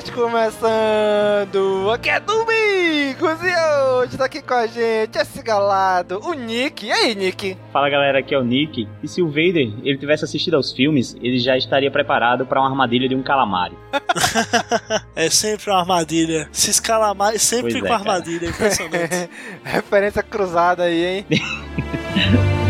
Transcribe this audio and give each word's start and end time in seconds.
CaminoCast 0.00 0.12
começando! 0.12 1.90
Aqui 1.90 2.10
é 2.10 2.20
Domingos 2.20 3.38
e 3.42 3.98
hoje 3.98 4.16
tá 4.16 4.24
aqui 4.24 4.40
com 4.40 4.54
a 4.54 4.66
gente 4.66 5.18
esse 5.18 5.42
galado, 5.42 6.20
o 6.22 6.32
Nick. 6.32 6.86
E 6.86 6.92
aí, 6.92 7.14
Nick? 7.14 7.56
Fala 7.72 7.90
galera, 7.90 8.18
aqui 8.20 8.34
é 8.34 8.38
o 8.38 8.42
Nick. 8.42 8.88
E 9.02 9.08
se 9.08 9.20
o 9.22 9.28
Vader 9.28 9.70
ele 9.82 9.98
tivesse 9.98 10.24
assistido 10.24 10.54
aos 10.54 10.72
filmes, 10.72 11.16
ele 11.20 11.38
já 11.38 11.56
estaria 11.56 11.90
preparado 11.90 12.46
para 12.46 12.60
uma 12.60 12.68
armadilha 12.68 13.08
de 13.08 13.14
um 13.14 13.22
calamari. 13.22 13.76
É 15.14 15.28
sempre 15.28 15.70
uma 15.70 15.80
armadilha. 15.80 16.48
Se 16.50 16.70
escalamar, 16.70 17.38
sempre 17.38 17.72
Pois 17.72 17.82
com 17.82 17.88
é, 17.88 17.92
armadilha. 17.92 18.48
Impressionante. 18.48 19.30
Referência 19.62 20.22
cruzada 20.22 20.84
aí, 20.84 21.04
hein? 21.04 21.26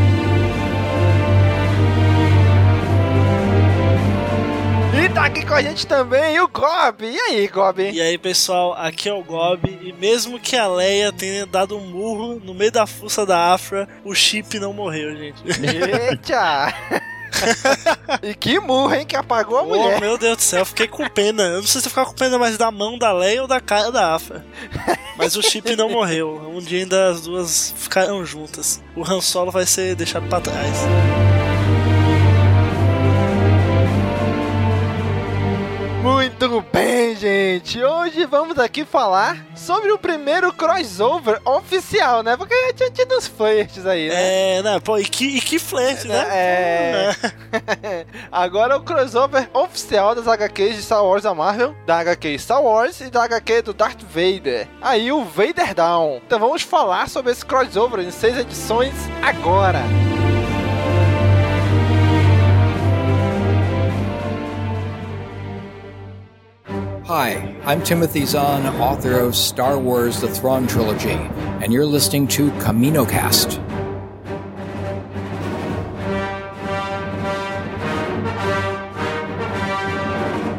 tá 5.14 5.24
aqui 5.26 5.44
com 5.44 5.54
a 5.54 5.62
gente 5.62 5.86
também 5.86 6.40
o 6.40 6.48
Gob. 6.48 7.04
E 7.04 7.18
aí, 7.18 7.48
Gob? 7.48 7.80
e 7.90 8.00
aí, 8.00 8.16
pessoal, 8.18 8.74
aqui 8.74 9.08
é 9.08 9.12
o 9.12 9.22
Gob. 9.22 9.66
E 9.82 9.92
mesmo 9.92 10.38
que 10.38 10.56
a 10.56 10.66
Leia 10.68 11.12
tenha 11.12 11.46
dado 11.46 11.76
um 11.76 11.80
murro 11.86 12.40
no 12.44 12.54
meio 12.54 12.70
da 12.72 12.86
fuça 12.86 13.26
da 13.26 13.52
Afra, 13.52 13.88
o 14.04 14.14
chip 14.14 14.58
não 14.58 14.72
morreu, 14.72 15.16
gente. 15.16 15.42
Eita! 16.10 16.72
e 18.22 18.34
que 18.34 18.58
murro, 18.60 18.94
hein? 18.94 19.06
Que 19.06 19.16
apagou 19.16 19.58
a 19.58 19.62
Oh, 19.62 19.66
mulher. 19.66 20.00
meu 20.00 20.16
Deus 20.18 20.36
do 20.36 20.42
céu, 20.42 20.60
eu 20.60 20.66
fiquei 20.66 20.86
com 20.88 21.08
pena. 21.08 21.42
Eu 21.44 21.60
não 21.60 21.66
sei 21.66 21.80
se 21.80 21.86
eu 21.86 21.90
ficar 21.90 22.04
com 22.06 22.14
pena 22.14 22.38
mais 22.38 22.56
da 22.56 22.70
mão 22.70 22.98
da 22.98 23.12
Leia 23.12 23.42
ou 23.42 23.48
da 23.48 23.60
cara 23.60 23.90
da 23.90 24.14
Afra. 24.14 24.44
Mas 25.16 25.36
o 25.36 25.42
chip 25.42 25.74
não 25.76 25.88
morreu. 25.90 26.50
Um 26.54 26.60
dia 26.60 26.80
ainda 26.80 27.08
as 27.10 27.22
duas 27.22 27.74
ficaram 27.76 28.24
juntas. 28.24 28.80
O 28.96 29.04
Han 29.04 29.20
Solo 29.20 29.50
vai 29.50 29.66
ser 29.66 29.94
deixado 29.94 30.28
pra 30.28 30.40
trás. 30.40 30.76
Muito 36.02 36.64
bem, 36.72 37.14
gente. 37.14 37.82
Hoje 37.84 38.24
vamos 38.24 38.58
aqui 38.58 38.86
falar 38.86 39.44
sobre 39.54 39.92
o 39.92 39.98
primeiro 39.98 40.50
crossover 40.50 41.38
oficial, 41.44 42.22
né? 42.22 42.38
Porque 42.38 42.54
já 42.54 42.72
tinha 42.72 42.90
tido 42.90 43.14
uns 43.16 43.26
flertes 43.26 43.84
aí, 43.84 44.08
né? 44.08 44.56
É, 44.56 44.62
né? 44.62 44.80
Pô, 44.80 44.96
e 44.96 45.04
que, 45.04 45.36
e 45.36 45.40
que 45.42 45.58
flerte, 45.58 46.08
né? 46.08 46.26
É. 46.30 47.16
Agora 48.32 48.72
é 48.72 48.76
o 48.78 48.80
crossover 48.80 49.46
oficial 49.52 50.14
das 50.14 50.26
HQs 50.26 50.76
de 50.76 50.82
Star 50.82 51.04
Wars 51.04 51.24
da 51.24 51.34
Marvel, 51.34 51.76
da 51.84 51.98
HQ 51.98 52.38
Star 52.38 52.62
Wars 52.62 52.98
e 53.02 53.10
da 53.10 53.24
HQ 53.24 53.62
do 53.62 53.74
Darth 53.74 54.02
Vader. 54.02 54.68
Aí 54.80 55.12
o 55.12 55.22
Vader 55.22 55.74
Down. 55.74 56.22
Então 56.26 56.38
vamos 56.38 56.62
falar 56.62 57.10
sobre 57.10 57.32
esse 57.32 57.44
crossover 57.44 58.00
em 58.00 58.10
seis 58.10 58.38
edições 58.38 58.94
agora. 59.22 59.82
Hi, 67.10 67.56
I'm 67.64 67.82
Timothy 67.82 68.24
Zahn, 68.24 68.64
author 68.80 69.18
of 69.18 69.34
Star 69.34 69.76
Wars 69.76 70.20
The 70.20 70.28
Thrawn 70.28 70.68
Trilogy, 70.68 71.18
and 71.60 71.72
you're 71.72 71.84
listening 71.84 72.28
to 72.28 72.52
CaminoCast. 72.62 73.58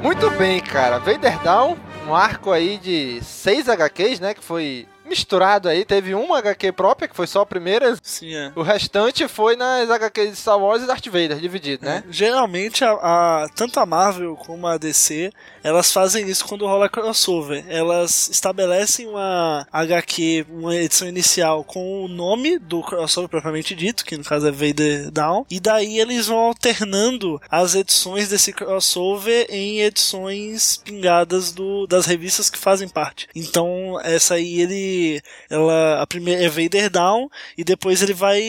Muito 0.04 0.30
bem, 0.32 0.60
cara. 0.60 1.00
Vader 1.00 1.42
Down, 1.42 1.78
um 2.06 2.14
arco 2.14 2.52
aí 2.52 2.78
de 2.78 3.22
seis 3.24 3.70
HQs, 3.70 4.20
né? 4.20 4.34
Que 4.34 4.44
foi 4.44 4.90
misturado 5.12 5.68
aí. 5.70 5.86
Teve 5.86 6.16
uma 6.16 6.40
HQ 6.40 6.72
própria, 6.72 7.08
que 7.08 7.16
foi 7.16 7.28
só 7.28 7.42
a 7.42 7.46
primeira. 7.46 7.96
Sim, 8.02 8.34
é. 8.34 8.52
O 8.56 8.62
restante 8.64 9.28
foi 9.28 9.56
nas 9.56 9.90
HQs 9.90 10.32
de 10.32 10.36
Star 10.38 10.58
Wars 10.58 10.82
e 10.82 10.88
Darth 10.88 11.06
Vader, 11.06 11.38
dividido, 11.38 11.86
né? 11.86 12.04
Geralmente, 12.10 12.84
a, 12.84 12.92
a- 12.94 13.50
tanto 13.56 13.80
a 13.80 13.86
Marvel 13.86 14.36
como 14.38 14.66
a 14.66 14.78
DC, 14.78 15.32
elas 15.64 15.92
fazem 15.92 16.28
isso 16.28 16.46
quando 16.46 16.66
rola 16.66 16.90
crossover. 16.90 17.64
Elas 17.68 18.30
estabelecem 18.30 19.08
uma 19.08 19.68
HQ, 19.72 20.46
uma 20.50 20.76
edição 20.76 21.08
inicial 21.08 21.64
com 21.64 22.06
o 22.06 22.08
nome 22.08 22.58
do 22.58 22.82
crossover 22.82 23.30
propriamente 23.30 23.76
dito, 23.76 24.06
que 24.06 24.18
no 24.18 24.24
caso 24.24 24.48
é 24.48 24.52
Vader 24.52 25.12
Down, 25.12 25.46
e 25.52 25.60
daí 25.60 26.00
eles 26.00 26.28
vão 26.28 26.38
alternando 26.40 27.42
as 27.50 27.76
edições 27.76 28.30
desse 28.30 28.54
crossover 28.54 29.46
em 29.50 29.82
edições 29.82 30.78
pingadas 30.78 31.52
do, 31.52 31.86
das 31.86 32.06
revistas 32.06 32.50
que 32.50 32.58
fazem 32.58 32.88
parte. 32.88 33.28
Então, 33.36 34.00
essa 34.04 34.36
aí 34.36 34.62
ele 34.62 35.01
ela 35.50 36.02
a 36.02 36.08
primeira 36.08 36.44
é 36.44 36.50
Vader 36.50 36.90
Down 36.90 37.28
e 37.58 37.64
depois 37.64 38.02
ele 38.02 38.14
vai 38.14 38.42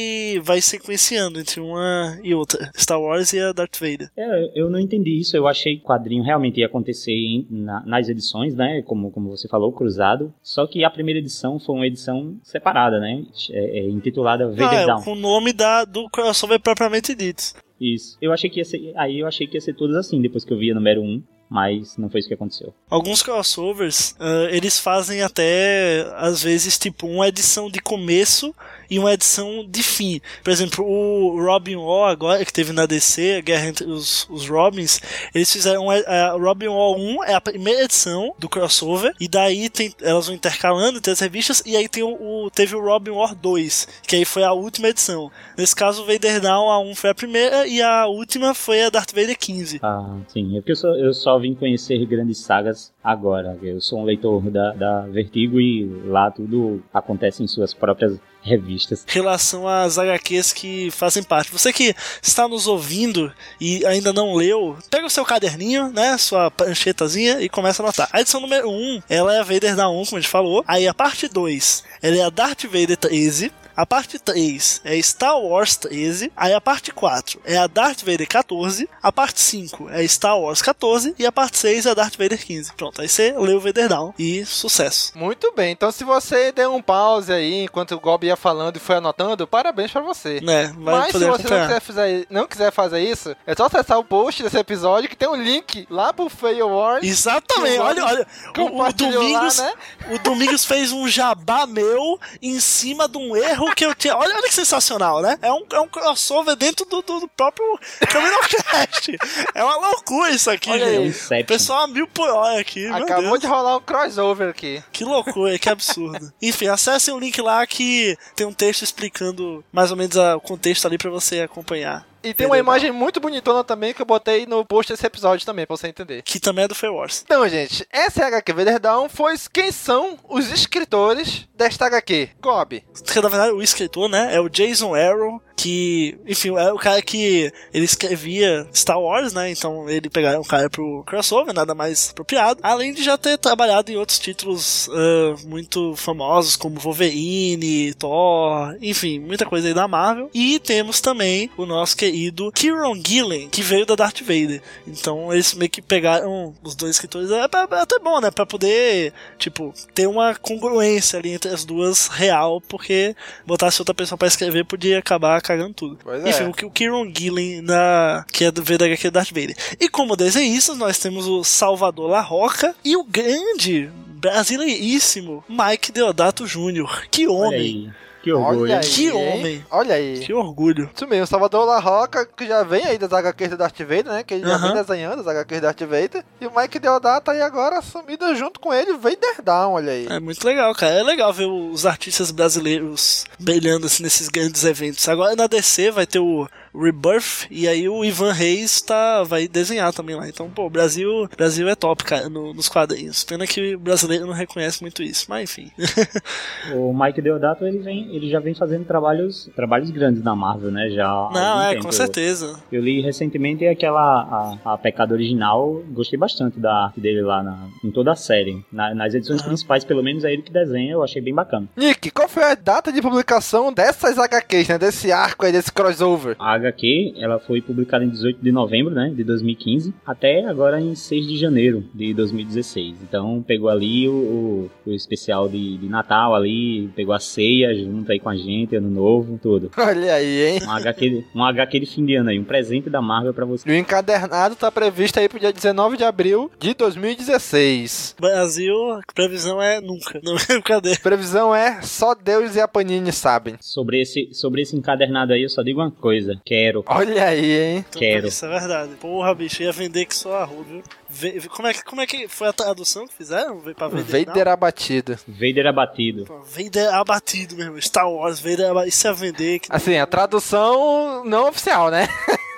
vai 0.42 0.60
sequenciando 0.60 1.40
entre 1.40 1.60
uma 1.60 2.18
e 2.22 2.34
outra, 2.34 2.70
Star 2.76 3.00
Wars 3.00 3.32
e 3.32 3.40
a 3.40 3.52
Darth 3.52 3.78
Vader. 3.80 4.10
É, 4.16 4.50
eu 4.60 4.68
não 4.70 4.78
entendi 4.78 5.18
isso. 5.18 5.36
Eu 5.36 5.46
achei 5.46 5.76
que 5.76 5.82
o 5.84 5.86
quadrinho 5.86 6.22
realmente 6.22 6.60
ia 6.60 6.66
acontecer 6.66 7.12
em- 7.12 7.46
na- 7.50 7.82
nas 7.86 8.08
edições, 8.08 8.54
né? 8.54 8.82
Como, 8.82 9.10
como 9.10 9.30
você 9.30 9.48
falou, 9.48 9.72
cruzado. 9.72 10.32
Só 10.42 10.66
que 10.66 10.84
a 10.84 10.90
primeira 10.90 11.18
edição 11.20 11.58
foi 11.58 11.74
uma 11.74 11.86
edição 11.86 12.36
separada, 12.42 12.98
né? 13.00 13.24
É, 13.50 13.78
é 13.80 13.88
intitulada 13.88 14.48
Vader 14.48 14.68
Ah, 14.68 14.74
é, 14.74 14.86
Down. 14.86 15.02
com 15.02 15.12
o 15.12 15.16
nome 15.16 15.52
da, 15.52 15.84
do 15.84 16.08
crossover 16.10 16.60
propriamente 16.60 17.14
dito. 17.14 17.42
Isso. 17.80 18.16
Eu 18.22 18.32
achei 18.32 18.48
que 18.48 18.60
ia 18.60 18.64
ser. 18.64 18.92
Aí 18.96 19.18
eu 19.18 19.26
achei 19.26 19.46
que 19.46 19.56
ia 19.56 19.60
ser 19.60 19.74
todas 19.74 19.96
assim, 19.96 20.20
depois 20.22 20.44
que 20.44 20.52
eu 20.52 20.58
vi 20.58 20.70
a 20.70 20.74
número 20.74 21.02
1. 21.02 21.22
Mas 21.52 21.98
não 21.98 22.08
foi 22.08 22.20
isso 22.20 22.28
que 22.28 22.34
aconteceu. 22.34 22.72
Alguns 22.88 23.22
crossovers, 23.22 24.16
ah, 24.18 24.48
eles 24.50 24.78
fazem 24.78 25.20
até, 25.20 26.10
às 26.16 26.42
vezes, 26.42 26.78
tipo, 26.78 27.06
uma 27.06 27.28
edição 27.28 27.70
de 27.70 27.78
começo 27.78 28.54
e 28.92 28.98
uma 28.98 29.12
edição 29.12 29.64
de 29.68 29.82
fim. 29.82 30.20
Por 30.44 30.50
exemplo, 30.50 30.84
o 30.84 31.42
Robin 31.44 31.76
War, 31.76 32.10
agora, 32.10 32.44
que 32.44 32.52
teve 32.52 32.72
na 32.72 32.84
DC, 32.86 33.36
a 33.38 33.40
Guerra 33.40 33.66
entre 33.68 33.86
os, 33.86 34.26
os 34.30 34.46
Robins, 34.48 35.00
eles 35.34 35.50
fizeram 35.52 35.90
a, 35.90 35.94
a 35.96 36.32
Robin 36.32 36.68
War 36.68 36.92
1 36.92 37.24
é 37.24 37.34
a 37.34 37.40
primeira 37.40 37.84
edição 37.84 38.34
do 38.38 38.48
crossover, 38.48 39.14
e 39.18 39.26
daí 39.28 39.70
tem, 39.70 39.94
elas 40.02 40.26
vão 40.26 40.34
intercalando 40.36 40.98
entre 40.98 41.10
as 41.10 41.20
revistas, 41.20 41.62
e 41.64 41.76
aí 41.76 41.88
tem 41.88 42.02
o, 42.02 42.10
o- 42.44 42.50
teve 42.50 42.76
o 42.76 42.80
Robin 42.84 43.12
War 43.12 43.34
2, 43.34 43.88
que 44.06 44.16
aí 44.16 44.24
foi 44.24 44.44
a 44.44 44.52
última 44.52 44.88
edição. 44.88 45.30
Nesse 45.56 45.74
caso, 45.74 46.02
o 46.02 46.06
Vader 46.06 46.40
Down, 46.40 46.70
a 46.70 46.78
1 46.80 46.94
foi 46.94 47.10
a 47.10 47.14
primeira, 47.14 47.66
e 47.66 47.80
a 47.80 48.06
última 48.06 48.52
foi 48.54 48.82
a 48.82 48.90
Darth 48.90 49.12
Vader 49.14 49.38
15. 49.38 49.80
Ah, 49.82 50.18
sim. 50.28 50.56
É 50.56 50.60
porque 50.60 50.72
eu 50.72 50.76
só, 50.76 50.88
eu 50.94 51.14
só 51.14 51.38
vim 51.38 51.54
conhecer 51.54 52.04
grandes 52.04 52.38
sagas 52.38 52.92
agora. 53.02 53.56
Eu 53.62 53.80
sou 53.80 54.00
um 54.00 54.04
leitor 54.04 54.42
da, 54.50 54.72
da 54.72 55.00
Vertigo 55.02 55.60
e 55.60 55.84
lá 56.06 56.30
tudo 56.30 56.82
acontece 56.92 57.42
em 57.42 57.46
suas 57.46 57.72
próprias 57.72 58.18
revistas. 58.42 59.04
relação 59.06 59.66
às 59.66 59.98
HQs 59.98 60.52
que 60.52 60.90
fazem 60.90 61.22
parte. 61.22 61.52
Você 61.52 61.72
que 61.72 61.94
está 62.20 62.48
nos 62.48 62.66
ouvindo 62.66 63.32
e 63.60 63.84
ainda 63.86 64.12
não 64.12 64.34
leu, 64.34 64.76
pega 64.90 65.06
o 65.06 65.10
seu 65.10 65.24
caderninho, 65.24 65.90
né, 65.90 66.18
sua 66.18 66.50
pranchetazinha 66.50 67.40
e 67.40 67.48
começa 67.48 67.82
a 67.82 67.86
anotar. 67.86 68.08
A 68.12 68.20
edição 68.20 68.40
número 68.40 68.68
1, 68.70 69.02
ela 69.08 69.34
é 69.34 69.40
a 69.40 69.44
Vader 69.44 69.76
da 69.76 69.88
1, 69.88 70.04
como 70.04 70.18
a 70.18 70.20
gente 70.20 70.30
falou. 70.30 70.64
Aí 70.66 70.86
a 70.86 70.94
parte 70.94 71.28
2, 71.28 71.84
ela 72.02 72.16
é 72.16 72.22
a 72.22 72.30
Darth 72.30 72.64
Vader 72.64 72.96
13. 72.96 73.52
A 73.76 73.86
parte 73.86 74.18
3 74.18 74.82
é 74.84 75.00
Star 75.00 75.38
Wars 75.38 75.76
13. 75.76 76.32
Aí 76.36 76.52
a 76.52 76.60
parte 76.60 76.92
4 76.92 77.40
é 77.44 77.56
a 77.56 77.66
Darth 77.66 78.00
Vader 78.00 78.28
14. 78.28 78.88
A 79.02 79.10
parte 79.12 79.40
5 79.40 79.88
é 79.90 80.06
Star 80.06 80.38
Wars 80.38 80.60
14. 80.60 81.14
E 81.18 81.26
a 81.26 81.32
parte 81.32 81.58
6 81.58 81.86
é 81.86 81.90
a 81.90 81.94
Darth 81.94 82.16
Vader 82.16 82.44
15. 82.44 82.72
Pronto, 82.74 83.00
aí 83.00 83.08
você 83.08 83.32
leu 83.32 83.56
o 83.56 83.60
Vader 83.60 83.88
Down 83.88 84.14
e 84.18 84.44
sucesso. 84.44 85.12
Muito 85.14 85.52
bem, 85.54 85.72
então 85.72 85.90
se 85.90 86.04
você 86.04 86.52
deu 86.52 86.74
um 86.74 86.82
pause 86.82 87.32
aí 87.32 87.64
enquanto 87.64 87.92
o 87.92 88.00
Gob 88.00 88.26
ia 88.26 88.36
falando 88.36 88.76
e 88.76 88.80
foi 88.80 88.96
anotando, 88.96 89.46
parabéns 89.46 89.90
pra 89.90 90.00
você. 90.00 90.40
Vai 90.76 90.94
Mas 91.00 91.12
se 91.12 91.18
você 91.18 91.26
não 91.26 91.36
quiser, 91.36 91.80
fazer, 91.80 92.26
não 92.30 92.46
quiser 92.46 92.72
fazer 92.72 93.00
isso, 93.00 93.34
é 93.46 93.54
só 93.54 93.66
acessar 93.66 93.98
o 93.98 94.04
post 94.04 94.42
desse 94.42 94.58
episódio 94.58 95.08
que 95.08 95.16
tem 95.16 95.28
um 95.28 95.36
link 95.36 95.86
lá 95.90 96.12
pro 96.12 96.28
Fail 96.28 96.68
Wars. 96.68 97.04
Exatamente, 97.04 97.78
olha, 97.78 98.04
olha. 98.04 98.26
O, 98.58 98.82
o 98.82 98.92
Domingos, 98.92 99.58
lá, 99.58 99.64
né? 99.64 99.72
o 100.10 100.18
Domingos 100.18 100.64
fez 100.64 100.92
um 100.92 101.08
jabá 101.08 101.66
meu 101.66 102.18
em 102.40 102.60
cima 102.60 103.08
de 103.08 103.18
um 103.18 103.36
erro 103.36 103.61
que 103.74 103.84
eu 103.84 103.94
tinha. 103.94 104.16
Olha, 104.16 104.34
olha 104.34 104.48
que 104.48 104.54
sensacional, 104.54 105.20
né? 105.22 105.38
É 105.42 105.52
um, 105.52 105.64
é 105.72 105.80
um 105.80 105.88
crossover 105.88 106.56
dentro 106.56 106.84
do, 106.86 107.02
do, 107.02 107.20
do 107.20 107.28
próprio 107.28 107.64
Caminocast. 108.10 109.16
é 109.54 109.64
uma 109.64 109.76
loucura 109.88 110.30
isso 110.30 110.50
aqui, 110.50 110.70
Olha 110.70 110.86
aí. 110.86 111.10
gente. 111.12 111.42
O 111.42 111.46
pessoal 111.46 111.82
a 111.82 111.86
mil 111.86 112.06
por 112.08 112.28
hora 112.28 112.60
aqui. 112.60 112.80
meu 112.86 112.96
Acabou 112.96 113.22
Deus. 113.30 113.40
de 113.40 113.46
rolar 113.46 113.76
um 113.76 113.80
crossover 113.80 114.48
aqui. 114.50 114.82
Que 114.92 115.04
loucura, 115.04 115.58
que 115.58 115.68
absurdo. 115.68 116.32
Enfim, 116.40 116.68
acessem 116.68 117.12
o 117.14 117.18
link 117.18 117.40
lá 117.40 117.66
que 117.66 118.16
tem 118.36 118.46
um 118.46 118.52
texto 118.52 118.82
explicando 118.82 119.64
mais 119.72 119.90
ou 119.90 119.96
menos 119.96 120.16
a- 120.16 120.36
o 120.36 120.40
contexto 120.40 120.86
ali 120.86 120.98
pra 120.98 121.10
você 121.10 121.40
acompanhar. 121.40 122.06
E 122.22 122.32
tem 122.32 122.46
uma 122.46 122.58
imagem 122.58 122.92
muito 122.92 123.20
bonitona 123.20 123.64
também 123.64 123.92
que 123.92 124.00
eu 124.00 124.06
botei 124.06 124.46
no 124.46 124.64
post 124.64 124.92
desse 124.92 125.06
episódio 125.06 125.44
também, 125.44 125.66
pra 125.66 125.76
você 125.76 125.88
entender. 125.88 126.22
Que 126.22 126.38
também 126.38 126.64
é 126.64 126.68
do 126.68 126.74
Fair 126.74 126.92
Wars. 126.92 127.22
Então, 127.24 127.46
gente, 127.48 127.86
essa 127.90 128.22
é 128.22 128.26
HQ 128.26 128.52
Vader 128.52 128.80
Down 128.80 129.08
foi 129.08 129.34
quem 129.52 129.72
são 129.72 130.18
os 130.28 130.50
escritores 130.50 131.48
desta 131.54 131.86
HQ. 131.86 132.30
Gob. 132.40 132.84
Na 133.16 133.28
verdade, 133.28 133.52
o 133.52 133.62
escritor, 133.62 134.08
né, 134.08 134.34
é 134.34 134.40
o 134.40 134.48
Jason 134.48 134.94
Aaron, 134.94 135.40
que, 135.56 136.18
enfim, 136.26 136.56
é 136.56 136.72
o 136.72 136.78
cara 136.78 137.00
que 137.02 137.52
ele 137.72 137.84
escrevia 137.84 138.66
Star 138.74 139.00
Wars, 139.00 139.32
né, 139.32 139.50
então 139.50 139.88
ele 139.88 140.08
pegaram 140.08 140.40
um 140.40 140.44
cara 140.44 140.68
pro 140.70 141.02
crossover, 141.04 141.54
nada 141.54 141.74
mais 141.74 142.10
apropriado, 142.10 142.60
além 142.62 142.92
de 142.92 143.02
já 143.02 143.18
ter 143.18 143.38
trabalhado 143.38 143.90
em 143.90 143.96
outros 143.96 144.18
títulos 144.18 144.88
ah, 144.92 145.34
muito 145.44 145.94
famosos, 145.96 146.56
como 146.56 146.80
Wolverine, 146.80 147.94
Thor, 147.94 148.76
enfim, 148.80 149.18
muita 149.18 149.46
coisa 149.46 149.68
aí 149.68 149.74
da 149.74 149.86
Marvel, 149.86 150.30
e 150.32 150.58
temos 150.58 151.00
também 151.00 151.50
o 151.56 151.66
nosso 151.66 151.96
querido 151.96 152.50
Kieron 152.52 152.94
Gillen, 153.04 153.48
que 153.48 153.62
veio 153.62 153.86
da 153.86 153.94
Darth 153.94 154.20
Vader, 154.20 154.62
então 154.86 155.32
eles 155.32 155.54
meio 155.54 155.70
que 155.70 155.82
pegaram 155.82 156.54
os 156.62 156.74
dois 156.74 156.92
escritores, 156.92 157.30
é, 157.30 157.40
é 157.40 157.80
até 157.80 157.98
bom, 157.98 158.20
né, 158.20 158.30
pra 158.30 158.46
poder, 158.46 159.12
tipo, 159.38 159.72
ter 159.94 160.06
uma 160.06 160.34
congruência 160.34 161.18
ali 161.18 161.32
entre 161.32 161.50
as 161.50 161.64
duas 161.64 162.08
real, 162.08 162.60
porque 162.60 163.14
botasse 163.46 163.80
outra 163.80 163.94
pessoa 163.94 164.18
pra 164.18 164.28
escrever 164.28 164.64
podia 164.64 164.98
acabar 164.98 165.41
cagando 165.42 165.74
tudo. 165.74 165.98
Pois 166.02 166.24
é. 166.24 166.30
Enfim, 166.30 166.44
o, 166.44 166.52
que- 166.52 166.64
o 166.64 166.70
Kieron 166.70 167.10
Gillen, 167.14 167.60
na, 167.62 168.24
que 168.32 168.44
é 168.44 168.50
do 168.50 168.62
VDHQ 168.62 169.10
Darth 169.10 169.28
Vader. 169.30 169.56
E 169.80 169.88
como 169.88 170.16
desenhistas, 170.16 170.76
nós 170.78 170.98
temos 170.98 171.26
o 171.26 171.42
Salvador 171.44 172.08
La 172.10 172.20
Roca 172.20 172.74
e 172.84 172.96
o 172.96 173.04
grande, 173.04 173.90
brasileiríssimo 174.06 175.44
Mike 175.48 175.92
Deodato 175.92 176.46
Jr. 176.46 177.06
Que 177.10 177.26
Olha 177.26 177.48
homem! 177.48 177.92
Que 178.22 178.32
orgulho. 178.32 178.60
Olha 178.62 178.78
aí, 178.78 178.88
Que 178.88 179.10
homem. 179.10 179.66
Olha 179.70 179.94
aí. 179.94 180.20
Que 180.20 180.32
orgulho! 180.32 180.90
Isso 180.94 181.06
mesmo, 181.06 181.26
Salvador 181.26 181.66
La 181.66 181.78
Roca, 181.80 182.24
que 182.24 182.46
já 182.46 182.62
vem 182.62 182.84
aí 182.84 182.96
das 182.98 183.12
HQs 183.12 183.50
do 183.50 183.56
Darth 183.56 183.78
Vader, 183.80 184.06
né? 184.06 184.22
Que 184.22 184.34
ele 184.34 184.46
já 184.46 184.54
Aham. 184.54 184.72
vem 184.74 184.82
desenhando 184.84 185.20
as 185.20 185.26
HQs 185.26 185.60
do 185.60 185.62
Darth 185.64 185.80
Vader. 185.80 186.24
E 186.40 186.46
o 186.46 186.52
Mike 186.56 186.78
Deodato 186.78 187.30
aí 187.30 187.40
agora 187.42 187.78
assumido 187.78 188.34
junto 188.34 188.60
com 188.60 188.72
ele, 188.72 188.94
Vader 188.94 189.42
Down, 189.42 189.72
olha 189.72 189.92
aí. 189.92 190.06
É 190.08 190.20
muito 190.20 190.44
legal, 190.46 190.72
cara. 190.74 190.94
É 190.94 191.02
legal 191.02 191.32
ver 191.32 191.46
os 191.46 191.84
artistas 191.84 192.30
brasileiros 192.30 193.24
brilhando 193.38 193.86
assim 193.86 194.02
nesses 194.02 194.28
grandes 194.28 194.64
eventos. 194.64 195.08
Agora 195.08 195.34
na 195.34 195.46
DC 195.46 195.90
vai 195.90 196.06
ter 196.06 196.18
o 196.18 196.46
Rebirth 196.74 197.46
e 197.50 197.68
aí 197.68 197.88
o 197.88 198.04
Ivan 198.04 198.32
Reis 198.32 198.80
tá, 198.80 199.22
vai 199.22 199.46
desenhar 199.48 199.92
também 199.92 200.16
lá. 200.16 200.28
Então, 200.28 200.48
pô, 200.50 200.66
o 200.66 200.70
Brasil, 200.70 201.28
Brasil 201.36 201.68
é 201.68 201.74
top, 201.74 202.04
cara, 202.04 202.28
no- 202.28 202.54
nos 202.54 202.68
quadrinhos. 202.68 203.24
Pena 203.24 203.46
que 203.46 203.74
o 203.74 203.78
brasileiro 203.78 204.26
não 204.26 204.32
reconhece 204.32 204.80
muito 204.82 205.02
isso, 205.02 205.26
mas 205.28 205.50
enfim. 205.50 205.70
O 206.74 206.92
Mike 206.94 207.20
Deodato, 207.20 207.64
ele, 207.66 207.78
vem, 207.78 208.14
ele 208.14 208.30
já 208.30 208.38
vem 208.40 208.54
fazendo 208.54 208.84
trabalhos, 208.84 209.50
trabalhos 209.54 209.90
grandes 209.90 210.22
na 210.22 210.34
Marvel, 210.34 210.70
né? 210.70 210.88
Já 210.90 211.08
Não, 211.32 211.60
é, 211.62 211.70
tempo. 211.74 211.84
com 211.86 211.92
certeza. 211.92 212.60
Eu 212.70 212.80
li 212.82 213.00
recentemente 213.00 213.66
aquela 213.66 214.56
a, 214.64 214.72
a 214.72 214.78
Pecado 214.78 215.12
Original, 215.12 215.82
gostei 215.90 216.18
bastante 216.18 216.58
da 216.58 216.84
arte 216.86 217.00
dele 217.00 217.20
lá 217.22 217.42
na, 217.42 217.66
em 217.84 217.90
toda 217.90 218.12
a 218.12 218.16
série. 218.16 218.64
Na- 218.72 218.94
nas 218.94 219.14
edições 219.14 219.42
principais, 219.42 219.84
pelo 219.84 220.02
menos 220.02 220.24
é 220.24 220.32
ele 220.32 220.42
que 220.42 220.52
desenha, 220.52 220.92
eu 220.92 221.02
achei 221.02 221.20
bem 221.20 221.34
bacana. 221.34 221.66
Nick, 221.76 222.10
qual 222.10 222.28
foi 222.28 222.44
a 222.44 222.54
data 222.54 222.92
de 222.92 223.02
publicação 223.02 223.72
dessas 223.72 224.18
HQs, 224.18 224.68
né? 224.68 224.78
Desse 224.78 225.10
arco 225.10 225.44
aí, 225.44 225.52
desse 225.52 225.72
crossover? 225.72 226.36
A 226.38 226.58
HQ, 226.62 227.14
ela 227.18 227.38
foi 227.38 227.60
publicada 227.60 228.04
em 228.04 228.08
18 228.08 228.42
de 228.42 228.52
novembro, 228.52 228.94
né, 228.94 229.12
de 229.14 229.24
2015, 229.24 229.94
até 230.06 230.44
agora 230.46 230.80
em 230.80 230.94
6 230.94 231.26
de 231.26 231.36
janeiro 231.36 231.84
de 231.94 232.14
2016. 232.14 233.02
Então 233.02 233.42
pegou 233.46 233.68
ali 233.68 234.08
o, 234.08 234.12
o, 234.12 234.70
o 234.86 234.92
especial 234.92 235.48
de, 235.48 235.78
de 235.78 235.88
Natal 235.88 236.34
ali, 236.34 236.88
pegou 236.94 237.14
a 237.14 237.18
ceia 237.18 237.74
junto 237.74 238.10
aí 238.10 238.18
com 238.18 238.28
a 238.28 238.36
gente, 238.36 238.76
ano 238.76 238.90
novo, 238.90 239.38
tudo. 239.42 239.70
Olha 239.76 240.14
aí, 240.14 240.46
hein? 240.46 240.60
Um 240.66 240.70
HQ, 240.70 241.24
um 241.34 241.44
HQ 241.44 241.80
de 241.80 241.86
fim 241.86 242.04
de 242.04 242.14
ano 242.14 242.30
aí, 242.30 242.38
um 242.38 242.44
presente 242.44 242.88
da 242.88 243.02
Marvel 243.02 243.34
pra 243.34 243.44
você. 243.44 243.68
E 243.68 243.72
o 243.72 243.76
encadernado 243.76 244.56
tá 244.56 244.70
previsto 244.70 245.18
aí 245.18 245.28
pro 245.28 245.40
dia 245.40 245.52
19 245.52 245.96
de 245.96 246.04
abril 246.04 246.50
de 246.58 246.74
2016. 246.74 248.16
Brasil, 248.20 248.74
previsão 249.14 249.60
é 249.60 249.80
nunca. 249.80 250.20
Não 250.22 250.36
é 250.36 250.46
brincadeira. 250.48 250.98
Previsão 251.02 251.54
é 251.54 251.82
só 251.82 252.14
Deus 252.14 252.54
e 252.54 252.60
a 252.60 252.68
Panini 252.68 253.12
sabem. 253.12 253.56
Sobre 253.60 254.00
esse, 254.00 254.28
sobre 254.32 254.62
esse 254.62 254.76
encadernado 254.76 255.32
aí, 255.32 255.42
eu 255.42 255.48
só 255.48 255.62
digo 255.62 255.80
uma 255.80 255.90
coisa: 255.90 256.40
quero. 256.52 256.84
Olha 256.86 257.24
aí, 257.28 257.50
hein? 257.76 257.84
Quero. 257.90 258.26
Isso 258.28 258.44
é 258.44 258.48
verdade. 258.48 258.94
Porra, 258.96 259.34
bicho, 259.34 259.62
ia 259.62 259.72
vender 259.72 260.04
que 260.04 260.14
só 260.14 260.36
arroz, 260.40 260.66
viu? 260.66 260.82
Ve- 261.08 261.48
como, 261.48 261.68
é, 261.68 261.72
que- 261.74 261.84
como 261.84 262.00
é 262.00 262.06
que 262.06 262.28
foi 262.28 262.48
a 262.48 262.52
tradução 262.52 263.06
que 263.06 263.14
fizeram? 263.14 263.58
Pra 263.74 263.88
vender? 263.88 264.26
Vader 264.26 264.48
abatido. 264.48 265.18
Vader 265.26 265.66
abatido. 265.66 266.26
Não? 266.28 266.42
Vader 266.42 266.94
abatido 266.94 267.56
mesmo. 267.56 267.80
Star 267.80 268.10
Wars, 268.10 268.38
Vader 268.40 268.70
abatido. 268.70 268.88
Isso 268.90 269.08
é 269.08 269.12
vender. 269.14 269.58
Que... 269.60 269.68
Assim, 269.70 269.96
a 269.96 270.06
tradução 270.06 271.24
não 271.24 271.48
oficial, 271.48 271.90
né? 271.90 272.06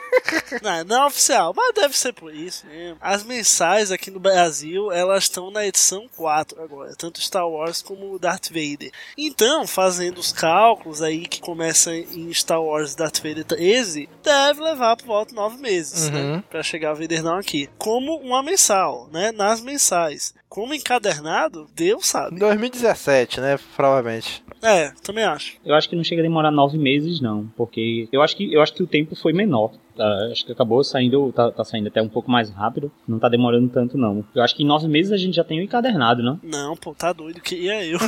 Não, 0.62 0.84
não 0.84 1.02
é 1.02 1.06
oficial, 1.06 1.52
mas 1.55 1.75
deve 1.75 1.96
ser 1.96 2.12
por 2.12 2.34
isso 2.34 2.66
mesmo. 2.66 2.96
As 3.00 3.22
mensais 3.25 3.90
aqui 3.90 4.11
no 4.11 4.20
Brasil, 4.20 4.91
elas 4.93 5.24
estão 5.24 5.50
na 5.50 5.67
edição 5.67 6.08
4 6.17 6.62
agora, 6.62 6.94
tanto 6.96 7.20
Star 7.20 7.48
Wars 7.48 7.82
como 7.82 8.19
Darth 8.19 8.48
Vader. 8.48 8.91
Então, 9.17 9.67
fazendo 9.67 10.19
os 10.19 10.32
cálculos 10.32 11.03
aí 11.03 11.27
que 11.27 11.41
começam 11.41 11.93
em 11.94 12.32
Star 12.32 12.62
Wars 12.62 12.94
Darth 12.94 13.19
Vader 13.19 13.44
13, 13.44 14.08
deve 14.22 14.62
levar 14.62 14.96
por 14.96 15.06
volta 15.06 15.31
de 15.31 15.36
9 15.36 15.58
meses, 15.58 16.08
Uhum. 16.08 16.36
né? 16.36 16.44
Pra 16.50 16.62
chegar 16.62 16.91
a 16.91 16.94
Vader 16.94 17.22
não 17.22 17.36
aqui. 17.38 17.69
Como 17.79 18.17
uma 18.19 18.43
mensal, 18.43 19.08
né? 19.12 19.32
Nas 19.32 19.60
mensais. 19.60 20.34
Como 20.55 20.73
encadernado, 20.73 21.67
Deus 21.75 22.06
sabe. 22.06 22.39
2017, 22.39 23.41
né? 23.41 23.58
Provavelmente. 23.75 24.41
É, 24.63 24.93
também 25.03 25.25
acho. 25.25 25.56
Eu 25.67 25.75
acho 25.75 25.89
que 25.89 25.96
não 25.96 26.05
chega 26.05 26.23
a 26.23 26.23
demorar 26.23 26.53
nove 26.53 26.79
meses, 26.79 27.20
não. 27.20 27.49
Porque 27.56 28.08
eu 28.13 28.23
acho 28.23 28.37
que, 28.37 28.55
eu 28.55 28.63
acho 28.63 28.73
que 28.73 28.81
o 28.81 28.87
tempo 28.87 29.17
foi 29.17 29.32
menor. 29.32 29.73
Tá, 29.96 30.29
acho 30.31 30.44
que 30.44 30.53
acabou 30.53 30.82
saindo, 30.82 31.32
tá, 31.32 31.51
tá 31.51 31.65
saindo 31.65 31.89
até 31.89 32.01
um 32.01 32.08
pouco 32.08 32.31
mais 32.31 32.51
rápido. 32.51 32.91
Não 33.06 33.19
tá 33.19 33.29
demorando 33.29 33.69
tanto, 33.69 33.99
não. 33.99 34.25
Eu 34.34 34.43
acho 34.43 34.55
que 34.55 34.63
em 34.63 34.67
nove 34.67 34.87
meses 34.87 35.11
a 35.11 35.17
gente 35.17 35.34
já 35.34 35.44
tem 35.44 35.58
o 35.58 35.63
encadernado, 35.63 36.23
não? 36.23 36.39
Não, 36.43 36.77
pô, 36.77 36.94
tá 36.94 37.13
doido. 37.13 37.41
Queria 37.41 37.84
eu. 37.84 37.99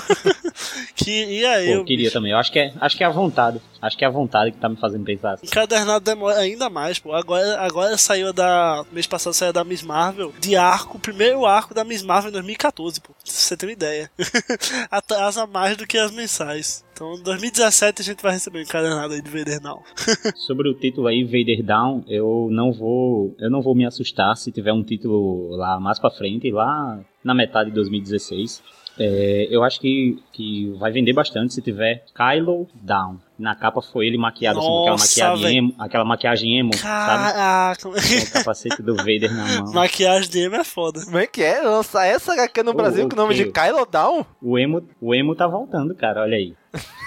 Queria 0.96 1.52
Pô, 1.52 1.60
eu. 1.60 1.72
eu 1.78 1.84
queria 1.84 2.04
bicho. 2.04 2.12
também. 2.12 2.32
Eu 2.32 2.38
acho 2.38 2.50
que, 2.50 2.58
é, 2.58 2.72
acho 2.80 2.96
que 2.96 3.04
é 3.04 3.06
a 3.06 3.10
vontade. 3.10 3.60
Acho 3.80 3.96
que 3.96 4.04
é 4.04 4.08
a 4.08 4.10
vontade 4.10 4.50
que 4.52 4.58
tá 4.58 4.68
me 4.68 4.76
fazendo 4.76 5.04
pensar 5.04 5.34
assim. 5.34 5.46
Encadernado 5.46 6.04
demora 6.04 6.38
ainda 6.38 6.68
mais, 6.70 6.98
pô. 6.98 7.12
Agora, 7.12 7.60
agora 7.60 7.96
saiu 7.96 8.32
da. 8.32 8.84
Mês 8.90 9.06
passado 9.06 9.34
saiu 9.34 9.52
da 9.52 9.62
Miss 9.62 9.82
Marvel. 9.82 10.32
De 10.40 10.56
arco, 10.56 10.96
o 10.96 11.00
primeiro 11.00 11.44
arco 11.44 11.74
da 11.74 11.84
Miss 11.84 12.02
Marvel 12.02 12.32
2014, 12.36 13.00
pô. 13.00 13.08
Pra 13.12 13.16
você 13.24 13.56
ter 13.56 13.66
uma 13.66 13.72
ideia. 13.72 14.10
Atrasa 14.90 15.46
mais 15.46 15.76
do 15.76 15.86
que 15.86 15.98
as 15.98 16.10
mensais. 16.10 16.84
Então, 16.92 17.14
em 17.14 17.22
2017 17.22 18.00
a 18.00 18.04
gente 18.04 18.22
vai 18.22 18.32
receber 18.32 18.58
um 18.58 18.62
encadernado 18.62 19.12
aí 19.14 19.20
de 19.20 19.30
Vader 19.30 19.60
Now. 19.60 19.82
Sobre 20.46 20.68
o 20.68 20.74
título 20.74 21.06
aí, 21.06 21.24
Vader 21.24 21.62
Down, 21.62 22.04
eu 22.08 22.48
não 22.50 22.72
vou. 22.72 23.34
Eu 23.38 23.50
não 23.50 23.60
vou 23.60 23.74
me 23.74 23.84
assustar 23.84 24.36
se 24.36 24.50
tiver 24.50 24.72
um 24.72 24.82
título 24.82 25.54
lá 25.56 25.78
mais 25.78 25.98
pra 25.98 26.10
frente, 26.10 26.50
lá 26.50 26.98
na 27.22 27.34
metade 27.34 27.70
de 27.70 27.74
2016. 27.74 28.62
É, 28.98 29.46
eu 29.50 29.62
acho 29.62 29.78
que, 29.78 30.18
que 30.32 30.74
vai 30.78 30.90
vender 30.90 31.12
bastante 31.12 31.52
se 31.52 31.60
tiver 31.60 32.04
Kylo 32.14 32.66
Down. 32.74 33.18
Na 33.38 33.54
capa 33.54 33.82
foi 33.82 34.06
ele 34.06 34.16
maquiado 34.16 34.58
assim, 34.58 34.68
com 34.68 34.80
aquela 34.80 34.90
Nossa, 34.92 35.06
maquiagem 35.06 35.58
emo, 35.58 35.74
aquela 35.78 36.04
maquiagem 36.04 36.58
emo, 36.58 36.74
sabe? 36.74 37.32
Caraca, 37.32 37.82
Com 37.82 37.88
o 37.90 38.32
capacete 38.32 38.82
do 38.82 38.96
Vader 38.96 39.34
na 39.34 39.62
mão. 39.62 39.72
maquiagem 39.74 40.30
de 40.30 40.40
emo 40.40 40.56
é 40.56 40.64
foda. 40.64 41.04
Como 41.04 41.18
é 41.18 41.26
que 41.26 41.42
é? 41.42 41.60
Lançar 41.60 42.06
essa 42.06 42.32
HQ 42.32 42.62
no 42.62 42.72
Brasil 42.72 43.04
ô, 43.04 43.08
com 43.08 43.14
o 43.14 43.18
nome 43.18 43.34
de. 43.34 43.52
Kylo 43.52 43.84
Down? 43.84 44.24
O 44.40 44.58
emo, 44.58 44.88
o 45.00 45.14
emo 45.14 45.34
tá 45.34 45.46
voltando, 45.46 45.94
cara, 45.94 46.22
olha 46.22 46.36
aí. 46.36 46.54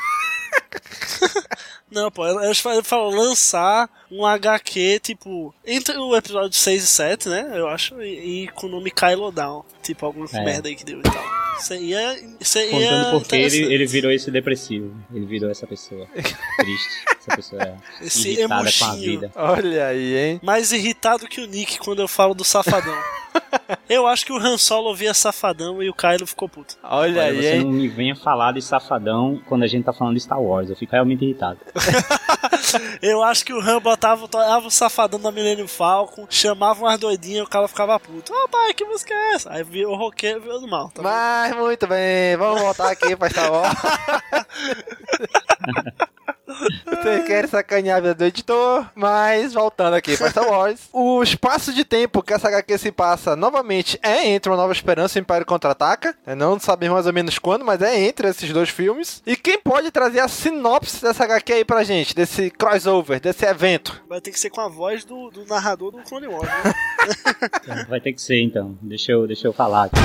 Não, 1.91 2.11
pô, 2.11 2.27
eles 2.43 2.59
falam 2.59 3.09
lançar 3.09 3.89
um 4.11 4.25
HQ, 4.25 4.99
tipo, 5.01 5.53
entre 5.65 5.97
o 5.97 6.15
episódio 6.15 6.57
6 6.57 6.83
e 6.83 6.87
7, 6.87 7.29
né? 7.29 7.51
Eu 7.53 7.67
acho, 7.67 8.01
e, 8.01 8.43
e 8.43 8.47
com 8.49 8.67
o 8.67 8.69
nome 8.69 8.91
Kylo 8.91 9.31
Down. 9.31 9.63
Tipo, 9.83 10.05
alguma 10.05 10.27
É. 10.33 10.43
merda 10.43 10.67
aí 10.69 10.75
que 10.75 10.83
deu 10.83 10.99
e 10.99 11.03
tal. 11.03 11.23
Isso 11.59 11.73
aí 11.73 11.93
é. 11.93 12.19
Isso 12.39 12.57
aí 12.57 12.69
Contando 12.69 13.07
é 13.07 13.11
porque 13.19 13.35
ele, 13.35 13.73
ele 13.73 13.85
virou 13.85 14.11
esse 14.11 14.31
depressivo. 14.31 14.93
Ele 15.13 15.25
virou 15.25 15.49
essa 15.51 15.67
pessoa 15.67 16.07
triste. 16.57 16.89
Essa 17.19 17.35
pessoa 17.35 17.61
é 17.61 17.75
Esse 18.05 18.29
irritada 18.29 18.69
com 18.77 18.85
a 18.85 18.95
vida. 18.95 19.31
Olha 19.35 19.87
aí, 19.87 20.17
hein? 20.17 20.39
Mais 20.41 20.71
irritado 20.71 21.27
que 21.27 21.41
o 21.41 21.47
Nick 21.47 21.77
quando 21.79 22.01
eu 22.01 22.07
falo 22.07 22.33
do 22.33 22.43
Safadão. 22.45 22.95
eu 23.89 24.07
acho 24.07 24.25
que 24.25 24.31
o 24.31 24.37
Han 24.37 24.57
Solo 24.57 24.87
ouvia 24.87 25.13
Safadão 25.13 25.83
e 25.83 25.89
o 25.89 25.93
Kylo 25.93 26.25
ficou 26.25 26.47
puto. 26.47 26.77
Olha, 26.81 27.11
Olha, 27.11 27.23
aí, 27.25 27.35
você 27.37 27.55
hein? 27.55 27.61
não 27.61 27.71
me 27.71 27.87
venha 27.87 28.15
falar 28.15 28.53
de 28.53 28.61
safadão 28.61 29.41
quando 29.47 29.63
a 29.63 29.67
gente 29.67 29.83
tá 29.83 29.93
falando 29.93 30.15
de 30.15 30.21
Star 30.21 30.41
Wars. 30.41 30.69
Eu 30.69 30.75
fico 30.75 30.93
realmente 30.93 31.23
irritado. 31.25 31.59
Eu 33.01 33.21
acho 33.23 33.45
que 33.45 33.53
o 33.53 33.59
Han 33.59 33.81
botava, 33.99 34.21
botava 34.21 34.67
o 34.67 34.71
Safadão 34.71 35.19
da 35.19 35.31
Millennium 35.31 35.67
Falcon, 35.67 36.25
chamava 36.29 36.79
umas 36.79 36.97
doidinhas 36.97 37.39
e 37.39 37.43
o 37.43 37.49
cara 37.49 37.67
ficava 37.67 37.99
puto. 37.99 38.33
Ó, 38.33 38.47
pai, 38.47 38.73
que 38.73 38.85
música 38.85 39.13
é 39.13 39.33
essa? 39.33 39.51
Aí 39.51 39.63
viu 39.63 39.89
o 39.89 39.95
roqueiro 39.95 40.41
viu 40.41 40.59
do 40.59 40.67
mal. 40.67 40.89
Tá 40.89 41.01
Mas 41.01 41.55
muito 41.55 41.85
bem, 41.85 42.37
vamos 42.37 42.61
voltar 42.61 42.91
aqui 42.91 43.15
pra 43.15 43.29
Star 43.29 43.51
Wars. 43.51 43.73
Vocês 46.85 47.25
querem 47.25 47.49
sacanear 47.49 47.97
a 47.97 48.01
vida 48.01 48.15
do 48.15 48.25
editor, 48.25 48.85
mas 48.95 49.53
voltando 49.53 49.93
aqui 49.93 50.17
pra 50.17 50.29
Star 50.29 50.49
Wars. 50.49 50.89
O 50.91 51.21
espaço 51.21 51.71
de 51.73 51.85
tempo 51.85 52.23
que 52.23 52.33
essa 52.33 52.47
HQ 52.47 52.77
se 52.77 52.91
passa 52.91 53.35
novamente 53.35 53.99
é 54.01 54.27
entre 54.27 54.49
Uma 54.49 54.57
Nova 54.57 54.73
Esperança 54.73 55.17
e 55.17 55.21
o 55.21 55.23
Império 55.23 55.45
Contra-Ataca. 55.45 56.15
Eu 56.25 56.35
Não 56.35 56.59
sabemos 56.59 56.95
mais 56.95 57.05
ou 57.05 57.13
menos 57.13 57.37
quando, 57.37 57.63
mas 57.63 57.81
é 57.81 57.99
entre 57.99 58.27
esses 58.27 58.51
dois 58.51 58.69
filmes. 58.69 59.21
E 59.25 59.35
quem 59.35 59.59
pode 59.59 59.91
trazer 59.91 60.19
a 60.19 60.27
sinopse 60.27 61.01
dessa 61.01 61.23
HQ 61.23 61.53
aí 61.53 61.65
pra 61.65 61.83
gente, 61.83 62.15
desse 62.15 62.49
crossover, 62.49 63.19
desse 63.19 63.45
evento? 63.45 64.01
Vai 64.09 64.19
ter 64.19 64.31
que 64.31 64.39
ser 64.39 64.49
com 64.49 64.61
a 64.61 64.67
voz 64.67 65.05
do, 65.05 65.29
do 65.29 65.45
narrador 65.45 65.91
do 65.91 65.99
Clone 65.99 66.27
Wars. 66.27 66.49
Né? 66.49 67.85
Vai 67.87 68.01
ter 68.01 68.13
que 68.13 68.21
ser 68.21 68.41
então. 68.41 68.77
Deixa 68.81 69.11
eu, 69.11 69.27
deixa 69.27 69.47
eu 69.47 69.53
falar 69.53 69.85
aqui. 69.85 69.99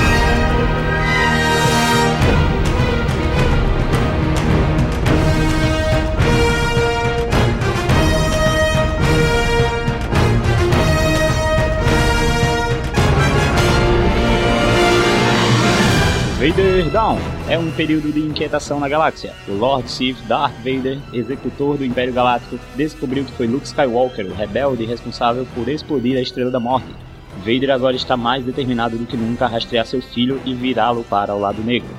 Vader 16.47 16.91
Down 16.91 17.17
é 17.49 17.57
um 17.57 17.71
período 17.71 18.13
de 18.13 18.19
inquietação 18.19 18.79
na 18.79 18.87
galáxia. 18.87 19.33
O 19.47 19.53
Lord 19.53 19.89
Sith 19.89 20.21
Darth 20.27 20.53
Vader, 20.57 20.99
executor 21.11 21.75
do 21.75 21.83
Império 21.83 22.13
Galáctico, 22.13 22.59
descobriu 22.75 23.25
que 23.25 23.31
foi 23.31 23.47
Luke 23.47 23.65
Skywalker, 23.65 24.27
o 24.27 24.35
rebelde 24.35 24.85
responsável 24.85 25.47
por 25.55 25.67
explodir 25.67 26.15
a 26.19 26.21
Estrela 26.21 26.51
da 26.51 26.59
Morte. 26.59 26.93
Vader 27.39 27.71
agora 27.71 27.95
está 27.95 28.15
mais 28.15 28.45
determinado 28.45 28.95
do 28.95 29.07
que 29.07 29.17
nunca 29.17 29.45
a 29.45 29.47
rastrear 29.47 29.87
seu 29.87 30.03
filho 30.03 30.39
e 30.45 30.53
virá-lo 30.53 31.03
para 31.05 31.33
o 31.33 31.39
lado 31.39 31.63
negro. 31.63 31.89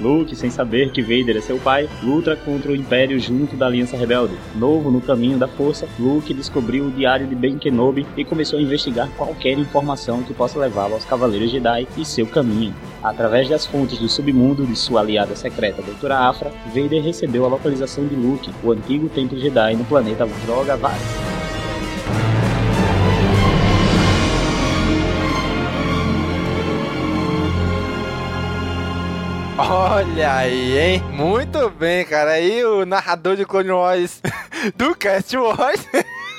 Luke, 0.00 0.34
sem 0.36 0.50
saber 0.50 0.90
que 0.92 1.02
Vader 1.02 1.36
é 1.36 1.40
seu 1.40 1.58
pai, 1.58 1.88
luta 2.02 2.36
contra 2.36 2.70
o 2.70 2.76
Império 2.76 3.18
junto 3.18 3.56
da 3.56 3.66
Aliança 3.66 3.96
Rebelde. 3.96 4.36
Novo 4.54 4.90
no 4.90 5.00
caminho 5.00 5.38
da 5.38 5.48
força, 5.48 5.88
Luke 5.98 6.32
descobriu 6.34 6.86
o 6.86 6.90
diário 6.90 7.26
de 7.26 7.34
Ben 7.34 7.58
Kenobi 7.58 8.06
e 8.16 8.24
começou 8.24 8.58
a 8.58 8.62
investigar 8.62 9.08
qualquer 9.16 9.58
informação 9.58 10.22
que 10.22 10.34
possa 10.34 10.58
levá-lo 10.58 10.94
aos 10.94 11.04
Cavaleiros 11.04 11.50
Jedi 11.50 11.86
e 11.96 12.04
seu 12.04 12.26
caminho. 12.26 12.74
Através 13.02 13.48
das 13.48 13.66
fontes 13.66 13.98
do 13.98 14.08
submundo 14.08 14.66
de 14.66 14.76
sua 14.76 15.00
aliada 15.00 15.36
secreta, 15.36 15.82
Doutora 15.82 16.18
Afra, 16.18 16.52
Vader 16.74 17.02
recebeu 17.02 17.44
a 17.44 17.48
localização 17.48 18.06
de 18.06 18.14
Luke, 18.14 18.50
o 18.62 18.72
antigo 18.72 19.08
Templo 19.08 19.38
Jedi 19.38 19.76
no 19.76 19.84
planeta 19.84 20.26
Drogavar. 20.44 20.96
Olha 30.12 30.34
aí, 30.34 30.78
hein? 30.78 31.02
Muito 31.12 31.68
bem, 31.70 32.04
cara. 32.04 32.32
Aí 32.32 32.64
o 32.64 32.86
narrador 32.86 33.36
de 33.36 33.44
Clone 33.44 33.70
Wars 33.70 34.20
do 34.74 34.94
Cast 34.94 35.36
Wars 35.36 35.86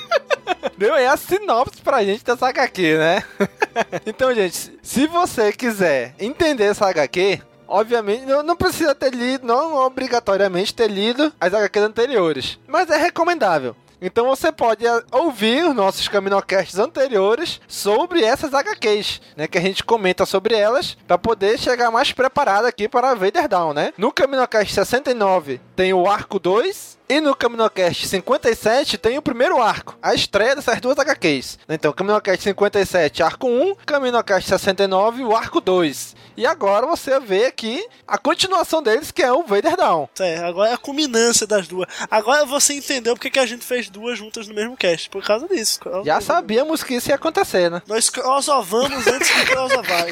deu 0.77 0.93
aí 0.93 1.05
a 1.05 1.15
sinopse 1.17 1.81
pra 1.81 2.03
gente 2.03 2.23
dessa 2.23 2.47
HQ, 2.47 2.97
né? 2.97 3.23
então, 4.05 4.33
gente, 4.33 4.73
se 4.81 5.07
você 5.07 5.51
quiser 5.51 6.15
entender 6.19 6.65
essa 6.65 6.87
HQ, 6.87 7.41
Obviamente, 7.69 8.25
não, 8.25 8.55
precisa 8.55 8.95
ter 8.95 9.13
lido, 9.13 9.45
não 9.45 9.75
obrigatoriamente 9.75 10.73
ter 10.73 10.89
lido 10.89 11.33
as 11.37 11.53
HQs 11.53 11.83
anteriores, 11.83 12.59
mas 12.65 12.89
é 12.89 12.95
recomendável. 12.95 13.75
Então 14.01 14.27
você 14.27 14.51
pode 14.51 14.85
eh, 14.85 15.03
ouvir 15.11 15.65
os 15.65 15.75
nossos 15.75 16.07
Caminocasts 16.07 16.77
anteriores 16.77 17.59
sobre 17.67 18.23
essas 18.23 18.53
HQs, 18.53 19.21
né? 19.35 19.47
Que 19.47 19.57
a 19.57 19.61
gente 19.61 19.83
comenta 19.83 20.25
sobre 20.25 20.55
elas 20.55 20.95
para 21.07 21.17
poder 21.17 21.57
chegar 21.57 21.89
mais 21.89 22.11
preparado 22.11 22.65
aqui 22.65 22.87
para 22.87 23.15
Vader 23.15 23.47
Down, 23.47 23.73
né? 23.73 23.93
No 23.97 24.11
Caminocast 24.11 24.71
69 24.71 25.59
tem 25.75 25.93
o 25.93 26.07
arco 26.07 26.39
2 26.39 26.97
e 27.09 27.21
no 27.21 27.33
Caminocast 27.33 28.05
57 28.05 28.97
tem 28.97 29.17
o 29.17 29.21
primeiro 29.21 29.61
arco, 29.61 29.97
a 30.01 30.13
estreia 30.13 30.55
dessas 30.55 30.81
duas 30.81 30.99
HQs. 30.99 31.57
Então, 31.69 31.93
Caminocast 31.93 32.43
57, 32.43 33.23
arco 33.23 33.47
1, 33.47 33.75
Caminocast 33.85 34.49
69, 34.49 35.23
o 35.23 35.33
arco 35.35 35.61
2. 35.61 36.15
E 36.37 36.45
agora 36.45 36.85
você 36.85 37.19
vê 37.19 37.45
aqui 37.45 37.83
a 38.07 38.15
continuação 38.15 38.83
deles, 38.83 39.11
que 39.11 39.23
é 39.23 39.33
o 39.33 39.41
Vader 39.41 39.75
Down. 39.75 40.07
É, 40.19 40.37
agora 40.37 40.69
é 40.69 40.73
a 40.73 40.77
culminância 40.77 41.47
das 41.47 41.67
duas. 41.67 41.87
Agora 42.11 42.45
você 42.45 42.75
entendeu 42.75 43.15
porque 43.15 43.31
que 43.31 43.39
a 43.39 43.45
gente 43.47 43.65
fez 43.65 43.89
duas 43.89 44.19
juntas 44.19 44.47
no 44.47 44.53
mesmo 44.53 44.77
cast. 44.77 45.09
Por 45.09 45.23
causa 45.23 45.47
disso. 45.47 45.79
Já 46.05 46.21
sabíamos 46.21 46.83
que 46.83 46.93
isso 46.93 47.09
ia 47.09 47.15
acontecer, 47.15 47.71
né? 47.71 47.81
Nós 47.87 48.11
crossovamos 48.11 49.07
antes 49.07 49.35
de 49.35 49.45
crossovar. 49.47 50.05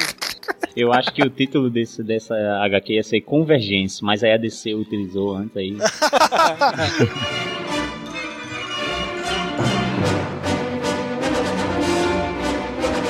Eu 0.74 0.92
acho 0.92 1.12
que 1.12 1.22
o 1.22 1.30
título 1.30 1.70
desse, 1.70 2.02
dessa 2.02 2.34
HQ 2.64 2.94
ia 2.94 3.04
ser 3.04 3.20
Convergência, 3.20 4.04
mas 4.04 4.24
aí 4.24 4.32
a 4.32 4.36
DC 4.36 4.74
utilizou 4.74 5.36
antes 5.36 5.56
aí. 5.56 5.76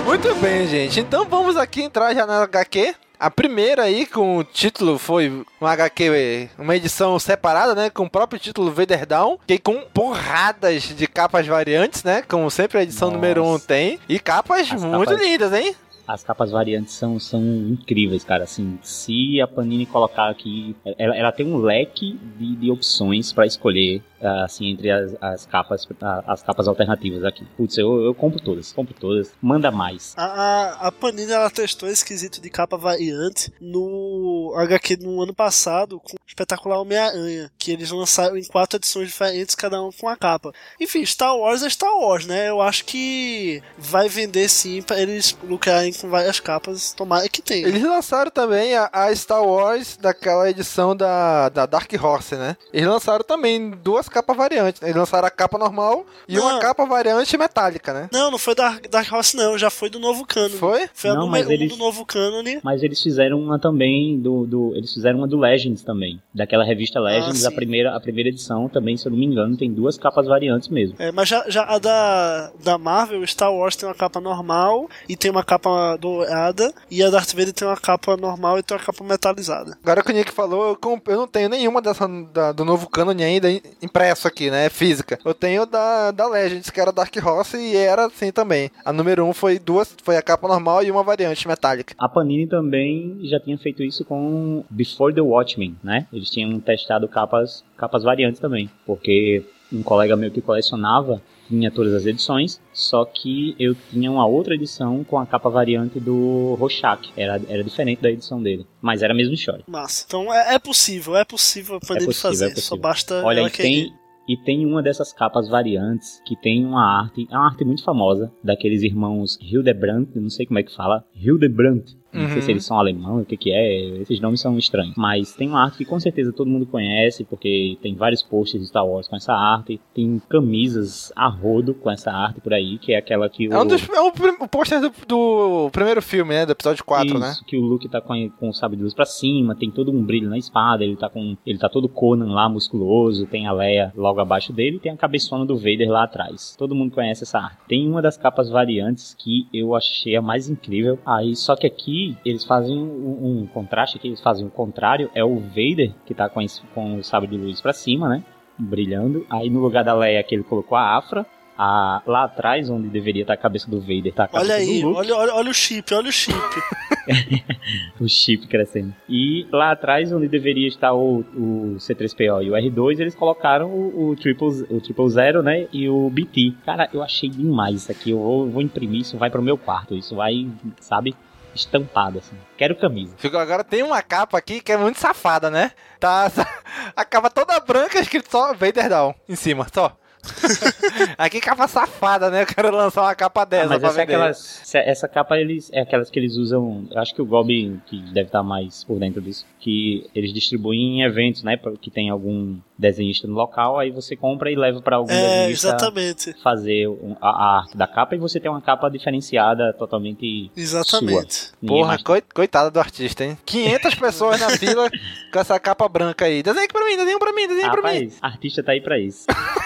Muito 0.05 0.35
bem, 0.37 0.67
gente. 0.69 1.01
Então 1.01 1.25
vamos 1.25 1.57
aqui 1.57 1.83
entrar 1.83 2.15
já 2.15 2.27
na 2.27 2.43
HQ. 2.43 2.95
A 3.19 3.31
primeira 3.31 3.83
aí 3.85 4.05
com 4.05 4.37
o 4.37 4.45
título 4.45 4.99
foi 4.99 5.43
uma 5.61 5.73
HQ, 5.73 6.51
uma 6.59 6.77
edição 6.77 7.19
separada, 7.19 7.75
né? 7.75 7.89
Com 7.89 8.05
o 8.05 8.11
próprio 8.11 8.39
título 8.39 8.71
Vader 8.71 9.07
Down, 9.07 9.39
que 9.47 9.59
com 9.59 9.81
porradas 9.95 10.83
de 10.83 11.07
capas 11.07 11.47
variantes, 11.47 12.05
né? 12.05 12.23
Como 12.29 12.51
sempre 12.51 12.79
a 12.79 12.83
edição 12.83 13.09
Nossa. 13.09 13.17
número 13.17 13.43
1 13.45 13.55
um 13.55 13.59
tem. 13.59 13.99
E 14.09 14.19
capas 14.19 14.71
As 14.71 14.83
muito 14.83 15.09
capas- 15.11 15.27
lindas, 15.27 15.53
hein? 15.55 15.75
As 16.07 16.23
capas 16.23 16.51
variantes 16.51 16.95
são, 16.95 17.19
são 17.19 17.43
incríveis, 17.43 18.25
cara. 18.25 18.45
Assim, 18.45 18.79
se 18.83 19.41
a 19.41 19.47
Panini 19.47 19.87
colocar 19.87 20.29
aqui, 20.29 20.77
ela, 20.99 21.17
ela 21.17 21.33
tem 21.33 21.47
um 21.47 21.57
leque 21.57 22.19
de, 22.39 22.57
de 22.57 22.71
opções 22.71 23.33
pra 23.33 23.47
escolher, 23.47 24.03
ah, 24.21 24.45
assim, 24.45 24.71
entre 24.71 24.91
as, 24.91 25.17
as 25.21 25.47
capas, 25.47 25.87
as 26.27 26.43
capas 26.43 26.69
alternativas 26.69 27.25
aqui. 27.25 27.45
Putz, 27.57 27.77
eu, 27.79 28.03
eu 28.05 28.15
compro 28.15 28.41
todas, 28.41 28.73
compro 28.73 28.95
todas. 28.95 29.33
Manda 29.41 29.71
mais. 29.71 30.15
A, 30.17 30.25
a, 30.25 30.89
a 30.89 30.93
Panini 30.93 31.33
ela 31.33 31.51
testou 31.51 31.89
esse 31.89 32.05
quesito 32.05 32.41
de 32.41 32.51
capa 32.51 32.77
variante 32.77 33.53
no 33.61 34.55
HQ 34.57 34.99
no 34.99 35.23
ano 35.23 35.35
passado 35.35 36.01
com 36.01 36.15
o 36.15 36.27
espetacular 36.27 36.81
Homem-Aranha, 36.81 37.51
que 37.59 37.71
eles 37.71 37.91
lançaram 37.91 38.37
em 38.37 38.45
quatro 38.45 38.79
edições 38.79 39.09
diferentes, 39.09 39.55
cada 39.55 39.83
um 39.83 39.91
com 39.91 40.09
a 40.09 40.17
capa. 40.17 40.53
Enfim, 40.81 41.05
Star 41.05 41.37
Wars 41.37 41.63
é 41.63 41.71
Star 41.71 41.95
Wars, 41.97 42.27
né? 42.27 42.49
Eu 42.49 42.61
acho 42.61 42.85
que 42.85 43.63
vai 43.77 44.09
vender 44.09 44.49
sim 44.49 44.83
pra 44.83 45.01
eles 45.01 45.37
lucrarem 45.43 45.93
com 45.97 46.09
várias 46.09 46.41
capas, 46.41 46.93
tomara 46.93 47.29
que 47.29 47.43
tenha. 47.43 47.67
Eles 47.67 47.83
lançaram 47.83 48.31
também 48.31 48.75
a, 48.75 48.89
a 48.93 49.15
Star 49.15 49.43
Wars 49.45 49.97
daquela 50.01 50.49
edição 50.51 50.95
da, 50.97 51.49
da 51.49 51.67
Dark 51.67 51.91
Horse, 52.01 52.37
né? 52.37 52.57
Eles 52.73 52.89
lançaram 52.89 53.25
também 53.25 53.71
duas 53.71 54.09
capas 54.09 54.37
variantes. 54.37 54.83
Eles 54.83 54.95
lançaram 54.97 55.27
a 55.27 55.31
capa 55.31 55.59
normal 55.59 56.05
e 56.29 56.39
uma 56.39 56.55
Não. 56.55 56.61
capa 56.61 56.85
variante 56.87 57.37
metálica, 57.37 57.93
né? 57.93 58.09
Não, 58.13 58.31
não 58.31 58.39
foi 58.39 58.55
da 58.55 58.79
Dark 58.91 59.11
Horse 59.13 59.37
não, 59.37 59.57
já 59.59 59.71
foi 59.71 59.89
do 59.91 59.99
novo 59.99 60.25
canon. 60.27 60.49
Foi? 60.51 60.89
Foi 60.95 61.11
a 61.11 61.15
Não, 61.15 61.27
número 61.27 61.45
mas 61.45 61.49
um 61.49 61.53
eles- 61.53 61.71
do 61.71 61.77
novo 61.77 62.05
canon. 62.05 62.37
Mas 62.63 62.83
eles 62.83 63.01
fizeram 63.03 63.39
uma 63.41 63.59
também 63.59 64.19
do, 64.21 64.47
do. 64.47 64.73
Eles 64.77 64.93
fizeram 64.93 65.19
uma 65.19 65.29
do 65.29 65.39
Legends 65.39 65.83
também. 65.83 66.21
Daquela 66.35 66.65
revista 66.65 67.01
Legends, 67.01 67.41
sim. 67.41 67.47
a, 67.47 67.51
primeira, 67.51 67.97
a 67.97 68.01
primeira 68.01 68.29
edição 68.29 68.69
também, 68.69 68.97
se 68.97 69.07
eu 69.07 69.11
não 69.13 69.19
me 69.19 69.25
engano, 69.27 69.57
tem 69.57 69.73
duas 69.73 69.97
capas 69.97 70.27
variantes 70.27 70.69
mesmo. 70.69 70.97
É, 70.99 71.11
mas 71.13 71.29
já, 71.29 71.45
já 71.49 71.63
a 71.65 71.79
da, 71.79 72.51
da 72.63 72.79
Marvel, 72.79 73.27
Star 73.27 73.53
Wars 73.53 73.77
tem 73.77 73.89
uma 73.89 73.95
capa 73.95 74.21
normal 74.21 74.89
e 75.09 75.17
tem 75.17 75.31
uma 75.31 75.45
capa 75.45 75.86
dourada, 75.95 76.73
e 76.91 77.03
a 77.03 77.11
Darth 77.11 77.33
Vader 77.35 77.53
tem 77.53 77.69
uma 77.69 77.77
capa 77.77 78.17
normal 78.17 78.59
e 78.59 78.63
tem 78.63 78.77
uma 78.77 78.83
capa 78.83 79.05
metalizada. 79.05 79.77
Agora 79.83 80.03
que 80.03 80.11
o 80.11 80.15
Nick 80.15 80.33
falou, 80.33 80.71
eu, 80.71 80.77
comp- 80.77 81.07
eu 81.09 81.17
não 81.19 81.29
tenho 81.29 81.49
nenhuma 81.49 81.81
dessa 81.83 82.09
da- 82.33 82.51
do 82.53 82.65
novo 82.65 82.89
canon 82.89 83.11
ainda 83.23 83.51
im- 83.51 83.61
impresso 83.83 84.27
aqui, 84.27 84.51
né? 84.51 84.69
Física. 84.71 85.19
Eu 85.25 85.35
tenho 85.35 85.67
da, 85.67 86.11
da 86.11 86.27
Legends, 86.29 86.71
que 86.71 86.81
era 86.81 86.91
Dark 86.91 87.15
Horse, 87.25 87.57
e 87.59 87.77
era 87.77 88.07
assim 88.07 88.33
também. 88.33 88.71
A 88.85 88.93
número 88.93 89.25
1 89.25 89.29
um 89.29 89.33
foi 89.35 89.59
duas, 89.59 89.95
foi 90.03 90.17
a 90.17 90.23
capa 90.23 90.49
normal 90.49 90.83
e 90.83 90.91
uma 90.91 91.03
variante 91.03 91.47
metálica. 91.47 91.95
A 91.99 92.09
Panini 92.09 92.47
também 92.47 93.19
já 93.25 93.39
tinha 93.39 93.59
feito 93.59 93.83
isso 93.83 94.05
com 94.05 94.65
Before 94.71 95.15
the 95.15 95.21
Watchmen, 95.21 95.77
né? 95.85 96.07
Eles 96.13 96.31
tinham 96.31 96.59
testado 96.61 97.07
capas, 97.09 97.63
capas 97.77 98.03
variantes 98.03 98.41
também, 98.41 98.71
porque 98.87 99.45
um 99.73 99.83
colega 99.83 100.17
meu 100.17 100.31
que 100.31 100.41
colecionava 100.41 101.23
tinha 101.49 101.71
todas 101.71 101.95
as 101.95 102.07
edições, 102.07 102.61
só 102.73 103.05
que 103.05 103.55
eu 103.59 103.75
tinha 103.91 104.11
uma 104.11 104.27
outra 104.27 104.55
edição 104.55 105.05
com 105.05 105.19
a 105.19 105.27
capa 105.27 105.49
variante 105.49 106.01
do 106.01 106.55
Rorschach. 106.59 107.13
Era, 107.17 107.41
era 107.49 107.63
diferente 107.63 108.03
da 108.03 108.11
edição 108.11 108.43
dele, 108.43 108.67
mas 108.81 109.03
era 109.03 109.15
mesmo 109.15 109.35
história. 109.35 109.65
Massa. 109.67 110.05
Então 110.07 110.33
é, 110.33 110.55
é 110.55 110.59
possível, 110.59 111.17
é 111.17 111.25
possível 111.25 111.79
poder 111.81 112.03
É 112.03 112.07
possível, 112.07 112.31
fazer. 112.31 112.45
é 112.47 112.49
possível. 112.49 112.63
Só 112.63 112.77
basta 112.77 113.23
Olha, 113.25 113.41
ela 113.41 113.49
e 113.49 113.53
tem, 113.53 113.93
e 114.29 114.37
tem 114.37 114.67
uma 114.67 114.83
dessas 114.83 115.13
capas 115.13 115.49
variantes 115.49 116.21
que 116.27 116.37
tem 116.37 116.65
uma 116.65 117.03
arte, 117.03 117.27
é 117.31 117.37
uma 117.37 117.47
arte 117.47 117.65
muito 117.65 117.85
famosa, 117.85 118.33
daqueles 118.43 118.83
irmãos 118.83 119.39
Hildebrandt, 119.41 120.19
não 120.19 120.31
sei 120.31 120.47
como 120.47 120.59
é 120.59 120.63
que 120.63 120.75
fala, 120.75 121.05
Hildebrandt. 121.15 121.97
Não 122.13 122.27
sei 122.29 122.37
Uhum. 122.37 122.43
se 122.43 122.51
eles 122.51 122.65
são 122.65 122.79
alemão, 122.79 123.21
o 123.21 123.25
que 123.25 123.37
que 123.37 123.51
é, 123.51 123.89
esses 124.01 124.21
nomes 124.21 124.41
são 124.41 124.57
estranhos. 124.57 124.95
Mas 124.97 125.35
tem 125.35 125.49
uma 125.49 125.63
arte 125.65 125.77
que 125.79 125.85
com 125.85 126.01
certeza 126.01 126.33
todo 126.33 126.49
mundo 126.49 126.65
conhece, 126.65 127.25
porque 127.25 127.77
tem 127.83 127.95
vários 127.95 128.23
posters 128.23 128.63
de 128.63 128.69
Star 128.69 128.87
Wars 128.87 129.07
com 129.09 129.17
essa 129.17 129.35
arte, 129.35 129.79
tem 129.95 130.21
camisas 130.29 131.13
a 131.15 131.29
rodo 131.29 131.75
com 131.75 131.91
essa 131.91 132.11
arte 132.11 132.41
por 132.41 132.55
aí, 132.55 132.79
que 132.79 132.93
é 132.93 132.97
aquela 132.99 133.29
que 133.29 133.49
o... 133.49 133.53
É 133.53 133.61
um 133.61 133.67
dos. 133.67 133.87
É 133.89 134.01
o, 134.01 134.13
prim- 134.13 134.37
o 134.41 134.49
pôster 134.49 134.81
do, 134.81 134.91
do 135.07 135.71
primeiro 135.71 136.01
filme, 136.01 136.33
né? 136.35 136.47
Do 136.47 136.53
episódio 136.53 136.85
4, 136.85 137.19
né? 137.19 137.31
Isso, 137.33 137.45
que 137.45 137.57
o 137.57 137.61
Luke 137.61 137.89
tá 137.89 138.01
com, 138.01 138.13
a- 138.13 138.31
com 138.39 138.49
o 138.49 138.53
sabre 138.55 138.77
de 138.77 138.83
luz 138.83 138.95
pra 138.95 139.05
cima, 139.05 139.55
tem 139.55 139.71
todo 139.71 139.91
um 139.93 140.03
brilho 140.03 140.29
na 140.31 140.39
espada, 140.39 140.85
ele 140.85 140.97
tá 140.97 141.09
com. 141.09 141.37
Ele 141.47 141.59
tá 141.59 141.69
todo 141.69 141.89
Conan 141.89 142.33
lá, 142.33 142.49
musculoso, 142.49 143.27
tem 143.27 143.47
a 143.47 143.53
Leia 143.53 143.93
logo 143.97 144.21
abaixo 144.21 144.53
dele 144.53 144.77
e 144.77 144.81
tem 144.81 144.93
a 144.93 144.97
cabeçona 144.97 145.45
do 145.45 145.57
Vader 145.57 145.91
lá 145.91 146.05
atrás. 146.05 146.55
Todo 146.59 146.75
mundo 146.75 146.93
conhece 146.93 147.25
essa 147.25 147.39
arte. 147.39 147.59
Tem 147.69 147.87
uma 147.89 148.01
das 148.01 148.17
capas 148.17 148.49
variantes 148.49 149.15
que 149.15 149.47
eu 149.53 149.75
achei 149.75 150.17
a 150.17 150.23
mais 150.23 150.49
incrível. 150.49 150.99
Aí, 151.05 151.35
só 151.37 151.57
que 151.57 151.67
aqui 151.67 151.96
eles 152.25 152.45
fazem 152.45 152.77
um, 152.77 153.43
um 153.43 153.47
contraste, 153.47 153.97
aqui 153.99 154.09
eles 154.09 154.21
fazem 154.21 154.47
o 154.47 154.51
contrário, 154.51 155.11
é 155.15 155.25
o 155.25 155.39
Vader 155.39 155.93
que 156.05 156.15
tá 156.15 156.29
com, 156.29 156.41
esse- 156.43 156.63
com 156.75 156.97
o 156.99 157.05
sabre 157.05 157.29
de 157.29 157.37
luz 157.37 157.61
pra 157.61 157.73
cima, 157.73 158.09
né? 158.09 158.23
Brilhando. 158.59 159.27
Aí 159.31 159.51
no 159.51 159.61
lugar 159.61 159.85
da 159.85 159.95
Leia 159.95 160.23
que 160.23 160.35
ele 160.35 160.43
colocou 160.45 160.77
a 160.79 160.97
Afra. 160.97 161.27
A, 161.59 162.03
lá 162.07 162.25
atrás, 162.25 162.69
onde 162.69 162.87
deveria 162.89 163.23
estar 163.23 163.33
a 163.33 163.37
cabeça 163.39 163.71
do 163.71 163.81
Vader, 163.81 164.13
tá 164.13 164.25
a 164.25 164.29
cabeça 164.29 164.53
Olha 164.53 164.63
do 164.63 164.71
aí, 164.71 164.83
Luke. 164.83 164.99
olha, 164.99 165.17
olha, 165.17 165.35
olha 165.37 165.51
o 165.51 165.55
chip, 165.55 165.95
olha 165.95 166.11
o 166.11 166.13
chip. 166.13 166.37
o 168.01 168.07
chip 168.09 168.47
crescendo. 168.47 168.95
E 169.09 169.47
lá 169.51 169.71
atrás, 169.73 170.13
onde 170.13 170.29
deveria 170.29 170.69
estar 170.69 170.93
o, 170.93 171.21
o 171.35 171.77
C3PO 171.79 172.45
e 172.45 172.51
o 172.51 172.55
R2, 172.55 173.01
eles 173.01 173.15
colocaram 173.15 173.71
o, 173.71 174.11
o, 174.11 174.17
triple, 174.17 174.49
o 174.69 174.81
Triple 174.81 175.09
Zero, 175.11 175.43
né? 175.43 175.67
E 175.73 175.89
o 175.89 176.11
BT. 176.11 176.53
Cara, 176.65 176.89
eu 176.93 177.03
achei 177.03 177.29
demais 177.31 177.77
isso 177.77 177.91
aqui. 177.93 178.11
Eu 178.11 178.19
vou, 178.19 178.49
vou 178.51 178.63
imprimir, 178.63 179.01
isso 179.01 179.17
vai 179.17 179.31
pro 179.31 179.41
meu 179.43 179.57
quarto. 179.57 179.95
Isso 179.95 180.15
vai, 180.15 180.47
sabe? 180.81 181.15
Estampado, 181.57 182.19
assim. 182.19 182.37
Quero 182.57 182.77
camisa. 182.77 183.15
Agora 183.39 183.65
tem 183.65 183.83
uma 183.83 184.03
capa 184.03 184.39
aqui 184.39 184.61
que 184.61 184.73
é 184.73 184.77
muito 184.77 184.99
safada, 184.99 185.51
né? 185.51 185.73
Tá 185.99 186.31
a 186.95 187.05
capa 187.05 187.31
toda 187.31 187.59
branca, 187.61 187.99
escrito 187.99 188.31
só 188.31 188.55
Vader 188.55 188.89
Down 188.89 189.15
em 189.29 189.37
cima, 189.37 189.67
só. 189.73 189.97
aqui 191.19 191.41
capa 191.41 191.67
safada, 191.69 192.31
né? 192.31 192.43
Eu 192.43 192.47
quero 192.47 192.71
lançar 192.75 193.03
uma 193.03 193.15
capa 193.15 193.43
Ah, 193.43 193.45
dessa 193.45 193.69
mas 193.69 193.79
pra 193.79 193.89
essa, 193.91 194.01
é 194.01 194.03
aquelas, 194.05 194.75
essa- 194.75 195.09
capa 195.09 195.39
eles, 195.39 195.71
é 195.73 195.81
aquelas 195.81 196.11
que 196.11 196.19
eles 196.19 196.37
usam. 196.37 196.87
Eu 196.91 197.01
acho 197.01 197.15
que 197.15 197.23
o 197.23 197.27
Gob, 197.27 197.81
que 197.87 197.99
deve 198.13 198.29
estar 198.29 198.43
mais 198.43 198.85
por 198.85 198.99
dentro 198.99 199.21
disso, 199.21 199.45
que 199.61 200.09
eles 200.15 200.33
distribuem 200.33 201.01
em 201.01 201.03
eventos, 201.03 201.43
né? 201.43 201.57
pra- 201.57 201.73
Que 201.81 201.91
tem 201.91 202.11
algum 202.11 202.57
desenhista 202.79 203.27
no 203.27 203.35
local, 203.35 203.79
aí 203.79 203.91
você 203.91 204.15
compra 204.17 204.51
e 204.51 204.57
leva 204.57 204.81
pra 204.83 204.97
algum 204.97 205.11
É, 205.13 205.39
desenhista 205.41 205.69
exatamente. 205.69 206.35
fazer 206.43 206.87
a, 207.21 207.57
arte 207.59 207.77
da 207.77 207.87
capa 207.87 208.15
e 208.15 208.19
você 208.19 208.39
tem 208.39 208.51
uma 208.51 208.61
capa 208.61 208.89
diferenciada 208.91 209.73
totalmente 209.73 210.51
Exatamente. 210.57 211.51
Porra, 211.67 211.89
mais- 211.89 212.03
coi- 212.03 212.23
coitada 212.35 212.71
do 212.71 212.79
artista, 212.79 213.25
hein? 213.25 213.39
500 213.47 213.95
pessoas 213.97 214.41
na 214.41 214.51
fila 214.51 214.91
com 215.33 215.39
essa 215.39 215.59
capa 215.59 215.89
branca 215.89 216.25
aí. 216.27 216.43
Desenha 216.43 216.65
aqui 216.65 216.73
pra 216.73 216.85
mim, 216.85 216.97
desenha 216.97 217.19
pra 217.19 217.33
mim, 217.33 217.49
desenha 217.49 217.71
pra 217.71 217.83
mim. 217.83 217.89
Rapaz, 218.05 218.19
artista 218.21 218.63
tá 218.63 218.73
aí 218.73 218.81
pra 218.81 218.99
isso. 218.99 219.27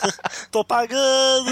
Tô 0.50 0.64
pagando. 0.64 1.50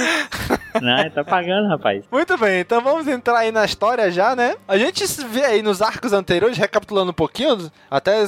Não, 0.80 1.10
tá 1.10 1.24
pagando, 1.24 1.68
rapaz. 1.68 2.04
Muito 2.10 2.36
bem, 2.36 2.60
então 2.60 2.80
vamos 2.80 3.06
entrar 3.06 3.38
aí 3.38 3.52
na 3.52 3.64
história 3.64 4.10
já, 4.10 4.34
né? 4.34 4.56
A 4.66 4.76
gente 4.76 5.06
se 5.06 5.24
vê 5.24 5.44
aí 5.44 5.62
nos 5.62 5.80
arcos 5.80 6.12
anteriores, 6.12 6.58
recapitulando 6.58 7.10
um 7.10 7.14
pouquinho, 7.14 7.70
até 7.90 8.24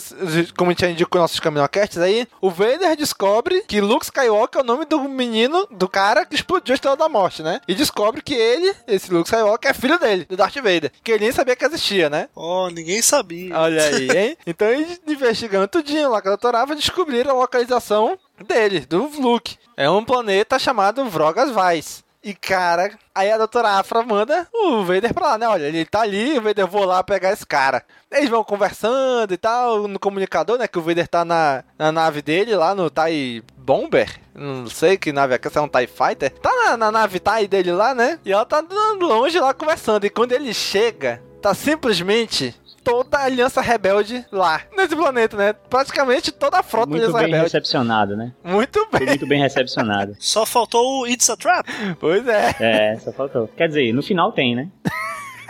como 0.57 0.71
a 0.71 0.73
gente 0.73 0.81
já 0.81 0.91
indicou 0.91 1.21
nossos 1.21 1.41
caminhocasts 1.41 1.99
aí, 1.99 2.27
o 2.41 2.51
Vader 2.51 2.97
descobre 2.97 3.63
que 3.67 3.81
Luke 3.81 4.05
Skywalker 4.05 4.61
é 4.61 4.65
o 4.65 4.67
nome 4.67 4.85
do 4.85 5.01
menino, 5.03 5.67
do 5.71 5.89
cara 5.89 6.25
que 6.25 6.35
explodiu 6.35 6.73
a 6.73 6.77
Estrela 6.77 6.97
da 6.97 7.09
Morte, 7.09 7.43
né? 7.43 7.61
E 7.67 7.75
descobre 7.75 8.23
que 8.23 8.35
ele, 8.35 8.73
esse 8.87 9.13
Luke 9.13 9.29
Skywalker, 9.29 9.71
é 9.71 9.75
filho 9.75 9.99
dele, 9.99 10.25
do 10.25 10.37
Darth 10.37 10.57
Vader, 10.57 10.93
que 11.03 11.13
ele 11.13 11.25
nem 11.25 11.33
sabia 11.33 11.57
que 11.57 11.65
existia, 11.65 12.09
né? 12.09 12.29
Oh, 12.35 12.69
ninguém 12.69 13.03
sabia. 13.03 13.57
Olha 13.59 13.83
aí, 13.83 14.09
hein? 14.11 14.37
Então 14.47 14.69
eles 14.69 15.01
investigando 15.07 15.69
tudinho 15.69 16.11
lá 16.11 16.23
com 16.23 16.29
a 16.29 16.33
doutora 16.33 16.61
Ava, 16.61 16.75
descobriram 16.75 17.31
a 17.33 17.35
localização 17.35 18.19
dele, 18.45 18.81
do 18.81 19.09
Luke. 19.21 19.59
É 19.77 19.89
um 19.89 20.05
planeta 20.05 20.59
chamado 20.59 21.05
Vrogas 21.07 21.51
Vais. 21.51 22.05
E 22.27 22.35
cara, 22.35 22.99
aí 23.15 23.31
a 23.31 23.39
doutora 23.39 23.79
Afra 23.79 24.03
manda 24.03 24.49
o 24.53 24.83
Vader 24.83 25.15
pra 25.15 25.29
lá, 25.29 25.39
né? 25.39 25.47
Olha, 25.47 25.67
ele 25.67 25.85
tá 25.85 26.01
ali, 26.01 26.37
o 26.37 26.43
Vader 26.43 26.67
vou 26.67 26.85
lá 26.85 27.01
pegar 27.01 27.33
esse 27.33 27.47
cara. 27.47 27.85
Eles 28.11 28.29
vão 28.29 28.43
conversando 28.43 29.33
e 29.33 29.37
tal, 29.37 29.87
no 29.87 29.97
comunicador, 29.97 30.59
né? 30.59 30.67
Que 30.67 30.77
o 30.77 30.83
Vader 30.83 31.07
tá 31.07 31.25
na, 31.25 31.63
na 31.79 31.93
nave 31.93 32.23
dele, 32.23 32.57
lá 32.57 32.75
no 32.75 32.91
TIE 32.91 33.45
Bomber. 33.57 34.21
Não 34.35 34.69
sei 34.69 34.97
que 34.97 35.13
nave 35.13 35.35
é 35.35 35.41
essa, 35.41 35.61
é 35.61 35.63
um 35.63 35.69
TIE 35.69 35.87
Fighter. 35.87 36.33
Tá 36.33 36.51
na, 36.53 36.77
na 36.77 36.91
nave 36.91 37.21
TIE 37.21 37.47
dele 37.47 37.71
lá, 37.71 37.95
né? 37.95 38.19
E 38.25 38.33
ela 38.33 38.45
tá 38.45 38.61
longe 39.01 39.39
lá 39.39 39.55
conversando. 39.55 40.05
E 40.05 40.11
quando 40.11 40.33
ele 40.33 40.53
chega, 40.53 41.23
tá 41.41 41.55
simplesmente 41.55 42.61
toda 42.87 43.19
a 43.19 43.25
Aliança 43.25 43.61
Rebelde 43.61 44.25
lá, 44.31 44.63
nesse 44.77 44.95
planeta, 44.95 45.37
né? 45.37 45.53
Praticamente 45.69 46.31
toda 46.31 46.59
a 46.61 46.63
frota 46.63 46.87
da 46.87 46.91
Muito 46.93 47.03
Aliança 47.03 47.19
bem 47.19 47.27
Rebelde. 47.27 47.45
recepcionado, 47.45 48.17
né? 48.17 48.33
Muito 48.45 48.87
Foi 48.89 49.01
bem. 49.01 49.09
muito 49.09 49.27
bem 49.27 49.41
recepcionado. 49.43 50.15
Só 50.21 50.47
faltou 50.47 51.01
o 51.01 51.07
It's 51.09 51.29
a 51.29 51.37
Trap. 51.37 51.67
Pois 51.99 52.27
é. 52.29 52.55
É, 52.61 52.99
só 53.01 53.13
faltou. 53.13 53.49
Quer 53.49 53.67
dizer, 53.67 53.93
no 53.93 54.03
final 54.05 54.31
tem, 54.31 54.55
né? 54.55 54.69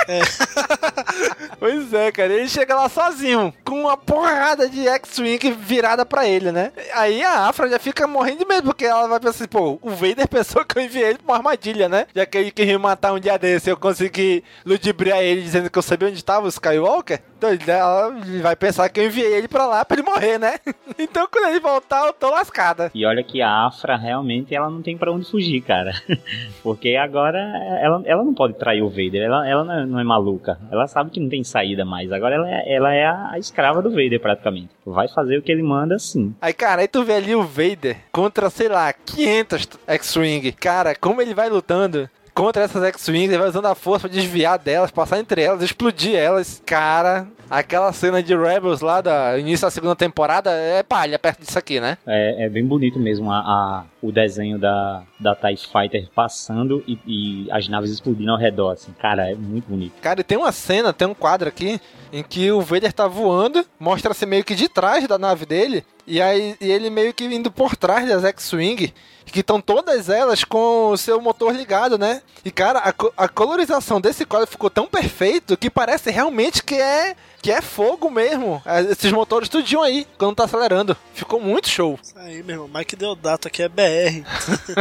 Pois 1.58 1.92
é, 1.92 2.12
cara. 2.12 2.32
Ele 2.32 2.48
chega 2.48 2.74
lá 2.74 2.88
sozinho, 2.88 3.52
com 3.64 3.80
uma 3.80 3.96
porrada 3.96 4.68
de 4.68 4.86
X-Wing 4.86 5.52
virada 5.52 6.04
pra 6.04 6.26
ele, 6.26 6.52
né? 6.52 6.72
Aí 6.94 7.22
a 7.22 7.48
Afra 7.48 7.68
já 7.68 7.78
fica 7.78 8.06
morrendo 8.06 8.38
de 8.38 8.44
medo, 8.44 8.64
porque 8.64 8.84
ela 8.84 9.08
vai 9.08 9.18
pensar 9.18 9.30
assim, 9.30 9.48
pô, 9.48 9.78
o 9.82 9.90
Vader 9.90 10.28
pensou 10.28 10.64
que 10.64 10.78
eu 10.78 10.82
enviei 10.82 11.08
ele 11.08 11.18
pra 11.18 11.32
uma 11.32 11.36
armadilha, 11.38 11.88
né? 11.88 12.06
Já 12.14 12.26
que 12.26 12.38
ele 12.38 12.50
queria 12.50 12.76
me 12.76 12.82
matar 12.82 13.12
um 13.12 13.18
dia 13.18 13.38
desse, 13.38 13.70
eu 13.70 13.76
consegui 13.76 14.44
ludibriar 14.64 15.20
ele 15.20 15.42
dizendo 15.42 15.70
que 15.70 15.78
eu 15.78 15.82
sabia 15.82 16.08
onde 16.08 16.18
estava 16.18 16.46
o 16.46 16.48
Skywalker. 16.48 17.20
Então 17.36 17.50
ele- 17.50 17.70
ela 17.70 18.10
vai 18.42 18.56
pensar 18.56 18.88
que 18.88 18.98
eu 19.00 19.06
enviei 19.06 19.34
ele 19.34 19.48
pra 19.48 19.66
lá 19.66 19.84
pra 19.84 19.96
ele 19.98 20.06
morrer, 20.08 20.38
né? 20.38 20.58
Então 20.98 21.28
quando 21.30 21.48
ele 21.50 21.60
voltar, 21.60 22.06
eu 22.06 22.12
tô 22.12 22.30
lascada. 22.30 22.90
E 22.94 23.04
olha 23.04 23.22
que 23.22 23.42
a 23.42 23.66
Afra 23.66 23.96
realmente 23.96 24.54
ela 24.54 24.70
não 24.70 24.80
tem 24.80 24.96
pra 24.96 25.12
onde 25.12 25.30
fugir, 25.30 25.60
cara. 25.60 25.92
Porque 26.62 26.96
agora 26.96 27.38
ela, 27.82 28.02
ela 28.06 28.24
não 28.24 28.32
pode 28.32 28.54
trair 28.54 28.82
o 28.82 28.88
Vader. 28.88 29.22
Ela, 29.22 29.46
ela 29.48 29.64
não, 29.64 29.74
é, 29.74 29.86
não 29.86 30.00
é 30.00 30.04
maluca. 30.04 30.58
Ela 30.70 30.86
sabe 30.86 31.10
que 31.10 31.20
não 31.20 31.28
tem 31.28 31.44
saída 31.44 31.84
mais. 31.84 32.10
Agora 32.10 32.34
ela 32.36 32.48
é, 32.50 32.74
ela 32.74 32.94
é 32.94 33.04
a, 33.06 33.30
a 33.32 33.38
escrava 33.38 33.82
do 33.82 33.90
Vader, 33.90 34.20
praticamente. 34.20 34.70
Vai 34.86 35.06
fazer 35.08 35.36
o 35.38 35.42
que 35.42 35.52
ele 35.52 35.62
manda 35.62 35.98
sim. 35.98 36.34
Aí, 36.40 36.52
cara, 36.54 36.80
aí 36.82 36.88
tu 36.88 37.04
vê 37.04 37.14
ali 37.14 37.34
o 37.34 37.42
Vader 37.42 37.96
contra, 38.10 38.48
sei 38.48 38.68
lá, 38.68 38.92
500 38.92 39.68
X-Wing. 39.86 40.52
Cara, 40.52 40.94
como 40.94 41.20
ele 41.20 41.34
vai 41.34 41.48
lutando 41.50 42.08
contra 42.36 42.62
essas 42.64 42.84
X-Wings, 42.84 43.30
ele 43.30 43.38
vai 43.38 43.48
usando 43.48 43.64
a 43.66 43.74
força 43.74 44.06
pra 44.06 44.14
desviar 44.14 44.58
delas, 44.58 44.90
passar 44.90 45.18
entre 45.18 45.40
elas, 45.42 45.62
explodir 45.62 46.14
elas. 46.14 46.62
Cara, 46.66 47.26
aquela 47.50 47.90
cena 47.94 48.22
de 48.22 48.36
Rebels 48.36 48.82
lá 48.82 49.00
da 49.00 49.38
início 49.38 49.66
da 49.66 49.70
segunda 49.70 49.96
temporada 49.96 50.50
é 50.50 50.82
palha 50.82 51.18
perto 51.18 51.40
disso 51.40 51.58
aqui, 51.58 51.80
né? 51.80 51.96
É, 52.06 52.44
é 52.44 52.48
bem 52.50 52.64
bonito 52.66 52.98
mesmo 52.98 53.32
a, 53.32 53.38
a- 53.38 53.84
o 54.06 54.12
desenho 54.12 54.58
da, 54.58 55.02
da 55.18 55.34
TIE 55.34 55.56
Fighter 55.56 56.08
passando 56.14 56.82
e, 56.86 56.98
e 57.06 57.50
as 57.50 57.68
naves 57.68 57.90
explodindo 57.90 58.30
ao 58.30 58.38
redor, 58.38 58.70
assim. 58.70 58.92
Cara, 58.98 59.30
é 59.30 59.34
muito 59.34 59.68
bonito. 59.68 59.94
Cara, 60.00 60.20
e 60.20 60.24
tem 60.24 60.38
uma 60.38 60.52
cena, 60.52 60.92
tem 60.92 61.08
um 61.08 61.14
quadro 61.14 61.48
aqui 61.48 61.80
em 62.12 62.22
que 62.22 62.50
o 62.50 62.60
Vader 62.60 62.92
tá 62.92 63.06
voando, 63.06 63.64
mostra-se 63.78 64.24
meio 64.24 64.44
que 64.44 64.54
de 64.54 64.68
trás 64.68 65.06
da 65.06 65.18
nave 65.18 65.44
dele, 65.44 65.84
e 66.06 66.20
aí 66.20 66.56
e 66.60 66.70
ele 66.70 66.88
meio 66.88 67.12
que 67.12 67.24
indo 67.24 67.50
por 67.50 67.74
trás 67.76 68.08
das 68.08 68.24
X-Wing, 68.24 68.92
que 69.26 69.40
estão 69.40 69.60
todas 69.60 70.08
elas 70.08 70.44
com 70.44 70.90
o 70.90 70.96
seu 70.96 71.20
motor 71.20 71.54
ligado, 71.54 71.98
né? 71.98 72.22
E 72.44 72.50
cara, 72.50 72.78
a, 72.78 73.24
a 73.24 73.28
colorização 73.28 74.00
desse 74.00 74.24
quadro 74.24 74.46
ficou 74.46 74.70
tão 74.70 74.86
perfeito 74.86 75.56
que 75.56 75.68
parece 75.68 76.10
realmente 76.10 76.62
que 76.62 76.76
é 76.76 77.16
que 77.42 77.50
é 77.50 77.60
fogo 77.60 78.10
mesmo. 78.10 78.60
É, 78.64 78.80
Esses 78.80 79.12
motores 79.12 79.48
tudinho 79.48 79.82
aí, 79.82 80.06
quando 80.18 80.36
tá 80.36 80.44
acelerando. 80.44 80.96
Ficou 81.12 81.40
muito 81.40 81.68
show. 81.68 81.98
Isso 82.02 82.18
aí, 82.18 82.42
meu 82.42 82.64
irmão. 82.64 82.70
Mike 82.72 82.96
Deodato 82.96 83.48
aqui 83.48 83.62
é 83.62 83.68
BR. 83.68 84.24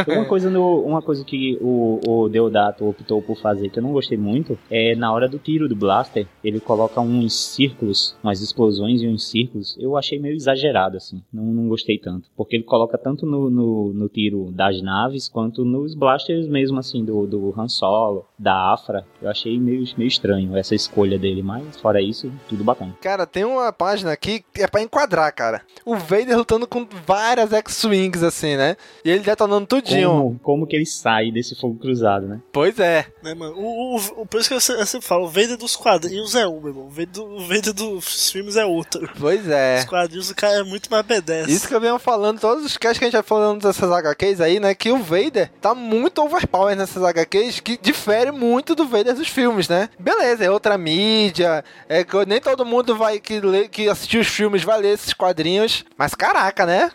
Uma 0.06 0.24
coisa, 0.24 0.50
no, 0.50 0.80
uma 0.80 1.00
coisa 1.02 1.24
que 1.24 1.58
o, 1.60 2.00
o 2.06 2.28
Deodato 2.28 2.88
optou 2.88 3.22
por 3.22 3.36
fazer 3.38 3.70
que 3.70 3.78
eu 3.78 3.82
não 3.82 3.92
gostei 3.92 4.18
muito 4.18 4.58
é 4.70 4.94
na 4.94 5.12
hora 5.12 5.28
do 5.28 5.38
tiro 5.38 5.68
do 5.68 5.76
blaster, 5.76 6.26
ele 6.42 6.60
coloca 6.60 7.00
uns 7.00 7.34
círculos, 7.34 8.16
umas 8.22 8.40
explosões 8.40 9.02
e 9.02 9.08
uns 9.08 9.28
círculos. 9.28 9.76
Eu 9.78 9.96
achei 9.96 10.18
meio 10.18 10.34
exagerado, 10.34 10.96
assim. 10.96 11.22
Não, 11.32 11.44
não 11.44 11.68
gostei 11.68 11.98
tanto. 11.98 12.28
Porque 12.36 12.56
ele 12.56 12.64
coloca 12.64 12.98
tanto 12.98 13.24
no, 13.26 13.50
no, 13.50 13.92
no 13.92 14.08
tiro 14.08 14.50
das 14.52 14.80
naves 14.82 15.28
quanto 15.28 15.64
nos 15.64 15.94
blasters 15.94 16.46
mesmo, 16.46 16.78
assim, 16.78 17.04
do, 17.04 17.26
do 17.26 17.54
Han 17.58 17.68
Solo, 17.68 18.26
da 18.38 18.72
Afra. 18.72 19.06
Eu 19.20 19.30
achei 19.30 19.58
meio, 19.58 19.84
meio 19.96 20.08
estranho 20.08 20.56
essa 20.56 20.74
escolha 20.74 21.18
dele, 21.18 21.42
mas 21.42 21.80
fora 21.80 22.00
isso, 22.00 22.30
tudo 22.48 22.64
bacana. 22.64 22.96
Cara, 23.00 23.26
tem 23.26 23.44
uma 23.44 23.72
página 23.72 24.12
aqui 24.12 24.44
que 24.52 24.62
é 24.62 24.66
pra 24.66 24.82
enquadrar, 24.82 25.32
cara. 25.34 25.62
O 25.84 25.96
Vader 25.96 26.36
lutando 26.36 26.66
com 26.66 26.86
várias 27.06 27.52
X-Wings, 27.52 28.22
assim, 28.22 28.56
né? 28.56 28.76
E 29.04 29.10
ele 29.10 29.20
detonando 29.20 29.66
tudinho. 29.66 30.10
Como, 30.10 30.38
como 30.40 30.66
que 30.66 30.76
ele 30.76 30.86
sai 30.86 31.30
desse 31.30 31.54
fogo 31.54 31.78
cruzado, 31.78 32.26
né? 32.26 32.40
Pois 32.52 32.78
é. 32.78 33.06
Né, 33.22 33.34
mano? 33.34 33.54
O, 33.56 33.96
o, 33.96 34.22
o, 34.22 34.26
por 34.26 34.40
isso 34.40 34.48
que 34.48 34.54
eu 34.54 34.60
sempre, 34.60 34.82
eu 34.82 34.86
sempre 34.86 35.06
falo, 35.06 35.24
o 35.24 35.28
Vader 35.28 35.56
dos 35.56 35.76
quadrinhos 35.76 36.34
é 36.34 36.46
um, 36.46 36.60
meu 36.60 36.68
irmão. 36.68 36.86
O 36.86 36.90
Vader, 36.90 37.08
do, 37.08 37.24
o 37.24 37.40
Vader 37.40 37.72
dos 37.72 38.30
filmes 38.30 38.56
é 38.56 38.64
outro. 38.64 39.08
Pois 39.18 39.48
é. 39.48 39.78
Os 39.80 39.84
quadrinhos 39.84 40.30
o 40.30 40.34
cara 40.34 40.58
é 40.58 40.62
muito 40.62 40.90
mais 40.90 41.04
B10. 41.04 41.48
Isso 41.48 41.68
que 41.68 41.74
eu 41.74 41.80
venho 41.80 41.98
falando, 41.98 42.40
todos 42.40 42.64
os 42.64 42.76
casts 42.76 42.98
que 42.98 43.04
a 43.04 43.08
gente 43.08 43.14
vai 43.14 43.22
falando 43.22 43.62
dessas 43.62 43.90
HQs 43.90 44.40
aí, 44.40 44.60
né? 44.60 44.74
Que 44.74 44.90
o 44.90 44.98
Vader 44.98 45.50
tá 45.60 45.74
muito 45.74 46.22
overpower 46.22 46.76
nessas 46.76 47.02
HQs, 47.02 47.60
que 47.60 47.78
difere 47.80 48.30
muito 48.30 48.74
do 48.74 48.86
Vader 48.86 49.14
dos 49.14 49.28
filmes, 49.28 49.68
né? 49.68 49.88
Beleza, 49.98 50.44
é 50.44 50.50
outra 50.50 50.76
mídia, 50.78 51.64
é 51.88 52.04
que 52.04 52.26
nem 52.26 52.35
todo 52.40 52.64
mundo 52.64 52.96
vai 52.96 53.20
que, 53.20 53.40
lê, 53.40 53.68
que 53.68 53.88
assistir 53.88 54.18
os 54.18 54.26
filmes 54.26 54.62
vai 54.62 54.80
ler 54.80 54.94
esses 54.94 55.12
quadrinhos, 55.12 55.84
mas 55.96 56.14
caraca, 56.14 56.66
né? 56.66 56.90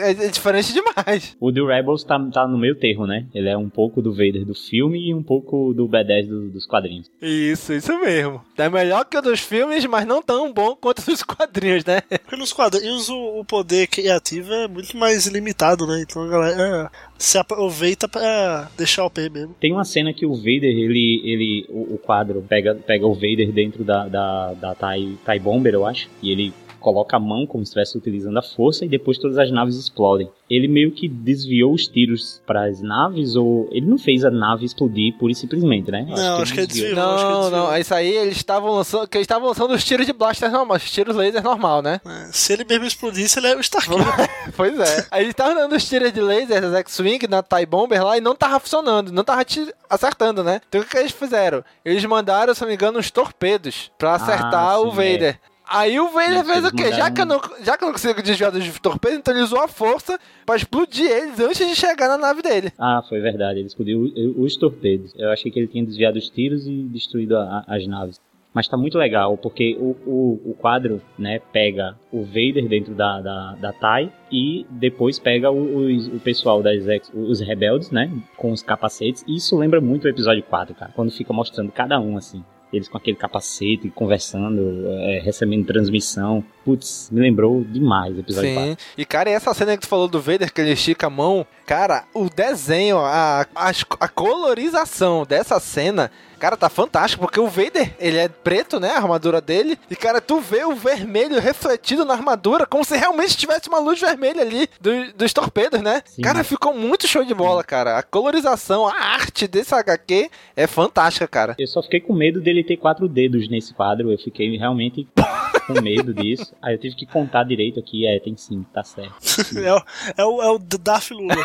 É, 0.00 0.26
é 0.26 0.28
diferente 0.28 0.72
demais. 0.72 1.36
O 1.40 1.52
The 1.52 1.60
Rebels 1.60 2.04
tá, 2.04 2.18
tá 2.32 2.46
no 2.46 2.58
meio 2.58 2.74
termo, 2.74 3.06
né? 3.06 3.26
Ele 3.34 3.48
é 3.48 3.56
um 3.56 3.68
pouco 3.68 4.02
do 4.02 4.12
Vader 4.12 4.44
do 4.44 4.54
filme 4.54 5.08
e 5.08 5.14
um 5.14 5.22
pouco 5.22 5.72
do 5.74 5.88
B10 5.88 6.26
do, 6.26 6.50
dos 6.50 6.66
quadrinhos. 6.66 7.10
Isso, 7.20 7.72
isso 7.72 7.98
mesmo. 8.00 8.40
É 8.56 8.68
melhor 8.68 9.04
que 9.04 9.16
o 9.16 9.22
dos 9.22 9.40
filmes, 9.40 9.84
mas 9.86 10.06
não 10.06 10.22
tão 10.22 10.52
bom 10.52 10.74
quanto 10.76 11.04
dos 11.04 11.22
quadrinhos, 11.22 11.84
né? 11.84 12.00
Porque 12.00 12.36
nos 12.36 12.52
quadrinhos 12.52 13.08
o, 13.08 13.40
o 13.40 13.44
poder 13.44 13.86
criativo 13.86 14.52
é 14.52 14.68
muito 14.68 14.96
mais 14.96 15.26
limitado, 15.26 15.86
né? 15.86 16.02
Então 16.02 16.22
a 16.22 16.28
galera 16.28 16.90
se 17.18 17.36
aproveita 17.36 18.08
pra 18.08 18.70
deixar 18.76 19.04
o 19.04 19.10
P 19.10 19.28
mesmo. 19.28 19.54
Tem 19.60 19.72
uma 19.72 19.84
cena 19.84 20.12
que 20.12 20.24
o 20.24 20.34
Vader, 20.34 20.64
ele. 20.64 21.20
ele 21.24 21.66
o, 21.68 21.94
o 21.94 21.98
quadro 21.98 22.44
pega, 22.48 22.74
pega 22.74 23.06
o 23.06 23.14
Vader 23.14 23.52
dentro 23.52 23.84
da, 23.84 24.08
da, 24.08 24.54
da 24.54 24.67
TIE, 24.74 25.18
TIE 25.24 25.38
Bomber, 25.38 25.74
eu 25.74 25.86
acho, 25.86 26.08
e 26.22 26.30
ele 26.30 26.54
coloca 26.80 27.16
a 27.16 27.20
mão 27.20 27.46
como 27.46 27.64
se 27.64 27.70
estivesse 27.70 27.96
utilizando 27.98 28.38
a 28.38 28.42
força 28.42 28.84
e 28.84 28.88
depois 28.88 29.18
todas 29.18 29.38
as 29.38 29.50
naves 29.50 29.76
explodem. 29.76 30.30
Ele 30.48 30.66
meio 30.68 30.90
que 30.92 31.08
desviou 31.08 31.74
os 31.74 31.86
tiros 31.86 32.40
para 32.46 32.64
as 32.66 32.80
naves 32.80 33.36
ou 33.36 33.68
ele 33.70 33.86
não 33.86 33.98
fez 33.98 34.24
a 34.24 34.30
nave 34.30 34.64
explodir 34.64 35.14
pura 35.18 35.32
e 35.32 35.34
simplesmente, 35.34 35.90
né? 35.90 36.06
Não, 36.08 36.14
acho, 36.14 36.22
que, 36.36 36.42
acho 36.42 36.54
que 36.54 36.60
ele 36.60 36.66
desviou. 36.66 36.94
Não, 36.96 37.10
acho 37.14 37.24
que 37.24 37.30
ele 37.32 37.40
desviou. 37.40 37.66
não, 37.70 37.78
isso 37.78 37.94
aí 37.94 38.16
eles 38.16 38.36
estavam 38.36 38.70
lançando, 38.72 39.08
que 39.08 39.16
eles 39.18 39.24
estavam 39.24 39.48
lançando 39.48 39.74
os 39.74 39.84
tiros 39.84 40.06
de 40.06 40.12
blaster 40.12 40.50
normal, 40.50 40.76
os 40.76 40.90
tiros 40.90 41.14
laser 41.16 41.42
normal, 41.42 41.82
né? 41.82 42.00
É, 42.06 42.28
se 42.32 42.52
ele 42.52 42.64
mesmo 42.64 42.86
explodisse, 42.86 43.38
ele 43.38 43.48
é 43.48 43.56
o 43.56 43.60
Starkiller. 43.60 44.06
pois 44.56 44.78
é. 44.78 45.06
Aí 45.10 45.20
eles 45.22 45.30
estavam 45.30 45.54
dando 45.54 45.74
os 45.76 45.86
tiros 45.88 46.12
de 46.12 46.20
laser 46.20 46.60
das 46.62 46.74
X-Wing 46.74 47.26
na 47.28 47.42
TIE 47.42 47.66
Bomber 47.66 48.02
lá 48.04 48.16
e 48.16 48.20
não 48.20 48.34
tava 48.34 48.58
funcionando, 48.60 49.12
não 49.12 49.24
tava 49.24 49.44
acertando, 49.90 50.42
né? 50.42 50.60
Então 50.68 50.80
o 50.80 50.84
que 50.84 50.96
eles 50.96 51.12
fizeram? 51.12 51.64
Eles 51.84 52.04
mandaram, 52.04 52.54
se 52.54 52.60
não 52.60 52.68
me 52.68 52.74
engano, 52.74 52.98
uns 52.98 53.10
torpedos 53.10 53.90
para 53.98 54.14
acertar 54.14 54.54
Ah, 54.74 54.78
o 54.80 54.90
sim, 54.90 54.96
Vader. 54.96 55.38
Aí 55.70 56.00
o 56.00 56.08
Vader 56.08 56.44
fez 56.44 56.64
o 56.64 56.72
quê? 56.72 56.92
Já 56.92 57.10
que, 57.10 57.20
eu 57.20 57.26
não, 57.26 57.40
já 57.62 57.76
que 57.76 57.84
eu 57.84 57.86
não 57.86 57.92
consigo 57.92 58.22
desviar 58.22 58.50
dos 58.50 58.78
torpedos, 58.80 59.18
então 59.18 59.34
ele 59.34 59.42
usou 59.42 59.60
a 59.60 59.68
força 59.68 60.18
pra 60.46 60.56
explodir 60.56 61.10
eles 61.10 61.38
antes 61.40 61.66
de 61.68 61.74
chegar 61.76 62.08
na 62.08 62.16
nave 62.16 62.40
dele. 62.42 62.72
Ah, 62.78 63.02
foi 63.08 63.20
verdade. 63.20 63.58
Ele 63.58 63.66
explodiu 63.68 64.10
os 64.38 64.56
torpedos. 64.56 65.12
Eu 65.16 65.30
achei 65.30 65.50
que 65.50 65.58
ele 65.58 65.66
tinha 65.68 65.84
desviado 65.84 66.18
os 66.18 66.28
tiros 66.30 66.66
e 66.66 66.84
destruído 66.84 67.36
a- 67.36 67.64
as 67.68 67.86
naves. 67.86 68.18
Mas 68.54 68.66
tá 68.66 68.76
muito 68.78 68.96
legal, 68.96 69.36
porque 69.36 69.76
o, 69.78 69.94
o, 70.06 70.40
o 70.50 70.54
quadro, 70.58 71.02
né, 71.18 71.38
pega 71.52 71.94
o 72.10 72.24
Vader 72.24 72.66
dentro 72.66 72.94
da, 72.94 73.20
da, 73.20 73.54
da 73.56 73.72
TIE 73.72 74.10
e 74.32 74.66
depois 74.70 75.18
pega 75.18 75.50
o, 75.50 75.84
os- 75.86 76.08
o 76.08 76.18
pessoal 76.18 76.62
das 76.62 76.86
ex, 76.88 77.12
os 77.14 77.40
rebeldes, 77.40 77.90
né, 77.90 78.10
com 78.38 78.50
os 78.50 78.62
capacetes. 78.62 79.22
E 79.28 79.36
isso 79.36 79.56
lembra 79.56 79.80
muito 79.82 80.06
o 80.06 80.08
episódio 80.08 80.42
4, 80.44 80.74
cara, 80.74 80.90
quando 80.96 81.12
fica 81.12 81.32
mostrando 81.32 81.70
cada 81.70 82.00
um, 82.00 82.16
assim. 82.16 82.42
Eles 82.72 82.88
com 82.88 82.98
aquele 82.98 83.16
capacete, 83.16 83.90
conversando, 83.90 84.86
é, 84.88 85.20
recebendo 85.20 85.66
transmissão. 85.66 86.44
Putz, 86.68 87.08
me 87.10 87.22
lembrou 87.22 87.64
demais 87.64 88.14
o 88.14 88.20
episódio 88.20 88.52
4. 88.52 88.70
Sim. 88.72 88.76
E, 88.98 89.04
cara, 89.06 89.30
e 89.30 89.32
essa 89.32 89.54
cena 89.54 89.74
que 89.74 89.80
tu 89.84 89.88
falou 89.88 90.06
do 90.06 90.20
Vader, 90.20 90.52
que 90.52 90.60
ele 90.60 90.72
estica 90.72 91.06
a 91.06 91.10
mão, 91.10 91.46
cara, 91.66 92.04
o 92.12 92.28
desenho, 92.28 92.98
a, 92.98 93.46
a, 93.54 93.70
a 94.00 94.08
colorização 94.08 95.24
dessa 95.26 95.58
cena, 95.60 96.10
cara, 96.38 96.58
tá 96.58 96.68
fantástico, 96.68 97.22
porque 97.24 97.40
o 97.40 97.46
Vader, 97.48 97.94
ele 97.98 98.18
é 98.18 98.28
preto, 98.28 98.78
né, 98.78 98.90
a 98.90 98.96
armadura 98.98 99.40
dele, 99.40 99.78
e, 99.90 99.96
cara, 99.96 100.20
tu 100.20 100.40
vê 100.40 100.62
o 100.64 100.74
vermelho 100.74 101.40
refletido 101.40 102.04
na 102.04 102.12
armadura, 102.12 102.66
como 102.66 102.84
se 102.84 102.96
realmente 102.96 103.34
tivesse 103.36 103.66
uma 103.68 103.78
luz 103.78 103.98
vermelha 103.98 104.42
ali 104.42 104.68
do- 104.80 105.12
dos 105.14 105.32
torpedos, 105.32 105.80
né? 105.80 106.02
Sim. 106.04 106.20
Cara, 106.20 106.44
ficou 106.44 106.74
muito 106.74 107.08
show 107.08 107.24
de 107.24 107.32
bola, 107.34 107.64
cara. 107.64 107.96
A 107.98 108.02
colorização, 108.02 108.86
a 108.86 108.92
arte 108.92 109.48
desse 109.48 109.74
HQ 109.74 110.30
é 110.54 110.66
fantástica, 110.66 111.26
cara. 111.26 111.54
Eu 111.58 111.66
só 111.66 111.82
fiquei 111.82 112.00
com 112.00 112.12
medo 112.12 112.40
dele 112.42 112.62
ter 112.62 112.76
quatro 112.76 113.08
dedos 113.08 113.48
nesse 113.48 113.72
quadro. 113.72 114.12
Eu 114.12 114.18
fiquei 114.18 114.54
realmente 114.58 115.08
com 115.68 115.80
medo 115.80 116.14
disso. 116.14 116.54
Aí 116.60 116.74
eu 116.74 116.78
tive 116.78 116.96
que 116.96 117.06
contar 117.06 117.44
direito 117.44 117.78
aqui. 117.78 118.06
É, 118.06 118.18
tem 118.18 118.36
sim, 118.36 118.64
tá 118.72 118.82
certo. 118.82 119.14
é, 119.56 119.74
o, 119.74 119.82
é, 120.16 120.24
o, 120.24 120.42
é 120.42 120.50
o 120.50 120.58
Darth 120.58 121.10
Lula. 121.10 121.36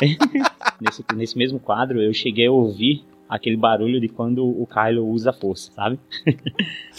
nesse, 0.80 1.04
nesse 1.14 1.36
mesmo 1.36 1.58
quadro, 1.60 2.00
eu 2.00 2.14
cheguei 2.14 2.46
a 2.46 2.52
ouvir 2.52 3.04
aquele 3.32 3.56
barulho 3.56 3.98
de 3.98 4.08
quando 4.08 4.44
o 4.44 4.66
Kylo 4.66 5.06
usa 5.08 5.30
a 5.30 5.32
força, 5.32 5.72
sabe? 5.72 5.98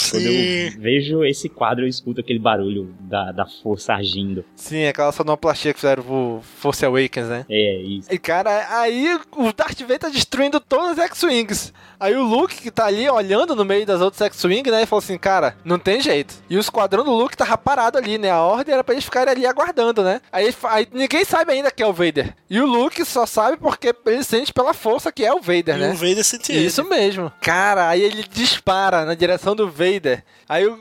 quando 0.09 0.25
eu 0.25 0.79
vejo 0.79 1.23
esse 1.23 1.47
quadro, 1.47 1.85
eu 1.85 1.87
escuto 1.87 2.21
aquele 2.21 2.39
barulho 2.39 2.93
da, 3.01 3.31
da 3.31 3.45
força 3.45 3.93
agindo. 3.93 4.43
Sim, 4.55 4.85
aquela 4.85 5.11
sonoplastia 5.11 5.73
que 5.73 5.79
fizeram 5.79 6.03
pro 6.03 6.39
Force 6.41 6.83
Awakens, 6.85 7.27
né? 7.27 7.45
É, 7.49 7.81
isso. 7.81 8.11
E 8.11 8.17
cara, 8.17 8.65
aí 8.79 9.15
o 9.37 9.53
Darth 9.53 9.79
Vader 9.81 9.99
tá 9.99 10.09
destruindo 10.09 10.59
todas 10.59 10.97
as 10.97 11.05
X-Wings. 11.05 11.71
Aí 11.99 12.15
o 12.15 12.23
Luke, 12.23 12.55
que 12.61 12.71
tá 12.71 12.87
ali 12.87 13.07
olhando 13.09 13.55
no 13.55 13.63
meio 13.63 13.85
das 13.85 14.01
outras 14.01 14.21
X-Wing, 14.23 14.69
né? 14.69 14.83
E 14.83 14.85
falou 14.85 15.03
assim, 15.03 15.17
cara, 15.17 15.55
não 15.63 15.77
tem 15.77 16.01
jeito. 16.01 16.33
E 16.49 16.57
o 16.57 16.59
esquadrão 16.59 17.03
do 17.03 17.11
Luke 17.13 17.37
tava 17.37 17.57
parado 17.57 17.97
ali, 17.97 18.17
né? 18.17 18.31
A 18.31 18.41
ordem 18.41 18.73
era 18.73 18.83
pra 18.83 18.93
eles 18.95 19.05
ficarem 19.05 19.31
ali 19.31 19.45
aguardando, 19.45 20.03
né? 20.03 20.19
Aí, 20.31 20.53
aí 20.63 20.87
ninguém 20.91 21.23
sabe 21.23 21.51
ainda 21.53 21.71
que 21.71 21.83
é 21.83 21.87
o 21.87 21.93
Vader. 21.93 22.33
E 22.49 22.59
o 22.59 22.65
Luke 22.65 23.05
só 23.05 23.25
sabe 23.25 23.57
porque 23.57 23.93
ele 24.05 24.23
sente 24.23 24.51
pela 24.51 24.73
força 24.73 25.11
que 25.11 25.23
é 25.23 25.33
o 25.33 25.39
Vader, 25.39 25.75
E 25.75 25.79
né? 25.79 25.91
o 25.91 25.95
Vader 25.95 26.22
sente 26.23 26.51
ele. 26.51 26.65
Isso 26.65 26.83
mesmo. 26.83 27.31
Cara, 27.41 27.87
aí 27.89 28.01
ele 28.01 28.23
dispara 28.31 29.05
na 29.05 29.13
direção 29.13 29.55
do 29.55 29.69
Vader. 29.69 30.23
Aí 30.47 30.65
o, 30.67 30.79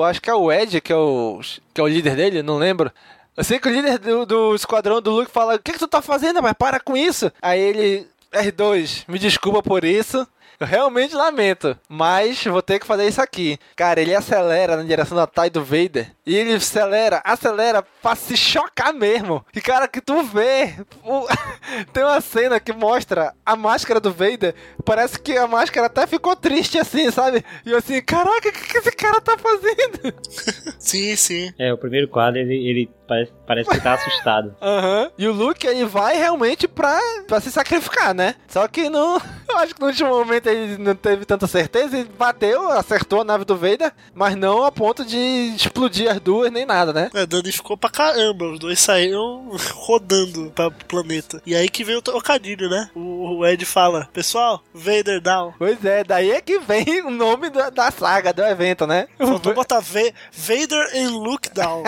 o- 0.00 0.04
acho 0.04 0.20
que 0.20 0.30
é 0.30 0.34
o 0.34 0.50
Ed, 0.52 0.80
que 0.80 0.92
é 0.92 0.96
o 0.96 1.40
que 1.72 1.80
é 1.80 1.84
o 1.84 1.88
líder 1.88 2.16
dele, 2.16 2.42
não 2.42 2.56
lembro. 2.58 2.90
Eu 3.36 3.42
sei 3.44 3.58
que 3.58 3.68
o 3.68 3.72
líder 3.72 3.98
do, 3.98 4.24
do 4.24 4.54
esquadrão 4.54 5.00
do 5.02 5.10
Luke 5.10 5.30
fala: 5.30 5.56
"O 5.56 5.58
que 5.58 5.72
que 5.72 5.78
tu 5.78 5.88
tá 5.88 6.00
fazendo, 6.00 6.42
mas 6.42 6.52
para 6.52 6.78
com 6.78 6.96
isso?" 6.96 7.32
Aí 7.42 7.60
ele 7.60 8.06
R2, 8.32 9.04
me 9.08 9.18
desculpa 9.18 9.62
por 9.62 9.84
isso. 9.84 10.26
Eu 10.60 10.66
realmente 10.66 11.14
lamento, 11.14 11.76
mas 11.88 12.42
vou 12.44 12.62
ter 12.62 12.78
que 12.78 12.86
fazer 12.86 13.06
isso 13.08 13.20
aqui. 13.20 13.58
Cara, 13.76 14.00
ele 14.00 14.14
acelera 14.14 14.76
na 14.76 14.82
direção 14.82 15.16
da 15.16 15.26
TIE 15.26 15.50
do 15.50 15.64
Vader. 15.64 16.10
E 16.26 16.34
ele 16.34 16.54
acelera, 16.54 17.20
acelera 17.24 17.82
pra 18.02 18.14
se 18.14 18.36
chocar 18.36 18.92
mesmo. 18.94 19.44
E 19.54 19.60
cara, 19.60 19.86
que 19.88 20.00
tu 20.00 20.22
vê. 20.22 20.74
o- 21.04 21.26
Tem 21.92 22.02
uma 22.04 22.20
cena 22.20 22.58
que 22.60 22.72
mostra 22.72 23.34
a 23.44 23.56
máscara 23.56 24.00
do 24.00 24.12
Vader. 24.12 24.54
Parece 24.84 25.18
que 25.20 25.36
a 25.36 25.46
máscara 25.46 25.86
até 25.86 26.06
ficou 26.06 26.34
triste 26.36 26.78
assim, 26.78 27.10
sabe? 27.10 27.44
E 27.66 27.70
eu 27.72 27.78
assim, 27.78 28.00
caraca, 28.00 28.48
o 28.48 28.52
que, 28.52 28.68
que 28.68 28.78
esse 28.78 28.92
cara 28.92 29.20
tá 29.20 29.36
fazendo? 29.36 30.14
Sim, 30.78 31.16
sim. 31.16 31.52
É, 31.58 31.72
o 31.72 31.78
primeiro 31.78 32.08
quadro, 32.08 32.38
ele, 32.40 32.54
ele 32.54 32.90
parece, 33.06 33.32
parece 33.46 33.70
que 33.70 33.80
tá 33.80 33.94
assustado. 33.94 34.54
Aham. 34.60 35.10
E 35.18 35.26
o 35.28 35.32
Luke, 35.32 35.66
ele 35.66 35.84
vai 35.84 36.16
realmente 36.16 36.66
pra, 36.68 36.98
pra 37.26 37.40
se 37.40 37.50
sacrificar, 37.50 38.14
né? 38.14 38.34
Só 38.48 38.66
que 38.68 38.88
não. 38.88 39.20
Eu 39.48 39.58
acho 39.58 39.74
que 39.74 39.80
no 39.80 39.86
último 39.86 40.08
momento 40.08 40.46
ele 40.48 40.78
não 40.82 40.94
teve 40.96 41.24
tanta 41.24 41.46
certeza. 41.46 41.96
Ele 41.98 42.08
bateu, 42.18 42.70
acertou 42.72 43.20
a 43.20 43.24
nave 43.24 43.44
do 43.44 43.56
Vader, 43.56 43.92
mas 44.12 44.34
não 44.34 44.64
a 44.64 44.72
ponto 44.72 45.04
de 45.04 45.16
explodir 45.54 46.10
as 46.10 46.18
duas 46.18 46.50
nem 46.50 46.64
nada, 46.66 46.92
né? 46.92 47.10
É, 47.14 47.24
danificou 47.26 47.76
pra 47.76 47.88
caramba. 47.90 48.46
Os 48.46 48.58
dois 48.58 48.80
saíram 48.80 49.48
rodando 49.74 50.50
pra 50.50 50.70
planeta. 50.70 51.40
E 51.46 51.54
aí 51.54 51.68
que 51.68 51.84
veio 51.84 51.98
o 51.98 52.02
trocadilho, 52.02 52.68
né? 52.68 52.90
O, 52.96 53.38
o 53.38 53.46
Ed 53.46 53.64
fala: 53.64 54.08
Pessoal, 54.12 54.60
Vader 54.72 55.20
down. 55.20 55.52
Pois 55.58 55.84
é, 55.84 56.02
daí 56.02 56.32
é 56.32 56.40
que 56.40 56.58
vem 56.58 57.02
o 57.04 57.10
nome 57.10 57.50
da, 57.50 57.70
da 57.70 57.90
saga, 57.92 58.32
do 58.32 58.42
evento, 58.42 58.86
né? 58.86 59.06
Faltou 59.18 59.54
botar 59.54 59.78
Va- 59.80 60.12
Vader 60.32 60.90
and 60.96 61.10
Luke 61.10 61.50
down. 61.50 61.84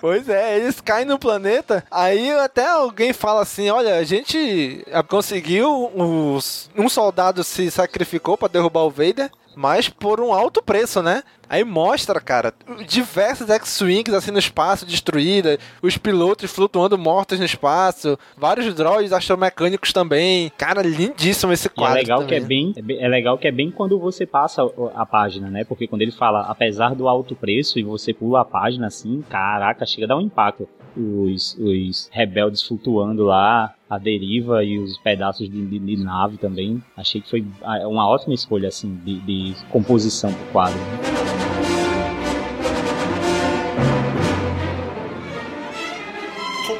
Pois 0.00 0.28
é, 0.28 0.31
eles 0.32 0.80
caem 0.80 1.06
no 1.06 1.18
planeta, 1.18 1.84
aí 1.90 2.30
até 2.32 2.68
alguém 2.68 3.12
fala 3.12 3.42
assim, 3.42 3.70
olha, 3.70 3.96
a 3.96 4.04
gente 4.04 4.84
ah, 4.92 5.02
conseguiu, 5.02 5.90
os, 5.94 6.70
um 6.76 6.88
soldado 6.88 7.44
se 7.44 7.70
sacrificou 7.70 8.36
pra 8.36 8.48
derrubar 8.48 8.82
o 8.82 8.90
Vader, 8.90 9.30
mas 9.54 9.88
por 9.88 10.20
um 10.20 10.32
alto 10.32 10.62
preço, 10.62 11.02
né? 11.02 11.22
Aí 11.48 11.64
mostra, 11.64 12.18
cara, 12.18 12.54
diversas 12.88 13.50
X-Wings 13.50 14.14
assim 14.14 14.30
no 14.30 14.38
espaço, 14.38 14.86
destruídas, 14.86 15.58
os 15.82 15.98
pilotos 15.98 16.50
flutuando 16.50 16.96
mortos 16.96 17.38
no 17.38 17.44
espaço, 17.44 18.18
vários 18.36 18.72
droids 18.74 19.12
astromecânicos 19.12 19.92
também. 19.92 20.50
Cara, 20.56 20.80
lindíssimo 20.82 21.52
esse 21.52 21.66
E 21.68 21.70
é 21.70 21.74
quadro. 21.74 21.98
legal 21.98 22.26
que 22.26 22.34
é 22.34 22.40
também. 22.40 22.72
bem, 22.72 22.74
é 22.76 22.82
bem- 22.82 23.04
é 23.04 23.08
legal 23.08 23.36
que 23.36 23.46
é 23.46 23.52
bem 23.52 23.70
quando 23.70 23.98
você 23.98 24.24
passa 24.24 24.62
a 24.94 25.04
página, 25.04 25.50
né? 25.50 25.62
Porque 25.64 25.86
quando 25.86 26.00
ele 26.02 26.12
fala, 26.12 26.40
apesar 26.48 26.94
do 26.94 27.06
alto 27.06 27.34
preço 27.36 27.78
e 27.78 27.82
você 27.82 28.14
pula 28.14 28.40
a 28.40 28.44
página 28.46 28.86
assim, 28.86 29.22
caraca, 29.28 29.84
chega 29.84 30.06
a 30.06 30.08
dar 30.08 30.16
um 30.16 30.22
impacto 30.22 30.66
os, 30.96 31.56
os 31.58 32.08
rebeldes 32.12 32.62
flutuando 32.62 33.24
lá, 33.24 33.74
a 33.88 33.98
deriva 33.98 34.64
e 34.64 34.78
os 34.78 34.98
pedaços 34.98 35.48
de, 35.48 35.66
de, 35.66 35.78
de, 35.78 35.96
nave 35.96 36.38
também. 36.38 36.82
Achei 36.96 37.20
que 37.20 37.28
foi 37.28 37.44
ah, 37.62 37.78
é 37.78 37.86
uma 37.86 38.08
ótima 38.08 38.34
escolha 38.34 38.68
assim 38.68 38.94
de, 39.04 39.20
de 39.20 39.54
composição 39.70 40.32
para 40.32 40.42
o 40.42 40.52
quadro. 40.52 40.78
Né? 40.78 41.12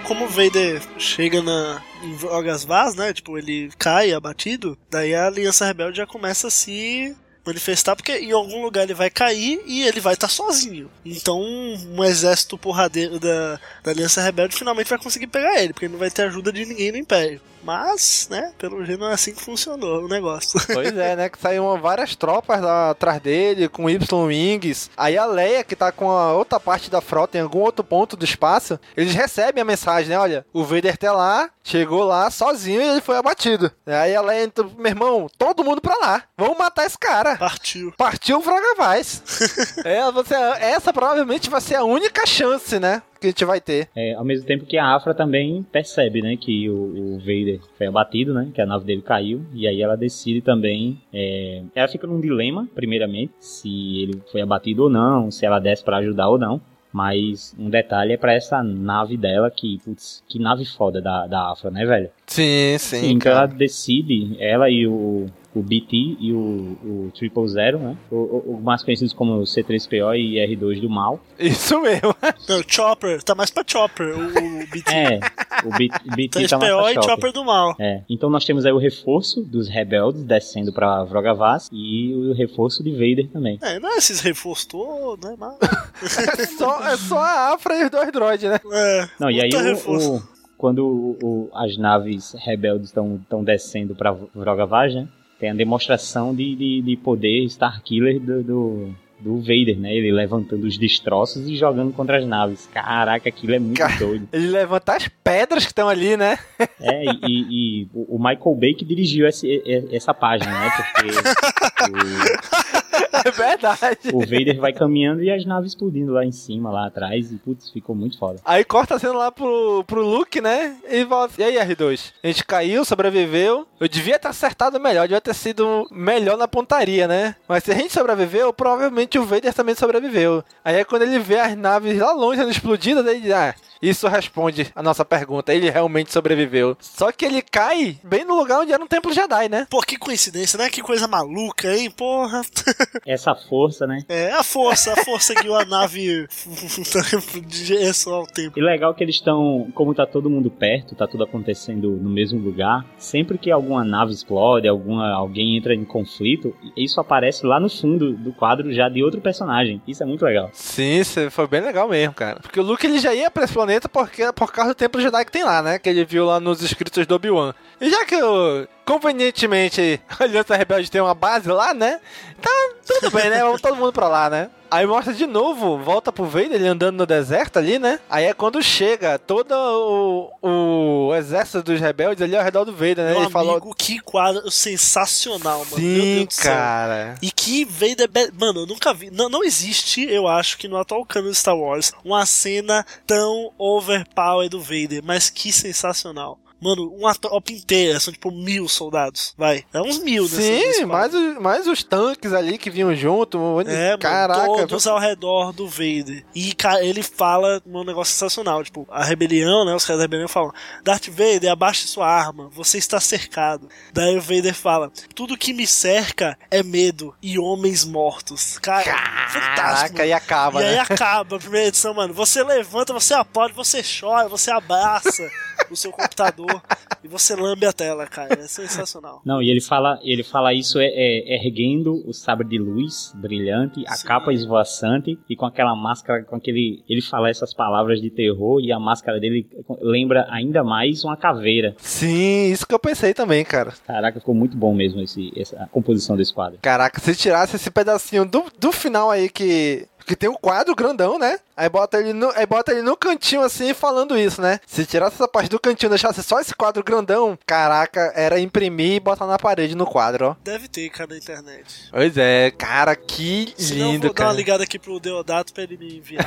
Como 0.07 0.25
o 0.27 0.29
Vader 0.29 0.83
chega 0.99 1.41
na, 1.41 1.81
em 2.03 2.13
Vogas 2.15 2.65
Vaz, 2.65 2.95
né? 2.95 3.15
Tipo, 3.15 3.39
ele 3.39 3.71
cai 3.79 4.13
abatido, 4.13 4.77
daí 4.91 5.15
a 5.15 5.27
Aliança 5.27 5.65
Rebelde 5.65 5.99
já 5.99 6.07
começa 6.07 6.49
a 6.49 6.51
se 6.51 7.17
manifestar, 7.45 7.97
porque 7.97 8.13
em 8.13 8.33
algum 8.33 8.63
lugar 8.63 8.85
ele 8.85 8.95
vai 8.95 9.11
cair 9.11 9.61
e 9.67 9.83
ele 9.83 10.01
vai 10.01 10.15
estar 10.15 10.29
tá 10.29 10.33
sozinho. 10.33 10.91
Então, 11.05 11.41
um 11.41 12.05
exército 12.05 12.57
porradeiro 12.57 13.19
da, 13.19 13.61
da 13.83 13.91
Aliança 13.91 14.23
Rebelde 14.23 14.57
finalmente 14.57 14.89
vai 14.89 14.99
conseguir 14.99 15.27
pegar 15.27 15.63
ele, 15.63 15.73
porque 15.73 15.87
ele 15.87 15.93
não 15.93 16.01
vai 16.01 16.11
ter 16.11 16.23
ajuda 16.23 16.53
de 16.53 16.65
ninguém 16.65 16.93
no 16.93 16.99
Império. 16.99 17.41
Mas, 17.63 18.29
né, 18.31 18.53
pelo 18.59 18.85
jeito 18.85 19.01
não 19.01 19.11
é 19.11 19.15
assim 19.15 19.33
que 19.33 19.43
funcionou 19.43 20.05
o 20.05 20.09
negócio. 20.09 20.61
Pois 20.73 20.97
é, 20.97 21.15
né, 21.15 21.29
que 21.29 21.39
saíram 21.39 21.81
várias 21.81 22.17
tropas 22.17 22.61
lá 22.61 22.91
atrás 22.91 23.21
dele, 23.21 23.69
com 23.69 23.91
Y-Wings. 23.91 24.91
Aí 24.97 25.19
a 25.19 25.27
Leia, 25.27 25.63
que 25.63 25.77
tá 25.77 25.93
com 25.93 26.11
a 26.11 26.33
outra 26.33 26.59
parte 26.59 26.91
da 26.91 27.01
frota 27.01 27.37
em 27.37 27.43
algum 27.43 27.61
outro 27.61 27.85
ponto 27.85 28.17
do 28.17 28.25
espaço, 28.25 28.81
eles 28.97 29.15
recebem 29.15 29.63
a 29.63 29.65
mensagem, 29.65 30.11
né, 30.11 30.19
olha, 30.19 30.47
o 30.53 30.65
Vader 30.65 30.97
tá 30.97 31.13
lá, 31.13 31.51
chegou 31.63 32.05
lá 32.05 32.31
sozinho 32.31 32.81
e 32.81 32.89
ele 32.89 33.01
foi 33.01 33.17
abatido. 33.17 33.71
Aí 33.87 34.15
a 34.15 34.23
Leia, 34.23 34.45
então, 34.45 34.71
meu 34.77 34.91
irmão, 34.91 35.27
todo 35.39 35.65
mundo 35.65 35.81
pra 35.81 35.97
lá, 35.97 36.23
vamos 36.37 36.59
matar 36.59 36.87
esse 36.87 36.99
cara. 36.99 37.37
Partiu. 37.37 37.93
Partiu 37.97 38.39
o 38.39 38.43
Fragavaz. 38.43 39.23
é, 39.85 40.11
você, 40.11 40.35
essa 40.35 40.93
provavelmente 40.93 41.51
vai 41.51 41.61
ser 41.61 41.77
a 41.77 41.85
única 41.85 42.27
chance, 42.27 42.79
né, 42.79 43.03
que 43.23 43.29
a 43.29 43.31
gente 43.31 43.45
vai 43.45 43.61
ter. 43.61 43.89
É, 43.95 44.15
ao 44.15 44.25
mesmo 44.25 44.45
tempo 44.45 44.67
que 44.67 44.77
a 44.77 44.95
Afra 44.95 45.15
também 45.15 45.63
percebe, 45.63 46.21
né, 46.21 46.37
que 46.37 46.69
o, 46.69 47.15
o 47.15 47.19
Vader 47.19 47.61
foi 47.79 47.87
abatido, 47.87 48.35
né, 48.35 48.51
que 48.53 48.61
a 48.61 48.67
nave 48.67 48.85
dele 48.85 49.01
caiu, 49.01 49.45
e 49.55 49.67
aí 49.67 49.81
ela 49.81 49.97
decide 49.97 50.43
também, 50.43 51.01
é, 51.13 51.63
ela 51.75 51.89
fica 51.89 52.07
num 52.07 52.21
dilema, 52.21 52.69
primeiramente, 52.75 53.33
se 53.39 54.03
ele 54.03 54.23
foi 54.31 54.43
abatido 54.43 54.85
ou 54.85 54.91
não, 54.91 55.31
se 55.31 55.47
ela 55.47 55.59
desce 55.59 55.85
para 55.85 55.99
ajudar 55.99 56.29
ou 56.29 56.39
não. 56.39 56.61
Mas 56.93 57.57
um 57.59 57.71
detalhe 57.71 58.13
é 58.13 58.17
para 58.19 58.35
essa 58.35 58.63
nave 58.63 59.17
dela, 59.17 59.51
que, 59.51 59.79
putz, 59.83 60.23
que 60.29 60.39
nave 60.39 60.67
foda 60.67 61.01
da, 61.01 61.27
da 61.27 61.51
Afra, 61.51 61.71
né, 61.71 61.87
velho? 61.87 62.11
Sim, 62.33 62.79
sim. 62.79 63.11
então 63.13 63.31
ela 63.31 63.47
decide, 63.47 64.37
ela 64.41 64.71
e 64.71 64.87
o, 64.87 65.27
o 65.55 65.63
BT 65.63 66.17
e 66.19 66.33
o, 66.33 66.79
o 66.83 67.13
Triple 67.15 67.47
Zero, 67.47 67.79
né? 67.79 67.97
O, 68.11 68.17
o, 68.17 68.57
o 68.57 68.63
mais 68.63 68.83
conhecidos 68.83 69.13
como 69.13 69.43
C3PO 69.43 70.17
e 70.17 70.57
R2 70.57 70.81
do 70.81 70.89
mal. 70.89 71.21
Isso 71.39 71.79
mesmo. 71.81 72.15
Não, 72.49 72.63
Chopper, 72.67 73.23
tá 73.23 73.35
mais 73.35 73.51
pra 73.51 73.63
Chopper, 73.67 74.17
o, 74.17 74.29
o 74.29 74.67
BT. 74.67 74.95
É, 74.95 75.21
o 75.65 76.17
BT 76.17 76.49
tá 76.49 76.59
mais 76.59 76.73
pra 76.73 76.91
e 76.91 76.95
Chopper. 76.95 77.11
Chopper 77.11 77.33
do 77.33 77.45
mal. 77.45 77.77
É, 77.79 78.03
então 78.09 78.31
nós 78.31 78.47
temos 78.47 78.65
aí 78.65 78.73
o 78.73 78.79
reforço 78.79 79.43
dos 79.43 79.69
rebeldes 79.69 80.25
descendo 80.25 80.73
pra 80.73 81.05
Vrogavas 81.05 81.69
e 81.71 82.15
o 82.15 82.33
reforço 82.33 82.83
de 82.83 82.93
Vader 82.93 83.29
também. 83.29 83.59
É, 83.61 83.79
não 83.79 83.93
é 83.93 83.99
esses 83.99 84.21
reforços 84.21 84.65
todos, 84.65 85.29
né? 85.29 85.37
Mas... 85.39 85.59
é, 86.39 86.47
só, 86.47 86.89
é 86.89 86.97
só 86.97 87.19
a 87.19 87.53
Afra 87.53 87.77
e 87.77 87.85
os 87.85 87.91
dois 87.91 88.11
droids, 88.11 88.51
né? 88.51 88.59
É, 88.73 89.09
não, 89.21 89.31
e 89.31 89.39
aí 89.39 89.51
o, 89.53 90.17
o, 90.17 90.23
quando 90.63 91.19
o, 91.21 91.51
as 91.53 91.77
naves 91.77 92.37
rebeldes 92.39 92.91
estão 92.91 93.43
descendo 93.43 93.97
pra 93.97 94.13
Vrogavas, 94.13 94.95
né? 94.95 95.09
tem 95.41 95.51
a 95.51 95.55
demonstração 95.55 96.33
de, 96.33 96.55
de, 96.55 96.83
de 96.83 96.97
poder 96.97 97.43
Starkiller 97.47 98.21
do, 98.21 98.45
do, 98.45 98.95
do 99.19 99.41
Vader, 99.41 99.77
né? 99.77 99.93
Ele 99.93 100.13
levantando 100.13 100.65
os 100.65 100.79
destroços 100.79 101.49
e 101.49 101.57
jogando 101.57 101.93
contra 101.93 102.19
as 102.19 102.25
naves. 102.25 102.69
Caraca, 102.73 103.29
aquilo 103.29 103.57
é 103.57 103.59
muito 103.59 103.77
Car... 103.77 103.99
doido. 103.99 104.29
Ele 104.33 104.47
levanta 104.47 104.95
as 104.95 105.09
pedras 105.09 105.65
que 105.65 105.73
estão 105.73 105.89
ali, 105.89 106.17
né? 106.17 106.39
É, 106.81 107.05
e, 107.07 107.19
e, 107.27 107.83
e, 107.83 107.89
o 107.93 108.19
Michael 108.19 108.55
Bay 108.55 108.75
que 108.75 108.85
dirigiu 108.85 109.27
esse, 109.27 109.61
essa 109.91 110.15
página, 110.15 110.53
né? 110.53 110.71
Porque 110.77 111.11
o, 111.91 112.82
É 113.25 113.31
verdade. 113.31 114.09
O 114.13 114.21
Vader 114.21 114.59
vai 114.59 114.73
caminhando 114.73 115.23
e 115.23 115.31
as 115.31 115.45
naves 115.45 115.73
explodindo 115.73 116.13
lá 116.13 116.25
em 116.25 116.33
cima, 116.33 116.71
lá 116.71 116.87
atrás. 116.87 117.33
E 117.33 117.37
putz, 117.37 117.71
ficou 117.71 117.95
muito 117.95 118.19
foda. 118.19 118.41
Aí 118.45 118.65
corta 118.65 118.97
a 118.97 118.99
cena 118.99 119.15
lá 119.15 119.33
pro, 119.33 119.85
pro 119.87 120.07
Luke, 120.07 120.41
né? 120.41 120.77
E. 120.89 121.07
E 121.39 121.45
aí, 121.45 121.57
R2? 121.57 122.13
A 122.23 122.27
gente 122.27 122.45
caiu, 122.45 122.85
sobreviveu. 122.85 123.67
Eu 123.79 123.89
devia 123.89 124.19
ter 124.19 124.29
acertado 124.29 124.81
melhor, 124.81 125.03
devia 125.07 125.21
ter 125.21 125.35
sido 125.35 125.87
melhor 125.91 126.37
na 126.37 126.49
pontaria, 126.49 127.07
né? 127.07 127.37
Mas 127.49 127.65
se 127.65 127.73
a 127.73 127.75
gente 127.75 127.93
sobreviveu, 127.93 128.53
provavelmente 128.53 129.19
o 129.19 129.25
Vader 129.25 129.53
também 129.53 129.75
sobreviveu. 129.75 130.43
Aí 130.65 130.77
é 130.77 130.85
quando 130.85 131.03
ele 131.03 131.19
vê 131.19 131.39
as 131.39 131.57
naves 131.57 131.99
lá 131.99 132.13
longe 132.13 132.41
sendo 132.41 132.51
explodidas, 132.51 133.07
ele 133.07 133.21
diz, 133.21 133.33
ah, 133.33 133.55
isso 133.83 134.07
responde 134.07 134.71
a 134.77 134.83
nossa 134.83 135.05
pergunta. 135.05 135.53
Ele 135.53 135.69
realmente 135.69 136.13
sobreviveu. 136.13 136.77
Só 136.81 137.11
que 137.11 137.25
ele 137.25 137.43
cai 137.43 137.99
bem 138.05 138.25
no 138.25 138.37
lugar 138.37 138.61
onde 138.61 138.73
era 138.73 138.83
um 138.83 138.87
templo 138.87 139.13
Jedi, 139.13 139.49
né? 139.49 139.67
Pô, 139.69 139.81
que 139.81 139.99
coincidência, 139.99 140.57
né? 140.57 140.71
Que 140.71 140.81
coisa 140.81 141.09
maluca, 141.09 141.75
hein? 141.75 141.91
Porra. 141.91 142.43
Essa 143.05 143.35
força, 143.35 143.87
né? 143.87 144.05
É, 144.09 144.31
a 144.33 144.45
força. 144.45 144.93
A 144.93 145.05
força 145.05 145.35
guiou 145.35 145.57
a 145.57 145.65
nave 145.65 146.29
de 147.47 147.65
direção 147.65 148.15
ao 148.15 148.27
tempo. 148.27 148.57
E 148.57 148.63
legal 148.63 148.95
que 148.95 149.03
eles 149.03 149.17
estão, 149.17 149.69
como 149.75 149.95
tá 149.95 150.07
todo 150.07 150.31
mundo 150.31 150.51
perto, 150.51 150.95
tá 150.95 151.09
tudo 151.09 151.25
acontecendo 151.25 151.91
no 151.91 152.09
mesmo 152.09 152.39
lugar, 152.39 152.85
sempre 152.97 153.37
que 153.37 153.51
alguma 153.51 153.85
nave 153.85 154.13
explode, 154.13 154.69
alguma, 154.69 155.11
alguém 155.11 155.57
entra 155.57 155.75
em 155.75 155.85
conflito, 155.85 156.55
isso 156.77 157.01
aparece 157.01 157.45
lá 157.45 157.59
no 157.59 157.69
fundo 157.69 158.13
do 158.13 158.33
quadro 158.33 158.73
já 158.73 158.89
de 158.89 159.03
outro 159.03 159.21
personagem. 159.21 159.83
Isso 159.89 160.03
é 160.03 160.07
muito 160.07 160.25
legal. 160.25 160.51
Sim, 160.53 161.01
isso 161.01 161.31
foi 161.31 161.47
bem 161.49 161.61
legal 161.61 161.89
mesmo, 161.89 162.15
cara. 162.15 162.39
Porque 162.41 162.61
o 162.61 162.63
Luke 162.63 162.87
ele 162.87 162.99
já 162.99 163.15
ia 163.15 163.31
pra 163.31 163.45
esse 163.45 163.53
planeta 163.53 163.72
planeta 163.73 163.89
porque, 163.89 164.33
por 164.33 164.53
causa 164.53 164.73
do 164.73 164.77
templo 164.77 165.01
Jedi 165.01 165.25
que 165.25 165.33
tem 165.33 165.45
lá, 165.45 165.63
né? 165.63 165.79
Que 165.79 165.89
ele 165.89 166.05
viu 166.05 166.27
lá 166.27 166.39
nos 166.39 166.63
escritos 166.63 167.07
do 167.07 167.15
Obi-Wan. 167.15 167.55
E 167.81 167.89
já 167.89 168.05
que 168.05 168.15
eu, 168.15 168.67
convenientemente 168.85 170.01
a 170.09 170.25
Aliança 170.25 170.57
Rebelde 170.57 170.91
tem 170.91 171.01
uma 171.01 171.15
base 171.15 171.49
lá, 171.49 171.73
né? 171.75 172.01
Então, 172.39 172.75
tudo 172.87 173.11
bem, 173.11 173.31
né? 173.31 173.41
Vamos 173.43 173.61
todo 173.61 173.77
mundo 173.77 173.93
pra 173.93 174.09
lá, 174.09 174.29
né? 174.29 174.51
Aí 174.73 174.87
mostra 174.87 175.13
de 175.13 175.27
novo, 175.27 175.77
volta 175.77 176.11
pro 176.11 176.25
Vader, 176.25 176.55
ele 176.55 176.67
andando 176.67 176.97
no 176.97 177.05
deserto 177.05 177.59
ali, 177.59 177.79
né? 177.79 178.01
Aí 178.09 178.25
é 178.25 178.33
quando 178.33 178.63
chega 178.63 179.19
todo 179.19 179.53
o, 179.53 181.09
o 181.11 181.15
exército 181.15 181.63
dos 181.63 181.79
rebeldes 181.79 182.23
ali 182.23 182.35
ao 182.35 182.43
redor 182.43 182.65
do 182.65 182.73
Vader, 182.73 182.97
né? 182.97 183.11
Meu 183.11 183.17
ele 183.17 183.19
amigo, 183.19 183.31
falou... 183.33 183.75
que 183.75 183.99
quadro 183.99 184.51
sensacional, 184.51 185.59
mano. 185.59 185.77
Sim, 185.77 185.83
Meu 185.83 186.15
Deus 186.15 186.27
do 186.29 186.33
céu. 186.33 186.55
cara. 186.55 187.15
E 187.21 187.31
que 187.31 187.67
Vader... 187.67 188.09
Mano, 188.33 188.61
eu 188.61 188.67
nunca 188.67 188.95
vi... 188.95 189.11
Não, 189.11 189.29
não 189.29 189.45
existe, 189.45 190.11
eu 190.11 190.27
acho, 190.27 190.57
que 190.57 190.67
no 190.67 190.79
atual 190.79 191.05
canon 191.05 191.29
de 191.29 191.37
Star 191.37 191.55
Wars, 191.55 191.93
uma 192.03 192.25
cena 192.25 192.83
tão 193.07 193.53
overpower 193.59 194.49
do 194.49 194.59
Vader. 194.59 195.03
Mas 195.05 195.29
que 195.29 195.53
sensacional. 195.53 196.39
Mano, 196.63 196.89
uma 196.95 197.15
tropa 197.15 197.53
inteira, 197.53 197.99
são 197.99 198.13
tipo 198.13 198.31
mil 198.31 198.69
soldados. 198.69 199.35
Vai. 199.37 199.65
É 199.73 199.81
uns 199.81 199.99
mil, 199.99 200.23
né? 200.25 200.29
Sim, 200.29 200.85
mais, 200.85 201.13
os- 201.13 201.39
mais 201.39 201.67
os 201.67 201.83
tanques 201.83 202.33
ali 202.33 202.57
que 202.57 202.71
vinham 202.71 202.95
junto. 202.95 203.61
É, 203.67 203.97
Caraca. 203.99 204.41
mano, 204.47 204.67
todos 204.69 204.87
ao 204.87 204.99
redor 204.99 205.53
do 205.53 205.67
Vader. 205.69 206.25
E 206.35 206.55
cara, 206.55 206.85
ele 206.85 207.03
fala 207.03 207.61
um 207.67 207.85
negócio 207.85 208.13
sensacional, 208.15 208.63
tipo, 208.63 208.87
a 208.91 209.03
rebelião, 209.05 209.65
né, 209.65 209.75
os 209.75 209.85
caras 209.85 209.99
da 209.99 210.05
rebelião 210.05 210.29
falam, 210.29 210.53
Darth 210.85 211.09
Vader, 211.09 211.51
abaixe 211.51 211.89
sua 211.89 212.07
arma, 212.09 212.49
você 212.53 212.79
está 212.79 213.01
cercado. 213.01 213.69
Daí 213.93 214.17
o 214.17 214.21
Vader 214.23 214.55
fala, 214.55 214.91
tudo 215.15 215.37
que 215.37 215.53
me 215.53 215.67
cerca 215.67 216.39
é 216.51 216.63
medo 216.63 217.15
e 217.21 217.39
homens 217.39 217.85
mortos. 217.85 218.59
Cara, 218.59 218.85
fantástico. 219.29 219.33
Caraca, 219.37 219.93
mano. 219.95 220.05
e 220.09 220.13
acaba, 220.13 220.63
E 220.63 220.65
aí 220.67 220.75
né? 220.75 220.81
acaba 220.81 221.37
a 221.37 221.39
primeira 221.41 221.69
edição, 221.69 221.93
mano. 221.95 222.15
Você 222.15 222.43
levanta, 222.45 222.93
você 222.93 223.15
aplaude, 223.15 223.55
você 223.55 223.83
chora, 223.83 224.29
você 224.29 224.51
abraça 224.51 225.29
o 225.71 225.77
seu 225.77 225.91
computador 225.91 226.63
e 227.03 227.09
você 227.09 227.35
lambe 227.35 227.67
a 227.67 227.73
tela, 227.73 228.07
cara. 228.07 228.35
É 228.35 228.47
sensacional. 228.47 229.23
Não, 229.25 229.43
e 229.43 229.51
ele 229.51 229.61
fala, 229.61 229.99
ele 230.03 230.23
fala 230.23 230.53
isso 230.53 230.79
é, 230.79 230.87
é, 230.87 231.35
erguendo 231.35 232.03
o 232.07 232.13
sabre 232.13 232.47
de 232.47 232.59
luz 232.59 233.13
brilhante, 233.15 233.85
a 233.87 233.95
Sim. 233.95 234.07
capa 234.07 234.33
esvoaçante 234.33 235.19
e 235.29 235.37
com 235.37 235.47
aquela 235.47 235.75
máscara, 235.75 236.23
com 236.25 236.37
aquele. 236.37 236.85
Ele 236.89 237.03
fala 237.03 237.29
essas 237.31 237.55
palavras 237.55 238.01
de 238.01 238.11
terror 238.11 238.61
e 238.61 238.73
a 238.73 238.79
máscara 238.79 239.19
dele 239.19 239.49
lembra 239.81 240.27
ainda 240.31 240.63
mais 240.63 241.05
uma 241.05 241.17
caveira. 241.17 241.75
Sim, 241.79 242.51
isso 242.51 242.67
que 242.67 242.75
eu 242.75 242.79
pensei 242.79 243.15
também, 243.15 243.45
cara. 243.45 243.73
Caraca, 243.87 244.21
ficou 244.21 244.35
muito 244.35 244.57
bom 244.57 244.75
mesmo 244.75 245.01
esse, 245.01 245.33
essa 245.37 245.63
a 245.63 245.67
composição 245.67 246.17
desse 246.17 246.33
quadro. 246.33 246.59
Caraca, 246.63 247.01
se 247.01 247.15
tirasse 247.15 247.57
esse 247.57 247.71
pedacinho 247.71 248.25
do, 248.25 248.45
do 248.59 248.73
final 248.73 249.11
aí 249.11 249.29
que. 249.29 249.87
Que 250.07 250.17
tem 250.17 250.29
um 250.29 250.35
quadro 250.35 250.75
grandão, 250.75 251.19
né? 251.19 251.39
Aí 251.57 251.69
bota 251.69 251.99
ele 251.99 252.13
no, 252.13 252.31
aí 252.31 252.47
bota 252.47 252.73
ele 252.73 252.83
no 252.83 252.97
cantinho 252.97 253.43
assim 253.43 253.73
falando 253.75 254.19
isso, 254.19 254.41
né? 254.41 254.59
Se 254.67 254.85
tirasse 254.85 255.15
essa 255.15 255.29
parte 255.29 255.49
do 255.49 255.61
cantinho 255.61 255.89
e 255.89 255.91
deixasse 255.91 256.23
só 256.23 256.41
esse 256.41 256.55
quadro 256.55 256.83
grandão, 256.83 257.39
caraca, 257.47 258.13
era 258.15 258.41
imprimir 258.41 258.95
e 258.95 259.01
botar 259.01 259.27
na 259.27 259.39
parede 259.39 259.75
no 259.75 259.87
quadro, 259.87 260.29
ó. 260.31 260.37
Deve 260.43 260.69
ter, 260.69 260.89
cara, 260.91 261.11
na 261.11 261.17
internet. 261.19 261.89
Pois 261.91 262.17
é, 262.17 262.51
cara, 262.51 262.97
que 262.97 263.55
Se 263.57 263.75
não, 263.75 263.87
eu 263.87 263.93
lindo, 263.93 264.07
vou 264.09 264.15
dar 264.15 264.23
uma 264.23 264.29
cara. 264.29 264.37
ligada 264.37 264.65
aqui 264.65 264.79
pro 264.79 264.99
Deodato 264.99 265.53
pra 265.53 265.63
ele 265.63 265.77
me 265.77 265.99
enviar 265.99 266.27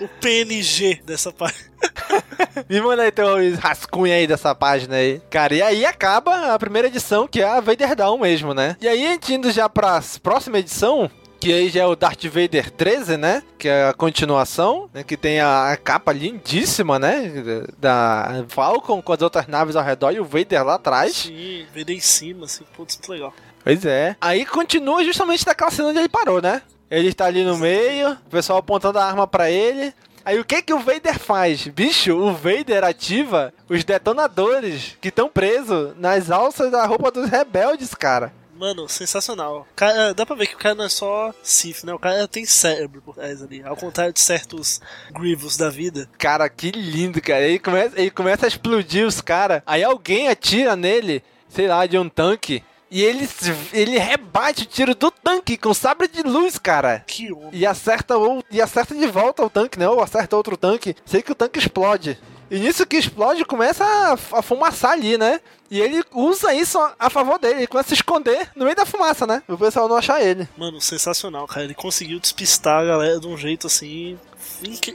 o, 0.00 0.08
PNG 0.20 1.00
dessa 1.04 1.32
página. 1.32 1.72
Me 2.68 2.80
manda 2.80 3.02
aí 3.02 3.10
teu 3.10 3.26
rascunho 3.56 4.12
aí 4.12 4.26
dessa 4.26 4.54
página 4.54 4.96
aí. 4.96 5.20
Cara, 5.30 5.54
e 5.54 5.62
aí 5.62 5.84
acaba 5.84 6.54
a 6.54 6.58
primeira 6.58 6.88
edição, 6.88 7.26
que 7.26 7.40
é 7.40 7.44
a 7.48 7.60
Vader 7.60 7.94
Down 7.94 8.18
mesmo, 8.18 8.54
né? 8.54 8.76
E 8.80 8.88
aí, 8.88 9.18
indo 9.28 9.50
já 9.50 9.68
pra 9.68 10.00
próxima 10.22 10.58
edição, 10.58 11.10
que 11.44 11.52
aí 11.52 11.68
já 11.68 11.82
é 11.82 11.86
o 11.86 11.94
Darth 11.94 12.24
Vader 12.24 12.70
13, 12.70 13.18
né? 13.18 13.42
Que 13.58 13.68
é 13.68 13.88
a 13.88 13.92
continuação, 13.92 14.88
né? 14.94 15.02
Que 15.02 15.14
tem 15.14 15.40
a, 15.40 15.72
a 15.72 15.76
capa 15.76 16.10
lindíssima, 16.10 16.98
né? 16.98 17.30
Da 17.76 18.46
Falcon 18.48 19.02
com 19.02 19.12
as 19.12 19.20
outras 19.20 19.46
naves 19.46 19.76
ao 19.76 19.84
redor 19.84 20.12
e 20.12 20.20
o 20.20 20.24
Vader 20.24 20.64
lá 20.64 20.76
atrás. 20.76 21.14
Sim, 21.14 21.66
vendo 21.74 21.90
em 21.90 22.00
cima, 22.00 22.46
assim, 22.46 22.64
putz, 22.74 22.96
muito 22.96 23.12
legal. 23.12 23.34
Pois 23.62 23.84
é. 23.84 24.16
Aí 24.22 24.46
continua 24.46 25.04
justamente 25.04 25.46
naquela 25.46 25.70
cena 25.70 25.88
onde 25.88 25.98
ele 25.98 26.08
parou, 26.08 26.40
né? 26.40 26.62
Ele 26.90 27.08
está 27.08 27.26
ali 27.26 27.44
no 27.44 27.58
meio, 27.58 28.12
o 28.12 28.30
pessoal 28.30 28.60
apontando 28.60 28.98
a 28.98 29.04
arma 29.04 29.26
pra 29.26 29.50
ele. 29.50 29.92
Aí 30.24 30.40
o 30.40 30.44
que 30.46 30.62
que 30.62 30.72
o 30.72 30.78
Vader 30.78 31.18
faz? 31.18 31.68
Bicho, 31.68 32.16
o 32.16 32.32
Vader 32.32 32.84
ativa 32.84 33.52
os 33.68 33.84
detonadores 33.84 34.96
que 34.98 35.08
estão 35.08 35.28
presos 35.28 35.92
nas 35.98 36.30
alças 36.30 36.72
da 36.72 36.86
roupa 36.86 37.10
dos 37.10 37.28
rebeldes, 37.28 37.94
cara. 37.94 38.32
Mano, 38.56 38.88
sensacional. 38.88 39.66
Cara, 39.74 40.14
dá 40.14 40.24
pra 40.24 40.36
ver 40.36 40.46
que 40.46 40.54
o 40.54 40.58
cara 40.58 40.74
não 40.74 40.84
é 40.84 40.88
só 40.88 41.34
Sith, 41.42 41.84
né? 41.84 41.92
O 41.92 41.98
cara 41.98 42.28
tem 42.28 42.44
cérebro 42.44 43.02
por 43.02 43.14
trás 43.14 43.42
ali. 43.42 43.62
Ao 43.64 43.76
contrário 43.76 44.12
de 44.12 44.20
certos 44.20 44.80
Grievous 45.10 45.56
da 45.56 45.70
vida. 45.70 46.08
Cara, 46.18 46.48
que 46.48 46.70
lindo, 46.70 47.20
cara. 47.20 47.42
Ele 47.42 47.58
começa, 47.58 48.00
ele 48.00 48.10
começa 48.10 48.46
a 48.46 48.48
explodir 48.48 49.06
os 49.06 49.20
caras. 49.20 49.62
Aí 49.66 49.82
alguém 49.82 50.28
atira 50.28 50.76
nele, 50.76 51.22
sei 51.48 51.66
lá, 51.66 51.84
de 51.86 51.98
um 51.98 52.08
tanque. 52.08 52.62
E 52.90 53.02
ele, 53.02 53.28
ele 53.72 53.98
rebate 53.98 54.62
o 54.62 54.66
tiro 54.66 54.94
do 54.94 55.10
tanque 55.10 55.56
com 55.56 55.74
sabre 55.74 56.06
de 56.06 56.22
luz, 56.22 56.58
cara. 56.58 57.02
Que 57.06 57.32
homem. 57.32 57.50
E 57.52 57.66
acerta, 57.66 58.16
ou, 58.16 58.44
e 58.50 58.62
acerta 58.62 58.94
de 58.94 59.06
volta 59.08 59.44
o 59.44 59.50
tanque, 59.50 59.78
né? 59.78 59.88
Ou 59.88 60.00
acerta 60.00 60.36
outro 60.36 60.56
tanque. 60.56 60.94
Sei 61.04 61.20
que 61.20 61.32
o 61.32 61.34
tanque 61.34 61.58
explode. 61.58 62.16
E 62.50 62.58
nisso 62.58 62.86
que 62.86 62.96
explode, 62.96 63.44
começa 63.44 63.84
a, 64.32 64.42
fumaçar 64.42 64.92
ali, 64.92 65.16
né? 65.16 65.40
E 65.70 65.80
ele 65.80 66.04
usa 66.12 66.54
isso 66.54 66.78
a 66.98 67.10
favor 67.10 67.38
dele. 67.38 67.60
Ele 67.60 67.66
começa 67.66 67.88
a 67.88 67.90
se 67.90 67.94
esconder 67.94 68.48
no 68.54 68.64
meio 68.64 68.76
da 68.76 68.86
fumaça, 68.86 69.26
né? 69.26 69.42
O 69.48 69.56
pessoal 69.56 69.88
não 69.88 69.96
achar 69.96 70.22
ele. 70.22 70.48
Mano, 70.56 70.80
sensacional, 70.80 71.46
cara. 71.46 71.64
Ele 71.64 71.74
conseguiu 71.74 72.20
despistar 72.20 72.82
a 72.82 72.84
galera 72.84 73.18
de 73.18 73.26
um 73.26 73.36
jeito 73.36 73.66
assim. 73.66 74.18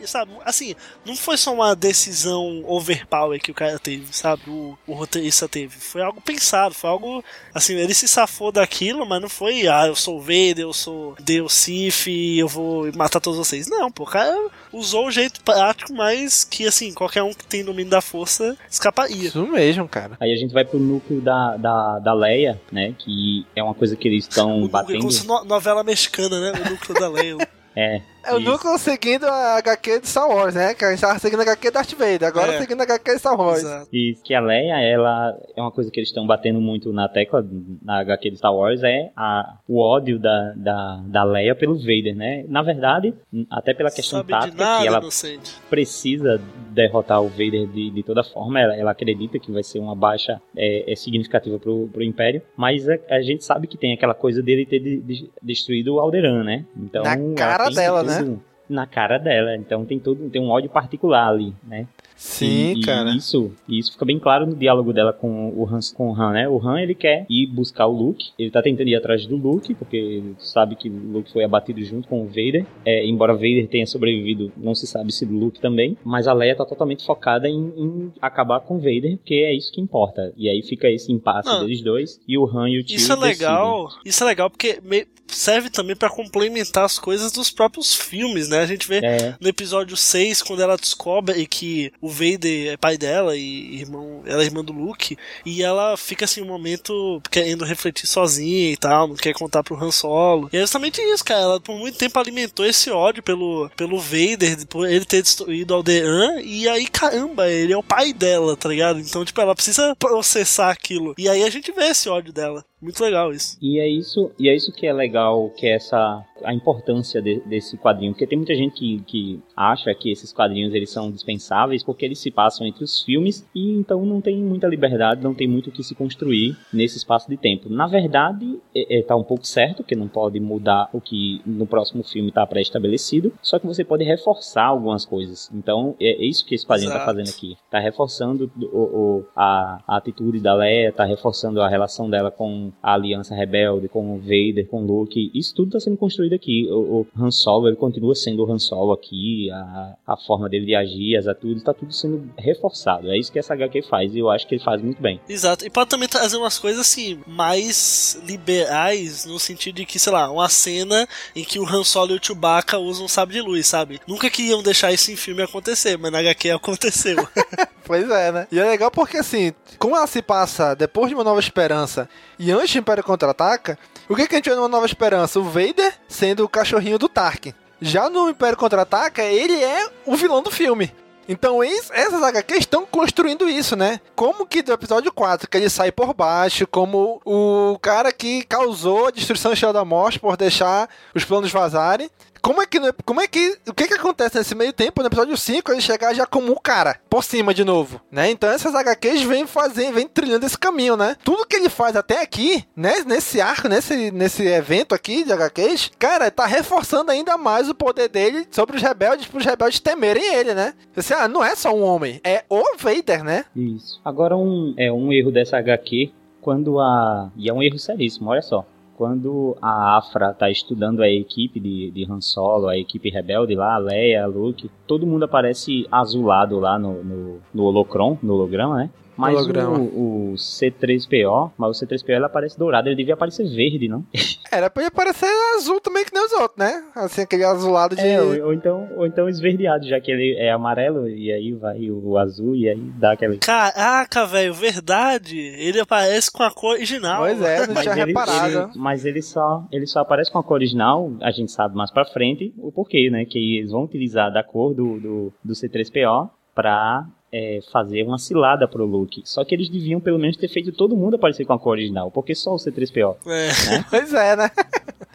Sabe, 0.06 0.32
assim, 0.46 0.76
não 1.06 1.16
foi 1.16 1.38
só 1.38 1.54
uma 1.54 1.76
decisão 1.76 2.64
overpower 2.66 3.40
que 3.42 3.52
o 3.52 3.54
cara 3.54 3.78
teve, 3.80 4.06
sabe? 4.12 4.44
O, 4.48 4.78
o 4.88 4.94
roteirista 4.94 5.48
teve. 5.48 5.76
Foi 5.78 6.02
algo 6.02 6.22
pensado, 6.22 6.74
foi 6.74 6.90
algo. 6.90 7.24
Assim, 7.54 7.76
ele 7.76 7.94
se 7.94 8.08
safou 8.08 8.52
daquilo, 8.52 9.06
mas 9.06 9.22
não 9.22 9.30
foi, 9.30 9.68
ah, 9.68 9.88
eu 9.88 9.96
sou 9.96 10.18
o 10.18 10.22
Vader, 10.22 10.60
eu 10.60 10.74
sou 10.74 11.16
Deus 11.20 11.54
Sif 11.54 12.08
eu 12.10 12.48
vou 12.48 12.92
matar 12.96 13.20
todos 13.20 13.38
vocês. 13.38 13.68
Não, 13.68 13.92
pô, 13.92 14.04
o 14.04 14.08
cara 14.08 14.36
usou 14.72 15.08
o 15.08 15.12
jeito 15.12 15.42
prático, 15.44 15.94
mas 15.94 16.44
que, 16.44 16.66
assim, 16.68 16.94
qualquer 16.94 17.24
um 17.24 17.34
que 17.34 17.46
tem 17.46 17.64
domínio 17.64 17.90
da 17.92 18.02
força 18.02 18.58
escaparia. 18.70 19.28
Isso 19.30 19.46
mesmo, 19.48 19.88
cara. 19.88 20.18
Aí 20.20 20.32
a 20.34 20.36
gente 20.38 20.54
vai 20.54 20.64
pro 20.66 20.80
núcleo 20.80 21.22
da, 21.22 21.58
da, 21.58 22.00
da 22.00 22.14
Leia, 22.14 22.60
né? 22.72 22.94
Que 22.98 23.46
é 23.56 23.62
uma 23.64 23.74
coisa 23.74 23.96
que 23.96 24.08
eles 24.08 24.28
estão 24.28 24.64
É 24.66 24.68
batendo. 24.68 25.00
como 25.00 25.12
se 25.12 25.26
no- 25.28 25.44
novela 25.46 25.84
mexicana, 25.84 26.40
né? 26.40 26.60
O 26.66 26.70
núcleo 26.72 27.00
da 27.00 27.08
Leia. 27.10 27.38
É. 27.76 28.02
É 28.24 28.34
o 28.34 28.40
isso. 28.40 28.50
núcleo 28.52 28.78
seguindo 28.78 29.26
a 29.26 29.58
HQ 29.58 30.02
de 30.02 30.08
Star 30.08 30.28
Wars, 30.30 30.54
né? 30.56 30.74
Que 30.74 30.86
a 30.86 30.92
gente 30.92 31.02
tava 31.02 31.18
seguindo 31.20 31.40
a 31.40 31.44
HQ 31.44 31.72
Darth 31.72 31.92
Vader, 31.94 32.26
agora 32.28 32.54
É. 32.54 32.58
seguindo 32.60 32.82
a 32.82 32.84
HQ 32.84 33.12
de 33.14 33.20
Star 33.20 33.40
Wars. 33.40 33.60
Exato. 33.60 33.88
E 33.94 34.16
que 34.24 34.34
a 34.34 34.40
Leia, 34.42 34.80
ela 34.82 35.38
é 35.56 35.62
uma 35.62 35.72
coisa 35.72 35.90
que 35.90 36.00
eles 36.00 36.10
estão 36.10 36.28
batendo 36.28 36.60
muito 36.62 36.92
na 36.94 37.08
tecla 37.08 37.46
na 37.84 38.00
HQ 38.00 38.30
de 38.32 38.38
Star 38.38 38.54
Wars, 38.54 38.84
é 38.84 39.12
a, 39.16 39.58
o 39.68 39.80
ódio 39.80 40.20
da, 40.20 40.54
da, 40.56 41.02
da 41.08 41.24
Leia 41.24 41.56
pelo 41.56 41.78
Vader, 41.78 42.16
né? 42.16 42.46
Na 42.48 42.62
verdade, 42.62 43.14
até 43.50 43.74
pela 43.74 43.90
questão 43.92 44.20
Sabe 44.20 44.34
de 44.34 44.40
tática, 44.40 44.64
nada, 44.64 44.82
que 44.82 44.88
ela 44.88 45.00
inocente. 45.00 45.56
precisa 45.70 46.42
derrotar 46.72 47.22
o 47.22 47.28
Vader 47.30 47.68
de, 47.68 47.90
de 47.90 48.04
toda 48.04 48.24
forma, 48.24 48.60
ela, 48.60 48.76
ela 48.76 48.92
acredita 48.92 49.40
que 49.40 49.52
vai 49.52 49.64
ser 49.64 49.80
uma 49.80 49.96
baixa 49.96 50.42
é, 50.56 50.92
é 50.92 50.96
significativa 50.96 51.58
pro, 51.60 51.88
pro 51.92 52.04
Império, 52.04 52.42
mas 52.56 52.88
a, 52.88 52.98
a 53.10 53.22
gente 53.22 53.44
sabe 53.44 53.68
que 53.68 53.78
tem 53.78 53.94
aquela 53.94 54.14
coisa 54.14 54.42
dele 54.42 54.66
ter 54.66 54.80
de- 54.80 55.02
de- 55.02 55.32
destruído 55.42 55.96
o 55.96 56.00
Alderaan, 56.00 56.44
né? 56.44 56.66
Então, 56.78 57.04
Na 57.04 57.14
ela 57.14 57.34
cara 57.36 57.70
dela, 57.70 58.04
todo- 58.04 58.09
né? 58.10 58.38
Na 58.70 58.86
cara 58.86 59.18
dela, 59.18 59.56
então 59.56 59.84
tem 59.84 59.98
todo 59.98 60.30
tem 60.30 60.40
um 60.40 60.50
ódio 60.50 60.70
particular 60.70 61.28
ali, 61.28 61.56
né? 61.68 61.88
Sim, 62.16 62.74
E- 62.76 62.80
e 62.82 62.82
cara. 62.84 63.10
Isso, 63.16 63.52
e 63.68 63.80
isso 63.80 63.94
fica 63.94 64.06
bem 64.06 64.20
claro 64.20 64.46
no 64.46 64.56
diálogo 64.56 64.94
dela 64.94 65.12
com 65.12 65.50
o 65.56 65.66
Han, 65.68 65.80
com 65.96 66.12
o 66.12 66.14
Han, 66.16 66.34
né? 66.34 66.48
O 66.48 66.60
Han, 66.62 66.80
ele 66.80 66.94
quer 66.94 67.26
ir 67.28 67.48
buscar 67.48 67.88
o 67.88 67.92
Luke. 67.92 68.28
Ele 68.38 68.52
tá 68.52 68.62
tentando 68.62 68.88
ir 68.90 68.96
atrás 68.96 69.26
do 69.26 69.36
Luke, 69.38 69.74
porque 69.74 69.98
ele 69.98 70.36
sabe 70.38 70.76
que 70.76 70.88
o 70.88 70.94
Luke 71.14 71.32
foi 71.32 71.44
abatido 71.44 71.82
junto 71.84 72.08
com 72.08 72.22
o 72.22 72.28
Vader. 72.28 72.64
É, 72.86 73.04
embora 73.08 73.34
Vader 73.34 73.68
tenha 73.68 73.88
sobrevivido, 73.88 74.52
não 74.56 74.76
se 74.76 74.86
sabe 74.86 75.12
se 75.14 75.26
o 75.26 75.32
Luke 75.32 75.60
também. 75.60 75.98
Mas 76.06 76.28
a 76.28 76.34
Leia 76.34 76.56
tá 76.56 76.64
totalmente 76.66 77.04
focada 77.04 77.50
em, 77.50 77.74
em 77.76 78.14
acabar 78.22 78.60
com 78.60 78.76
o 78.76 78.80
Vader, 78.80 79.18
porque 79.18 79.34
é 79.34 79.56
isso 79.56 79.72
que 79.72 79.82
importa. 79.82 80.32
E 80.38 80.48
aí 80.48 80.62
fica 80.62 80.88
esse 80.90 81.12
impasse 81.12 81.50
Não. 81.50 81.62
deles 81.62 81.82
dois. 81.82 82.22
E 82.28 82.38
o 82.38 82.46
Han 82.46 82.70
e 82.70 82.78
o 82.80 82.84
Tio 82.84 82.98
Isso 82.98 83.12
é 83.14 83.16
decidem. 83.16 83.32
legal. 83.48 83.88
Isso 84.06 84.24
é 84.24 84.28
legal 84.28 84.48
porque 84.50 84.80
me- 84.84 85.08
serve 85.32 85.70
também 85.70 85.96
pra 85.96 86.10
complementar 86.10 86.86
as 86.86 86.98
coisas 87.00 87.32
dos 87.32 87.50
próprios 87.50 87.94
filmes, 87.96 88.48
né? 88.48 88.60
A 88.60 88.66
gente 88.66 88.88
vê 88.88 88.98
É. 89.04 89.36
no 89.40 89.48
episódio 89.48 89.96
6 89.96 90.42
quando 90.42 90.62
ela 90.62 90.78
descobre 90.78 91.46
que 91.48 91.92
o 92.02 92.10
Vader 92.10 92.74
é 92.74 92.78
pai 92.78 92.98
dela 92.98 93.36
e 93.36 93.76
irmão, 93.80 94.22
ela 94.26 94.42
é 94.42 94.46
irmã 94.46 94.64
do 94.64 94.74
Luke, 94.74 95.18
e 95.46 95.64
ela 95.64 95.96
fica 95.98 96.26
assim 96.26 96.42
um 96.42 96.46
momento 96.46 97.22
querendo 97.32 97.66
refletir 97.66 98.08
sozinha 98.08 98.72
e 98.72 98.78
tal, 98.78 99.08
não 99.08 99.16
quer 99.16 99.34
contar 99.34 99.64
pro 99.64 99.82
Han 99.82 99.92
Solo. 99.92 100.50
E 100.52 100.58
é 100.58 100.62
justamente 100.62 101.02
isso, 101.02 101.24
cara. 101.24 101.42
Ela 101.42 101.60
por 101.60 101.78
muito 101.78 101.98
tempo 101.98 102.20
alimentou 102.20 102.66
esse 102.66 102.90
ódio 102.90 103.24
pelo, 103.24 103.70
pelo 103.76 104.00
Vader, 104.00 104.66
por 104.68 104.90
ele 104.90 105.06
ter 105.06 105.22
destruído 105.22 105.74
Alderaan, 105.74 106.42
e 106.42 106.68
aí 106.68 106.88
caramba, 106.88 107.50
ele 107.50 107.74
é 107.74 107.78
o 107.78 107.84
pai 107.84 108.14
dela, 108.14 108.56
tá 108.58 108.70
ligado? 108.70 109.00
Então, 109.00 109.24
tipo, 109.24 109.40
ela 109.42 109.56
precisa 109.56 109.96
processar 109.96 110.70
aquilo. 110.72 111.14
E 111.18 111.28
aí 111.30 111.44
a 111.44 111.50
gente 111.50 111.72
vê 111.72 111.86
esse 111.86 112.10
ódio 112.10 112.34
dela. 112.34 112.64
Muito 112.82 113.04
legal 113.04 113.32
isso. 113.32 113.58
E 113.62 113.80
é 113.80 113.88
isso, 113.88 114.32
e 114.40 114.48
é 114.48 114.56
isso 114.56 114.72
que 114.72 114.88
é 114.88 114.94
legal, 114.94 115.50
que 115.50 115.68
é 115.68 115.76
essa 115.76 116.26
a 116.44 116.54
importância 116.54 117.22
de- 117.22 117.40
desse 117.42 117.78
quadrinho, 117.78 118.12
porque 118.14 118.28
tem 118.28 118.38
muita 118.38 118.56
gente 118.56 118.74
que, 118.74 119.00
que 119.06 119.40
acha 119.56 119.94
que 119.94 120.12
esses 120.12 120.32
quadrinhos 120.34 120.74
eles 120.74 120.90
são 120.90 121.12
dispensáveis 121.12 121.84
porque 121.84 122.06
eles 122.06 122.20
se 122.20 122.32
passam 122.32 122.66
entre 122.66 122.84
os 122.84 123.02
filmes 123.02 123.48
e 123.54 123.72
então 123.72 124.06
não 124.06 124.22
tem 124.22 124.38
muita 124.38 124.68
liberdade, 124.68 125.24
não 125.24 125.34
tem 125.34 125.48
muito 125.48 125.68
o 125.70 125.72
que 125.72 125.84
se 125.84 125.96
construir 125.96 126.56
nesse 126.74 126.98
espaço 126.98 127.30
de 127.30 127.38
tempo. 127.38 127.70
Na 127.70 127.88
verdade, 127.88 128.60
é, 128.76 129.00
é, 129.00 129.02
tá 129.04 129.16
um 129.16 129.24
pouco 129.24 129.46
certo 129.46 129.84
que 129.84 129.96
não 129.96 130.08
pode 130.08 130.40
mudar 130.40 130.90
o 130.94 131.00
que 131.02 131.42
no 131.46 131.66
próximo 131.66 132.04
filme 132.04 132.30
está 132.30 132.46
pré-estabelecido, 132.46 133.34
só 133.42 133.58
que 133.60 133.66
você 133.68 133.84
pode 133.84 134.04
reforçar 134.04 134.66
algumas 134.66 135.06
coisas. 135.06 135.50
Então 135.54 135.96
é, 136.00 136.10
é 136.24 136.26
isso 136.26 136.46
que 136.46 136.56
esse 136.56 136.66
quadrinho 136.66 136.92
está 136.92 137.06
fazendo 137.06 137.30
aqui. 137.30 137.58
Tá 137.70 137.80
reforçando 137.80 138.52
o, 138.72 138.78
o- 138.78 139.26
a, 139.36 139.82
a 139.88 139.98
atitude 139.98 140.40
da 140.40 140.54
Leia, 140.54 140.92
tá 140.92 141.04
reforçando 141.06 141.62
a 141.62 141.68
relação 141.70 142.10
dela 142.10 142.32
com 142.32 142.72
a 142.82 142.94
Aliança 142.94 143.36
Rebelde, 143.36 143.88
com 143.88 144.16
o 144.16 144.18
Vader, 144.20 144.68
com 144.68 144.84
o 144.84 144.86
Luke. 144.86 145.32
Isso 145.34 145.54
tudo 145.56 145.72
tá 145.72 145.80
sendo 145.80 145.98
construído 145.98 146.29
aqui. 146.36 146.68
O, 146.70 147.02
o 147.02 147.08
Han 147.18 147.32
Solo, 147.32 147.68
ele 147.68 147.76
continua 147.76 148.16
sendo 148.16 148.46
o 148.46 148.52
Han 148.52 148.60
Solo 148.60 148.94
aqui, 148.94 149.50
a, 149.52 149.96
a 150.08 150.18
forma 150.18 150.50
dele 150.50 150.66
de 150.66 150.76
agir, 150.76 151.18
as 151.18 151.28
atitudes, 151.28 151.64
tá 151.64 151.74
tudo 151.74 151.94
sendo 151.94 152.30
reforçado. 152.38 153.12
É 153.12 153.18
isso 153.18 153.32
que 153.32 153.40
essa 153.40 153.54
HQ 153.54 153.84
faz 153.84 154.14
e 154.14 154.20
eu 154.20 154.30
acho 154.30 154.48
que 154.48 154.56
ele 154.56 154.64
faz 154.64 154.82
muito 154.82 155.02
bem. 155.02 155.20
Exato. 155.28 155.66
E 155.66 155.70
pode 155.70 155.90
também 155.90 156.08
trazer 156.08 156.38
umas 156.38 156.58
coisas 156.58 156.82
assim, 156.82 157.20
mais 157.28 158.22
liberais, 158.26 159.26
no 159.26 159.40
sentido 159.40 159.76
de 159.76 159.86
que, 159.86 160.00
sei 160.00 160.14
lá, 160.14 160.32
uma 160.32 160.50
cena 160.50 161.08
em 161.36 161.44
que 161.44 161.60
o 161.60 161.68
Han 161.68 161.84
Solo 161.84 162.12
e 162.12 162.18
o 162.18 162.24
Chewbacca 162.24 162.78
usam 162.78 163.06
um 163.06 163.10
sabre 163.10 163.36
de 163.36 163.42
luz, 163.42 163.68
sabe? 163.68 164.00
Nunca 164.08 164.30
queriam 164.30 164.64
deixar 164.64 164.92
isso 164.92 165.12
em 165.12 165.16
filme 165.16 165.42
acontecer, 165.42 165.98
mas 165.98 166.12
na 166.12 166.20
HQ 166.20 166.52
aconteceu. 166.52 167.18
Pois 167.90 168.08
é, 168.08 168.32
né? 168.32 168.48
E 168.52 168.60
é 168.60 168.64
legal 168.64 168.92
porque, 168.92 169.18
assim, 169.18 169.52
como 169.80 169.96
ela 169.96 170.06
se 170.06 170.22
passa 170.22 170.76
depois 170.76 171.10
de 171.10 171.16
Uma 171.16 171.24
Nova 171.24 171.40
Esperança 171.40 172.08
e 172.38 172.52
antes 172.52 172.72
do 172.72 172.78
Império 172.78 173.04
Contra-Ataca, 173.04 173.80
o 174.10 174.16
que, 174.16 174.28
que 174.28 174.36
a 174.36 174.38
gente 174.38 174.50
vê 174.50 174.56
numa 174.56 174.68
Nova 174.68 174.86
Esperança? 174.86 175.40
O 175.40 175.44
Vader 175.44 175.94
sendo 176.08 176.44
o 176.44 176.50
cachorrinho 176.50 176.98
do 177.00 177.08
Tarkin. 177.08 177.54
Já 177.82 178.10
no 178.10 178.30
Império 178.30 178.58
Contra-Ataca, 178.58 179.24
ele 179.24 179.64
é 179.64 179.88
o 180.06 180.16
vilão 180.18 180.42
do 180.44 180.52
filme. 180.52 180.94
Então, 181.32 181.64
es- 181.64 181.92
essas 181.92 182.24
HQs 182.24 182.60
estão 182.62 182.86
construindo 182.88 183.48
isso, 183.48 183.76
né? 183.76 184.02
Como 184.16 184.48
que 184.48 184.64
do 184.64 184.74
episódio 184.74 185.14
4, 185.14 185.48
que 185.48 185.56
ele 185.58 185.70
sai 185.70 185.92
por 185.92 186.12
baixo, 186.14 186.66
como 186.66 187.22
o 187.24 187.78
cara 187.80 188.12
que 188.12 188.42
causou 188.46 189.08
a 189.08 189.12
destruição 189.12 189.54
da 189.72 189.86
Morte 189.86 190.20
por 190.20 190.36
deixar 190.36 190.90
os 191.14 191.24
planos 191.24 191.52
vazarem. 191.52 192.10
Como 192.42 192.62
é 192.62 192.66
que, 192.66 192.80
como 193.06 193.22
é 193.22 193.28
que, 193.28 193.58
o 193.68 193.74
que 193.74 193.88
que 193.88 193.94
acontece 193.94 194.38
nesse 194.38 194.56
meio 194.56 194.74
tempo, 194.74 195.02
no 195.02 195.08
episódio 195.08 195.36
5, 195.36 195.72
ele 195.72 195.82
chegar 195.82 196.14
já 196.14 196.26
como 196.26 196.52
o 196.52 196.60
cara, 196.60 197.00
por 197.10 197.24
cima 197.24 197.54
de 197.54 197.64
novo, 197.64 198.02
né? 198.12 198.30
Então 198.30 198.50
essas 198.50 198.74
HQs 198.76 199.24
vêm 199.24 199.46
fazendo, 199.46 199.96
vêm 199.96 200.08
trilhando 200.08 200.46
esse 200.46 200.58
caminho, 200.58 200.96
né? 200.96 201.16
Tudo 201.24 201.46
que 201.46 201.56
ele 201.56 201.70
faz 201.70 201.96
até 201.96 202.22
aqui, 202.22 202.64
né, 202.76 203.04
nesse 203.06 203.42
arco, 203.42 203.68
nesse, 203.68 204.12
nesse 204.12 204.46
evento 204.46 204.96
aqui 204.96 205.24
de 205.24 205.32
HQs, 205.32 205.92
cara, 205.98 206.32
tá 206.32 206.46
reforçando 206.46 207.12
ainda 207.12 207.38
mais 207.38 207.70
o 207.70 207.76
poder 207.76 208.10
dele 208.10 208.48
sobre 208.52 208.78
os 208.78 208.82
rebeldes, 208.82 209.28
para 209.28 209.40
os 209.40 209.46
rebeldes 209.46 209.80
temerem 209.80 210.34
ele, 210.34 210.54
né? 210.54 210.74
Você, 210.94 211.14
ah, 211.14 211.28
não 211.28 211.44
é 211.44 211.56
só 211.56 211.74
um 211.74 211.84
homem, 211.84 212.20
é 212.24 212.44
o 212.50 212.64
Vader, 212.78 213.24
né? 213.24 213.46
Isso. 213.56 214.00
Agora 214.04 214.36
um 214.36 214.74
é 214.78 214.92
um 214.92 215.12
erro 215.12 215.32
dessa 215.32 215.58
HQ 215.58 216.12
quando 216.42 216.80
a 216.80 217.30
e 217.36 217.50
é 217.50 217.54
um 217.54 217.62
erro 217.62 217.78
seríssimo, 217.78 218.30
olha 218.30 218.42
só. 218.42 218.66
Quando 219.00 219.56
a 219.62 219.96
Afra 219.96 220.34
tá 220.34 220.52
estudando 220.52 221.02
a 221.02 221.08
equipe 221.08 221.58
de, 221.58 221.90
de 221.90 222.04
Han 222.12 222.20
Solo, 222.20 222.68
a 222.68 222.78
equipe 222.78 223.10
rebelde 223.10 223.56
lá, 223.56 223.76
a 223.76 223.78
Leia, 223.78 224.26
a 224.26 224.28
Luke, 224.28 224.70
todo 224.86 225.08
mundo 225.08 225.24
aparece 225.24 225.88
azulado 225.90 226.60
lá 226.60 226.78
no, 226.78 227.02
no, 227.02 227.40
no 227.54 227.64
holocron, 227.64 228.18
no 228.22 228.34
holograma, 228.34 228.76
né? 228.76 228.90
Mas 229.20 229.36
holograma. 229.36 229.78
o, 229.80 230.32
o 230.32 230.34
C3PO, 230.36 231.52
mas 231.58 231.82
o 231.82 231.86
C3PO 231.86 232.10
ele 232.10 232.26
aparece 232.26 232.58
dourado, 232.58 232.88
ele 232.90 232.96
devia 232.96 233.14
aparecer 233.14 233.44
verde, 233.48 233.88
não? 233.88 234.04
Era 234.52 234.70
pra 234.70 234.84
ele 234.84 234.92
parecer 234.92 235.28
azul 235.56 235.80
também 235.80 236.04
que 236.04 236.12
nem 236.14 236.26
os 236.26 236.32
outros, 236.34 236.58
né? 236.58 236.84
Assim, 236.96 237.22
aquele 237.22 237.44
azulado 237.44 237.96
de. 237.96 238.02
É, 238.02 238.20
ou, 238.20 238.48
ou 238.48 238.54
então, 238.54 238.90
ou 238.98 239.06
então 239.06 239.30
esverdeado, 239.30 239.86
já 239.88 240.00
que 240.02 240.12
ele 240.12 240.36
é 240.40 240.52
amarelo, 240.52 241.08
e 241.08 241.32
aí 241.32 241.52
vai 241.54 241.90
o, 241.92 242.18
azul, 242.18 242.56
e 242.56 242.68
aí 242.68 242.80
dá 242.98 243.12
aquele. 243.12 243.38
Caraca, 243.38 244.26
velho, 244.26 244.54
verdade. 244.54 245.38
Ele 245.38 245.80
aparece 245.80 246.32
com 246.32 246.42
a 246.42 246.52
cor 246.52 246.72
original. 246.74 247.22
Pois 247.22 247.40
é, 247.42 247.68
não 247.68 247.76
Mas 247.76 247.84
tinha 247.84 247.96
ele, 247.96 248.06
reparado. 248.06 248.58
ele- 248.58 248.72
mas 248.76 249.06
ele 249.06 249.22
só, 249.22 249.64
ele 249.72 249.86
só 249.86 250.00
aparece 250.00 250.32
com 250.32 250.40
a 250.40 250.44
cor 250.44 250.56
original, 250.56 251.12
a 251.22 251.30
gente 251.30 251.52
sabe 251.52 251.76
mais 251.76 251.92
pra 251.92 252.06
frente 252.06 252.52
o 252.58 252.72
porquê, 252.72 253.10
né? 253.12 253.26
Que 253.26 253.60
eles 253.60 253.70
vão 253.72 253.84
utilizar 253.84 254.34
da 254.34 254.44
cor 254.44 254.74
do, 254.74 255.00
do, 255.00 255.34
do 255.44 255.54
C3PO 255.54 256.30
pra 256.56 257.06
é, 257.32 257.60
fazer 257.72 258.04
uma 258.04 258.18
cilada 258.18 258.68
pro 258.68 258.86
Luke. 258.86 259.22
Só 259.26 259.44
que 259.46 259.54
eles 259.56 259.70
deviam 259.70 260.00
pelo 260.00 260.18
menos 260.20 260.38
ter 260.38 260.48
feito 260.48 260.72
todo 260.72 260.96
mundo 260.96 261.16
aparecer 261.16 261.46
com 261.46 261.54
a 261.54 261.60
cor 261.60 261.72
original, 261.72 262.10
porque 262.12 262.34
só 262.36 262.54
o 262.54 262.58
C3PO. 262.58 263.18
É. 263.28 263.50
Pois 263.90 264.14
é, 264.14 264.36
né? 264.36 264.52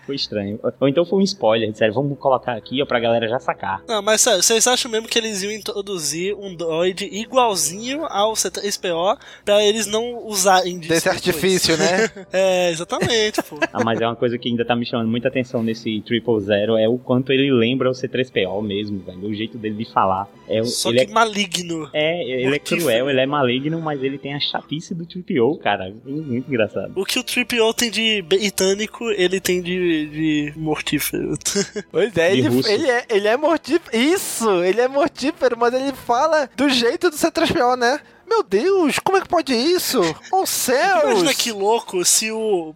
Foi 0.07 0.17
estranho. 0.17 0.61
Ou 0.81 0.87
então 0.89 1.05
foi 1.07 1.19
um 1.19 1.23
spoiler, 1.23 1.71
disseram, 1.73 1.95
vamos 1.95 2.19
colocar 2.19 2.53
aqui 2.55 2.83
ó, 2.83 2.87
pra 2.87 3.01
galera 3.01 3.27
já 3.27 3.39
sacar. 3.39 3.83
Não, 3.89 4.03
mas 4.03 4.21
sério, 4.21 4.43
vocês 4.43 4.67
acham 4.67 4.91
mesmo 4.91 5.09
que 5.09 5.19
eles 5.19 5.43
iam 5.43 5.51
introduzir 5.51 6.35
um 6.37 6.55
droid 6.55 7.07
igualzinho 7.11 8.05
ao 8.05 8.35
C3PO 8.35 9.17
pra 9.45 9.65
eles 9.65 9.87
não 9.87 10.27
usarem 10.27 10.79
disso 10.79 10.91
Desse 10.93 11.05
depois? 11.09 11.27
artifício, 11.27 11.77
né? 11.79 12.11
É, 12.33 12.71
exatamente, 12.71 13.43
pô. 13.45 13.57
Ah, 13.73 13.83
mas 13.83 13.99
é 14.01 14.07
uma 14.07 14.17
coisa 14.17 14.37
que 14.37 14.49
ainda 14.49 14.65
tá 14.65 14.77
me 14.77 14.85
chamando 14.85 15.09
muita 15.09 15.29
atenção 15.29 15.63
nesse 15.63 16.01
Triple 16.03 16.41
Zero, 16.41 16.77
é 16.77 16.87
o 16.89 16.99
quanto 16.99 17.33
ele 17.33 17.51
lembra 17.51 17.89
o 17.89 17.93
C3PO 17.93 18.63
mesmo, 18.63 18.99
velho. 19.01 19.27
O 19.27 19.35
jeito 19.35 19.57
dele 19.57 19.77
de 19.77 19.91
falar. 19.91 20.29
É, 20.49 20.63
Só 20.65 20.91
ele 20.91 21.07
que 21.07 21.11
é, 21.11 21.15
maligno. 21.15 21.89
é, 21.95 22.04
ele 22.05 22.57
é 22.57 22.59
cruel, 22.59 23.11
ele 23.11 23.21
é 23.21 23.27
maligno, 23.27 23.81
mas 23.81 24.03
ele 24.03 24.19
tem 24.19 24.35
a 24.35 24.41
chatice 24.41 24.95
do 24.95 25.07
Triple 25.07 25.59
cara. 25.63 25.89
É 25.89 26.11
muito 26.11 26.49
engraçado. 26.49 26.93
O 26.95 27.05
que 27.05 27.19
o 27.19 27.25
3PO 27.25 27.75
tem 27.75 27.91
de 27.91 28.23
britânico, 28.23 29.11
ele 29.11 29.41
tem 29.41 29.61
de, 29.63 30.07
de 30.07 30.53
mortífero. 30.57 31.35
Pois 31.91 32.17
é, 32.17 32.33
De 32.33 32.39
ele, 32.39 32.63
ele 32.69 32.91
é, 32.91 33.05
ele 33.09 33.29
é 33.29 33.37
mortífero. 33.37 33.97
Isso, 33.97 34.63
ele 34.65 34.81
é 34.81 34.89
mortífero, 34.89 35.57
mas 35.59 35.73
ele 35.75 35.93
fala 35.93 36.49
do 36.57 36.69
jeito 36.69 37.11
do 37.11 37.17
C3PO, 37.17 37.77
né? 37.77 38.01
Meu 38.27 38.43
Deus, 38.43 38.99
como 38.99 39.19
é 39.19 39.21
que 39.21 39.29
pode 39.29 39.55
isso? 39.55 40.01
Oh 40.33 40.47
céus! 40.47 41.05
Imagina 41.05 41.35
que 41.35 41.53
louco 41.53 42.05
se 42.05 42.31
o. 42.33 42.75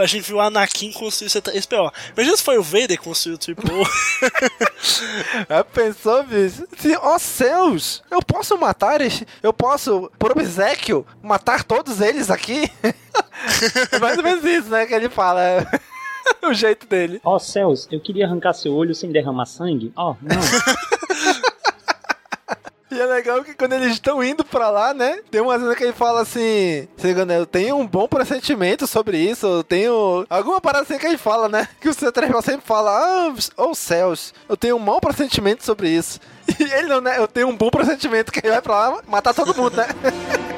A 0.00 0.06
gente 0.06 0.22
viu 0.22 0.36
o 0.36 0.40
Anakin 0.40 0.92
construir 0.92 1.28
o 1.28 1.30
C3PO. 1.30 1.92
Imagina 2.16 2.36
se 2.36 2.42
foi 2.42 2.58
o 2.58 2.62
Vader 2.62 2.98
que 2.98 2.98
construiu 2.98 3.36
o 3.36 3.38
3PO. 3.38 3.86
Já 5.48 5.64
pensou, 5.64 6.24
bicho? 6.24 6.66
Se, 6.76 6.96
ó 6.96 7.18
céus! 7.18 8.02
Eu 8.10 8.20
posso 8.20 8.56
matar 8.58 9.00
eles? 9.00 9.24
Eu 9.42 9.52
posso, 9.52 10.10
por 10.18 10.32
obsequio, 10.32 11.06
matar 11.22 11.64
todos 11.64 12.00
eles 12.00 12.30
aqui? 12.30 12.70
é 13.92 13.98
mais 13.98 14.18
ou 14.18 14.24
menos 14.24 14.44
isso, 14.44 14.68
né? 14.68 14.86
Que 14.86 14.94
ele 14.94 15.08
fala. 15.08 15.66
o 16.42 16.52
jeito 16.52 16.86
dele. 16.86 17.20
Ó 17.24 17.38
céus, 17.38 17.88
eu 17.90 18.00
queria 18.00 18.26
arrancar 18.26 18.52
seu 18.52 18.74
olho 18.74 18.94
sem 18.94 19.10
derramar 19.10 19.46
sangue. 19.46 19.92
Ó, 19.96 20.14
não. 20.22 20.40
E 22.92 23.00
é 23.00 23.06
legal 23.06 23.42
que 23.42 23.54
quando 23.54 23.72
eles 23.72 23.92
estão 23.92 24.22
indo 24.22 24.44
pra 24.44 24.68
lá, 24.68 24.92
né? 24.92 25.20
Tem 25.30 25.40
uma 25.40 25.58
cena 25.58 25.74
que 25.74 25.82
ele 25.82 25.94
fala 25.94 26.20
assim: 26.20 26.86
eu 27.34 27.46
tenho 27.46 27.76
um 27.76 27.86
bom 27.86 28.06
pressentimento 28.06 28.86
sobre 28.86 29.16
isso, 29.16 29.46
eu 29.46 29.64
tenho. 29.64 30.26
Alguma 30.28 30.60
parada 30.60 30.84
assim 30.84 30.98
que 30.98 31.06
ele 31.06 31.16
fala, 31.16 31.48
né? 31.48 31.66
Que 31.80 31.88
o 31.88 31.94
C3PO 31.94 32.42
sempre 32.42 32.66
fala: 32.66 32.90
Ah, 32.90 33.34
oh 33.56 33.74
céus, 33.74 34.34
eu 34.46 34.58
tenho 34.58 34.76
um 34.76 34.78
mau 34.78 35.00
pressentimento 35.00 35.64
sobre 35.64 35.88
isso. 35.88 36.20
E 36.60 36.64
ele 36.64 36.88
não, 36.88 37.00
né? 37.00 37.18
Eu 37.18 37.26
tenho 37.26 37.48
um 37.48 37.56
bom 37.56 37.70
pressentimento 37.70 38.30
que 38.30 38.40
ele 38.40 38.50
vai 38.50 38.60
pra 38.60 38.74
lá 38.88 39.02
matar 39.08 39.32
todo 39.32 39.54
mundo, 39.54 39.74
né? 39.74 39.86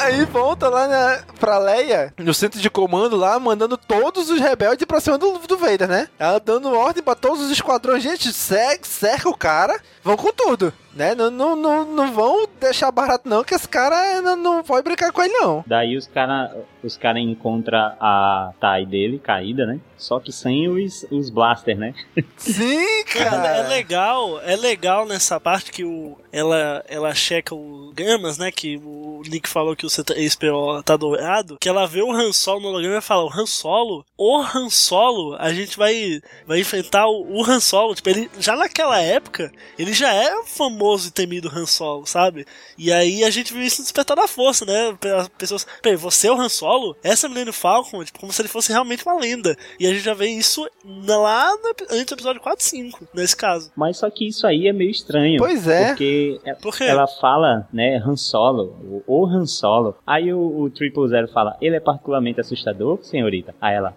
Aí 0.00 0.24
volta 0.24 0.68
lá 0.68 0.88
na, 0.88 1.22
pra 1.38 1.58
Leia, 1.58 2.14
no 2.18 2.32
centro 2.32 2.58
de 2.58 2.70
comando 2.70 3.16
lá, 3.16 3.38
mandando 3.38 3.76
todos 3.76 4.30
os 4.30 4.40
rebeldes 4.40 4.86
pra 4.86 5.00
cima 5.00 5.18
do, 5.18 5.38
do 5.38 5.58
Vader, 5.58 5.86
né? 5.88 6.08
Ela 6.18 6.40
dando 6.40 6.72
ordem 6.72 7.02
pra 7.02 7.14
todos 7.14 7.42
os 7.42 7.50
esquadrões. 7.50 8.02
Gente, 8.02 8.32
segue, 8.32 8.86
cerca 8.86 9.28
o 9.28 9.36
cara, 9.36 9.78
vão 10.02 10.16
com 10.16 10.32
tudo, 10.32 10.72
né? 10.94 11.14
Não, 11.14 11.30
não, 11.30 11.56
não, 11.56 11.84
não 11.84 12.12
vão 12.12 12.46
deixar 12.60 12.90
barato 12.90 13.28
não, 13.28 13.44
que 13.44 13.54
esse 13.54 13.68
cara 13.68 14.20
não, 14.22 14.36
não 14.36 14.62
pode 14.62 14.84
brincar 14.84 15.12
com 15.12 15.22
ele 15.22 15.32
não. 15.34 15.64
Daí 15.66 15.96
os 15.96 16.06
caras 16.06 16.50
os 16.82 16.96
cara 16.96 17.18
encontram 17.20 17.78
a 18.00 18.52
TIE 18.60 18.86
dele 18.86 19.18
caída, 19.18 19.66
né? 19.66 19.78
Só 19.98 20.18
que 20.18 20.32
sem 20.32 20.66
os, 20.66 21.04
os 21.10 21.28
blaster, 21.28 21.76
né? 21.76 21.94
Sim, 22.38 22.78
É, 22.78 23.00
é 23.00 23.04
cara. 23.04 23.68
legal, 23.68 24.40
é 24.40 24.56
legal 24.56 25.04
nessa 25.04 25.38
parte 25.38 25.70
que 25.70 25.84
o, 25.84 26.16
ela, 26.32 26.82
ela 26.88 27.14
checa 27.14 27.54
o 27.54 27.92
Gamas, 27.94 28.38
né? 28.38 28.50
Que 28.50 28.78
o 28.82 29.20
Nick 29.28 29.46
falou 29.46 29.76
que 29.76 29.84
o 29.84 29.90
C3PO 29.90 30.82
tá 30.82 30.96
dourado. 30.96 31.58
Que 31.60 31.68
ela 31.68 31.86
vê 31.86 32.00
o 32.00 32.10
Han 32.10 32.32
Solo 32.32 32.60
no 32.62 32.68
holograma 32.68 32.96
e 32.98 33.02
fala: 33.02 33.24
O 33.24 33.30
Han 33.32 33.44
Solo, 33.46 34.04
o 34.16 34.38
Han 34.38 34.70
Solo, 34.70 35.36
a 35.38 35.52
gente 35.52 35.76
vai, 35.76 36.20
vai 36.46 36.60
enfrentar 36.60 37.06
o, 37.06 37.26
o 37.38 37.44
Han 37.44 37.60
Solo. 37.60 37.94
Tipo, 37.94 38.08
ele 38.08 38.30
já 38.38 38.56
naquela 38.56 38.98
época, 39.00 39.52
ele 39.78 39.92
já 39.92 40.10
era 40.12 40.40
o 40.40 40.46
famoso 40.90 41.08
e 41.08 41.10
temido 41.12 41.48
Han 41.54 41.66
Solo, 41.66 42.06
sabe? 42.06 42.46
E 42.76 42.92
aí 42.92 43.22
a 43.24 43.30
gente 43.30 43.52
viu 43.52 43.62
isso 43.62 43.80
no 43.80 43.84
Despertar 43.84 44.16
da 44.16 44.26
Força, 44.26 44.64
né? 44.64 44.96
As 45.16 45.28
pessoas, 45.28 45.66
peraí, 45.82 45.96
você 45.96 46.28
é 46.28 46.32
o 46.32 46.40
Han 46.40 46.48
Solo? 46.48 46.96
Essa 47.02 47.26
é 47.26 47.28
a 47.28 47.30
Millennium 47.30 47.52
Falcon? 47.52 48.04
Tipo, 48.04 48.20
como 48.20 48.32
se 48.32 48.42
ele 48.42 48.48
fosse 48.48 48.72
realmente 48.72 49.04
uma 49.06 49.14
lenda. 49.18 49.56
E 49.78 49.86
a 49.86 49.90
gente 49.90 50.02
já 50.02 50.14
vê 50.14 50.26
isso 50.26 50.66
lá 50.84 51.50
no, 51.56 51.68
antes 51.90 52.06
do 52.06 52.14
episódio 52.14 52.40
4 52.40 52.60
e 52.64 52.68
5, 52.68 53.08
nesse 53.14 53.36
caso. 53.36 53.70
Mas 53.76 53.98
só 53.98 54.10
que 54.10 54.26
isso 54.26 54.46
aí 54.46 54.66
é 54.66 54.72
meio 54.72 54.90
estranho. 54.90 55.38
Pois 55.38 55.66
é. 55.68 55.88
Porque 55.88 56.40
é- 56.44 56.54
Por 56.54 56.76
quê? 56.76 56.84
ela 56.84 57.06
fala, 57.06 57.68
né, 57.72 57.96
Han 58.04 58.16
Solo, 58.16 59.02
o, 59.06 59.22
o 59.22 59.26
Han 59.26 59.46
Solo. 59.46 59.96
Aí 60.06 60.32
o, 60.32 60.40
o 60.62 60.70
Triple 60.70 61.08
Zero 61.08 61.28
fala, 61.28 61.56
ele 61.60 61.76
é 61.76 61.80
particularmente 61.80 62.40
assustador, 62.40 62.98
senhorita? 63.02 63.54
Aí 63.60 63.74
ela, 63.74 63.94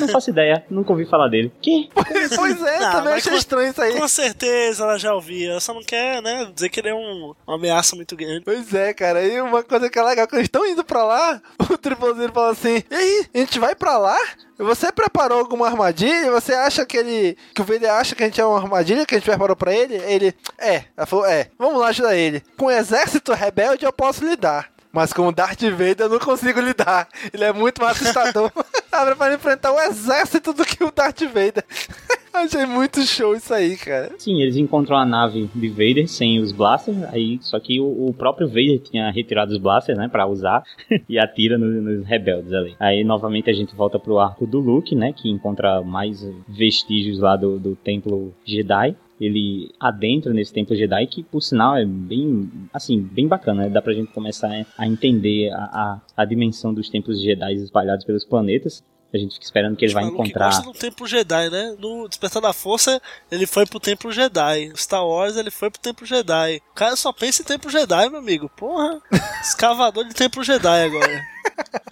não 0.00 0.08
faço 0.08 0.30
ideia, 0.30 0.64
nunca 0.70 0.92
ouvi 0.92 1.04
falar 1.06 1.28
dele. 1.28 1.52
Que? 1.60 1.88
Pois 2.36 2.62
é, 2.62 2.80
Não, 2.80 2.90
também 2.92 3.04
mas 3.12 3.14
achei 3.22 3.32
com- 3.32 3.38
estranho 3.38 3.70
isso 3.70 3.82
aí. 3.82 3.98
Com 3.98 4.08
certeza 4.08 4.82
ela 4.84 4.98
já 4.98 5.14
ouvia, 5.14 5.50
ela 5.52 5.60
só 5.60 5.72
não 5.74 5.82
quer, 5.82 6.20
né, 6.22 6.48
dizer 6.54 6.68
que 6.68 6.80
ele 6.80 6.88
é 6.88 6.94
um, 6.94 7.34
uma 7.46 7.56
ameaça 7.56 7.94
muito 7.96 8.16
grande. 8.16 8.42
Pois 8.44 8.72
é, 8.74 8.92
cara. 8.92 9.22
E 9.24 9.40
uma 9.40 9.62
coisa 9.62 9.88
que 9.90 9.98
é 9.98 10.02
legal, 10.02 10.26
quando 10.26 10.38
eles 10.38 10.46
estão 10.46 10.66
indo 10.66 10.84
pra 10.84 11.04
lá, 11.04 11.40
o 11.70 11.76
tripulzinho 11.78 12.32
fala 12.32 12.50
assim: 12.52 12.82
E 12.90 12.94
aí, 12.94 13.26
a 13.34 13.38
gente 13.38 13.58
vai 13.58 13.74
pra 13.74 13.96
lá? 13.98 14.18
Você 14.58 14.92
preparou 14.92 15.38
alguma 15.40 15.66
armadilha? 15.66 16.30
Você 16.30 16.54
acha 16.54 16.86
que 16.86 16.96
ele. 16.96 17.36
que 17.54 17.60
o 17.60 17.64
Vader 17.64 17.90
acha 17.92 18.14
que 18.14 18.22
a 18.22 18.26
gente 18.26 18.40
é 18.40 18.44
uma 18.44 18.58
armadilha 18.58 19.04
que 19.04 19.14
a 19.14 19.18
gente 19.18 19.28
preparou 19.28 19.56
pra 19.56 19.74
ele? 19.74 19.96
Ele. 19.96 20.34
É. 20.58 20.84
Ela 20.96 21.06
falou: 21.06 21.26
É, 21.26 21.48
vamos 21.58 21.80
lá 21.80 21.88
ajudar 21.88 22.14
ele. 22.16 22.42
Com 22.56 22.66
o 22.66 22.70
exército 22.70 23.32
rebelde 23.32 23.84
eu 23.84 23.92
posso 23.92 24.24
lidar. 24.24 24.70
Mas 24.94 25.12
com 25.12 25.26
o 25.26 25.32
Darth 25.32 25.60
Vader 25.62 25.96
eu 26.02 26.08
não 26.08 26.18
consigo 26.20 26.60
lidar. 26.60 27.08
Ele 27.32 27.44
é 27.44 27.52
muito 27.52 27.82
mais 27.82 28.00
assustador. 28.00 28.50
Abre 28.92 29.16
pra 29.16 29.34
enfrentar 29.34 29.72
o 29.72 29.80
exército 29.80 30.52
do 30.52 30.64
que 30.64 30.84
o 30.84 30.92
Darth 30.92 31.20
Vader. 31.22 31.64
Achei 32.32 32.66
muito 32.66 33.00
show 33.02 33.34
isso 33.34 33.52
aí, 33.54 33.76
cara. 33.76 34.10
Sim, 34.18 34.40
eles 34.42 34.56
encontram 34.56 34.96
a 34.96 35.04
nave 35.04 35.48
de 35.54 35.68
Vader 35.68 36.08
sem 36.08 36.40
os 36.40 36.50
blasters, 36.50 37.02
aí 37.12 37.38
só 37.40 37.60
que 37.60 37.80
o, 37.80 38.08
o 38.08 38.12
próprio 38.12 38.48
Vader 38.48 38.80
tinha 38.80 39.08
retirado 39.12 39.52
os 39.52 39.58
blasters, 39.58 39.96
né, 39.96 40.08
pra 40.08 40.26
usar, 40.26 40.64
e 41.08 41.16
atira 41.16 41.56
no- 41.56 41.66
nos 41.80 42.04
rebeldes 42.06 42.52
ali. 42.52 42.74
Aí 42.80 43.04
novamente 43.04 43.48
a 43.50 43.52
gente 43.52 43.74
volta 43.76 44.00
pro 44.00 44.18
arco 44.18 44.46
do 44.48 44.58
Luke, 44.58 44.96
né, 44.96 45.12
que 45.12 45.30
encontra 45.30 45.80
mais 45.82 46.26
vestígios 46.48 47.20
lá 47.20 47.36
do, 47.36 47.56
do 47.58 47.76
templo 47.76 48.34
Jedi. 48.44 48.96
Ele 49.20 49.72
adentra 49.78 50.32
nesse 50.32 50.52
templo 50.52 50.74
Jedi, 50.74 51.06
que 51.06 51.22
por 51.22 51.40
sinal 51.40 51.76
é 51.76 51.84
bem, 51.84 52.50
assim, 52.72 53.00
bem 53.00 53.28
bacana, 53.28 53.64
né? 53.64 53.68
Dá 53.70 53.80
pra 53.80 53.92
gente 53.92 54.12
começar 54.12 54.66
a 54.76 54.86
entender 54.86 55.50
a, 55.52 55.64
a, 55.64 56.00
a 56.16 56.24
dimensão 56.24 56.74
dos 56.74 56.88
templos 56.88 57.22
Jedi 57.22 57.54
espalhados 57.54 58.04
pelos 58.04 58.24
planetas. 58.24 58.82
A 59.12 59.16
gente 59.16 59.34
fica 59.34 59.44
esperando 59.44 59.76
que 59.76 59.84
ele 59.84 59.94
vai 59.94 60.02
Maluco 60.02 60.24
que 60.24 60.28
encontrar... 60.28 60.46
gosta 60.46 60.62
do 60.64 60.72
Templo 60.72 61.06
Jedi, 61.06 61.48
né? 61.48 61.76
No 61.78 62.08
Despertar 62.08 62.42
da 62.42 62.52
Força, 62.52 63.00
ele 63.30 63.46
foi 63.46 63.64
pro 63.64 63.78
Templo 63.78 64.10
Jedi. 64.10 64.72
Star 64.74 65.06
Wars, 65.06 65.36
ele 65.36 65.52
foi 65.52 65.70
pro 65.70 65.80
Templo 65.80 66.04
Jedi. 66.04 66.60
O 66.72 66.74
cara 66.74 66.96
só 66.96 67.12
pensa 67.12 67.42
em 67.42 67.44
Templo 67.44 67.70
Jedi, 67.70 68.10
meu 68.10 68.18
amigo. 68.18 68.50
Porra, 68.56 69.00
escavador 69.40 70.04
de 70.04 70.14
Templo 70.14 70.42
Jedi 70.42 70.84
agora. 70.84 71.33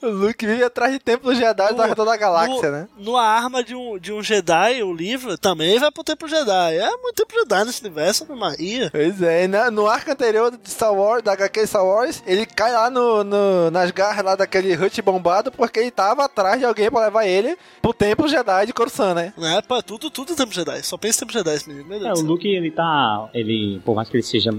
O 0.03 0.09
Luke 0.09 0.45
vive 0.47 0.65
atrás 0.65 0.93
de 0.93 0.99
templos 0.99 1.37
Jedi 1.39 1.75
da 1.75 1.95
toda 1.95 2.13
a 2.13 2.17
galáxia, 2.17 2.71
no, 2.71 2.77
né? 2.77 2.89
No 2.99 3.17
arma 3.17 3.63
de 3.63 3.75
um, 3.75 3.99
de 3.99 4.13
um 4.13 4.21
Jedi, 4.23 4.83
o 4.83 4.93
livro, 4.93 5.39
também 5.39 5.79
vai 5.79 5.91
pro 5.93 6.03
Templo 6.03 6.27
Jedi. 6.29 6.77
É 6.77 6.91
muito 6.97 7.15
Templo 7.15 7.39
Jedi 7.39 7.65
nesse 7.65 7.81
universo, 7.83 8.25
Ave 8.25 8.35
Maria. 8.35 8.89
Pois 8.91 9.23
é, 9.23 9.47
na- 9.47 9.71
no 9.71 9.87
arco 9.87 10.11
anterior 10.11 10.51
de 10.51 10.69
Star 10.69 10.93
Wars, 10.93 11.23
da 11.23 11.33
HQ 11.33 11.67
Star 11.67 11.85
Wars, 11.87 12.23
ele 12.27 12.45
cai 12.45 12.73
lá 12.73 12.91
no, 12.91 13.23
no- 13.23 13.71
nas 13.71 13.91
garras 13.93 14.25
lá 14.25 14.35
daquele 14.35 14.75
Hut 14.75 15.01
bombado 15.03 15.53
porque 15.53 15.79
ele 15.79 15.91
tava 15.93 16.25
atrás 16.25 16.59
de 16.59 16.65
alguém 16.65 16.91
pra 16.91 17.05
levar 17.05 17.25
ele 17.27 17.57
pro 17.81 17.95
templo 17.95 18.27
Jedi 18.29 18.67
de 18.67 18.73
Coruscant, 18.73 19.15
né? 19.15 19.33
É, 19.39 19.63
pá, 19.63 19.81
tudo, 19.83 20.11
tudo 20.11 20.35
Templo 20.35 20.53
Jedi. 20.55 20.83
Só 20.83 20.97
pensa 20.97 21.19
em 21.19 21.21
Templo 21.27 21.35
Jedi 21.39 21.55
esse 21.57 21.69
menino. 21.69 21.89
Meu 21.89 22.01
Deus 22.01 22.19
É, 22.19 22.23
o. 22.23 22.27
Luke, 22.27 22.49
ele 22.49 22.71
tá. 22.73 23.29
Ele, 23.33 23.81
por 23.85 23.95
mais 23.95 24.09
que 24.09 24.17
ele 24.17 24.23
seja 24.25 24.51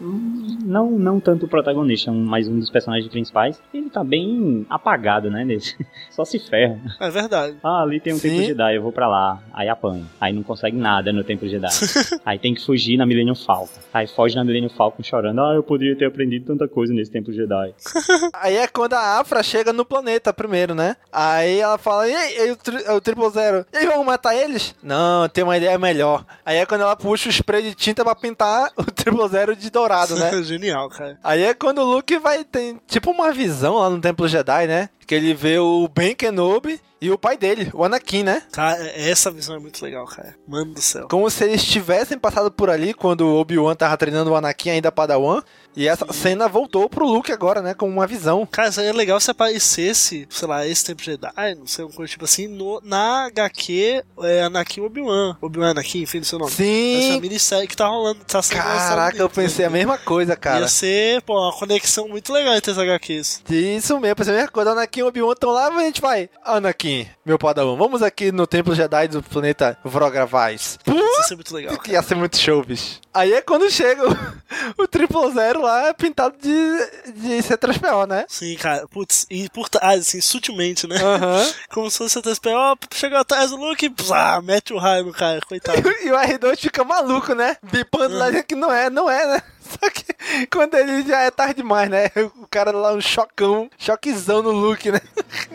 não, 0.00 0.90
não 0.90 1.18
tanto 1.20 1.46
o 1.46 1.48
protagonista, 1.48 2.10
um- 2.10 2.24
mas 2.24 2.46
um 2.48 2.58
dos 2.58 2.70
personagens 2.70 3.10
principais, 3.10 3.60
ele 3.74 3.90
tá 3.90 4.04
bem 4.04 4.51
apagado, 4.68 5.30
né? 5.30 5.44
Nesse. 5.44 5.76
Só 6.10 6.24
se 6.24 6.38
ferra. 6.38 6.78
É 7.00 7.10
verdade. 7.10 7.56
Ah, 7.62 7.82
ali 7.82 8.00
tem 8.00 8.12
um 8.12 8.16
Sim. 8.16 8.28
Templo 8.28 8.46
Jedi, 8.46 8.76
eu 8.76 8.82
vou 8.82 8.92
pra 8.92 9.08
lá. 9.08 9.42
Aí 9.52 9.68
apanha. 9.68 10.04
Aí 10.20 10.32
não 10.32 10.42
consegue 10.42 10.76
nada 10.76 11.12
no 11.12 11.24
Templo 11.24 11.48
Jedi. 11.48 11.68
aí 12.24 12.38
tem 12.38 12.54
que 12.54 12.64
fugir 12.64 12.96
na 12.96 13.06
Millennium 13.06 13.34
Falcon. 13.34 13.80
Aí 13.92 14.06
foge 14.06 14.34
na 14.36 14.44
Millennium 14.44 14.70
Falcon 14.70 15.02
chorando. 15.02 15.40
Ah, 15.40 15.54
eu 15.54 15.62
poderia 15.62 15.96
ter 15.96 16.06
aprendido 16.06 16.46
tanta 16.46 16.68
coisa 16.68 16.92
nesse 16.92 17.10
Templo 17.10 17.32
Jedi. 17.32 17.74
Aí 18.34 18.56
é 18.56 18.66
quando 18.66 18.94
a 18.94 19.20
Afra 19.20 19.42
chega 19.42 19.72
no 19.72 19.84
planeta 19.84 20.32
primeiro, 20.32 20.74
né? 20.74 20.96
Aí 21.12 21.60
ela 21.60 21.78
fala, 21.78 22.08
e 22.08 22.14
aí, 22.14 22.48
e 22.48 22.50
o, 22.52 22.56
tri 22.56 22.76
o 22.90 23.00
Triple 23.00 23.30
Zero, 23.30 23.66
e 23.72 23.76
aí 23.76 23.86
vamos 23.86 24.06
matar 24.06 24.34
eles? 24.34 24.74
Não, 24.82 25.28
tem 25.28 25.44
uma 25.44 25.56
ideia 25.56 25.78
melhor. 25.78 26.24
Aí 26.44 26.56
é 26.56 26.66
quando 26.66 26.82
ela 26.82 26.96
puxa 26.96 27.28
o 27.28 27.32
spray 27.32 27.62
de 27.62 27.74
tinta 27.74 28.04
pra 28.04 28.14
pintar 28.14 28.70
o 28.76 28.84
Triple 28.84 29.28
Zero 29.28 29.54
de 29.54 29.70
dourado, 29.70 30.16
né? 30.16 30.42
Genial, 30.42 30.88
cara. 30.88 31.18
Aí 31.22 31.42
é 31.42 31.54
quando 31.54 31.78
o 31.78 31.84
Luke 31.84 32.18
vai 32.18 32.44
ter 32.44 32.76
tipo 32.86 33.10
uma 33.10 33.32
visão 33.32 33.76
lá 33.76 33.90
no 33.90 34.00
Templo 34.00 34.26
Jedi, 34.26 34.41
né? 34.66 34.88
Que 35.06 35.14
ele 35.14 35.34
vê 35.34 35.58
o 35.58 35.88
Ben 35.88 36.14
Kenobi 36.14 36.80
e 37.00 37.10
o 37.10 37.18
pai 37.18 37.36
dele, 37.36 37.68
o 37.74 37.84
Anakin, 37.84 38.22
né? 38.22 38.42
Cara, 38.52 38.80
essa 38.94 39.28
visão 39.28 39.56
é 39.56 39.58
muito 39.58 39.84
legal, 39.84 40.06
cara. 40.06 40.36
Mano 40.46 40.72
do 40.74 40.80
céu. 40.80 41.08
Como 41.08 41.28
se 41.28 41.42
eles 41.42 41.64
tivessem 41.64 42.16
passado 42.16 42.50
por 42.50 42.70
ali 42.70 42.94
quando 42.94 43.22
o 43.22 43.40
Obi-Wan 43.40 43.74
tava 43.74 43.96
treinando 43.96 44.30
o 44.30 44.36
Anakin 44.36 44.70
ainda 44.70 44.92
Padawan. 44.92 45.42
E 45.76 45.88
essa 45.88 46.10
cena 46.12 46.48
voltou 46.48 46.88
pro 46.88 47.06
Luke 47.06 47.32
agora, 47.32 47.62
né? 47.62 47.74
Com 47.74 47.88
uma 47.88 48.06
visão. 48.06 48.46
Cara, 48.50 48.70
seria 48.70 48.92
legal 48.92 49.18
se 49.20 49.30
aparecesse, 49.30 50.26
sei 50.30 50.48
lá, 50.48 50.66
esse 50.66 50.84
tempo 50.84 51.02
Jedi, 51.02 51.54
não 51.56 51.66
sei, 51.66 51.84
uma 51.84 51.92
coisa 51.92 52.10
tipo 52.10 52.24
assim, 52.24 52.46
no, 52.46 52.80
na 52.84 53.26
HQ 53.26 54.04
é, 54.22 54.42
Anakin 54.42 54.82
Obi-Wan. 54.82 55.36
Obi-Wan 55.40 55.70
Anakin, 55.70 56.02
enfim, 56.02 56.20
do 56.20 56.26
seu 56.26 56.38
nome. 56.38 56.50
Sim. 56.50 57.10
Essa 57.10 57.20
minissérie 57.20 57.68
que 57.68 57.76
tá 57.76 57.86
rolando, 57.86 58.20
tá 58.24 58.42
sendo 58.42 58.58
Caraca, 58.58 59.16
eu 59.16 59.30
pensei 59.30 59.64
a 59.64 59.70
mesma 59.70 59.96
coisa, 59.96 60.36
cara. 60.36 60.60
Ia 60.60 60.68
ser, 60.68 61.22
pô, 61.22 61.40
uma 61.40 61.52
conexão 61.52 62.08
muito 62.08 62.32
legal 62.32 62.54
entre 62.54 62.70
as 62.70 62.78
HQs. 62.78 63.42
Isso 63.48 63.98
mesmo, 63.98 64.16
pensei 64.16 64.34
a 64.34 64.36
mesma 64.36 64.52
coisa. 64.52 64.72
Anakin 64.72 65.00
e 65.00 65.02
Obi-Wan 65.04 65.32
estão 65.32 65.50
lá, 65.50 65.68
a 65.68 65.84
gente 65.84 66.00
vai. 66.00 66.28
Anakin, 66.44 67.08
meu 67.24 67.38
padawan, 67.38 67.76
vamos 67.76 68.02
aqui 68.02 68.30
no 68.30 68.46
Templo 68.46 68.74
Jedi 68.74 69.08
do 69.08 69.22
planeta 69.22 69.78
Vrogravais. 69.84 70.78
Isso 70.86 71.20
ia 71.20 71.22
ser 71.24 71.34
muito 71.34 71.54
legal. 71.54 71.78
Ia 71.88 72.02
ser 72.02 72.14
muito 72.14 72.36
show, 72.36 72.62
bicho. 72.64 73.00
Aí 73.14 73.32
é 73.32 73.42
quando 73.42 73.70
chega 73.70 74.02
o, 74.08 74.16
o 74.82 74.88
Triple 74.88 75.32
Zero 75.32 75.61
lá, 75.62 75.94
pintado 75.94 76.36
de, 76.38 77.12
de 77.12 77.38
C3PO, 77.38 78.06
né? 78.06 78.24
Sim, 78.28 78.56
cara, 78.56 78.86
putz, 78.88 79.26
e 79.30 79.48
por 79.50 79.68
trás, 79.68 80.00
assim, 80.00 80.20
sutilmente, 80.20 80.86
né? 80.86 80.96
Aham. 80.96 81.52
Como 81.72 81.90
se 81.90 81.98
fosse 81.98 82.18
até 82.18 82.54
ó, 82.54 82.76
chegou 82.94 83.18
atrás 83.18 83.50
do 83.50 83.56
Luke 83.56 83.86
e 83.86 84.42
mete 84.42 84.72
o 84.72 84.78
raio 84.78 85.06
no 85.06 85.12
cara, 85.12 85.40
coitado. 85.46 85.82
E 86.02 86.10
o 86.10 86.16
R2 86.16 86.58
fica 86.58 86.82
maluco, 86.82 87.34
né? 87.34 87.56
Bipando 87.62 88.16
lá 88.16 88.26
dizendo 88.26 88.44
que 88.44 88.54
não 88.54 88.72
é, 88.72 88.90
não 88.90 89.08
é, 89.08 89.26
né? 89.26 89.42
Só 89.62 89.90
que 89.90 90.46
quando 90.46 90.74
ele 90.74 91.02
já 91.06 91.20
é 91.20 91.30
tarde 91.30 91.54
demais, 91.54 91.88
né? 91.88 92.10
O 92.36 92.46
cara 92.48 92.72
lá, 92.72 92.92
um 92.92 93.00
chocão, 93.00 93.70
choquezão 93.78 94.42
no 94.42 94.50
look, 94.50 94.90
né? 94.90 95.00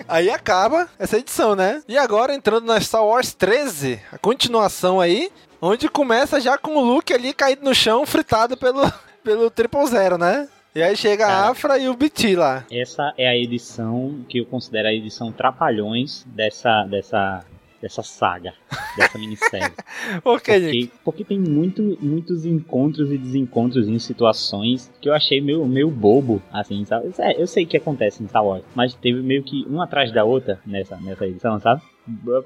Aí 0.08 0.30
acaba 0.30 0.88
essa 0.97 1.18
edição, 1.18 1.55
né? 1.55 1.82
E 1.88 1.97
agora 1.97 2.34
entrando 2.34 2.66
na 2.66 2.80
Star 2.80 3.03
Wars 3.03 3.34
13, 3.34 4.01
a 4.12 4.18
continuação 4.18 4.99
aí, 5.01 5.30
onde 5.62 5.89
começa 5.89 6.39
já 6.39 6.58
com 6.58 6.76
o 6.78 6.84
Luke 6.84 7.14
ali 7.14 7.34
caído 7.34 7.64
no 7.64 7.76
chão, 7.76 8.05
fritado 8.05 8.55
pelo, 8.55 8.82
pelo 9.28 9.51
Triple 9.51 9.86
Zero, 9.88 10.17
né? 10.17 10.47
E 10.73 10.82
aí 10.82 10.95
chega 10.95 11.25
a 11.25 11.28
Cara. 11.28 11.49
Afra 11.49 11.78
e 11.78 11.89
o 11.89 11.93
BT 11.93 12.38
lá. 12.38 12.63
Essa 12.71 13.13
é 13.17 13.28
a 13.28 13.36
edição 13.36 14.23
que 14.30 14.38
eu 14.38 14.45
considero 14.45 14.88
a 14.88 14.93
edição 14.93 15.34
Trapalhões 15.34 16.23
dessa, 16.28 16.86
dessa, 16.86 17.43
dessa 17.82 18.03
saga, 18.03 18.53
dessa 18.95 19.17
minissérie. 19.17 19.67
Nick? 20.23 20.23
Porque, 20.23 20.89
porque 21.03 21.23
tem 21.25 21.38
muito, 21.38 21.97
muitos 21.99 22.45
encontros 22.45 23.11
e 23.11 23.17
desencontros 23.17 23.89
em 23.89 23.99
situações 23.99 24.89
que 25.01 25.09
eu 25.09 25.13
achei 25.13 25.41
meio, 25.41 25.65
meio 25.65 25.91
bobo, 25.91 26.41
assim, 26.49 26.86
sabe? 26.86 27.11
É, 27.19 27.41
eu 27.41 27.47
sei 27.47 27.65
que 27.65 27.75
acontece 27.75 28.23
em 28.23 28.30
Star 28.30 28.45
Wars, 28.45 28.63
mas 28.73 28.93
teve 28.93 29.21
meio 29.21 29.43
que 29.43 29.65
um 29.69 29.82
atrás 29.82 30.09
da 30.13 30.23
outra 30.23 30.57
nessa, 30.65 30.95
nessa 31.01 31.28
edição, 31.28 31.59
sabe? 31.59 31.82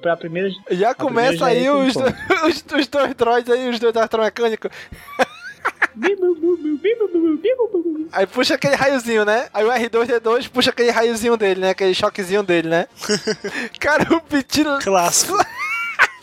Pra 0.01 0.17
primeira. 0.17 0.49
Já 0.71 0.89
a 0.89 0.95
começa 0.95 1.45
primeira 1.45 1.59
aí 1.59 1.65
é 1.65 1.71
os, 1.71 1.89
esse 1.89 1.99
encontro. 1.99 2.17
os, 2.49 2.65
os 2.79 2.88
dois 2.88 3.13
droids 3.13 3.51
aí, 3.51 3.69
os 3.69 3.79
dois 3.79 3.95
astromecânicos. 3.95 4.71
Aí 8.11 8.28
puxa 8.28 8.55
aquele 8.55 8.76
raiozinho, 8.76 9.24
né? 9.24 9.47
Aí 9.53 9.65
o 9.65 9.69
R2D2 9.69 10.49
puxa 10.49 10.69
aquele 10.72 10.91
raiozinho 10.91 11.38
dele, 11.38 11.61
né? 11.61 11.69
Aquele 11.69 11.93
choquezinho 11.93 12.43
dele, 12.43 12.69
né? 12.69 12.88
Cara, 13.80 14.13
o 14.13 14.22
Pitino. 14.22 14.80
Clássico. 14.80 15.38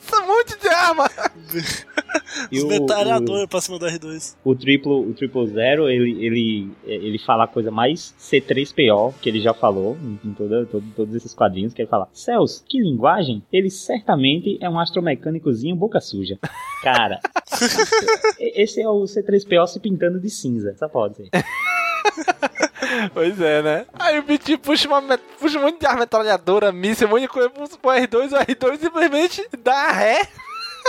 Esse 0.01 0.23
monte 0.23 0.59
de 0.59 0.69
arma! 0.69 1.11
E 2.51 2.59
Os 2.59 2.65
o- 2.65 2.69
metralhadores 2.69 3.47
pra 3.47 3.61
cima 3.61 3.79
do 3.79 3.87
R2. 3.87 4.37
O 4.45 4.55
triplo, 4.55 5.01
o 5.09 5.13
triple 5.15 5.47
zero, 5.49 5.89
ele, 5.89 6.25
ele, 6.25 6.71
ele 6.87 7.19
fala 7.19 7.45
a 7.45 7.47
coisa 7.49 7.71
mais 7.71 8.15
C3PO 8.19 9.15
que 9.21 9.29
ele 9.29 9.41
já 9.41 9.53
falou 9.55 9.97
em, 10.03 10.19
em 10.29 10.33
toda, 10.35 10.67
todo- 10.67 10.85
todos 10.97 11.15
esses 11.15 11.35
quadrinhos, 11.35 11.73
que 11.75 11.83
ele 11.83 11.89
fala, 11.89 12.09
Céus, 12.13 12.63
que 12.69 12.81
linguagem? 12.81 13.43
Ele 13.53 13.71
certamente 13.71 14.59
é 14.61 14.69
um 14.69 14.79
astromecânicozinho 14.79 15.75
boca 15.77 16.01
suja. 16.01 16.39
Cara, 16.83 17.19
esse 18.39 18.81
é 18.81 18.89
o 18.89 19.03
C3PO 19.05 19.67
se 19.67 19.81
pintando 19.81 20.21
de 20.21 20.31
cinza, 20.31 20.75
só 20.79 20.89
pode 20.89 21.17
ser. 21.17 21.29
Pois 23.13 23.39
é, 23.41 23.63
né? 23.63 23.87
Aí 23.99 24.19
o 24.19 24.23
BT 24.23 24.57
puxa, 24.59 24.89
uma, 24.89 25.19
puxa 25.39 25.59
um 25.59 25.63
monte 25.63 25.81
de 25.81 25.95
metralhadora, 25.95 26.73
míssil, 26.73 27.07
um 27.07 27.11
monte 27.11 27.23
de 27.23 27.29
coisa 27.29 27.51
pro 27.51 27.91
R2, 27.91 28.33
o 28.33 28.37
R2 28.45 28.79
simplesmente 28.79 29.47
dá 29.63 29.93
ré. 29.93 30.23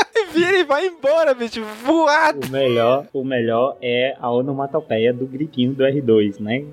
vira 0.33 0.57
e 0.59 0.63
vai 0.63 0.87
embora, 0.87 1.33
bicho, 1.33 1.63
voado. 1.83 2.47
O 2.47 2.49
melhor, 2.49 3.05
o 3.13 3.23
melhor 3.23 3.77
é 3.81 4.15
a 4.19 4.31
onomatopeia 4.31 5.13
do 5.13 5.25
gritinho 5.25 5.73
do 5.73 5.83
R2, 5.83 6.39
né? 6.39 6.65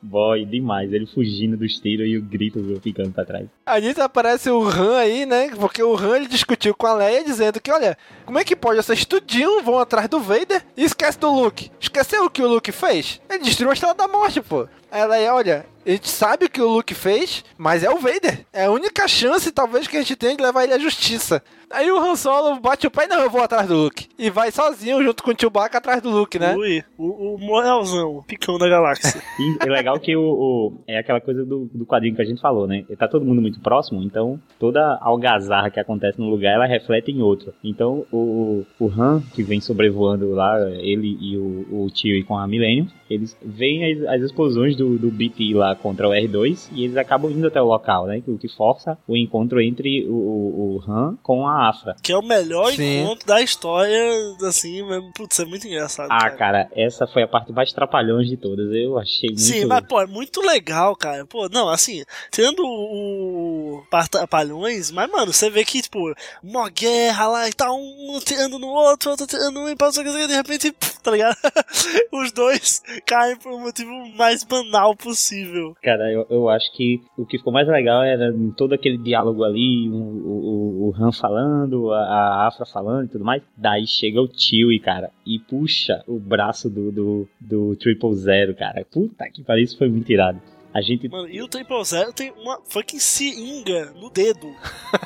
Boy, 0.00 0.44
demais. 0.44 0.92
Ele 0.92 1.06
fugindo 1.06 1.56
dos 1.56 1.78
tiros 1.80 2.06
e 2.06 2.16
o 2.16 2.22
grito 2.22 2.80
ficando 2.80 3.10
pra 3.12 3.24
trás. 3.24 3.46
Nisso 3.82 4.00
aparece 4.00 4.48
o 4.48 4.62
Han 4.62 4.96
aí, 4.96 5.26
né? 5.26 5.50
Porque 5.58 5.82
o 5.82 5.96
Han 5.96 6.16
ele 6.16 6.28
discutiu 6.28 6.74
com 6.74 6.86
a 6.86 6.94
Leia 6.94 7.24
dizendo 7.24 7.60
que, 7.60 7.70
olha, 7.70 7.98
como 8.24 8.38
é 8.38 8.44
que 8.44 8.54
pode 8.54 8.82
vocês 8.82 9.04
tudinho 9.04 9.62
vão 9.62 9.78
atrás 9.78 10.08
do 10.08 10.20
Vader 10.20 10.64
e 10.76 10.84
esquece 10.84 11.18
do 11.18 11.30
Luke? 11.30 11.70
Esqueceu 11.80 12.24
o 12.24 12.30
que 12.30 12.42
o 12.42 12.48
Luke 12.48 12.70
fez? 12.70 13.20
Ele 13.28 13.42
destruiu 13.42 13.70
a 13.70 13.72
Estrela 13.72 13.94
da 13.94 14.06
Morte, 14.06 14.40
pô. 14.40 14.68
Aí 14.90 15.00
a 15.02 15.06
Leia, 15.06 15.34
olha, 15.34 15.66
a 15.86 15.90
gente 15.90 16.08
sabe 16.08 16.46
o 16.46 16.50
que 16.50 16.60
o 16.60 16.68
Luke 16.68 16.94
fez, 16.94 17.44
mas 17.56 17.82
é 17.82 17.90
o 17.90 17.98
Vader. 17.98 18.44
É 18.52 18.64
a 18.66 18.70
única 18.70 19.06
chance, 19.08 19.50
talvez, 19.52 19.86
que 19.86 19.96
a 19.96 20.00
gente 20.00 20.16
tem 20.16 20.36
de 20.36 20.42
levar 20.42 20.64
ele 20.64 20.74
à 20.74 20.78
justiça. 20.78 21.42
Aí 21.70 21.90
o 21.90 21.98
Han 21.98 22.16
Solo 22.16 22.58
bate 22.60 22.86
o 22.86 22.90
pé 22.90 23.04
e 23.04 23.08
não, 23.08 23.20
eu 23.20 23.28
vou 23.30 23.42
atrás 23.42 23.66
do 23.68 23.74
Luke. 23.76 24.06
E 24.18 24.30
vai 24.30 24.50
sozinho, 24.50 25.02
junto 25.02 25.22
com 25.22 25.30
o 25.32 25.34
Chewbacca, 25.38 25.76
atrás 25.78 26.00
do 26.00 26.08
Luke, 26.10 26.38
né? 26.38 26.56
Ui, 26.56 26.82
o, 26.96 27.34
o 27.34 27.38
moralzão, 27.38 28.16
o 28.16 28.22
picão 28.22 28.58
da 28.58 28.68
galáxia. 28.68 29.20
E 29.38 29.56
é 29.60 29.70
legal 29.70 29.98
que 30.00 30.16
o, 30.16 30.20
o- 30.22 30.80
é 30.86 30.98
aquela 30.98 31.20
coisa 31.20 31.44
do, 31.44 31.70
do 31.72 31.84
quadrinho 31.86 32.16
que 32.16 32.22
a 32.22 32.24
gente 32.24 32.40
falou, 32.40 32.66
né? 32.66 32.84
Tá 32.98 33.06
todo 33.06 33.24
mundo 33.24 33.40
muito 33.42 33.60
próximo, 33.60 34.02
então 34.02 34.40
toda 34.58 34.98
algazarra 35.00 35.70
que 35.70 35.78
acontece 35.78 36.18
no 36.18 36.28
lugar, 36.28 36.54
ela 36.54 36.66
reflete 36.66 37.10
em 37.12 37.20
outro. 37.22 37.52
Então 37.62 38.04
o, 38.10 38.64
o 38.80 38.88
Han, 38.90 39.22
que 39.34 39.42
vem 39.42 39.60
sobrevoando 39.60 40.32
lá, 40.32 40.58
ele 40.80 41.16
e 41.20 41.36
o, 41.36 41.84
o 41.84 41.88
Chewie 41.94 42.24
com 42.24 42.36
a 42.36 42.46
Millennium, 42.48 42.88
eles 43.08 43.36
veem 43.42 43.92
as, 43.92 44.08
as 44.08 44.22
explosões 44.22 44.76
do, 44.76 44.98
do 44.98 45.10
BT 45.10 45.54
lá 45.54 45.74
contra 45.74 46.08
o 46.08 46.12
R2 46.12 46.68
e 46.72 46.84
eles 46.84 46.96
acabam 46.96 47.30
indo 47.30 47.46
até 47.46 47.60
o 47.60 47.66
local, 47.66 48.06
né? 48.06 48.22
O 48.26 48.38
que 48.38 48.48
força 48.48 48.98
o 49.06 49.16
encontro 49.16 49.60
entre 49.60 50.06
o, 50.06 50.12
o, 50.12 50.76
o 50.76 50.90
Han 50.90 51.16
com 51.22 51.46
a 51.46 51.68
Afra. 51.68 51.96
Que 52.02 52.12
é 52.12 52.16
o 52.16 52.22
melhor 52.22 52.72
Sim. 52.72 53.02
encontro 53.02 53.26
da 53.26 53.40
história, 53.40 53.98
assim, 54.42 54.82
mas, 54.82 55.02
putz, 55.14 55.38
é 55.40 55.44
muito 55.44 55.66
engraçado. 55.66 56.08
Ah, 56.10 56.30
cara. 56.30 56.36
cara, 56.36 56.68
essa 56.74 57.06
foi 57.06 57.22
a 57.22 57.28
parte 57.28 57.52
mais 57.52 57.72
trapalhões 57.72 58.28
de 58.28 58.36
todas. 58.36 58.70
Eu 58.72 58.98
achei 58.98 59.28
muito. 59.30 59.40
Sim, 59.40 59.64
mas, 59.66 59.86
pô, 59.86 60.00
é 60.00 60.06
muito 60.06 60.40
legal, 60.40 60.94
cara. 60.96 61.26
Pô, 61.26 61.48
não, 61.48 61.68
assim, 61.68 62.04
tendo 62.30 62.62
o 62.64 63.82
Partalhões, 63.90 64.90
mas, 64.90 65.10
mano, 65.10 65.32
você 65.32 65.50
vê 65.50 65.64
que, 65.64 65.82
tipo, 65.82 65.98
uma 66.42 66.68
guerra 66.68 67.28
lá 67.28 67.48
e 67.48 67.52
tá 67.52 67.72
um 67.72 68.16
atirando 68.16 68.58
no 68.58 68.68
outro, 68.68 69.10
outro 69.10 69.24
atirando 69.24 69.52
no 69.52 69.68
outro, 69.68 70.00
e 70.00 70.04
que, 70.04 70.26
de 70.26 70.34
repente, 70.34 70.72
pff, 70.72 71.00
tá 71.00 71.10
ligado? 71.10 71.36
Os 72.12 72.32
dois 72.32 72.82
caem 73.00 73.36
por 73.36 73.52
um 73.52 73.60
motivo 73.60 73.90
mais 74.16 74.44
banal 74.44 74.96
possível. 74.96 75.74
Cara, 75.82 76.10
eu, 76.12 76.26
eu 76.30 76.48
acho 76.48 76.72
que 76.72 77.00
o 77.16 77.24
que 77.24 77.38
ficou 77.38 77.52
mais 77.52 77.68
legal 77.68 78.02
era 78.02 78.32
todo 78.56 78.72
aquele 78.72 78.98
diálogo 78.98 79.44
ali, 79.44 79.88
o, 79.88 79.94
o, 79.94 80.88
o 80.88 80.94
Han 80.98 81.12
falando, 81.12 81.92
a, 81.92 82.00
a 82.00 82.46
Afra 82.46 82.66
falando 82.66 83.06
e 83.06 83.08
tudo 83.08 83.24
mais. 83.24 83.42
Daí 83.56 83.86
chega 83.86 84.20
o 84.20 84.28
Chewie, 84.32 84.80
cara, 84.80 85.10
e 85.26 85.38
puxa 85.38 86.02
o 86.06 86.18
braço 86.18 86.68
do, 86.68 86.90
do, 86.90 87.28
do 87.40 87.76
Triple 87.76 88.14
Zero, 88.14 88.54
cara. 88.54 88.84
Puta 88.90 89.28
que 89.30 89.42
pariu, 89.42 89.64
isso 89.64 89.78
foi 89.78 89.88
muito 89.88 90.10
irado. 90.10 90.40
A 90.78 90.80
gente. 90.80 91.08
Mano, 91.08 91.28
e 91.28 91.42
o 91.42 91.48
Triple 91.48 91.84
Zero 91.84 92.12
tem 92.12 92.32
uma 92.40 92.60
fucking 92.68 93.00
seringa 93.00 93.92
no 94.00 94.08
dedo. 94.10 94.54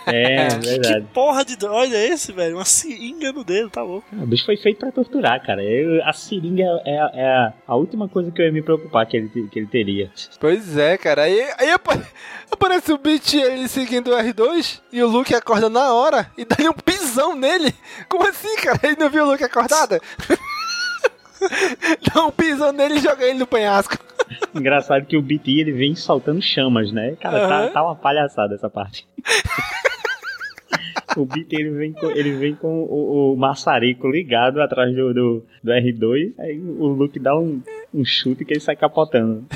É, 0.07 0.49
Que 0.61 0.67
verdade. 0.67 1.07
porra 1.15 1.45
de 1.45 1.57
droid 1.57 1.95
é 1.95 2.09
esse, 2.09 2.33
velho? 2.33 2.57
Uma 2.57 2.65
seringa 2.65 3.33
no 3.33 3.43
dedo, 3.45 3.71
tá 3.71 3.83
louco. 3.83 4.07
Ah, 4.13 4.23
O 4.23 4.27
bicho 4.27 4.45
foi 4.45 4.57
feito 4.57 4.79
pra 4.79 4.93
torturar, 4.93 5.45
cara. 5.45 5.63
Eu- 5.65 6.05
a 6.05 6.13
seringa 6.13 6.65
é, 6.85 6.99
a- 6.99 7.11
é 7.15 7.27
a, 7.27 7.53
a 7.69 7.77
última 7.77 8.09
coisa 8.09 8.31
que 8.31 8.41
eu 8.41 8.47
ia 8.47 8.53
me 8.53 8.63
preocupar 8.63 9.07
que 9.07 9.17
ele, 9.17 9.29
que 9.51 9.59
ele 9.59 9.67
teria. 9.67 10.11
Pois 10.39 10.77
é, 10.77 10.97
cara. 10.99 11.23
Aí, 11.23 11.41
aí 11.59 11.71
apa- 11.71 12.03
aparece 12.51 12.93
o 12.93 12.99
BT 12.99 13.39
ele 13.41 13.69
seguindo 13.69 14.09
o 14.13 14.17
R2 14.17 14.81
e 14.93 15.03
o 15.03 15.09
Luke 15.09 15.35
acorda 15.35 15.69
na 15.71 15.93
hora 15.95 16.31
e 16.37 16.45
dá 16.45 16.57
um 16.69 16.73
pisão 16.75 17.35
nele. 17.35 17.75
Como 18.09 18.27
assim, 18.29 18.55
cara? 18.57 18.79
Ele 18.83 18.97
não 18.99 19.09
viu 19.11 19.25
o 19.25 19.31
Luke 19.31 19.45
acordado? 19.45 20.01
dá 22.15 22.25
um 22.25 22.31
pisão 22.31 22.73
nele 22.73 22.97
e 22.97 23.01
joga 23.01 23.25
ele 23.25 23.39
no 23.39 23.47
penhasco. 23.47 23.97
Engraçado 24.55 25.07
que 25.07 25.17
o 25.17 25.23
BT 25.23 25.61
ele 25.61 25.73
vem 25.73 25.95
soltando 25.95 26.41
chamas, 26.43 26.93
né? 26.93 27.17
Cara, 27.21 27.41
tá, 27.41 27.59
Aham. 27.59 27.73
tá 27.73 27.85
uma 27.85 27.97
palhaçada 27.97 28.55
essa 28.55 28.71
parte. 28.71 29.07
o 31.17 31.25
BT 31.25 31.57
ele 31.57 31.71
vem 31.71 31.93
com, 31.93 32.11
ele 32.11 32.33
vem 32.33 32.55
com 32.55 32.83
o, 32.85 33.33
o 33.33 33.37
maçarico 33.37 34.09
ligado 34.09 34.61
atrás 34.61 34.95
do, 34.95 35.13
do, 35.13 35.45
do 35.63 35.73
R2. 35.73 36.33
Aí 36.39 36.59
o 36.59 36.87
Luke 36.89 37.19
dá 37.19 37.37
um, 37.37 37.63
um 37.93 38.05
chute 38.05 38.45
que 38.45 38.53
ele 38.53 38.61
sai 38.61 38.77
capotando. 38.77 39.47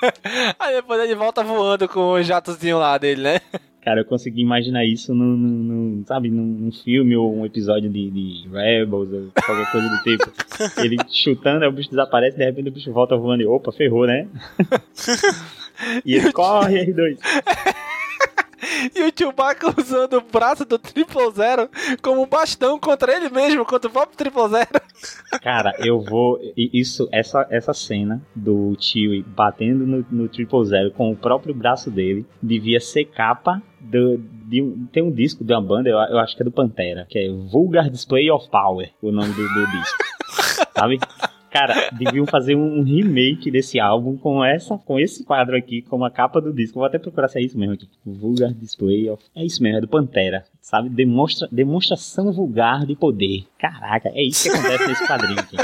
Aí 0.58 0.74
depois 0.76 1.00
ele 1.00 1.14
volta 1.14 1.42
voando 1.42 1.88
com 1.88 2.12
o 2.12 2.22
jatozinho 2.22 2.78
lá 2.78 2.96
dele, 2.96 3.22
né? 3.22 3.40
Cara, 3.82 4.00
eu 4.00 4.04
consegui 4.04 4.42
imaginar 4.42 4.84
isso 4.84 5.14
num, 5.14 5.36
num- 5.36 6.04
sabe, 6.06 6.28
num, 6.30 6.44
num 6.44 6.70
filme 6.72 7.16
ou 7.16 7.34
um 7.34 7.46
episódio 7.46 7.88
de, 7.88 8.10
de 8.10 8.48
Rebels 8.52 9.10
ou 9.10 9.30
qualquer 9.44 9.70
coisa 9.72 9.88
do 9.88 10.02
tipo. 10.02 10.30
Ele 10.84 10.96
chutando, 11.08 11.64
aí 11.64 11.68
o 11.68 11.72
bicho 11.72 11.88
desaparece, 11.88 12.36
de 12.36 12.44
repente 12.44 12.68
o 12.68 12.72
bicho 12.72 12.92
volta 12.92 13.16
voando 13.16 13.42
e 13.42 13.46
opa, 13.46 13.72
ferrou, 13.72 14.06
né? 14.06 14.28
e 16.04 16.14
ele 16.16 16.30
corre, 16.32 16.84
R2. 16.92 17.18
E 18.94 19.02
o 19.02 19.12
Chewbacca 19.16 19.74
usando 19.78 20.14
o 20.14 20.20
braço 20.20 20.64
do 20.64 20.78
Triple 20.78 21.30
Zero 21.32 21.68
como 22.02 22.22
um 22.22 22.26
bastão 22.26 22.78
contra 22.78 23.14
ele 23.14 23.28
mesmo, 23.28 23.64
contra 23.64 23.88
o 23.88 23.92
próprio 23.92 24.16
Triple 24.16 24.48
Zero. 24.48 24.80
Cara, 25.42 25.74
eu 25.78 26.00
vou. 26.00 26.38
Isso, 26.56 27.08
essa, 27.12 27.46
essa 27.50 27.72
cena 27.72 28.22
do 28.34 28.76
Chewie 28.78 29.22
batendo 29.22 29.86
no, 29.86 30.06
no 30.10 30.28
Triple 30.28 30.64
Zero 30.64 30.90
com 30.92 31.10
o 31.10 31.16
próprio 31.16 31.54
braço 31.54 31.90
dele 31.90 32.26
devia 32.42 32.80
ser 32.80 33.06
capa 33.06 33.62
do, 33.80 34.18
de 34.18 34.62
um, 34.62 34.86
tem 34.92 35.02
um 35.02 35.10
disco 35.10 35.42
de 35.42 35.52
uma 35.52 35.62
banda, 35.62 35.88
eu, 35.88 35.96
eu 35.96 36.18
acho 36.18 36.36
que 36.36 36.42
é 36.42 36.44
do 36.44 36.52
Pantera, 36.52 37.06
que 37.08 37.18
é 37.18 37.28
Vulgar 37.30 37.88
Display 37.88 38.30
of 38.30 38.48
Power, 38.50 38.90
o 39.00 39.10
nome 39.10 39.32
do, 39.32 39.48
do 39.48 39.66
disco. 39.70 39.98
Sabe? 40.76 40.98
Cara, 41.50 41.90
deviam 41.92 42.26
fazer 42.26 42.54
um, 42.54 42.82
remake 42.82 43.50
desse 43.50 43.80
álbum 43.80 44.16
com 44.16 44.44
essa, 44.44 44.78
com 44.78 44.98
esse 44.98 45.24
quadro 45.24 45.56
aqui, 45.56 45.82
como 45.82 46.04
a 46.04 46.10
capa 46.10 46.40
do 46.40 46.52
disco. 46.52 46.78
Vou 46.78 46.84
até 46.84 46.98
procurar 46.98 47.28
se 47.28 47.38
é 47.38 47.42
isso 47.42 47.58
mesmo 47.58 47.74
aqui. 47.74 47.88
Vulgar 48.04 48.52
Display 48.52 49.10
of. 49.10 49.22
É 49.34 49.44
isso 49.44 49.62
mesmo, 49.62 49.78
é 49.78 49.80
do 49.80 49.88
Pantera. 49.88 50.44
Sabe? 50.60 50.88
Demonstra, 50.88 51.48
demonstração 51.50 52.32
vulgar 52.32 52.86
de 52.86 52.94
poder. 52.94 53.44
Caraca, 53.58 54.10
é 54.14 54.22
isso 54.22 54.50
que 54.50 54.56
acontece 54.56 54.86
nesse 54.86 55.06
quadrinho 55.06 55.40
aqui. 55.40 55.56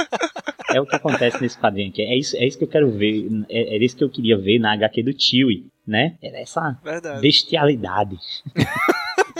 É 0.74 0.80
o 0.80 0.86
que 0.86 0.96
acontece 0.96 1.40
nesse 1.40 1.56
quadrinho 1.58 1.90
aqui. 1.90 2.02
É 2.02 2.18
isso, 2.18 2.36
é 2.36 2.44
isso 2.44 2.58
que 2.58 2.64
eu 2.64 2.68
quero 2.68 2.90
ver. 2.90 3.28
É, 3.48 3.76
é 3.76 3.84
isso 3.84 3.96
que 3.96 4.02
eu 4.02 4.10
queria 4.10 4.36
ver 4.36 4.58
na 4.58 4.72
HQ 4.72 5.02
do 5.04 5.14
Chewie, 5.16 5.66
né? 5.86 6.16
Era 6.20 6.40
essa 6.40 6.78
Verdade. 6.82 7.20
bestialidade. 7.20 8.18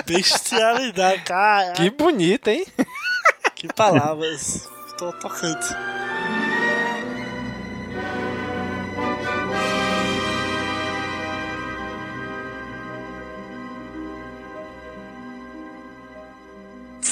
Bestialidade, 0.07 1.23
cara. 1.23 1.73
Que 1.73 1.91
bonito, 1.91 2.47
hein? 2.49 2.65
Que 3.57 3.67
palavras. 3.73 4.69
Tô 4.97 5.13
tocante. 5.15 5.75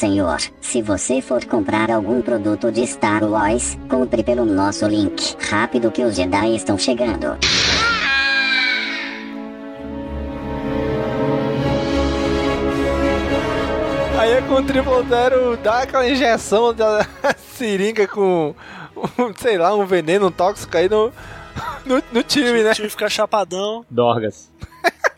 Senhor, 0.04 0.38
se 0.60 0.82
você 0.82 1.22
for 1.22 1.42
comprar 1.46 1.90
algum 1.90 2.20
produto 2.20 2.70
de 2.70 2.86
Star 2.86 3.24
Wars, 3.24 3.78
compre 3.88 4.22
pelo 4.22 4.44
nosso 4.44 4.86
link. 4.86 5.34
Rápido 5.48 5.90
que 5.90 6.04
os 6.04 6.14
Jedi 6.14 6.54
estão 6.54 6.76
chegando. 6.76 7.38
Aí 14.18 14.32
é 14.32 14.42
com 14.42 14.56
o 14.56 14.62
Triple 14.62 15.08
Zero 15.08 15.56
dá 15.56 15.78
aquela 15.80 16.06
injeção 16.06 16.74
da 16.74 17.06
seringa 17.56 18.06
com, 18.06 18.54
um, 19.18 19.34
sei 19.34 19.56
lá, 19.56 19.74
um 19.74 19.86
veneno, 19.86 20.26
um 20.26 20.30
tóxico 20.30 20.76
aí 20.76 20.86
no, 20.86 21.10
no, 21.86 22.02
no 22.12 22.22
time, 22.22 22.62
né? 22.62 22.72
O 22.72 22.74
time 22.74 22.90
fica 22.90 23.08
chapadão. 23.08 23.86
Dorgas. 23.88 24.52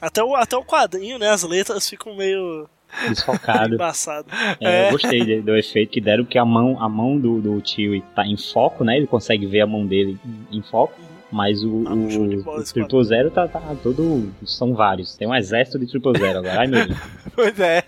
Até 0.00 0.22
o, 0.22 0.36
até 0.36 0.56
o 0.56 0.64
quadrinho, 0.64 1.18
né? 1.18 1.30
As 1.30 1.42
letras 1.42 1.88
ficam 1.88 2.14
meio 2.14 2.68
Desfocado. 3.08 3.74
embaçado. 3.76 4.26
É, 4.60 4.88
Eu 4.88 4.92
gostei 4.92 5.24
de- 5.24 5.40
do 5.42 5.56
efeito 5.56 5.90
que 5.90 6.00
deram, 6.00 6.24
porque 6.24 6.38
a 6.38 6.44
mão, 6.44 6.80
a 6.82 6.88
mão 6.88 7.18
do, 7.18 7.40
do 7.40 7.62
Chewie 7.66 8.02
tá 8.14 8.26
em 8.26 8.36
foco, 8.36 8.84
né? 8.84 8.96
Ele 8.96 9.06
consegue 9.06 9.46
ver 9.46 9.60
a 9.60 9.66
mão 9.66 9.86
dele 9.86 10.18
em 10.50 10.62
foco. 10.62 10.94
Mas 11.30 11.62
o, 11.64 11.84
Ah, 11.86 11.92
o, 11.94 12.42
bola 12.42 12.60
o 12.60 12.64
Triple 12.64 13.04
Zero 13.04 13.30
tá, 13.30 13.48
tá 13.48 13.60
todo. 13.82 14.32
São 14.46 14.74
vários. 14.74 15.16
Tem 15.16 15.26
um 15.26 15.34
exército 15.34 15.78
de 15.78 15.86
Triple 15.86 16.18
Zero 16.18 16.38
agora. 16.38 16.60
Ai 16.60 16.66
meu 16.66 16.86
Deus. 16.86 16.98
Pois 17.34 17.60
é. 17.60 17.82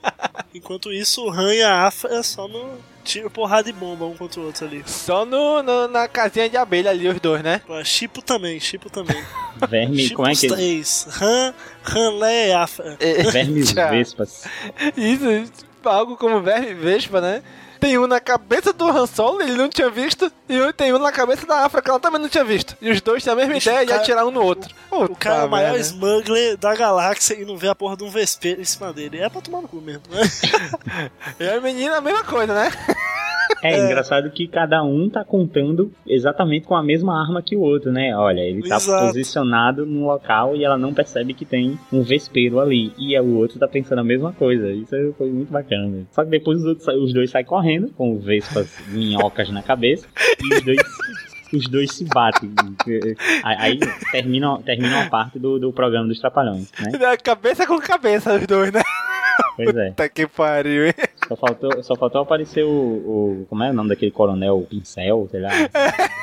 Enquanto 0.54 0.90
isso, 0.92 1.24
o 1.24 1.30
Han 1.30 1.54
e 1.54 1.62
a 1.62 1.86
Afra 1.86 2.14
é 2.16 2.22
só 2.22 2.48
no 2.48 2.78
tiro 3.04 3.30
porrada 3.30 3.64
de 3.64 3.72
bomba 3.72 4.06
um 4.06 4.14
contra 4.16 4.40
o 4.40 4.46
outro 4.46 4.66
ali. 4.66 4.82
Só 4.86 5.24
no, 5.24 5.62
no- 5.62 5.86
na 5.88 6.08
casinha 6.08 6.48
de 6.48 6.56
abelha 6.56 6.90
ali, 6.90 7.06
os 7.08 7.20
dois, 7.20 7.42
né? 7.42 7.60
Chipo 7.84 8.20
também, 8.22 8.58
Chipo 8.58 8.90
também. 8.90 9.16
Verme, 9.68 9.98
Chipo 9.98 10.16
como 10.16 10.28
é 10.28 10.34
que 10.34 10.46
é? 10.46 10.48
três. 10.48 11.06
Han, 11.22 11.54
Han, 11.94 12.18
Lé 12.18 12.48
e 12.48 12.52
Afra. 12.52 12.96
Vermes 13.30 13.72
Tchau. 13.72 13.90
Vespas. 13.90 14.44
Isso, 14.96 15.52
algo 15.84 16.16
como 16.16 16.40
verme 16.42 16.74
vespa, 16.74 17.20
né? 17.20 17.42
Tem 17.80 17.98
um 17.98 18.06
na 18.06 18.20
cabeça 18.20 18.72
do 18.72 18.86
Han 18.88 19.06
Solo, 19.06 19.40
ele 19.42 19.54
não 19.54 19.68
tinha 19.68 19.88
visto, 19.90 20.30
e 20.48 20.72
tem 20.72 20.92
um 20.92 20.98
na 20.98 21.12
cabeça 21.12 21.46
da 21.46 21.64
Afra, 21.64 21.80
que 21.80 21.88
ela 21.88 22.00
também 22.00 22.20
não 22.20 22.28
tinha 22.28 22.44
visto. 22.44 22.76
E 22.80 22.90
os 22.90 23.00
dois 23.00 23.22
têm 23.22 23.32
a 23.32 23.36
mesma 23.36 23.54
Bicho, 23.54 23.68
ideia 23.70 23.84
o 23.84 23.86
cara- 23.86 23.98
de 23.98 24.02
atirar 24.02 24.26
um 24.26 24.30
no 24.30 24.42
outro. 24.42 24.74
O 24.90 25.14
cara 25.14 25.42
é 25.42 25.44
o 25.44 25.48
maior 25.50 25.78
smuggler 25.78 26.56
da 26.56 26.74
galáxia 26.74 27.34
e 27.34 27.44
não 27.44 27.56
vê 27.56 27.68
a 27.68 27.74
porra 27.74 27.96
de 27.96 28.04
um 28.04 28.10
vespeiro 28.10 28.60
em 28.60 28.64
cima 28.64 28.92
dele. 28.92 29.18
É 29.20 29.28
pra 29.28 29.40
tomar 29.40 29.60
no 29.60 29.68
cu 29.68 29.76
mesmo, 29.80 30.02
né? 30.10 30.22
E 31.38 31.48
a 31.48 31.60
menina, 31.60 31.96
a 31.98 32.00
mesma 32.00 32.24
coisa, 32.24 32.52
né? 32.54 32.72
É, 33.68 33.78
engraçado 33.84 34.30
que 34.30 34.46
cada 34.46 34.82
um 34.82 35.08
tá 35.08 35.24
contando 35.24 35.92
exatamente 36.06 36.66
com 36.66 36.76
a 36.76 36.82
mesma 36.82 37.20
arma 37.20 37.42
que 37.42 37.56
o 37.56 37.60
outro, 37.60 37.90
né? 37.90 38.16
Olha, 38.16 38.40
ele 38.40 38.62
tá 38.68 38.76
Exato. 38.76 39.06
posicionado 39.06 39.84
num 39.84 40.06
local 40.06 40.54
e 40.56 40.64
ela 40.64 40.78
não 40.78 40.94
percebe 40.94 41.34
que 41.34 41.44
tem 41.44 41.78
um 41.92 42.02
vespeiro 42.02 42.60
ali. 42.60 42.92
E 42.98 43.18
o 43.18 43.36
outro 43.36 43.58
tá 43.58 43.66
pensando 43.66 43.98
a 43.98 44.04
mesma 44.04 44.32
coisa. 44.32 44.70
Isso 44.70 44.94
foi 45.16 45.30
muito 45.30 45.52
bacana. 45.52 46.06
Só 46.12 46.24
que 46.24 46.30
depois 46.30 46.58
os, 46.58 46.64
outros, 46.64 46.88
os 46.88 47.12
dois 47.12 47.30
saem 47.30 47.44
correndo, 47.44 47.88
com 47.90 48.18
vespas 48.18 48.78
minhocas 48.88 49.50
na 49.50 49.62
cabeça, 49.62 50.06
e 50.40 50.54
os 50.54 50.62
dois. 50.62 50.78
Os 51.50 51.66
dois 51.66 51.90
se 51.92 52.04
batem. 52.04 52.52
Aí, 53.42 53.56
aí 53.58 53.80
termina, 54.12 54.60
termina 54.60 54.98
uma 54.98 55.08
parte 55.08 55.38
do, 55.38 55.58
do 55.58 55.72
programa 55.72 56.06
dos 56.06 56.20
Trapalhões, 56.20 56.70
né? 56.78 57.16
Cabeça 57.16 57.66
com 57.66 57.78
cabeça, 57.78 58.34
os 58.34 58.46
dois, 58.46 58.70
né? 58.70 58.82
Pois 59.56 59.74
é. 59.74 59.88
Puta 59.88 60.08
que 60.10 60.26
pariu, 60.26 60.88
hein? 60.88 60.94
Só 61.28 61.36
faltou, 61.36 61.82
só 61.82 61.94
faltou 61.94 62.22
aparecer 62.22 62.64
o, 62.64 62.70
o. 62.70 63.46
Como 63.50 63.62
é 63.62 63.70
o 63.70 63.74
nome 63.74 63.90
daquele 63.90 64.10
coronel? 64.10 64.66
Pincel, 64.68 65.28
sei 65.30 65.40
lá. 65.40 65.50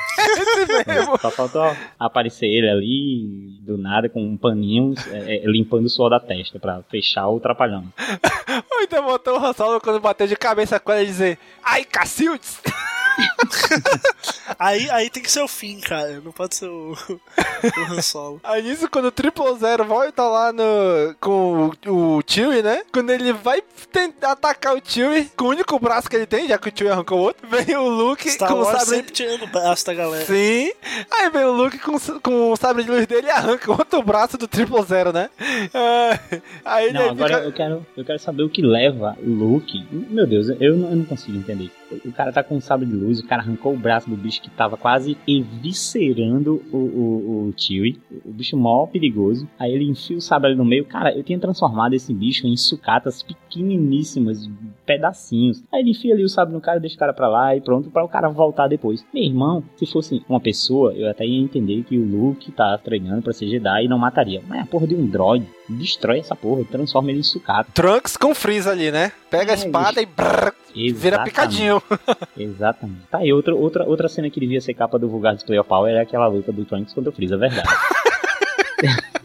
Só 1.20 1.30
faltou 1.30 1.62
aparecer 1.98 2.46
ele 2.46 2.68
ali, 2.68 3.58
do 3.60 3.78
nada, 3.78 4.08
com 4.08 4.20
um 4.20 4.36
paninho, 4.36 4.94
é, 5.12 5.36
é, 5.36 5.42
limpando 5.46 5.86
o 5.86 5.88
suor 5.88 6.10
da 6.10 6.18
testa 6.18 6.58
pra 6.58 6.82
fechar 6.90 7.28
o 7.28 7.38
trapalhão. 7.38 7.84
Ou 8.72 8.82
então 8.82 9.04
botou 9.04 9.38
o 9.38 9.44
Han 9.44 9.52
Solo 9.52 9.80
quando 9.80 10.00
bateu 10.00 10.26
de 10.26 10.34
cabeça 10.34 10.80
com 10.80 10.90
ela 10.90 11.02
e 11.02 11.06
dizer 11.06 11.38
Ai, 11.62 11.84
Cacildes! 11.84 12.60
Aí, 14.58 14.88
aí 14.90 15.10
tem 15.10 15.22
que 15.22 15.30
ser 15.30 15.42
o 15.42 15.48
fim, 15.48 15.80
cara. 15.80 16.20
Não 16.24 16.32
pode 16.32 16.54
ser 16.54 16.66
o, 16.66 16.92
o 16.92 17.92
Han 17.92 18.00
Solo. 18.00 18.40
Aí 18.42 18.62
nisso, 18.62 18.88
quando 18.88 19.06
o 19.06 19.10
Triple 19.10 19.58
Zero 19.58 19.84
volta 19.84 20.22
lá 20.22 20.52
no, 20.52 21.14
com 21.20 21.70
o, 21.86 22.16
o 22.18 22.22
Chewie, 22.26 22.62
né? 22.62 22.82
Quando 22.92 23.10
ele 23.10 23.32
vai 23.32 23.62
tentar 23.92 24.32
atacar 24.32 24.74
o 24.74 24.80
Chewie 24.82 25.30
com 25.36 25.46
o 25.46 25.48
único 25.48 25.78
braço 25.78 26.08
que 26.08 26.16
ele 26.16 26.26
tem, 26.26 26.48
já 26.48 26.56
que 26.56 26.68
o 26.68 26.72
Chewie 26.74 26.90
arrancou 26.90 27.18
o 27.18 27.22
outro, 27.22 27.46
vem 27.50 27.76
o 27.76 27.88
Luke 27.88 28.30
Star 28.30 28.48
com 28.48 28.60
o 28.60 28.64
sabre... 28.64 28.84
sempre 28.86 29.12
tirando 29.12 29.42
o 29.42 29.46
braço 29.48 29.84
da 29.84 29.94
galera. 29.94 30.24
Sim. 30.24 30.72
Aí 31.10 31.30
vem 31.30 31.44
o 31.44 31.52
Luke 31.52 31.78
com, 31.78 31.98
com 32.20 32.52
o 32.52 32.56
sabre 32.56 32.84
de 32.84 32.90
luz 32.90 33.06
dele 33.06 33.26
e 33.26 33.30
arranca 33.30 33.70
o 33.70 33.76
outro 33.76 34.02
braço 34.02 34.38
do 34.38 34.48
Triple 34.48 34.82
Zero, 34.84 35.12
né? 35.12 35.28
Ah, 35.74 36.18
aí 36.64 36.86
ele 36.86 36.98
Não, 36.98 37.10
agora 37.10 37.36
fica... 37.36 37.48
eu 37.48 37.52
quero, 37.52 37.86
eu 37.96 38.04
quero 38.04 38.18
saber 38.18 38.42
o 38.44 38.48
que 38.48 38.62
leva 38.62 39.16
o 39.20 39.28
Luke. 39.28 39.86
Meu 39.90 40.26
Deus, 40.26 40.48
eu 40.60 40.66
eu 40.66 40.96
não 40.96 41.04
consigo 41.04 41.38
entender. 41.38 41.70
O 42.04 42.12
cara 42.12 42.32
tá 42.32 42.42
com 42.42 42.56
um 42.56 42.60
sabre 42.60 42.86
de 42.86 42.94
luz, 42.94 43.20
o 43.20 43.26
cara 43.26 43.42
arrancou 43.42 43.74
o 43.74 43.78
braço 43.78 44.08
do 44.08 44.16
bicho 44.16 44.42
que 44.42 44.50
tava 44.50 44.76
quase 44.76 45.16
eviscerando 45.26 46.62
o, 46.72 46.76
o, 46.76 47.48
o 47.48 47.54
Chewie. 47.56 48.00
O 48.24 48.32
bicho 48.32 48.56
mó 48.56 48.86
perigoso. 48.86 49.48
Aí 49.58 49.72
ele 49.72 49.84
enfia 49.84 50.16
o 50.16 50.20
sabre 50.20 50.48
ali 50.48 50.56
no 50.56 50.64
meio. 50.64 50.84
Cara, 50.84 51.16
eu 51.16 51.22
tinha 51.22 51.38
transformado 51.38 51.94
esse 51.94 52.12
bicho 52.12 52.46
em 52.46 52.56
sucatas 52.56 53.22
pequeniníssimas, 53.22 54.48
pedacinhos. 54.84 55.62
Aí 55.72 55.80
ele 55.80 55.90
enfia 55.90 56.14
ali 56.14 56.24
o 56.24 56.28
sabre 56.28 56.54
no 56.54 56.60
cara, 56.60 56.80
deixa 56.80 56.96
o 56.96 56.98
cara 56.98 57.12
pra 57.12 57.28
lá 57.28 57.56
e 57.56 57.60
pronto, 57.60 57.90
para 57.90 58.04
o 58.04 58.08
cara 58.08 58.28
voltar 58.28 58.68
depois. 58.68 59.04
Meu 59.12 59.22
irmão, 59.22 59.62
se 59.76 59.86
fosse 59.86 60.22
uma 60.28 60.40
pessoa, 60.40 60.92
eu 60.92 61.08
até 61.08 61.24
ia 61.24 61.40
entender 61.40 61.84
que 61.84 61.96
o 61.96 62.04
Luke 62.04 62.50
tá 62.52 62.76
treinando 62.78 63.22
pra 63.22 63.32
ser 63.32 63.48
Jedi 63.48 63.84
e 63.84 63.88
não 63.88 63.98
mataria. 63.98 64.42
Mas 64.48 64.62
a 64.62 64.66
porra 64.66 64.86
de 64.86 64.94
um 64.94 65.06
droid, 65.06 65.46
destrói 65.68 66.18
essa 66.20 66.34
porra, 66.36 66.64
transforma 66.64 67.10
ele 67.10 67.20
em 67.20 67.22
sucata. 67.22 67.70
Trunks 67.74 68.16
com 68.16 68.34
Freeza 68.34 68.70
ali, 68.70 68.90
né? 68.90 69.12
Pega 69.30 69.52
a 69.52 69.54
É, 69.54 69.58
espada 69.58 70.00
e 70.00 70.06
brrr, 70.06 70.52
vira 70.94 71.22
picadinho. 71.24 71.82
Exatamente. 72.36 73.00
Tá 73.10 73.18
aí, 73.18 73.32
outra, 73.32 73.54
outra, 73.54 73.84
outra 73.84 74.08
cena 74.08 74.30
que 74.30 74.38
devia 74.40 74.60
ser 74.60 74.74
capa 74.74 74.98
do 74.98 75.08
Vulgar 75.08 75.34
Display 75.34 75.58
of 75.58 75.68
Power 75.68 75.94
é 75.94 76.00
aquela 76.00 76.26
luta 76.26 76.52
do 76.52 76.64
Trunks 76.64 76.92
contra 76.94 77.10
o 77.10 77.12
Freeza, 77.12 77.34
é 77.34 77.38
verdade. 77.38 77.68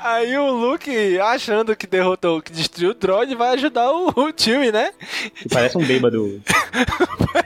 Aí 0.00 0.36
o 0.36 0.50
Luke, 0.50 1.18
achando 1.20 1.74
que 1.74 1.86
derrotou, 1.86 2.42
que 2.42 2.52
destruiu 2.52 2.90
o 2.90 2.94
droid, 2.94 3.34
vai 3.34 3.54
ajudar 3.54 3.90
o, 3.90 4.08
o 4.08 4.32
Chewie, 4.36 4.70
né? 4.70 4.90
Que 5.36 5.48
parece 5.48 5.78
um 5.78 5.84
bêbado. 5.84 6.40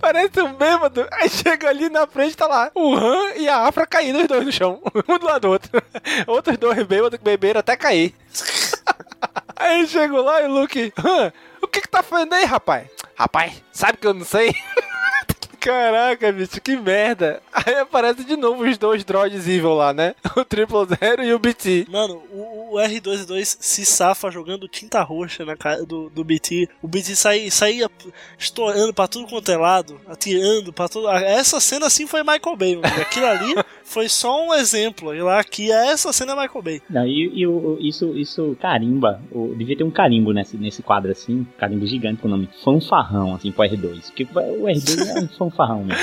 Parece 0.00 0.40
um 0.40 0.52
bêbado. 0.54 1.06
Aí 1.12 1.28
chega 1.28 1.68
ali 1.68 1.88
na 1.88 2.06
frente, 2.06 2.36
tá 2.36 2.46
lá 2.46 2.70
o 2.74 2.94
Han 2.94 3.34
e 3.36 3.48
a 3.48 3.66
Afra 3.66 3.86
caindo 3.86 4.20
os 4.20 4.26
dois 4.28 4.44
no 4.44 4.52
chão. 4.52 4.80
Um 5.08 5.18
do 5.18 5.26
lado 5.26 5.42
do 5.42 5.50
outro. 5.50 5.70
Outros 6.26 6.56
dois 6.56 6.82
bêbados 6.84 7.18
que 7.18 7.24
beberam 7.24 7.60
até 7.60 7.76
cair. 7.76 8.14
Aí 9.56 9.86
chegou 9.86 10.22
lá 10.22 10.42
e 10.42 10.46
o 10.46 10.52
Luke, 10.52 10.92
Han, 10.98 11.32
o 11.62 11.66
que 11.66 11.80
que 11.80 11.88
tá 11.88 12.02
fazendo 12.02 12.34
aí, 12.34 12.44
rapaz? 12.44 12.86
Rapaz, 13.14 13.62
sabe 13.72 13.96
que 13.96 14.06
eu 14.06 14.12
não 14.12 14.24
sei? 14.24 14.54
Caraca, 15.66 16.30
bicho, 16.30 16.60
que 16.60 16.76
merda. 16.76 17.42
Aí 17.52 17.74
aparece 17.74 18.22
de 18.22 18.36
novo 18.36 18.62
os 18.62 18.78
dois 18.78 19.02
droids 19.02 19.48
evil 19.48 19.74
lá, 19.74 19.92
né? 19.92 20.14
O 20.36 20.44
Triple 20.44 20.86
Zero 20.86 21.24
e 21.24 21.32
o 21.32 21.38
BT. 21.40 21.86
Mano, 21.88 22.22
o, 22.30 22.74
o 22.74 22.76
R22 22.76 23.56
se 23.58 23.84
safa 23.84 24.30
jogando 24.30 24.68
tinta 24.68 25.02
roxa 25.02 25.44
na 25.44 25.56
cara 25.56 25.84
do, 25.84 26.08
do 26.10 26.22
BT. 26.22 26.68
O 26.82 26.86
BT 26.86 27.16
sai, 27.16 27.50
saía 27.50 27.90
estourando 28.38 28.94
pra 28.94 29.08
tudo 29.08 29.26
quanto 29.26 29.50
é 29.50 29.56
lado, 29.56 29.98
atirando 30.06 30.72
pra 30.72 30.88
tudo. 30.88 31.08
Essa 31.08 31.58
cena 31.58 31.86
assim 31.86 32.06
foi 32.06 32.22
Michael 32.22 32.56
Bay, 32.56 32.76
mano. 32.76 33.00
Aquilo 33.00 33.26
ali 33.26 33.54
foi 33.82 34.08
só 34.08 34.46
um 34.46 34.54
exemplo. 34.54 35.14
E 35.14 35.22
lá 35.22 35.40
aqui, 35.40 35.72
essa 35.72 36.12
cena 36.12 36.32
é 36.32 36.42
Michael 36.42 36.62
Bay. 36.62 36.82
Não, 36.88 37.06
e, 37.06 37.40
e 37.40 37.46
o, 37.46 37.78
isso, 37.80 38.14
isso 38.14 38.56
carimba. 38.60 39.20
O, 39.32 39.54
devia 39.56 39.76
ter 39.76 39.84
um 39.84 39.90
carimbo 39.90 40.32
nesse, 40.32 40.56
nesse 40.58 40.82
quadro 40.82 41.10
assim, 41.10 41.46
carimbo 41.58 41.86
gigante 41.86 42.20
com 42.20 42.28
o 42.28 42.30
nome 42.30 42.48
fanfarrão, 42.62 43.34
assim, 43.34 43.50
pro 43.50 43.64
R2. 43.64 44.02
Porque 44.04 44.24
o 44.24 44.66
R2 44.66 45.08
é 45.08 45.20
um 45.24 45.28
fanfarrão 45.36 45.55
mesmo. 45.84 46.02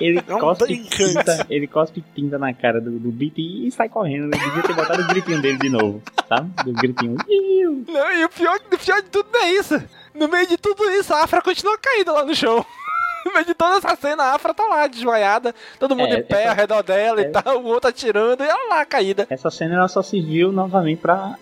Ele 0.00 0.22
É 0.26 0.34
um 0.34 0.38
cospe 0.38 0.84
tinta, 0.84 1.46
ele 1.50 1.66
cospe 1.66 2.04
tinta 2.14 2.38
na 2.38 2.54
cara 2.54 2.80
do, 2.80 2.90
do 2.98 3.10
BT 3.10 3.40
e 3.66 3.70
sai 3.70 3.88
correndo. 3.88 4.34
Ele 4.34 4.44
devia 4.44 4.62
ter 4.62 4.72
botado 4.74 5.02
o 5.02 5.06
gritinho 5.08 5.42
dele 5.42 5.58
de 5.58 5.68
novo, 5.68 6.02
sabe? 6.28 6.50
Do 6.64 6.72
gritinho. 6.72 7.16
Não, 7.88 8.12
e 8.12 8.24
o 8.24 8.28
pior, 8.28 8.58
o 8.72 8.78
pior 8.78 9.02
de 9.02 9.08
tudo 9.08 9.28
não 9.32 9.42
é 9.42 9.52
isso. 9.52 9.82
No 10.14 10.28
meio 10.28 10.46
de 10.46 10.56
tudo 10.56 10.84
isso, 10.90 11.12
a 11.14 11.24
Afra 11.24 11.42
continua 11.42 11.78
caída 11.78 12.12
lá 12.12 12.24
no 12.24 12.34
chão. 12.34 12.64
No 13.30 13.34
meio 13.34 13.46
de 13.46 13.54
toda 13.54 13.76
essa 13.76 13.94
cena, 13.96 14.24
a 14.24 14.34
Afra 14.34 14.52
tá 14.52 14.66
lá, 14.66 14.86
desmaiada, 14.88 15.54
todo 15.78 15.94
mundo 15.94 16.12
É, 16.14 16.18
em 16.18 16.22
pé 16.24 16.40
essa- 16.42 16.50
ao 16.50 16.56
redor 16.56 16.82
dela 16.82 17.20
e 17.22 17.26
tal, 17.26 17.58
o 17.62 17.66
outro 17.66 17.88
atirando, 17.88 18.42
e 18.42 18.46
ela 18.48 18.68
lá 18.76 18.84
caída. 18.84 19.26
Essa 19.30 19.50
cena 19.50 19.76
ela 19.76 19.86
só 19.88 20.02
serviu 20.02 20.50
novamente 20.50 20.98
pra 21.00 21.36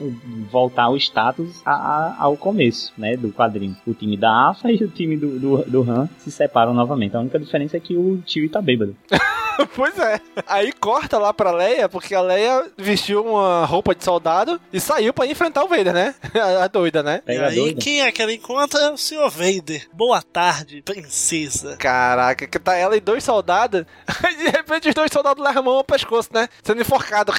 voltar 0.50 0.88
o 0.90 0.96
status 0.98 1.62
a- 1.64 1.72
a- 1.72 2.16
ao 2.18 2.36
começo, 2.36 2.92
né, 2.98 3.16
do 3.16 3.32
quadrinho. 3.32 3.76
O 3.86 3.94
time 3.94 4.16
da 4.18 4.50
AFA 4.50 4.70
e 4.72 4.84
o 4.84 4.88
time 4.88 5.16
do, 5.16 5.38
do, 5.38 5.56
do 5.64 5.90
Han 5.90 6.08
se 6.18 6.30
separam 6.30 6.74
novamente. 6.74 7.16
A 7.16 7.20
única 7.20 7.38
diferença 7.38 7.76
é 7.76 7.80
que 7.80 7.96
o 7.96 8.18
tio 8.18 8.50
tá 8.50 8.60
bêbado. 8.60 8.94
pois 9.74 9.98
é. 9.98 10.20
Aí 10.46 10.70
corta 10.72 11.18
lá 11.18 11.32
pra 11.32 11.50
Leia, 11.50 11.88
porque 11.88 12.14
a 12.14 12.20
Leia 12.20 12.66
vestiu 12.76 13.24
uma 13.24 13.64
roupa 13.64 13.94
de 13.94 14.04
soldado 14.04 14.60
e 14.72 14.78
saiu 14.78 15.12
pra 15.14 15.26
enfrentar 15.26 15.64
o 15.64 15.68
Vader, 15.68 15.92
né? 15.94 16.14
A, 16.34 16.64
a 16.64 16.68
doida, 16.68 17.02
né? 17.02 17.22
E 17.26 17.32
aí, 17.32 17.74
quem 17.74 18.02
é 18.02 18.12
que 18.12 18.22
ela 18.22 18.32
encontra? 18.32 18.78
É 18.80 18.90
o 18.90 18.96
Sr. 18.96 19.28
Vader. 19.30 19.88
Boa 19.92 20.22
tarde, 20.22 20.82
princesa. 20.82 21.76
Caraca, 21.78 22.46
que 22.46 22.58
tá 22.58 22.74
ela 22.74 22.96
e 22.96 23.00
dois 23.00 23.22
soldados. 23.22 23.84
Aí 24.22 24.36
de 24.36 24.50
repente 24.50 24.88
os 24.88 24.94
dois 24.94 25.10
soldados 25.12 25.42
levam 25.42 25.62
a 25.62 25.64
mão 25.64 25.74
ao 25.76 25.84
pescoço, 25.84 26.30
né? 26.32 26.48
Sendo 26.62 26.80
enforcado. 26.80 27.32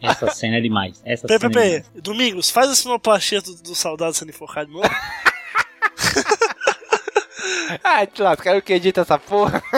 Essa 0.00 0.30
cena 0.30 0.58
é 0.58 0.60
demais. 0.60 1.00
Essa 1.04 1.26
cena 1.26 1.62
é. 1.62 1.82
Domingos, 1.94 2.50
faz 2.50 2.70
a 2.70 2.74
sinoplastia 2.74 3.40
do, 3.40 3.54
do 3.56 3.74
soldado 3.74 4.14
sendo 4.14 4.30
enforcado 4.30 4.68
de 4.68 4.74
novo. 4.74 4.88
ah, 7.82 8.06
te 8.06 8.22
lascar, 8.22 8.60
que 8.62 8.72
edita 8.72 9.00
essa 9.00 9.18
porra. 9.18 9.62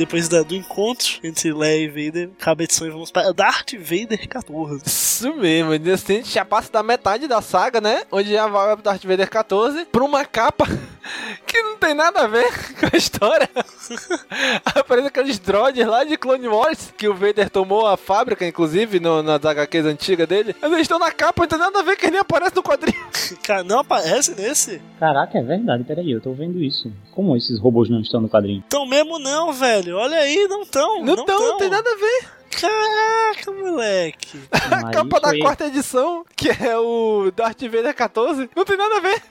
Depois 0.00 0.28
da- 0.30 0.42
do 0.42 0.54
encontro 0.56 1.18
entre 1.22 1.52
Leia 1.52 1.84
e 1.84 1.88
Vader, 1.88 2.30
acaba 2.40 2.62
a 2.62 2.64
edição 2.64 2.86
e 2.86 2.90
vamos 2.90 3.10
para 3.10 3.32
Darth 3.34 3.72
Vader 3.74 4.26
14. 4.28 4.82
Isso 4.86 5.34
mesmo, 5.36 5.72
assim 5.92 6.14
a 6.14 6.16
gente 6.16 6.30
já 6.32 6.42
passa 6.42 6.72
da 6.72 6.82
metade 6.82 7.28
da 7.28 7.42
saga, 7.42 7.82
né? 7.82 8.04
Onde 8.10 8.30
já 8.32 8.46
vai 8.46 8.74
pro 8.76 8.82
Darth 8.82 9.04
Vader 9.04 9.28
14 9.28 9.84
pra 9.92 10.02
uma 10.02 10.24
capa 10.24 10.64
que 11.46 11.60
não 11.62 11.76
tem 11.76 11.92
nada 11.92 12.20
a 12.20 12.26
ver 12.26 12.48
com 12.80 12.86
a 12.90 12.96
história. 12.96 13.48
Aparece 14.64 15.08
aqueles 15.08 15.38
droids 15.38 15.86
lá 15.86 16.02
de 16.04 16.16
Clone 16.16 16.48
Wars 16.48 16.92
que 16.96 17.06
o 17.06 17.14
Vader 17.14 17.50
tomou 17.50 17.86
a 17.86 17.96
fábrica, 17.96 18.46
inclusive, 18.46 18.98
no, 19.00 19.22
nas 19.22 19.44
HQs 19.44 19.84
antigas 19.86 20.26
dele. 20.26 20.54
Mas 20.62 20.70
eles 20.72 20.82
estão 20.82 20.98
na 20.98 21.10
capa, 21.12 21.42
não 21.42 21.48
tem 21.48 21.58
nada 21.58 21.78
a 21.78 21.82
ver 21.82 21.96
que 21.96 22.10
nem 22.10 22.20
aparecem 22.20 22.54
no 22.56 22.62
quadrinho. 22.62 22.98
Cara, 23.42 23.62
não 23.64 23.80
aparece 23.80 24.34
nesse? 24.34 24.80
Caraca, 24.98 25.38
é 25.38 25.42
verdade. 25.42 25.84
Peraí, 25.84 26.10
eu 26.10 26.20
tô 26.20 26.32
vendo 26.32 26.62
isso. 26.62 26.90
Como 27.12 27.36
esses 27.36 27.58
robôs 27.60 27.90
não 27.90 28.00
estão 28.00 28.20
no 28.20 28.28
quadrinho? 28.28 28.64
Tão 28.68 28.86
mesmo 28.86 29.18
não, 29.18 29.52
velho. 29.52 29.89
Olha 29.92 30.18
aí, 30.18 30.46
não 30.48 30.64
tão. 30.64 31.02
Não 31.04 31.24
tão, 31.24 31.38
não 31.38 31.58
tem 31.58 31.70
nada 31.70 31.90
a 31.90 31.96
ver. 31.96 32.28
Caraca, 32.50 33.52
moleque. 33.52 34.40
A 34.52 34.90
capa 34.90 35.20
da 35.20 35.38
quarta 35.38 35.66
edição, 35.66 36.24
que 36.36 36.48
é 36.50 36.76
o 36.76 37.30
Darth 37.34 37.62
Vader 37.62 37.94
14, 37.94 38.50
não 38.56 38.64
tem 38.64 38.76
nada 38.76 38.96
a 38.96 39.00
ver. 39.00 39.22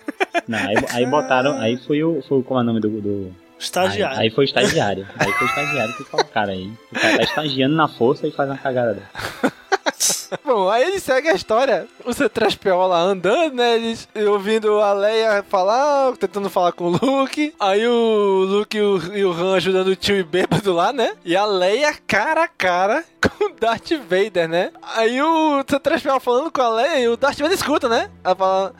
Não, 0.47 0.57
aí, 0.57 0.75
aí 0.93 1.05
botaram. 1.05 1.59
Aí 1.59 1.77
foi 1.85 2.03
o. 2.03 2.21
Foi, 2.27 2.39
o- 2.39 2.43
como 2.43 2.59
é 2.59 2.63
o 2.63 2.65
nome 2.65 2.79
do. 2.79 2.89
do... 2.89 3.35
Estagiário. 3.59 4.17
Aí, 4.17 4.23
aí 4.27 4.29
foi 4.29 4.45
o 4.45 4.47
estagiário. 4.47 5.05
Aí 5.17 5.31
foi 5.33 5.45
o 5.47 5.49
estagiário 5.49 5.93
que 5.97 6.03
colocaram 6.05 6.53
aí. 6.53 6.71
O 6.91 6.95
cara 6.99 7.17
tá 7.17 7.23
estagiando 7.23 7.75
na 7.75 7.89
força 7.89 8.25
e 8.25 8.31
faz 8.31 8.49
uma 8.49 8.57
cagada 8.57 8.93
dessa. 8.93 9.53
Bom, 10.45 10.69
aí 10.69 10.83
ele 10.83 10.99
segue 10.99 11.29
a 11.29 11.33
história. 11.33 11.87
O 12.05 12.09
C3PO 12.09 12.87
lá 12.87 12.99
andando, 13.01 13.55
né? 13.55 13.75
Eles 13.75 14.07
ouvindo 14.27 14.79
a 14.79 14.93
Leia 14.93 15.43
falar, 15.47 16.15
tentando 16.17 16.49
falar 16.49 16.71
com 16.71 16.85
o 16.85 16.89
Luke. 16.89 17.53
Aí 17.59 17.85
o 17.85 18.45
Luke 18.45 18.77
e 18.77 19.25
o, 19.25 19.31
Han 19.31 19.55
ajudando 19.55 19.87
o 19.87 19.95
tio 19.95 20.15
e 20.15 20.23
bêbado 20.23 20.73
lá, 20.73 20.93
né? 20.93 21.11
E 21.23 21.35
a 21.35 21.45
Leia 21.45 21.93
cara 22.07 22.43
a 22.43 22.47
cara 22.47 23.03
com 23.21 23.45
o 23.45 23.53
Darth 23.59 23.91
Vader, 24.09 24.47
né? 24.47 24.71
Aí 24.95 25.21
o 25.21 25.63
C3PO 25.63 26.19
falando 26.19 26.51
com 26.51 26.61
a 26.61 26.69
Leia 26.69 26.99
e 26.99 27.07
o 27.07 27.17
Darth 27.17 27.37
Vader 27.37 27.55
escuta, 27.55 27.89
né? 27.89 28.09
Ela 28.23 28.35
fala. 28.35 28.73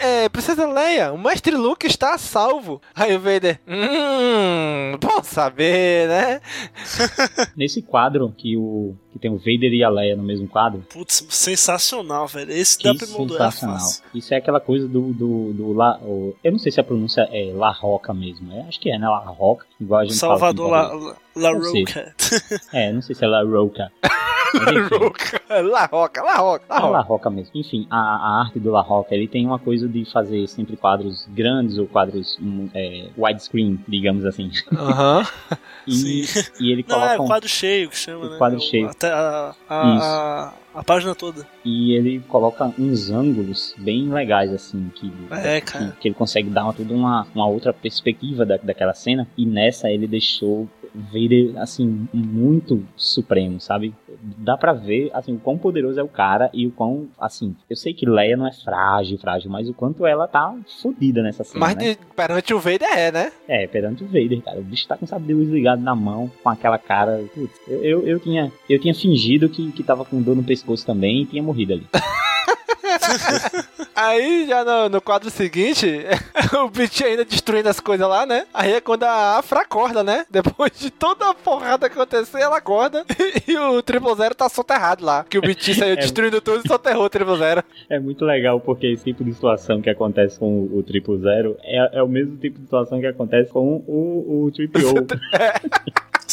É, 0.00 0.28
Princesa 0.28 0.66
Leia, 0.66 1.12
o 1.12 1.18
mestre 1.18 1.54
Luke 1.56 1.86
está 1.86 2.14
a 2.14 2.18
salvo. 2.18 2.80
Aí 2.94 3.14
o 3.16 3.20
Vader, 3.20 3.60
hum, 3.66 4.96
bom 5.00 5.22
saber, 5.22 6.08
né? 6.08 6.40
Nesse 7.56 7.82
quadro 7.82 8.32
que 8.36 8.56
o. 8.56 8.94
que 9.12 9.18
tem 9.18 9.30
o 9.30 9.38
Vader 9.38 9.72
e 9.72 9.82
a 9.82 9.88
Leia 9.88 10.14
no 10.16 10.22
mesmo 10.22 10.46
quadro. 10.48 10.84
Putz, 10.92 11.24
sensacional, 11.28 12.26
velho. 12.26 12.52
Esse 12.52 12.78
Que 12.78 12.84
dá 12.84 12.94
pra 12.94 13.06
moldurar 13.08 13.50
sensacional. 13.52 13.78
fácil. 13.78 14.04
Isso 14.14 14.32
é 14.34 14.36
aquela 14.36 14.60
coisa 14.60 14.86
do. 14.86 15.12
do, 15.12 15.52
do 15.52 15.72
La, 15.72 15.98
o- 16.02 16.34
eu 16.42 16.52
não 16.52 16.58
sei 16.58 16.70
se 16.70 16.80
a 16.80 16.84
pronúncia 16.84 17.28
é 17.32 17.50
La 17.54 17.72
Roca 17.72 18.12
mesmo. 18.14 18.52
É, 18.52 18.60
acho 18.68 18.78
que 18.80 18.90
é, 18.90 18.98
né? 18.98 19.08
La 19.08 19.18
Roca. 19.18 19.66
Igual 19.80 20.00
a 20.00 20.04
gente 20.04 20.14
Salvador 20.16 20.70
fala 20.70 20.94
em 20.94 20.98
La. 21.00 21.16
La, 21.50 21.50
La. 21.50 21.58
Roca. 21.58 22.14
É, 22.72 22.92
não 22.92 23.02
sei 23.02 23.14
se 23.14 23.24
é 23.24 23.28
La 23.28 23.42
Roca. 23.42 23.90
La 25.48 25.86
Roca, 25.86 26.22
La 26.22 26.36
Roca, 26.36 26.74
La 26.74 26.78
é 26.78 26.80
La 26.90 26.98
Roca. 27.00 27.02
Roca 27.02 27.30
mesmo. 27.30 27.52
Enfim, 27.54 27.86
a, 27.90 27.96
a 27.98 28.40
arte 28.42 28.58
do 28.58 28.70
La 28.70 28.80
Roca, 28.80 29.14
ele 29.14 29.28
tem 29.28 29.46
uma 29.46 29.58
coisa 29.58 29.88
de 29.88 30.04
fazer 30.04 30.46
sempre 30.48 30.76
quadros 30.76 31.26
grandes 31.30 31.78
ou 31.78 31.86
quadros 31.86 32.38
hum, 32.40 32.68
é, 32.74 33.08
widescreen, 33.16 33.78
digamos 33.88 34.24
assim. 34.24 34.50
Aham. 34.72 35.26
E, 35.84 36.24
e 36.60 36.70
ele 36.70 36.84
Não, 36.88 36.94
coloca 36.94 37.14
é 37.14 37.20
um- 37.20 37.26
quadro 37.26 37.48
cheio 37.48 37.90
que 37.90 37.96
chama, 37.98 38.26
o 38.26 38.30
né? 38.30 38.38
quadro 38.38 38.58
O- 38.58 38.62
cheio. 38.62 38.88
Até 38.88 39.10
a, 39.10 39.52
a, 39.68 40.52
a, 40.76 40.84
página 40.84 41.12
toda. 41.12 41.44
e 41.64 41.92
ele 41.92 42.20
coloca 42.28 42.72
uns 42.78 43.10
ângulos 43.10 43.74
bem 43.78 44.08
legais, 44.08 44.52
assim, 44.52 44.92
que, 44.94 45.12
É, 45.32 45.60
que, 45.60 45.72
cara. 45.72 45.96
que 46.00 46.06
ele 46.06 46.14
consegue 46.14 46.48
dar 46.50 46.62
uma, 46.64 46.72
toda 46.72 46.94
uma, 46.94 47.26
uma 47.34 47.46
outra 47.48 47.72
perspectiva 47.72 48.46
da, 48.46 48.58
daquela 48.58 48.94
cena. 48.94 49.26
E 49.36 49.44
nessa 49.44 49.90
ele 49.90 50.06
deixou 50.06 50.68
Vader, 50.94 51.54
assim, 51.60 52.06
muito 52.14 52.84
supremo, 52.96 53.60
sabe? 53.60 53.92
Dá 54.24 54.56
pra 54.56 54.72
ver, 54.72 55.10
assim, 55.12 55.34
o 55.34 55.38
quão 55.38 55.58
poderoso 55.58 55.98
é 55.98 56.02
o 56.02 56.08
cara 56.08 56.48
e 56.54 56.64
o 56.64 56.70
quão, 56.70 57.08
assim, 57.18 57.56
eu 57.68 57.74
sei 57.74 57.92
que 57.92 58.06
Leia 58.06 58.36
não 58.36 58.46
é 58.46 58.52
frágil, 58.52 59.18
frágil, 59.18 59.50
mas 59.50 59.68
o 59.68 59.74
quanto 59.74 60.06
ela 60.06 60.28
tá 60.28 60.54
fodida 60.80 61.22
nessa 61.22 61.42
cena, 61.42 61.58
Mas 61.58 61.74
né? 61.74 61.96
perante 62.14 62.54
o 62.54 62.60
Vader 62.60 62.88
é, 62.88 63.10
né? 63.10 63.32
É, 63.48 63.66
perante 63.66 64.04
o 64.04 64.06
Vader, 64.06 64.40
cara. 64.40 64.60
O 64.60 64.62
bicho 64.62 64.86
tá 64.86 64.96
com 64.96 65.04
o 65.04 65.08
sabre 65.08 65.34
ligado 65.34 65.82
na 65.82 65.96
mão, 65.96 66.30
com 66.40 66.48
aquela 66.48 66.78
cara. 66.78 67.24
Putz, 67.34 67.60
eu, 67.66 67.82
eu, 67.82 68.06
eu 68.06 68.20
tinha, 68.20 68.52
eu 68.70 68.78
tinha 68.78 68.94
fingido 68.94 69.48
que, 69.48 69.72
que 69.72 69.82
tava 69.82 70.04
com 70.04 70.22
dor 70.22 70.36
no 70.36 70.44
pescoço 70.44 70.86
também 70.86 71.22
e 71.22 71.26
tinha 71.26 71.42
morrido 71.42 71.72
ali. 71.72 71.86
Aí 73.94 74.46
já 74.48 74.64
no, 74.64 74.88
no 74.88 75.00
quadro 75.00 75.30
seguinte, 75.30 75.86
o 76.64 76.68
Beat 76.70 77.02
ainda 77.02 77.24
destruindo 77.24 77.68
as 77.68 77.78
coisas 77.80 78.08
lá, 78.08 78.24
né? 78.26 78.46
Aí 78.52 78.72
é 78.72 78.80
quando 78.80 79.04
a 79.04 79.38
Afra 79.38 79.60
acorda, 79.60 80.02
né? 80.02 80.24
Depois 80.30 80.72
de 80.78 80.90
toda 80.90 81.28
a 81.30 81.34
porrada 81.34 81.86
acontecer, 81.86 82.40
ela 82.40 82.56
acorda 82.56 83.04
e 83.46 83.56
o 83.56 83.82
Triple 83.82 84.14
Zero 84.14 84.34
tá 84.34 84.48
soterrado 84.48 85.04
lá. 85.04 85.24
Que 85.28 85.38
o 85.38 85.42
Beat 85.42 85.62
saiu 85.74 85.92
É. 85.94 85.96
destruindo 85.96 86.40
tudo 86.40 86.62
e 86.64 86.68
soterrou 86.68 87.04
o 87.04 87.10
Triple 87.10 87.36
Zero. 87.38 87.62
É 87.88 87.98
muito 87.98 88.24
legal 88.24 88.60
porque 88.60 88.86
esse 88.86 89.04
tipo 89.04 89.22
de 89.24 89.32
situação 89.34 89.80
que 89.82 89.90
acontece 89.90 90.38
com 90.38 90.60
o, 90.60 90.78
o 90.78 90.82
Triple 90.82 91.18
Zero 91.18 91.56
é, 91.62 91.98
é 91.98 92.02
o 92.02 92.08
mesmo 92.08 92.36
tipo 92.36 92.58
de 92.58 92.64
situação 92.64 93.00
que 93.00 93.06
acontece 93.06 93.50
com 93.50 93.82
o, 93.86 94.44
o 94.46 94.50
Triple 94.52 94.84
O. 94.84 94.92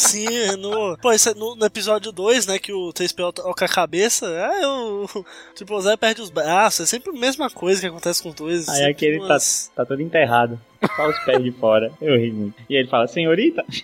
Sim, 0.00 0.26
é 0.36 0.56
no. 0.56 0.96
Pô, 0.98 1.12
isso 1.12 1.28
é 1.30 1.34
no, 1.34 1.54
no 1.54 1.66
episódio 1.66 2.10
2, 2.12 2.46
né? 2.46 2.58
Que 2.58 2.72
o 2.72 2.92
3PO 2.92 3.32
toca 3.32 3.64
a 3.64 3.68
cabeça. 3.68 4.26
É, 4.26 4.66
o, 4.66 5.04
o 5.04 5.24
Triple 5.54 5.80
Zero 5.82 5.98
perde 5.98 6.22
os 6.22 6.30
braços. 6.30 6.80
É 6.80 6.86
sempre 6.86 7.10
a 7.10 7.18
mesma 7.20 7.50
coisa 7.50 7.80
que 7.80 7.86
acontece 7.86 8.22
com 8.22 8.30
dois. 8.30 8.68
Aí 8.68 8.84
aquele 8.86 9.18
tá, 9.18 9.24
umas- 9.26 9.70
tá 9.74 9.84
todo 9.84 10.00
enterrado. 10.00 10.60
Só 10.96 11.08
os 11.08 11.18
pés 11.24 11.42
de 11.44 11.52
fora. 11.52 11.92
Eu 12.00 12.16
ri 12.16 12.32
muito. 12.32 12.54
E 12.68 12.74
ele 12.76 12.88
fala, 12.88 13.06
senhorita? 13.06 13.64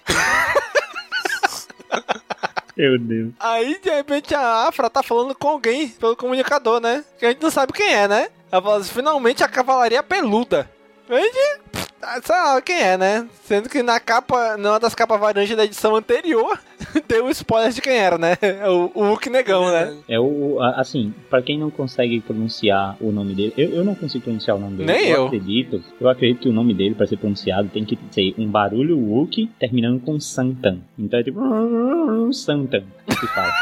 Meu 2.76 2.98
Deus. 2.98 3.32
Aí, 3.40 3.78
de 3.82 3.90
repente, 3.90 4.34
a 4.34 4.66
Afra 4.68 4.90
tá 4.90 5.02
falando 5.02 5.34
com 5.34 5.48
alguém 5.48 5.88
pelo 5.88 6.14
comunicador, 6.14 6.78
né? 6.80 7.04
Que 7.18 7.24
a 7.24 7.28
gente 7.30 7.42
não 7.42 7.50
sabe 7.50 7.72
quem 7.72 7.90
é, 7.92 8.06
né? 8.06 8.28
Ela 8.52 8.60
fala 8.62 8.76
assim, 8.78 8.92
finalmente 8.92 9.42
a 9.42 9.48
cavalaria 9.48 10.02
peluda. 10.02 10.70
A 11.08 11.14
gente, 11.18 11.60
ah, 12.02 12.20
lá 12.54 12.60
quem 12.62 12.80
é, 12.80 12.96
né? 12.98 13.26
Sendo 13.44 13.68
que 13.68 13.82
na 13.82 13.98
capa, 14.00 14.56
numa 14.56 14.78
das 14.78 14.94
capas 14.94 15.20
laranjas 15.20 15.56
da 15.56 15.64
edição 15.64 15.96
anterior, 15.96 16.58
deu 17.08 17.26
o 17.26 17.30
spoiler 17.30 17.72
de 17.72 17.80
quem 17.80 17.94
era, 17.96 18.16
né? 18.18 18.36
É 18.40 18.68
O, 18.68 18.90
o 18.94 19.02
Hulk 19.08 19.30
Negão, 19.30 19.70
né? 19.70 19.94
É 20.08 20.18
o. 20.20 20.58
a- 20.60 20.80
Assim, 20.80 21.12
pra 21.30 21.40
quem 21.42 21.58
não 21.58 21.70
consegue 21.70 22.20
pronunciar 22.20 22.96
o 23.00 23.10
nome 23.10 23.34
dele, 23.34 23.54
eu, 23.56 23.70
eu 23.70 23.84
não 23.84 23.94
consigo 23.94 24.24
pronunciar 24.24 24.56
o 24.56 24.60
nome 24.60 24.76
dele. 24.78 24.92
Nem 24.92 25.08
eu. 25.08 25.26
acredito. 25.26 25.82
Eu 26.00 26.08
acredito 26.08 26.40
que 26.42 26.48
o 26.48 26.52
nome 26.52 26.74
dele, 26.74 26.94
pra 26.94 27.06
ser 27.06 27.16
pronunciado, 27.16 27.68
tem 27.68 27.84
que 27.84 27.98
ser 28.10 28.34
um 28.38 28.46
barulho 28.48 28.98
Wookie 28.98 29.50
terminando 29.58 30.00
com 30.00 30.18
Santan. 30.20 30.78
Então 30.98 31.18
é 31.18 31.22
tipo. 31.22 31.40
Santan. 32.32 32.84
Que 33.08 33.26
fala. 33.28 33.52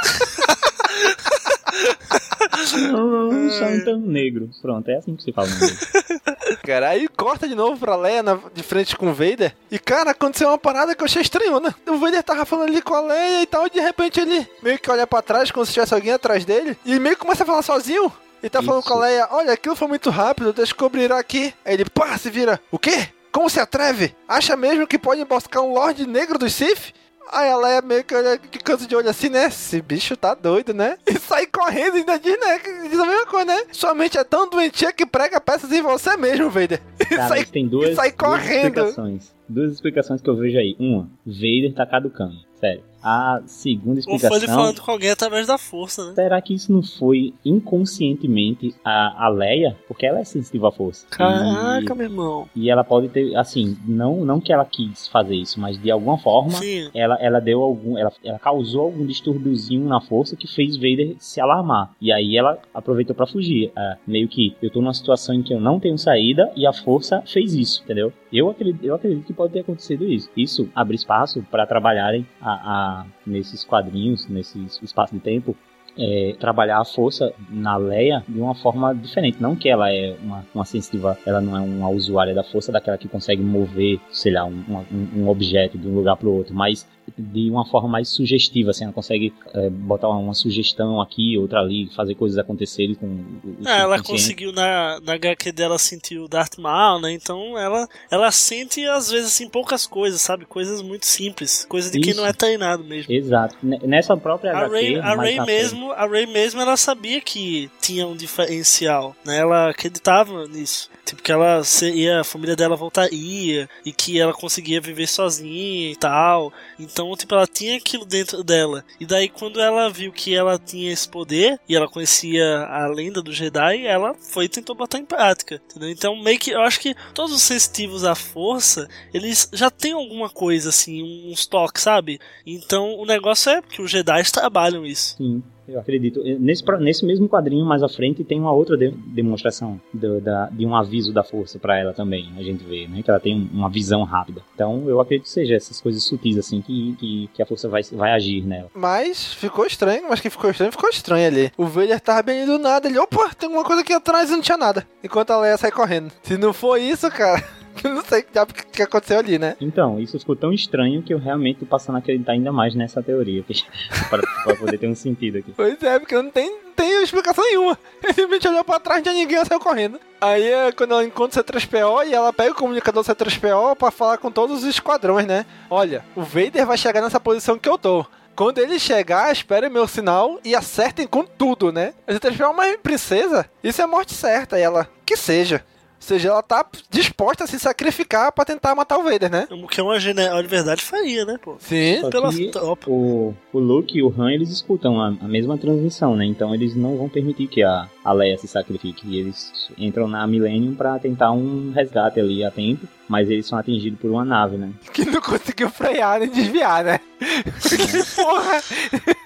Santan 3.59 3.99
negro. 3.99 4.49
Pronto, 4.61 4.89
é 4.89 4.97
assim 4.97 5.17
que 5.17 5.23
se 5.23 5.33
fala 5.33 5.49
o 5.49 5.51
nome 5.51 5.61
dele. 5.67 6.57
Cara, 6.65 6.89
aí 6.91 7.09
corta 7.09 7.49
de 7.49 7.55
novo 7.55 7.79
pra 7.79 7.97
Leia 7.97 8.23
na- 8.23 8.39
de 8.53 8.63
frente 8.63 8.97
com 8.97 9.11
o 9.11 9.15
Vader. 9.15 9.55
E, 9.71 9.79
cara, 9.79 10.11
aconteceu 10.11 10.49
uma 10.49 10.59
parada 10.59 10.95
que 10.95 11.03
eu 11.03 11.07
achei 11.07 11.23
estranhona. 11.23 11.75
O 11.87 11.99
Vader 11.99 12.23
tava 12.23 12.45
falando 12.45 12.69
ali 12.71 12.83
com 12.83 12.95
a 12.95 13.01
Leia 13.01 13.43
e 13.43 13.47
tal, 13.47 13.67
e 13.67 13.71
de 13.71 13.81
repente 13.81 14.21
ele 14.21 14.47
meio 14.63 14.79
que 14.79 14.91
olha 14.91 15.07
pra 15.07 15.23
trás, 15.23 15.51
como 15.51 15.65
se 15.67 15.73
tivesse 15.73 15.95
alguém 15.95 16.13
atrás 16.13 16.45
dele, 16.45 16.77
e 16.85 16.99
meio 16.99 17.17
que 17.17 17.23
começa 17.23 17.43
a 17.43 17.47
falar 17.47 17.63
sozinho. 17.63 18.13
E 18.43 18.49
tá 18.51 18.63
falando 18.63 18.83
com 18.83 18.95
a 18.95 19.01
Leia, 19.01 19.29
olha, 19.31 19.53
aquilo 19.53 19.75
foi 19.75 19.89
muito 19.89 20.11
rápido, 20.11 20.53
descobrirá 20.53 21.19
aqui. 21.19 21.55
Aí 21.65 21.75
ele, 21.75 21.85
pá, 21.87 22.17
se 22.19 22.29
vira. 22.31 22.61
O 22.71 22.79
quê? 22.79 23.09
Como 23.33 23.49
se 23.51 23.59
atreve? 23.59 24.15
Acha 24.29 24.55
mesmo 24.57 24.87
que 24.87 24.99
pode 24.99 25.21
emboscar 25.21 25.63
um 25.63 25.73
Lorde 25.73 26.07
Negro 26.07 26.39
dos 26.39 26.53
Sith? 26.55 26.93
Aí 27.33 27.51
a 27.51 27.57
Leia 27.57 27.83
meio 27.83 28.05
que 28.05 28.15
olha 28.15 28.39
de 28.39 28.59
canto 28.59 28.87
de 28.87 28.95
olho 28.95 29.09
assim, 29.09 29.29
né? 29.29 29.47
Esse 29.47 29.81
bicho 29.83 30.17
tá 30.17 30.35
doido, 30.35 30.73
né? 30.75 30.97
E 31.07 31.19
sai 31.19 31.47
correndo 31.47 31.97
e 31.97 32.01
ainda 32.01 32.19
diz, 32.19 32.39
né? 32.39 32.59
que 32.59 32.89
Diz 32.89 32.99
a 32.99 33.07
mesma 33.07 33.27
coisa, 33.27 33.47
né? 33.47 33.63
Sua 33.73 33.95
mente 33.95 34.19
é 34.19 34.25
tão 34.25 34.49
doentia 34.49 34.93
que 34.93 35.07
prega 35.07 35.41
peças 35.41 35.73
em 35.73 35.83
você 35.83 36.17
mesmo, 36.17 36.51
Vader. 36.51 36.81
E 37.01 37.17
Cara, 37.17 37.29
sai, 37.29 37.45
tem 37.45 37.67
duas, 37.69 37.91
e 37.91 37.95
sai 37.95 38.11
duas 38.13 38.19
correndo. 38.19 38.67
explicações. 38.81 39.35
Duas 39.49 39.73
explicações 39.73 40.21
que 40.23 40.29
eu 40.31 40.37
vejo 40.37 40.59
aí. 40.59 40.75
Uma, 40.79 41.09
Vader 41.27 41.75
tá 41.75 41.87
caducando. 41.87 42.35
Sério. 42.61 42.83
A 43.07 43.43
segunda 43.47 44.01
explicação. 44.01 44.37
ele 44.39 44.47
falando 44.47 44.81
com 44.81 44.91
alguém 44.91 45.11
através 45.11 45.47
da 45.47 45.59
força, 45.59 46.07
né? 46.07 46.15
Será 46.15 46.41
que 46.41 46.55
isso 46.55 46.73
não 46.73 46.83
foi 46.83 47.35
inconscientemente 47.45 48.75
a, 48.85 49.27
a 49.27 49.29
Leia? 49.29 49.77
Porque 49.87 50.07
ela 50.07 50.21
é 50.21 50.25
sensitiva 50.25 50.69
à 50.69 50.73
força. 50.73 51.07
Caraca, 51.11 51.93
E, 51.93 51.97
meu 51.97 52.07
irmão. 52.07 52.49
e 52.57 52.71
ela 52.71 52.83
pode 52.83 53.09
ter, 53.09 53.37
assim, 53.37 53.77
não, 53.87 54.25
não 54.25 54.41
que 54.41 54.53
ela 54.53 54.65
quis 54.65 55.07
fazer 55.09 55.35
isso, 55.37 55.61
mas 55.61 55.81
de 55.81 55.91
alguma 55.91 56.19
forma 56.19 56.53
Sim. 56.53 56.89
ela, 56.95 57.17
ela 57.21 57.41
deu 57.41 57.63
algum. 57.63 57.99
Ela, 57.99 58.13
ela 58.25 58.39
causou 58.39 58.83
algum 58.83 59.05
distúrbiozinho 59.05 59.87
na 59.87 60.01
força 60.01 60.37
que 60.37 60.47
fez 60.47 60.77
Vader 60.77 61.15
se 61.19 61.41
alarmar. 61.41 61.93
E 62.01 62.13
aí 62.13 62.37
ela 62.37 62.59
aproveitou 62.73 63.15
pra 63.15 63.27
fugir. 63.27 63.71
É, 63.77 63.97
meio 64.07 64.29
que 64.29 64.57
eu 64.63 64.71
tô 64.71 64.81
numa 64.81 64.95
situação 64.95 65.35
em 65.35 65.43
que 65.43 65.53
eu 65.53 65.61
não 65.61 65.79
tenho 65.79 65.99
saída 65.99 66.51
e 66.57 66.67
a 66.67 66.73
força 66.73 67.23
fez 67.27 67.55
isso, 67.55 67.83
entendeu? 67.85 68.13
Eu 68.33 68.51
acredito, 68.51 68.85
eu 68.85 68.95
acredito 68.95 69.27
que 69.27 69.33
pode 69.33 69.53
ter 69.53 69.61
acontecido 69.61 70.05
isso. 70.09 70.29
Isso 70.37 70.69
abre 70.75 70.97
espaço 70.97 71.45
para 71.51 71.67
trabalharem 71.67 72.27
a, 72.41 72.51
a- 72.53 72.94
nesses 73.27 73.65
quadrinhos, 73.65 74.29
nesse 74.29 74.59
espaço 74.83 75.15
de 75.15 75.21
tempo, 75.21 75.57
é, 75.97 76.35
trabalhar 76.39 76.81
a 76.81 76.85
força 76.85 77.33
na 77.49 77.77
Leia 77.77 78.25
de 78.29 78.41
uma 78.41 78.55
forma 78.55 78.95
diferente. 78.95 79.41
Não 79.41 79.55
que 79.55 79.69
ela 79.69 79.93
é 79.93 80.17
uma, 80.23 80.45
uma 80.55 80.65
sensitiva, 80.65 81.17
ela 81.25 81.41
não 81.41 81.57
é 81.57 81.61
uma 81.61 81.89
usuária 81.89 82.35
da 82.35 82.43
força, 82.43 82.73
daquela 82.73 82.99
que 82.99 83.09
consegue 83.09 83.43
mover, 83.43 84.01
sei 84.11 84.33
lá, 84.33 84.45
um, 84.45 84.65
um, 84.93 85.23
um 85.23 85.29
objeto 85.29 85.79
de 85.79 85.87
um 85.87 85.95
lugar 85.95 86.17
para 86.17 86.29
o 86.29 86.35
outro, 86.35 86.55
mas 86.55 86.87
de 87.17 87.51
uma 87.51 87.65
forma 87.67 87.89
mais 87.89 88.09
sugestiva, 88.09 88.71
assim, 88.71 88.85
ela 88.85 88.93
consegue 88.93 89.33
é, 89.53 89.71
botar 89.71 90.09
uma, 90.09 90.19
uma 90.19 90.35
sugestão 90.35 91.01
aqui, 91.01 91.39
outra 91.39 91.61
ali, 91.61 91.89
fazer 91.95 92.15
coisas 92.15 92.39
acontecerem 92.39 92.95
com 92.95 93.07
o, 93.07 93.57
o 93.63 93.69
É, 93.69 93.81
ela 93.81 94.03
conseguiu 94.03 94.53
na, 94.53 95.01
na 95.01 95.15
HQ 95.15 95.53
dela 95.53 95.79
sentir 95.79 96.19
o 96.19 96.29
Darth 96.29 96.59
Maul, 96.59 97.01
né? 97.01 97.13
Então 97.13 97.59
ela, 97.59 97.89
ela 98.11 98.31
sente 98.31 98.85
às 98.87 99.11
vezes 99.11 99.29
assim 99.29 99.49
poucas 99.49 99.87
coisas, 99.87 100.21
sabe? 100.21 100.45
Coisas 100.45 100.83
muito 100.83 101.07
simples, 101.07 101.65
coisa 101.69 101.91
de 101.91 102.01
quem 102.01 102.11
Isso. 102.11 102.21
não 102.21 102.27
é 102.27 102.33
treinado 102.33 102.83
mesmo. 102.85 103.13
Exato. 103.13 103.57
Nessa 103.63 104.17
própria 104.17 104.53
A 104.53 104.59
HQ, 104.61 104.73
Ray, 104.73 104.99
a 104.99 105.15
Ray 105.15 105.41
mesmo, 105.41 105.93
a 105.93 106.07
Ray 106.07 106.27
mesmo, 106.27 106.61
ela 106.61 106.77
sabia 106.77 107.21
que 107.21 107.71
tinha 107.81 108.07
um 108.07 108.17
diferencial, 108.17 109.15
né? 109.25 109.39
Ela 109.39 109.71
acreditava 109.71 110.47
nisso. 110.49 110.91
Tipo, 111.05 111.23
que 111.23 111.31
ela 111.31 111.63
seria, 111.63 112.21
a 112.21 112.25
família 112.25 112.57
dela 112.57 112.77
voltaria 112.77 113.69
e 113.85 113.93
que 113.93 114.19
ela 114.19 114.33
conseguia 114.33 114.81
viver 114.81 115.07
sozinha 115.07 115.91
e 115.91 115.97
tal. 115.97 116.53
Então, 116.79 117.15
tipo, 117.17 117.35
ela 117.35 117.47
tinha 117.47 117.77
aquilo 117.77 118.07
dentro 118.07 118.43
dela. 118.43 118.85
E 118.99 119.05
daí, 119.05 119.29
quando 119.29 119.61
ela 119.61 119.91
viu 119.91 120.13
que 120.13 120.35
ela 120.35 120.59
tinha 120.59 120.93
esse 120.93 121.09
poder 121.09 121.61
e 121.69 121.77
ela 121.77 121.89
conhecia 121.89 122.61
a 122.67 122.87
lenda 122.87 123.21
do 123.23 123.33
Jedi, 123.33 123.87
ela 123.87 124.15
foi 124.15 124.47
e 124.47 124.49
tentou 124.49 124.75
botar 124.75 124.99
em 124.99 125.05
prática, 125.05 125.61
entendeu? 125.71 125.91
Então, 125.91 126.17
meio 126.17 126.39
que 126.39 126.51
eu 126.51 126.61
acho 126.61 126.81
que 126.81 126.95
todos 127.13 127.33
os 127.33 127.43
sensitivos 127.43 128.05
à 128.05 128.15
força, 128.15 128.89
eles 129.13 129.49
já 129.53 129.71
têm 129.71 129.93
alguma 129.93 130.31
coisa 130.31 130.71
assim, 130.71 131.31
uns 131.31 131.47
toques, 131.47 131.83
sabe? 131.83 132.19
Então, 132.47 132.99
o 132.99 133.05
negócio 133.05 133.51
é 133.51 133.63
que 133.63 133.83
os 133.83 133.91
Jedi 133.91 134.23
trabalham 134.33 134.87
isso. 134.87 135.17
Sim, 135.17 135.43
eu 135.69 135.79
acredito. 135.81 136.23
Nesse, 136.39 136.63
pro- 136.63 136.79
nesse 136.81 137.05
mesmo 137.05 137.29
quadrinho 137.29 137.65
mais 137.65 137.83
à 137.83 137.89
frente 137.89 138.23
tem 138.25 138.39
uma 138.41 138.53
outra 138.53 138.77
de- 138.77 138.91
demonstração 138.91 139.81
do- 139.93 140.21
da- 140.21 140.49
de 140.51 140.65
um 140.67 140.75
aviso 140.77 141.13
da 141.13 141.23
força 141.25 141.59
pra 141.59 141.79
ela 141.79 141.93
também. 141.93 142.31
A 142.37 142.43
gente 142.43 142.63
vê, 142.65 142.87
né? 142.87 143.03
Que 143.03 143.11
ela 143.11 143.21
tem 143.21 143.35
um- 143.37 143.49
uma 143.53 143.71
visão 143.71 144.03
rápida. 144.05 144.43
Então 144.55 144.85
eu 144.89 145.01
acredito 145.01 145.25
que 145.25 145.31
seja 145.31 145.55
essas 145.55 145.81
coisas 145.81 146.03
sutis 146.05 146.37
assim 146.39 146.61
que, 146.61 146.95
que, 146.99 147.31
que 147.35 147.43
a 147.43 147.47
força 147.47 147.69
vai, 147.69 147.83
vai 147.93 148.13
agir 148.13 148.45
nela. 148.47 148.71
Mas 148.75 149.33
ficou 149.35 149.65
estranho, 149.67 150.05
mas 150.09 150.21
que 150.21 150.31
ficou 150.31 150.51
estranho, 150.51 150.73
ficou 150.73 150.89
estranho 150.91 151.27
ali. 151.27 151.53
O 151.57 151.67
Vader 151.67 152.01
tava 152.01 152.23
bem 152.23 152.45
do 152.47 152.59
nada, 152.59 152.89
ele, 152.89 152.99
opa, 152.99 153.31
tem 153.35 153.47
alguma 153.49 153.65
coisa 153.65 153.83
aqui 153.83 153.93
atrás 153.93 154.31
e 154.31 154.33
não 154.35 154.43
tinha 154.43 154.59
nada. 154.59 154.87
Enquanto 155.03 155.31
a 155.31 155.41
Leia 155.41 155.57
sai 155.57 155.71
correndo. 155.71 156.13
Se 156.23 156.37
não 156.37 156.53
for 156.53 156.77
isso, 156.81 157.11
cara, 157.11 157.43
eu 157.83 157.95
não 157.95 158.05
sei 158.05 158.21
o 158.21 158.47
que 158.73 158.83
aconteceu 158.83 159.19
ali, 159.19 159.39
né? 159.39 159.57
Então, 159.61 159.99
isso 159.99 160.19
ficou 160.19 160.37
tão 160.37 160.53
estranho 160.53 161.03
que 161.03 161.13
eu 161.13 161.19
realmente 161.19 161.61
tô 161.61 161.67
passando 161.67 161.97
a 161.97 161.99
acreditar 161.99 162.33
ainda 162.33 162.53
mais 162.53 162.75
nessa 162.75 163.03
teoria. 163.03 163.45
para, 164.09 164.23
para 164.23 164.57
poder 164.57 164.79
ter 164.79 164.89
um 164.89 164.95
sentido 164.95 165.39
aqui. 165.39 165.53
Pois 165.57 165.83
é, 165.83 165.99
porque 165.99 166.15
não 166.15 166.31
tem, 166.31 166.51
não 166.51 166.73
tem 166.73 167.03
explicação 167.03 167.45
nenhuma. 167.45 167.79
Ele 168.03 168.13
simplesmente 168.13 168.49
olhou 168.49 168.65
pra 168.65 168.79
trás, 168.79 169.03
tinha 169.03 169.15
ninguém 169.15 169.41
e 169.41 169.45
saiu 169.45 169.61
correndo. 169.61 169.99
Aí 170.21 170.45
é 170.45 170.73
quando 170.73 170.93
ela 170.93 171.05
encontra 171.05 171.41
o 171.41 171.45
C3PO 171.45 172.07
e 172.07 172.15
ela 172.15 172.33
pega 172.33 172.53
o 172.53 172.57
comunicador 172.57 173.03
C3PO 173.05 173.77
pra 173.77 173.91
falar 173.91 174.19
com 174.19 174.31
todos 174.31 174.63
os 174.63 174.69
esquadrões, 174.69 175.27
né? 175.27 175.45
Olha, 175.69 176.05
o 176.15 176.23
Vader 176.23 176.67
vai 176.67 176.79
chegar 176.79 177.03
nessa 177.03 177.21
posição 177.21 177.59
que 177.59 177.69
eu 177.69 177.77
tô. 177.77 178.07
Quando 178.35 178.59
ele 178.59 178.81
chegar, 178.81 179.31
esperem 179.31 179.71
meu 179.71 179.87
sinal 179.87 180.41
e 180.45 180.57
acertem 180.57 181.07
com 181.07 181.25
tudo, 181.25 181.71
né? 181.71 181.95
A 182.07 182.13
C3PO, 182.13 182.53
mas 182.53 182.77
princesa, 182.79 183.49
isso 183.63 183.81
é 183.81 183.87
morte 183.87 184.13
certa. 184.13 184.59
E 184.59 184.63
ela, 184.63 184.89
que 185.07 185.17
seja. 185.17 185.65
Ou 186.05 186.09
seja, 186.09 186.29
ela 186.29 186.43
tá 186.43 186.67
disposta 186.91 187.45
a 187.45 187.47
se 187.47 187.59
sacrificar 187.59 188.31
pra 188.31 188.45
tentar 188.45 188.75
matar 188.75 188.99
o 188.99 189.03
Vader, 189.05 189.31
né? 189.31 189.49
O 189.51 189.67
que 189.67 189.81
uma 189.81 189.99
general 189.99 190.43
de 190.43 190.49
verdade 190.49 190.83
faria, 190.83 191.25
né, 191.25 191.39
pô? 191.43 191.57
Sim. 191.59 192.03
Só 192.03 192.11
Pela 192.11 192.29
que 192.31 192.49
tropa. 192.51 192.91
o, 192.91 193.35
o 193.51 193.59
Luke 193.59 193.97
e 193.97 194.03
o 194.03 194.13
Han, 194.17 194.31
eles 194.31 194.51
escutam 194.51 195.01
a, 195.01 195.09
a 195.09 195.27
mesma 195.27 195.57
transmissão, 195.57 196.15
né? 196.15 196.27
Então 196.27 196.55
eles 196.55 196.77
não 196.77 196.99
vão 196.99 197.09
permitir 197.09 197.47
que 197.47 197.63
a, 197.63 197.89
a 198.05 198.13
Leia 198.13 198.37
se 198.37 198.47
sacrifique. 198.47 199.09
E 199.09 199.19
eles 199.19 199.51
entram 199.79 200.07
na 200.07 200.27
Millennium 200.27 200.75
pra 200.75 200.99
tentar 200.99 201.33
um 201.33 201.73
resgate 201.75 202.21
ali 202.21 202.45
a 202.45 202.51
tempo, 202.51 202.87
mas 203.09 203.29
eles 203.31 203.47
são 203.47 203.59
atingidos 203.59 203.99
por 203.99 204.11
uma 204.11 204.25
nave, 204.25 204.57
né? 204.57 204.73
Que 204.93 205.05
não 205.05 205.21
conseguiu 205.21 205.71
frear 205.71 206.21
nem 206.21 206.29
desviar, 206.29 206.85
né? 206.85 207.01
que 207.21 208.15
porra! 208.17 208.63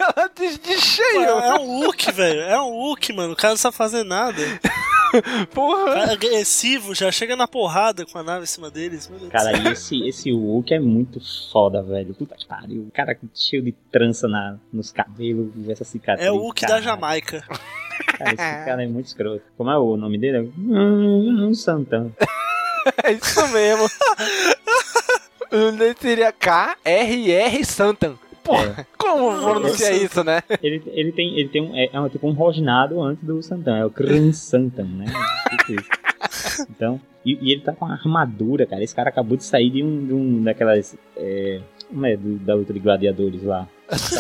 Ela 0.01 0.31
descheio! 0.37 1.23
É 1.23 1.55
um 1.61 1.81
Hulk, 1.81 2.13
velho. 2.13 2.41
É 2.41 2.61
um 2.61 2.71
Hulk, 2.71 3.13
mano. 3.13 3.33
O 3.33 3.37
cara 3.37 3.53
não 3.53 3.59
sabe 3.59 3.77
fazer 3.77 4.05
nada. 4.05 4.43
Porra! 5.55 5.95
Cara 5.95 6.13
agressivo, 6.13 6.95
já 6.95 7.11
chega 7.11 7.35
na 7.35 7.49
porrada 7.49 8.05
com 8.05 8.19
a 8.19 8.23
nave 8.23 8.45
em 8.45 8.47
cima 8.47 8.71
deles. 8.71 9.09
Meu 9.09 9.19
Deus 9.19 9.31
do 9.31 9.33
Cara, 9.33 9.57
céu. 9.57 9.63
e 9.63 9.73
esse, 9.73 10.09
esse 10.09 10.33
Hulk 10.33 10.75
é 10.75 10.81
muito 10.81 11.21
foda, 11.51 11.83
velho. 11.83 12.15
Puta 12.15 12.35
que 12.37 12.47
pariu. 12.47 12.83
O 12.83 12.91
cara 12.91 13.19
cheio 13.35 13.63
de 13.63 13.73
trança 13.91 14.29
na, 14.29 14.59
nos 14.73 14.93
cabelos, 14.93 15.51
essa 15.69 15.85
cicatriz. 15.85 16.27
É 16.27 16.31
o 16.31 16.37
Hulk 16.37 16.67
da. 16.67 16.81
Jamaica. 16.81 17.43
Cara, 18.19 18.31
esse 18.31 18.37
cara 18.67 18.85
é 18.85 18.87
muito 18.87 19.07
escroto. 19.07 19.43
Como 19.57 19.71
é 19.71 19.79
o 19.79 19.97
nome 19.97 20.19
dele? 20.19 20.53
Hum, 20.59 21.53
Santana. 21.55 22.13
É 23.05 23.13
isso 23.13 23.47
mesmo. 23.49 23.87
O 25.51 25.57
nome 25.73 25.95
seria 25.99 26.33
K-R-R 26.33 27.65
Santan. 27.65 28.15
Porra, 28.45 28.87
como 28.97 29.41
pronuncia 29.43 29.87
Santan. 29.87 30.05
isso, 30.05 30.25
né? 30.25 30.43
Ele, 30.63 30.83
ele 30.87 31.13
tem, 31.13 31.39
ele 31.39 31.49
tem 31.49 31.63
um, 31.63 31.77
é, 31.77 31.85
é 31.85 32.09
tipo 32.09 32.27
um 32.29 32.33
rosnado 32.33 33.03
antes 33.03 33.23
do 33.25 33.43
Santana, 33.43 33.79
é 33.79 33.85
o 33.85 33.91
Kran 33.91 34.33
Santan, 34.33 34.85
né? 34.85 35.07
Tipo 35.51 35.73
isso. 35.81 36.67
Então, 36.71 37.01
e, 37.25 37.39
e 37.43 37.53
ele 37.53 37.61
tá 37.63 37.73
com 37.73 37.85
uma 37.85 37.95
armadura, 37.95 38.67
cara. 38.67 38.83
Esse 38.83 38.95
cara 38.95 39.09
acabou 39.11 39.37
de 39.37 39.45
sair 39.45 39.71
de 39.71 39.83
um, 39.83 40.07
de 40.07 40.13
um 40.15 40.43
daquelas. 40.43 40.97
É, 41.17 41.61
como 41.89 42.05
é? 42.07 42.17
Do, 42.17 42.37
da 42.39 42.55
luta 42.55 42.73
de 42.73 42.79
gladiadores 42.79 43.43
lá. 43.43 43.67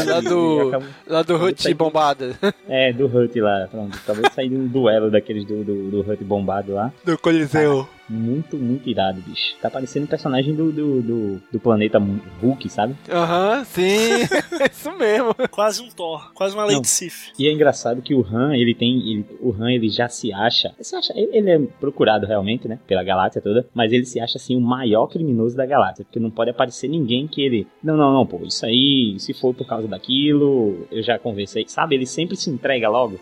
Lá 0.06 0.20
do, 0.20 0.60
Ele 0.60 0.68
acabou- 0.68 0.88
lá 1.06 1.22
do 1.22 1.36
Hut 1.36 1.62
sair- 1.62 1.74
bombada. 1.74 2.34
É, 2.68 2.92
do 2.92 3.06
Hut 3.06 3.38
lá. 3.40 3.66
Pronto, 3.70 3.96
acabou 3.96 4.22
de 4.28 4.34
sair 4.34 4.48
de 4.48 4.56
um 4.56 4.66
duelo 4.66 5.10
daqueles 5.10 5.44
do, 5.44 5.62
do, 5.64 5.90
do 5.90 6.00
Hut 6.10 6.22
bombado 6.24 6.72
lá. 6.74 6.92
Do 7.04 7.18
Coliseu. 7.18 7.86
Muito, 8.08 8.56
muito 8.56 8.88
irado, 8.88 9.20
bicho. 9.20 9.54
Tá 9.60 9.70
parecendo 9.70 10.06
um 10.06 10.08
personagem 10.08 10.54
do, 10.54 10.72
do, 10.72 11.02
do, 11.02 11.42
do 11.52 11.60
planeta 11.60 11.98
Hulk, 12.40 12.68
sabe? 12.68 12.96
Aham, 13.10 13.64
sim. 13.64 14.26
Isso 14.70 14.92
mesmo. 14.92 15.34
Quase 15.50 15.82
um 15.82 15.88
Thor, 15.88 16.32
quase 16.32 16.54
uma 16.54 16.64
Lady 16.64 16.86
Sif. 16.86 17.32
E 17.38 17.46
é 17.46 17.52
engraçado 17.52 18.02
que 18.02 18.14
o 18.14 18.24
Han, 18.24 18.56
ele 18.56 18.74
tem. 18.74 18.98
Ele, 18.98 19.26
o 19.40 19.52
Han, 19.52 19.72
ele 19.72 19.88
já 19.88 20.08
se 20.08 20.32
acha, 20.32 20.74
se 20.80 20.94
acha. 20.96 21.12
Ele 21.14 21.50
é 21.50 21.58
procurado 21.80 22.26
realmente, 22.26 22.66
né? 22.68 22.78
Pela 22.86 23.02
galáxia 23.02 23.40
toda. 23.40 23.66
Mas 23.74 23.92
ele 23.92 24.04
se 24.04 24.20
acha 24.20 24.38
assim 24.38 24.56
o 24.56 24.60
maior 24.60 25.06
criminoso 25.06 25.56
da 25.56 25.66
galáxia. 25.66 26.04
Porque 26.04 26.20
não 26.20 26.30
pode 26.30 26.50
aparecer 26.50 26.88
ninguém 26.88 27.26
que 27.26 27.42
ele. 27.42 27.66
Não, 27.82 27.96
não, 27.96 28.12
não, 28.12 28.26
pô. 28.26 28.40
Isso 28.44 28.64
aí, 28.64 29.16
se 29.18 29.32
for 29.34 29.54
por 29.54 29.66
causa 29.66 29.88
daquilo, 29.88 30.86
eu 30.90 31.02
já 31.02 31.18
conversei. 31.18 31.64
Sabe? 31.68 31.94
Ele 31.94 32.06
sempre 32.06 32.36
se 32.36 32.50
entrega 32.50 32.88
logo. 32.88 33.18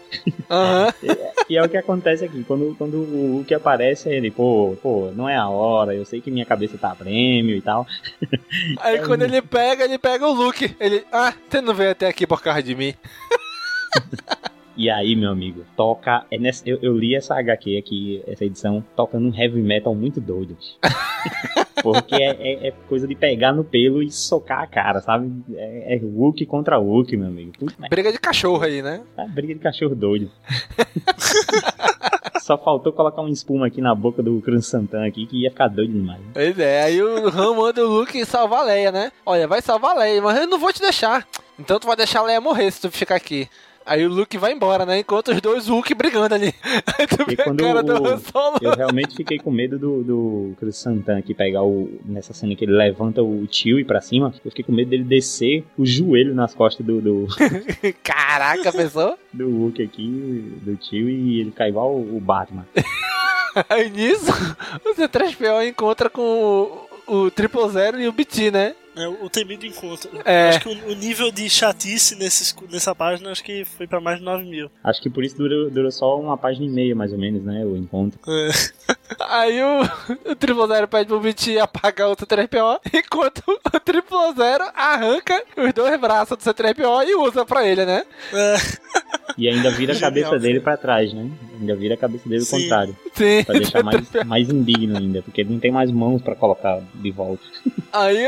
Aham. 0.51 0.93
e, 1.49 1.55
e 1.55 1.57
é 1.57 1.63
o 1.63 1.69
que 1.69 1.77
acontece 1.77 2.25
aqui. 2.25 2.45
Quando, 2.45 2.75
quando 2.77 2.97
o 2.97 3.37
Hulk 3.37 3.55
aparece, 3.55 4.09
ele, 4.09 4.31
pô, 4.31 4.76
pô, 4.77 5.11
não 5.15 5.29
é 5.29 5.37
a 5.37 5.49
hora. 5.49 5.95
Eu 5.95 6.05
sei 6.05 6.21
que 6.21 6.31
minha 6.31 6.47
cabeça 6.47 6.79
tá 6.79 6.93
a 6.93 6.95
prêmio 6.95 7.57
e 7.57 7.61
tal. 7.61 7.87
Aí 8.81 9.01
quando 9.05 9.23
ele 9.23 9.43
pega, 9.43 9.85
ele 9.85 9.99
pega 9.99 10.27
o 10.27 10.33
Luke. 10.33 10.77
Ele, 10.79 11.05
ah, 11.13 11.33
você 11.49 11.61
não 11.61 11.75
veio 11.75 11.91
até 11.91 12.07
aqui 12.07 12.27
por 12.27 12.43
causa 12.43 12.63
de 12.63 12.75
mim. 12.75 12.95
E 14.77 14.91
aí, 14.91 15.17
meu 15.17 15.31
amigo, 15.31 15.65
toca. 15.75 16.27
É 16.31 16.37
nessa, 16.37 16.63
eu, 16.69 16.79
eu, 16.83 16.97
li 16.97 17.15
essa 17.15 17.35
HQ 17.35 17.79
aqui, 17.79 18.23
essa 18.27 18.45
edição, 18.45 18.85
toca 18.95 19.19
num 19.19 19.35
heavy 19.35 19.63
metal 19.63 19.95
muito 19.95 20.21
doido. 20.21 20.55
Porque 21.83 22.15
é, 22.15 22.31
é, 22.39 22.69
é, 22.69 22.71
coisa 22.87 23.09
de 23.09 23.15
pegar 23.15 23.53
no 23.53 23.65
pelo 23.65 24.03
e 24.03 24.11
socar 24.11 24.61
a 24.61 24.67
cara, 24.67 25.01
sabe? 25.01 25.33
É, 25.55 25.95
é 25.95 25.97
Hulk 25.97 26.45
contra 26.45 26.77
Hulk, 26.77 27.17
meu 27.17 27.29
amigo. 27.29 27.53
Puta, 27.59 27.89
briga 27.89 28.13
de 28.13 28.19
cachorro 28.19 28.65
aí, 28.65 28.83
né? 28.83 29.03
É 29.17 29.27
briga 29.27 29.55
de 29.55 29.61
cachorro 29.61 29.95
doido. 29.95 30.31
Só 32.47 32.57
faltou 32.57 32.93
colocar 32.93 33.23
um 33.23 33.29
espuma 33.29 33.67
aqui 33.67 33.81
na 33.81 33.93
boca 33.93 34.23
do 34.23 34.41
Cruz 34.41 34.69
Santana 34.69 35.09
aqui, 35.09 35.27
que 35.27 35.43
ia 35.43 35.51
ficar 35.51 35.67
doido 35.67 35.93
demais. 35.93 36.21
Pois 36.33 36.57
é, 36.57 36.85
aí 36.85 37.03
o 37.03 37.27
Han 37.27 37.57
manda 37.57 37.85
o 37.85 37.89
Luke 37.89 38.25
salvar 38.25 38.61
a 38.61 38.63
Leia, 38.63 38.93
né? 38.93 39.11
Olha, 39.27 39.49
vai 39.49 39.61
salvar 39.61 39.97
a 39.97 39.99
Leia, 39.99 40.23
mas 40.23 40.39
eu 40.39 40.47
não 40.47 40.57
vou 40.57 40.73
te 40.73 40.81
deixar. 40.81 41.27
Então 41.59 41.81
tu 41.81 41.89
vai 41.89 41.97
deixar 41.97 42.21
a 42.21 42.23
Leia 42.23 42.41
morrer 42.41 42.71
se 42.71 42.83
tu 42.83 42.89
ficar 42.89 43.17
aqui. 43.17 43.49
Aí 43.87 44.05
o 44.05 44.09
Luke 44.09 44.37
vai 44.37 44.53
embora, 44.53 44.85
né? 44.85 44.99
Enquanto 44.99 45.31
os 45.31 45.41
dois 45.41 45.69
Hulk 45.69 45.95
brigando 45.95 46.35
ali. 46.35 46.53
Aí 46.99 47.07
tu 47.07 47.19
quando 47.45 47.61
o, 47.63 48.65
eu 48.65 48.73
realmente 48.73 49.15
fiquei 49.15 49.39
com 49.39 49.51
medo 49.51 49.79
do, 49.79 50.03
do 50.03 50.55
Chris 50.59 50.77
Santana 50.77 51.21
aqui 51.21 51.33
pegar 51.33 51.63
o. 51.63 51.89
Nessa 52.05 52.35
cena 52.35 52.57
que 52.57 52.65
ele 52.65 52.73
levanta 52.73 53.23
o 53.23 53.47
tio 53.47 53.79
e 53.79 53.85
pra 53.85 54.01
cima. 54.01 54.35
Eu 54.45 54.51
fiquei 54.51 54.65
com 54.65 54.73
medo 54.73 54.91
dele 54.91 55.05
descer 55.05 55.65
o 55.79 55.87
joelho 55.87 56.35
nas 56.35 56.53
costas 56.53 56.85
do. 56.85 57.01
do 57.01 57.29
Caraca, 58.03 58.73
pessoa? 58.73 59.17
do 59.33 59.49
Hulk 59.49 59.83
aqui, 59.83 60.59
do 60.63 60.75
tio, 60.75 61.09
e 61.09 61.41
ele 61.41 61.53
cai 61.53 61.69
igual 61.69 61.95
o 61.95 62.21
Batman. 62.21 62.67
Aí 63.71 63.89
nisso, 63.89 64.33
o 64.85 64.95
C3PO 64.95 65.69
encontra 65.69 66.11
com 66.11 66.89
o, 67.07 67.25
o 67.25 67.31
Triple 67.31 67.71
Zero 67.71 68.01
e 68.01 68.09
o 68.09 68.13
BT, 68.13 68.51
né? 68.51 68.75
É, 68.97 69.07
o 69.07 69.29
temido 69.29 69.67
encontro. 69.67 70.11
É. 70.25 70.49
Acho 70.49 70.61
que 70.61 70.69
o, 70.69 70.91
o, 70.91 70.95
nível 70.95 71.31
de 71.31 71.51
chatice 71.51 72.17
nesses, 72.17 72.57
nessa 72.71 72.95
página 72.95 73.31
acho 73.31 73.45
que 73.45 73.65
foi 73.65 73.87
pra 73.87 74.01
mais 74.01 74.19
de 74.19 74.25
9 74.25 74.45
mil. 74.45 74.71
Acho 74.83 75.03
que 75.03 75.11
por 75.11 75.23
isso 75.23 75.37
durou, 75.37 75.71
durou 75.71 75.91
só 75.91 76.19
uma 76.19 76.39
página 76.39 76.65
e 76.65 76.71
meia, 76.71 76.95
mais 76.95 77.13
ou 77.13 77.19
menos, 77.19 77.45
né? 77.45 77.63
O 77.65 77.77
encontro. 77.77 78.19
É. 78.27 78.51
Aí 79.29 79.63
o, 79.63 79.83
o 80.31 80.35
Triple 80.35 80.67
Zero 80.67 80.89
pede 80.89 81.07
pro 81.07 81.21
Viti 81.21 81.59
apagar 81.59 82.09
o 82.09 82.17
C3PO, 82.17 82.81
enquanto 82.93 83.43
o 83.47 83.81
Triple 83.81 84.35
Zero 84.37 84.65
arranca 84.75 85.45
os 85.57 85.73
dois 85.75 86.01
braços 86.01 86.37
do 86.37 86.43
C3PO 86.43 87.07
e 87.07 87.15
usa 87.17 87.45
pra 87.45 87.67
ele, 87.67 87.85
né? 87.85 88.05
É. 88.33 88.57
E 89.37 89.49
ainda 89.49 89.71
vira 89.71 89.93
a 89.93 90.01
cabeça 90.01 90.39
dele 90.39 90.61
pra 90.61 90.77
trás, 90.77 91.13
né? 91.13 91.31
Ainda 91.61 91.77
vira 91.77 91.95
a 91.95 91.99
cabeça 91.99 92.27
dele 92.29 92.43
ao 92.43 92.59
contrário. 92.59 92.97
Sim. 93.13 93.45
Pra 93.45 93.59
deixar 93.59 93.83
mais, 93.83 94.11
mais 94.25 94.49
indigno 94.49 94.97
ainda, 94.97 95.23
porque 95.23 95.43
ele 95.43 95.53
não 95.53 95.61
tem 95.61 95.71
mais 95.71 95.91
mãos 95.91 96.23
pra 96.23 96.35
colocar 96.35 96.81
de 96.95 97.11
volta. 97.11 97.43
Aí 97.93 98.27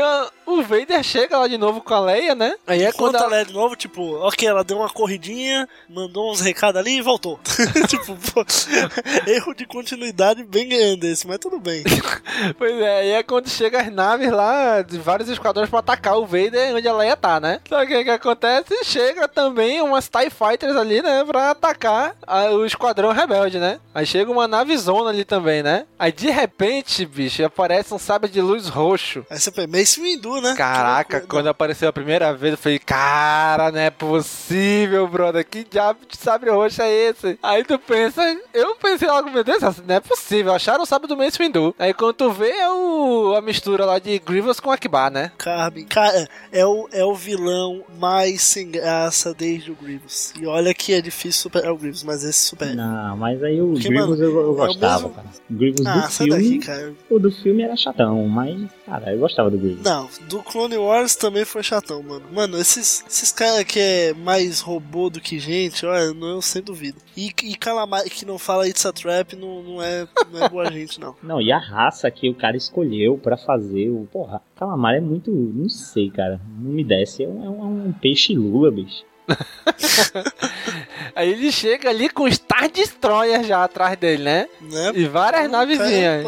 o 0.53 0.63
Vader 0.63 1.03
chega 1.03 1.37
lá 1.37 1.47
de 1.47 1.57
novo 1.57 1.81
com 1.81 1.93
a 1.93 1.99
Leia, 1.99 2.35
né? 2.35 2.55
Aí 2.65 2.83
é 2.83 2.91
quando 2.91 3.15
a 3.15 3.27
Leia 3.27 3.45
de 3.45 3.53
novo, 3.53 3.75
tipo, 3.75 4.15
ok, 4.15 4.47
ela 4.47 4.63
deu 4.63 4.77
uma 4.77 4.89
corridinha, 4.89 5.67
mandou 5.89 6.31
uns 6.31 6.41
recados 6.41 6.79
ali 6.79 6.97
e 6.97 7.01
voltou. 7.01 7.39
tipo, 7.87 8.15
pô, 8.33 8.45
erro 9.29 9.53
de 9.53 9.65
continuidade 9.65 10.43
bem 10.43 10.67
grande 10.67 11.07
esse, 11.07 11.27
mas 11.27 11.37
tudo 11.39 11.59
bem. 11.59 11.83
pois 12.57 12.73
é, 12.81 12.99
aí 12.99 13.09
é 13.11 13.23
quando 13.23 13.49
chega 13.49 13.81
as 13.81 13.91
naves 13.91 14.31
lá, 14.31 14.81
de 14.81 14.97
vários 14.97 15.29
esquadrões 15.29 15.69
pra 15.69 15.79
atacar 15.79 16.17
o 16.17 16.25
Vader 16.25 16.75
onde 16.75 16.87
a 16.87 16.93
Leia 16.93 17.15
tá, 17.15 17.39
né? 17.39 17.59
Só 17.67 17.85
que 17.85 17.95
o 17.95 18.03
que 18.03 18.09
acontece? 18.09 18.83
Chega 18.83 19.27
também 19.27 19.81
umas 19.81 20.09
TIE 20.09 20.29
Fighters 20.29 20.75
ali, 20.75 21.01
né? 21.01 21.23
Pra 21.25 21.51
atacar 21.51 22.15
a, 22.25 22.45
o 22.51 22.65
esquadrão 22.65 23.11
rebelde, 23.11 23.59
né? 23.59 23.79
Aí 23.93 24.05
chega 24.05 24.31
uma 24.31 24.47
nave 24.47 24.75
zona 24.77 25.09
ali 25.09 25.25
também, 25.25 25.61
né? 25.61 25.85
Aí 25.97 26.11
de 26.11 26.29
repente, 26.29 27.05
bicho, 27.05 27.43
aparece 27.43 27.93
um 27.93 27.99
sabre 27.99 28.29
de 28.29 28.41
luz 28.41 28.67
roxo. 28.67 29.25
Aí 29.29 29.39
você 29.39 29.51
pensa, 29.51 29.67
Mace 29.67 30.01
Windu, 30.01 30.38
né? 30.41 30.55
Caraca, 30.55 31.21
quando 31.21 31.47
apareceu 31.47 31.89
a 31.89 31.93
primeira 31.93 32.33
vez, 32.33 32.53
eu 32.53 32.57
falei, 32.57 32.79
cara, 32.79 33.71
não 33.71 33.79
é 33.79 33.89
possível, 33.89 35.07
brother. 35.07 35.45
Que 35.45 35.63
diabo 35.63 35.99
de 36.07 36.17
sabre 36.17 36.49
roxo 36.49 36.81
é 36.81 36.91
esse? 36.91 37.37
Aí 37.41 37.63
tu 37.63 37.77
pensa, 37.79 38.21
eu 38.53 38.75
pensei 38.75 39.07
logo, 39.07 39.29
meu 39.29 39.43
Deus, 39.43 39.61
não 39.85 39.95
é 39.95 39.99
possível. 39.99 40.53
Acharam 40.53 40.83
o 40.83 40.85
sabre 40.85 41.07
do 41.07 41.17
Mace 41.17 41.37
Windu. 41.37 41.75
Aí 41.77 41.93
quando 41.93 42.13
tu 42.13 42.31
vê, 42.31 42.49
é 42.49 42.69
o, 42.69 43.35
a 43.35 43.41
mistura 43.41 43.85
lá 43.85 43.99
de 43.99 44.19
Grievous 44.19 44.59
com 44.59 44.71
Akbar, 44.71 45.11
né? 45.11 45.31
Carbin, 45.37 45.85
cara, 45.85 46.27
é 46.51 46.65
o, 46.65 46.87
é 46.91 47.03
o 47.03 47.15
vilão 47.15 47.83
mais 47.97 48.41
sem 48.41 48.69
graça 48.69 49.33
desde 49.33 49.71
o 49.71 49.75
Grievous. 49.75 50.33
E 50.39 50.45
olha 50.45 50.73
que 50.73 50.93
é 50.93 51.01
difícil 51.01 51.43
superar 51.43 51.71
o 51.71 51.77
Grievous, 51.77 52.03
mas 52.03 52.23
esse 52.23 52.39
supera. 52.39 52.73
Não, 52.73 53.17
mas 53.17 53.43
aí 53.43 53.61
o 53.61 53.73
Porque, 53.73 53.89
Grievous 53.89 54.19
mano, 54.19 54.23
eu, 54.23 54.39
eu 54.41 54.55
gostava, 54.55 55.05
é 55.05 55.07
mesmo... 55.07 55.15
cara. 55.15 55.27
O 55.49 55.53
Grievous 55.53 55.85
ah, 55.85 55.99
do 55.99 56.11
filme, 56.11 56.31
daqui, 56.31 56.59
cara. 56.59 56.93
o 57.09 57.19
do 57.19 57.31
filme 57.31 57.63
era 57.63 57.75
chatão, 57.75 58.27
mas, 58.27 58.59
cara, 58.85 59.13
eu 59.13 59.19
gostava 59.19 59.49
do 59.49 59.57
Grievous. 59.57 59.83
Não, 59.83 60.09
do 60.29 60.43
Clone 60.43 60.77
Wars 60.77 61.15
também 61.15 61.43
foi 61.43 61.63
chatão, 61.63 62.03
mano. 62.03 62.25
Mano, 62.31 62.57
esses, 62.59 63.03
esses 63.09 63.31
caras 63.31 63.63
que 63.63 63.79
é 63.79 64.13
mais 64.13 64.61
robô 64.61 65.09
do 65.09 65.19
que 65.19 65.39
gente, 65.39 65.85
olha, 65.85 66.13
não, 66.13 66.29
eu 66.29 66.41
sem 66.41 66.61
dúvida. 66.61 66.99
E, 67.17 67.33
e 67.43 67.55
Calamar 67.55 68.03
que 68.03 68.25
não 68.25 68.37
fala 68.37 68.67
It's 68.67 68.85
a 68.85 68.93
Trap 68.93 69.35
não, 69.35 69.63
não, 69.63 69.81
é, 69.81 70.07
não 70.31 70.45
é 70.45 70.47
boa 70.47 70.71
gente, 70.71 70.99
não. 70.99 71.15
Não, 71.23 71.41
e 71.41 71.51
a 71.51 71.57
raça 71.57 72.09
que 72.11 72.29
o 72.29 72.35
cara 72.35 72.55
escolheu 72.55 73.17
para 73.17 73.37
fazer 73.37 73.89
o. 73.89 74.07
Porra, 74.11 74.41
Calamar 74.55 74.95
é 74.95 74.99
muito. 74.99 75.31
Não 75.31 75.67
sei, 75.67 76.09
cara. 76.09 76.39
Não 76.59 76.71
me 76.71 76.83
desce. 76.83 77.23
É 77.23 77.27
um, 77.27 77.43
é 77.43 77.65
um 77.65 77.91
peixe 77.91 78.35
lula, 78.35 78.71
bicho. 78.71 79.03
Aí 81.15 81.31
ele 81.31 81.51
chega 81.51 81.89
ali 81.89 82.09
com 82.09 82.29
Star 82.31 82.69
Destroyer 82.71 83.43
já 83.43 83.63
atrás 83.63 83.97
dele, 83.97 84.23
né? 84.23 84.47
né? 84.61 84.91
E 84.95 85.05
várias 85.05 85.49
navezinhas. 85.49 86.25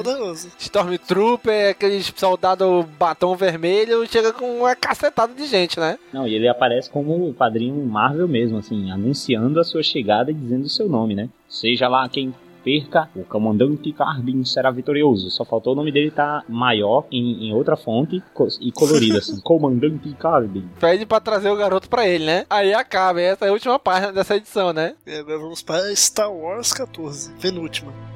Stormtrooper, 0.60 1.72
aqueles 1.72 2.12
soldado 2.16 2.88
batom 2.98 3.36
vermelho, 3.36 4.06
chega 4.08 4.34
com 4.34 4.60
uma 4.60 4.76
cacetada 4.76 5.34
de 5.34 5.46
gente, 5.46 5.80
né? 5.80 5.98
Não, 6.12 6.28
e 6.28 6.36
ele 6.36 6.48
aparece 6.48 6.90
como 6.90 7.30
o 7.30 7.34
padrinho 7.34 7.76
Marvel 7.86 8.28
mesmo, 8.28 8.58
assim, 8.58 8.92
anunciando 8.92 9.60
a 9.60 9.64
sua 9.64 9.84
chegada 9.84 10.32
e 10.32 10.34
dizendo 10.34 10.66
o 10.66 10.70
seu 10.70 10.90
nome, 10.90 11.16
né? 11.16 11.30
Seja 11.48 11.88
lá 11.88 12.08
quem 12.10 12.34
perca, 12.64 13.10
o 13.16 13.24
comandante 13.24 13.92
Carbin 13.92 14.44
será 14.46 14.72
vitorioso. 14.72 15.30
Só 15.30 15.44
faltou 15.46 15.74
o 15.74 15.76
nome 15.76 15.92
dele 15.92 16.10
estar 16.10 16.42
tá 16.42 16.46
maior 16.48 17.06
em, 17.12 17.48
em, 17.48 17.54
outra 17.54 17.76
fonte 17.76 18.22
e 18.60 18.72
colorido 18.72 19.18
assim. 19.18 19.40
comandante 19.42 20.14
Carbin. 20.14 20.68
Pede 20.80 21.06
pra 21.06 21.20
trazer 21.20 21.50
o 21.50 21.56
garoto 21.56 21.90
pra 21.90 22.08
ele, 22.08 22.26
né? 22.26 22.46
Aí 22.50 22.74
acaba, 22.74 23.22
essa 23.22 23.46
é 23.46 23.50
a 23.50 23.54
última 23.54 23.78
página 23.80 24.12
dessa 24.12 24.36
edição, 24.36 24.74
né? 24.74 24.96
E 25.06 25.16
agora 25.16 25.40
vamos 25.40 25.62
para 25.62 25.96
Star 25.96 26.32
Wars 26.32 26.74
14, 26.74 27.32
penúltima. 27.42 28.11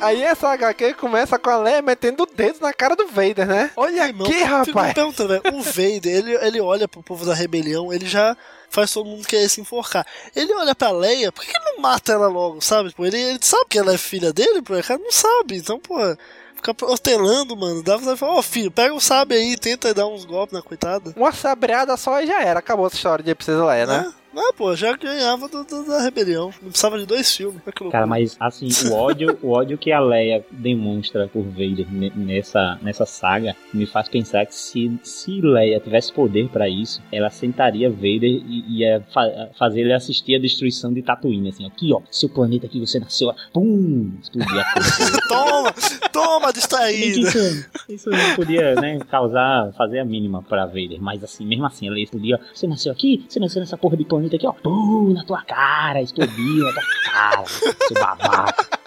Aí 0.00 0.22
essa 0.22 0.48
HQ 0.48 0.94
começa 0.94 1.38
com 1.38 1.50
a 1.50 1.58
Leia 1.58 1.82
metendo 1.82 2.22
o 2.22 2.26
dedo 2.26 2.60
na 2.60 2.72
cara 2.72 2.94
do 2.94 3.08
Vader, 3.08 3.46
né? 3.46 3.70
Olha 3.76 4.04
Ai, 4.04 4.10
aqui, 4.10 4.42
rapaz! 4.42 4.94
Pergunta, 4.94 5.24
o 5.52 5.62
Vader, 5.62 6.06
ele, 6.06 6.34
ele 6.34 6.60
olha 6.60 6.86
pro 6.86 7.02
povo 7.02 7.26
da 7.26 7.34
rebelião, 7.34 7.92
ele 7.92 8.06
já 8.06 8.36
faz 8.70 8.92
todo 8.92 9.06
mundo 9.06 9.26
querer 9.26 9.48
se 9.48 9.60
enforcar. 9.60 10.06
Ele 10.36 10.52
olha 10.54 10.74
pra 10.74 10.90
Leia, 10.90 11.32
por 11.32 11.44
que 11.44 11.50
ele 11.50 11.72
não 11.72 11.82
mata 11.82 12.12
ela 12.12 12.28
logo, 12.28 12.60
sabe? 12.60 12.90
Tipo, 12.90 13.06
ele, 13.06 13.20
ele 13.20 13.38
sabe 13.42 13.66
que 13.68 13.78
ela 13.78 13.94
é 13.94 13.98
filha 13.98 14.32
dele, 14.32 14.62
por 14.62 14.78
acaso 14.78 15.02
não 15.02 15.12
sabe. 15.12 15.56
Então, 15.56 15.78
pô, 15.80 15.96
fica 16.54 16.74
protelando, 16.74 17.56
mano. 17.56 17.82
Dá 17.82 17.98
pra 17.98 18.16
falar, 18.16 18.34
ó, 18.34 18.38
oh, 18.38 18.42
filho, 18.42 18.70
pega 18.70 18.94
o 18.94 19.00
sabre 19.00 19.36
aí, 19.36 19.56
tenta 19.56 19.94
dar 19.94 20.06
uns 20.06 20.24
golpes 20.24 20.52
na 20.52 20.62
coitada. 20.62 21.12
Uma 21.16 21.32
sabreada 21.32 21.96
só 21.96 22.20
e 22.20 22.26
já 22.26 22.40
era. 22.42 22.60
Acabou 22.60 22.86
essa 22.86 22.96
história 22.96 23.24
de 23.24 23.34
Princesa 23.34 23.64
Leia, 23.64 23.86
né? 23.86 24.12
Ah, 24.38 24.52
pô, 24.56 24.74
já 24.76 24.96
ganhava 24.96 25.48
do, 25.48 25.64
do, 25.64 25.84
da 25.84 26.00
rebelião. 26.00 26.52
Não 26.62 26.70
precisava 26.70 26.98
de 26.98 27.06
dois 27.06 27.34
filmes. 27.34 27.60
Cara, 27.90 28.06
mas 28.06 28.36
assim, 28.38 28.68
o 28.88 28.94
ódio, 28.94 29.38
o 29.42 29.50
ódio 29.50 29.76
que 29.76 29.90
a 29.90 29.98
Leia 29.98 30.44
demonstra 30.50 31.26
por 31.26 31.42
Vader 31.42 31.86
nessa, 32.16 32.78
nessa 32.80 33.04
saga 33.04 33.56
me 33.72 33.86
faz 33.86 34.08
pensar 34.08 34.46
que 34.46 34.54
se, 34.54 34.98
se 35.02 35.40
Leia 35.40 35.80
tivesse 35.80 36.12
poder 36.12 36.48
para 36.48 36.68
isso, 36.68 37.02
ela 37.10 37.30
sentaria 37.30 37.90
Vader 37.90 38.22
e 38.24 38.78
ia 38.78 39.04
fa 39.12 39.48
fazer 39.58 39.80
ele 39.80 39.92
assistir 39.92 40.36
a 40.36 40.38
destruição 40.38 40.92
de 40.92 41.02
Tatooine, 41.02 41.48
assim, 41.48 41.66
aqui, 41.66 41.92
ó, 41.92 42.00
seu 42.10 42.28
planeta 42.28 42.66
aqui 42.66 42.78
você 42.80 42.98
nasceu, 42.98 43.32
pum, 43.52 44.12
explodir 44.22 44.58
a 44.58 44.72
coisa. 44.72 45.20
toma, 45.28 45.74
toma, 46.12 46.52
distraído. 46.52 47.20
Isso, 47.20 47.66
isso 47.88 48.10
não 48.10 48.34
podia, 48.36 48.74
né, 48.74 48.98
causar, 49.10 49.72
fazer 49.72 49.98
a 49.98 50.04
mínima 50.04 50.42
pra 50.42 50.66
Vader, 50.66 51.00
mas 51.00 51.22
assim, 51.22 51.46
mesmo 51.46 51.66
assim, 51.66 51.86
ela 51.86 51.98
explodia, 51.98 52.38
você 52.54 52.66
nasceu 52.66 52.92
aqui, 52.92 53.24
você 53.28 53.40
nasceu 53.40 53.60
nessa 53.60 53.76
porra 53.76 53.96
de 53.96 54.04
planeta 54.04 54.27
aqui, 54.36 54.46
ó, 54.46 54.52
pum, 54.52 55.12
na 55.14 55.24
tua 55.24 55.42
cara, 55.42 56.02
explodiu 56.02 56.64
na 56.64 56.72
tua 56.72 56.82
cara, 57.12 57.44
seu 57.46 57.94
babaca. 57.94 58.78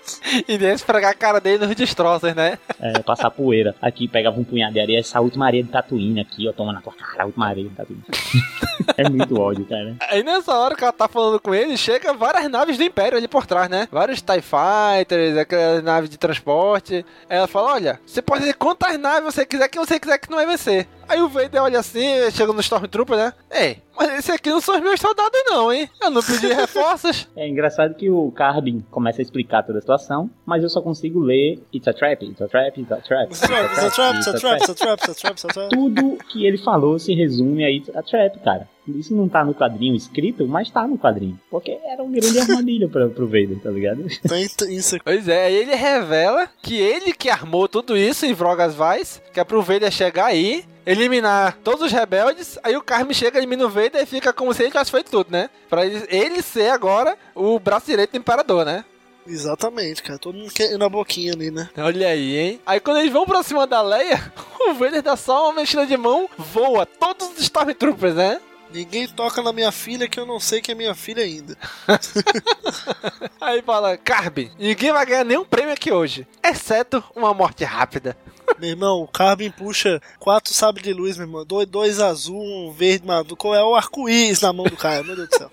E 0.48 0.58
nem 0.58 0.72
esfregar 0.72 1.12
a 1.12 1.14
cara 1.14 1.40
dele 1.40 1.66
nos 1.66 1.76
destroços, 1.76 2.34
né? 2.34 2.58
É, 2.80 3.00
passar 3.00 3.30
poeira. 3.32 3.76
Aqui 3.82 4.08
pegava 4.08 4.40
um 4.40 4.44
punhado 4.44 4.74
de 4.74 4.80
areia, 4.80 5.00
essa 5.00 5.20
última 5.20 5.46
areia 5.46 5.64
de 5.64 5.70
Tatooine 5.70 6.20
aqui, 6.20 6.48
ó, 6.48 6.54
toma 6.54 6.74
na 6.74 6.82
tua 6.82 6.94
cara, 6.94 7.24
a 7.24 7.26
última 7.26 7.48
areia 7.48 7.70
de 7.70 7.76
Tatooine. 7.76 8.04
é 8.98 9.10
muito 9.10 9.40
ódio, 9.40 9.66
cara. 9.66 9.96
Aí 10.10 10.24
nessa 10.24 10.54
hora 10.58 10.76
que 10.76 10.84
ela 10.84 10.94
tá 10.94 11.08
falando 11.08 11.40
com 11.40 11.54
ele, 11.54 11.78
chega 11.78 12.14
várias 12.14 12.50
naves 12.50 12.78
do 12.78 12.84
Império 12.84 13.18
ali 13.18 13.28
por 13.28 13.46
trás, 13.46 13.70
né? 13.70 13.88
Vários 13.92 14.22
TIE 14.22 14.42
Fighters, 14.42 15.38
aquelas 15.38 15.84
naves 15.84 16.10
de 16.10 16.18
transporte. 16.18 17.06
Aí 17.30 17.38
ela 17.38 17.48
fala, 17.48 17.74
olha, 17.74 18.00
você 18.06 18.22
pode 18.22 18.46
ter 18.46 18.54
quantas 18.54 18.98
naves 19.00 19.34
você 19.34 19.46
quiser, 19.46 19.68
que 19.68 19.78
você 19.78 20.00
quiser 20.00 20.18
que 20.18 20.30
não 20.30 20.38
vai 20.38 20.46
vencer. 20.46 20.88
Aí 21.12 21.22
o 21.22 21.28
Vader 21.28 21.62
olha 21.62 21.80
assim, 21.80 22.08
chega 22.32 22.54
no 22.54 22.62
Stormtrooper, 22.62 23.18
né? 23.18 23.34
Ei, 23.52 23.82
mas 23.98 24.20
esse 24.20 24.32
aqui 24.32 24.50
não 24.50 24.62
são 24.62 24.76
os 24.76 24.82
meus 24.82 25.00
soldados 25.00 25.44
não, 25.46 25.72
hein? 25.72 25.90
Eu 26.02 26.10
não 26.10 26.24
pedi 26.24 26.48
reforços. 26.54 27.28
É 27.36 27.48
engraçado 27.48 27.96
que 27.96 28.10
o 28.10 28.32
Carbin 28.32 28.80
começa 28.90 29.22
a 29.22 29.24
explicar 29.24 29.62
toda 29.64 29.80
a 29.80 29.82
situação, 29.82 30.01
mas 30.46 30.64
eu 30.64 30.70
só 30.70 30.82
consigo 30.82 31.20
ler 31.20 31.60
It's 31.74 31.88
a 31.88 31.94
trap, 31.94 32.26
it's 32.26 32.42
a 32.42 32.48
trap, 32.48 32.80
it's 32.80 32.92
a 32.92 32.98
trap. 32.98 33.32
It's 33.32 33.44
a 33.44 33.48
trap, 33.48 33.66
it's 33.72 33.84
a 33.84 33.90
trap, 33.90 34.16
it's 34.18 34.28
a 34.28 34.34
trap, 34.34 34.58
it's 34.58 34.70
a 34.70 34.76
trap, 34.76 35.02
it's 35.02 35.10
a 35.10 35.16
trap, 35.16 35.34
it's 35.34 35.46
a 35.46 35.48
trap. 35.48 35.70
Tudo 35.70 36.18
que 36.30 36.46
ele 36.46 36.58
falou 36.58 36.98
se 37.00 37.14
resume 37.14 37.64
a 37.64 37.72
It's 37.72 37.96
a 37.96 38.02
trap, 38.02 38.40
cara. 38.40 38.68
Isso 38.88 39.16
não 39.16 39.30
tá 39.30 39.44
no 39.44 39.54
quadrinho 39.54 39.96
escrito, 39.96 40.48
mas 40.48 40.70
tá 40.72 40.88
no 40.88 40.98
quadrinho. 40.98 41.40
Porque 41.50 41.78
era 41.86 42.02
um 42.04 42.12
grande 42.12 42.40
armadilho 42.40 42.90
pra, 42.90 43.08
pro 43.08 43.28
Vader, 43.28 43.60
tá 43.62 43.70
ligado? 43.70 44.06
Tem 44.28 44.44
isso. 44.76 44.98
Pois 45.04 45.28
é, 45.28 45.46
aí 45.46 45.56
ele 45.56 45.76
revela 45.76 46.50
que 46.62 46.76
ele 46.78 47.14
que 47.14 47.30
armou 47.30 47.68
tudo 47.68 47.96
isso 47.96 48.26
em 48.26 48.34
Vrogas 48.34 48.76
Vice, 48.76 49.22
que 49.32 49.40
é 49.40 49.44
pro 49.44 49.62
Vader 49.62 49.92
chegar 49.92 50.26
aí, 50.26 50.66
eliminar 50.86 51.58
todos 51.64 51.86
os 51.86 51.92
rebeldes, 51.92 52.58
aí 52.64 52.76
o 52.76 52.82
Carmen 52.82 53.14
chega, 53.14 53.38
elimina 53.38 53.66
o 53.66 53.70
Vader 53.70 54.02
e 54.02 54.06
fica 54.06 54.34
como 54.34 54.54
se 54.54 54.64
ele 54.64 54.72
tivesse 54.72 54.92
feito 54.92 55.12
tudo, 55.12 55.28
né? 55.30 55.50
Pra 55.70 55.86
ele, 55.86 56.04
ele 56.10 56.42
ser 56.42 56.72
agora 56.72 57.16
o 57.36 57.60
braço 57.60 57.86
direito 57.86 58.12
do 58.12 58.18
Imperador, 58.18 58.66
né? 58.66 58.84
Exatamente, 59.26 60.02
cara. 60.04 60.20
Todo 60.20 60.38
mundo 60.38 60.52
quer 60.52 60.72
ir 60.72 60.78
na 60.78 60.90
boquinha 60.90 61.34
ali, 61.34 61.52
né? 61.52 61.70
Olha 61.78 62.08
aí, 62.08 62.38
hein? 62.38 62.62
Aí 62.66 62.80
quando 62.80 62.98
eles 62.98 63.12
vão 63.12 63.26
pra 63.26 63.44
cima 63.44 63.68
da 63.68 63.82
Leia, 63.82 64.32
o 64.68 64.74
Vader 64.74 65.02
dá 65.02 65.16
só 65.16 65.46
uma 65.46 65.62
mexida 65.62 65.86
de 65.86 65.98
mão, 65.98 66.30
voa 66.38 66.86
todos 66.86 67.30
os 67.30 67.40
Stormtroopers, 67.40 68.16
né? 68.16 68.42
Ninguém 68.74 69.06
toca 69.06 69.42
na 69.42 69.52
minha 69.52 69.72
filha 69.72 70.08
que 70.08 70.18
eu 70.18 70.26
não 70.26 70.40
sei 70.40 70.62
que 70.62 70.72
é 70.72 70.76
minha 70.76 70.96
filha 70.96 71.24
ainda. 71.24 71.58
Aí 73.40 73.62
fala, 73.62 73.98
Carbin, 73.98 74.50
ninguém 74.58 74.94
vai 74.94 75.06
ganhar 75.06 75.26
nenhum 75.26 75.44
prêmio 75.44 75.74
aqui 75.74 75.92
hoje, 75.92 76.26
exceto 76.42 77.04
uma 77.14 77.34
morte 77.34 77.66
rápida. 77.66 78.16
Meu 78.60 78.70
irmão, 78.70 79.02
o 79.02 79.08
Carbin 79.08 79.50
puxa 79.50 80.02
quatro 80.20 80.54
sabres 80.54 80.86
de 80.86 80.94
luz, 80.94 81.18
meu 81.18 81.26
irmão. 81.26 81.46
Dois, 81.46 81.66
dois 81.68 82.00
azul, 82.00 82.38
um 82.44 82.72
verde, 82.72 83.08
maduro. 83.08 83.38
Qual 83.38 83.56
é 83.56 83.64
o 83.64 83.76
arco-íris 83.76 84.42
na 84.42 84.52
mão 84.52 84.66
do 84.66 84.76
cara, 84.76 85.02
meu 85.04 85.16
Deus 85.16 85.30
do 85.30 85.38
céu. 85.38 85.50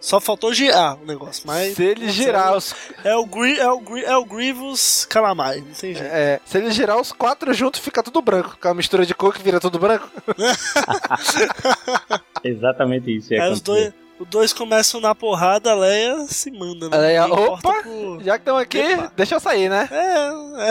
Só 0.00 0.18
faltou 0.18 0.52
girar 0.54 0.96
o 1.00 1.04
negócio, 1.04 1.42
mas. 1.46 1.76
Se 1.76 1.84
ele 1.84 2.08
girar 2.08 2.56
os. 2.56 2.74
É 3.04 3.14
o, 3.14 3.26
Gri, 3.26 3.58
é, 3.58 3.70
o 3.70 3.80
Gri, 3.80 4.04
é 4.04 4.16
o 4.16 4.24
Grievous 4.24 5.04
Calamar, 5.04 5.56
não 5.56 5.64
tem 5.64 5.94
jeito. 5.94 6.02
É, 6.02 6.40
se 6.44 6.56
ele 6.56 6.70
girar 6.70 6.98
os 6.98 7.12
quatro 7.12 7.52
juntos, 7.52 7.80
fica 7.80 8.02
tudo 8.02 8.22
branco. 8.22 8.56
Com 8.60 8.68
a 8.68 8.74
mistura 8.74 9.04
de 9.04 9.14
cor 9.14 9.34
que 9.34 9.42
vira 9.42 9.60
tudo 9.60 9.78
branco. 9.78 10.08
Exatamente 12.42 13.14
isso. 13.14 13.34
Aí 13.34 13.52
os 13.52 13.60
dois, 13.60 13.92
os 14.20 14.28
dois 14.28 14.52
começam 14.52 15.00
na 15.00 15.14
porrada, 15.14 15.70
a 15.72 15.74
Leia 15.74 16.26
se 16.28 16.50
manda, 16.50 16.88
né? 16.88 16.96
A 16.96 17.00
Leia, 17.00 17.26
opa, 17.26 17.82
por- 17.82 18.22
já 18.22 18.32
que 18.34 18.42
estão 18.42 18.56
aqui, 18.56 18.78
Epa. 18.78 19.12
deixa 19.16 19.34
eu 19.34 19.40
sair, 19.40 19.68
né? 19.68 19.88
É, 19.90 19.96
é. 19.96 20.70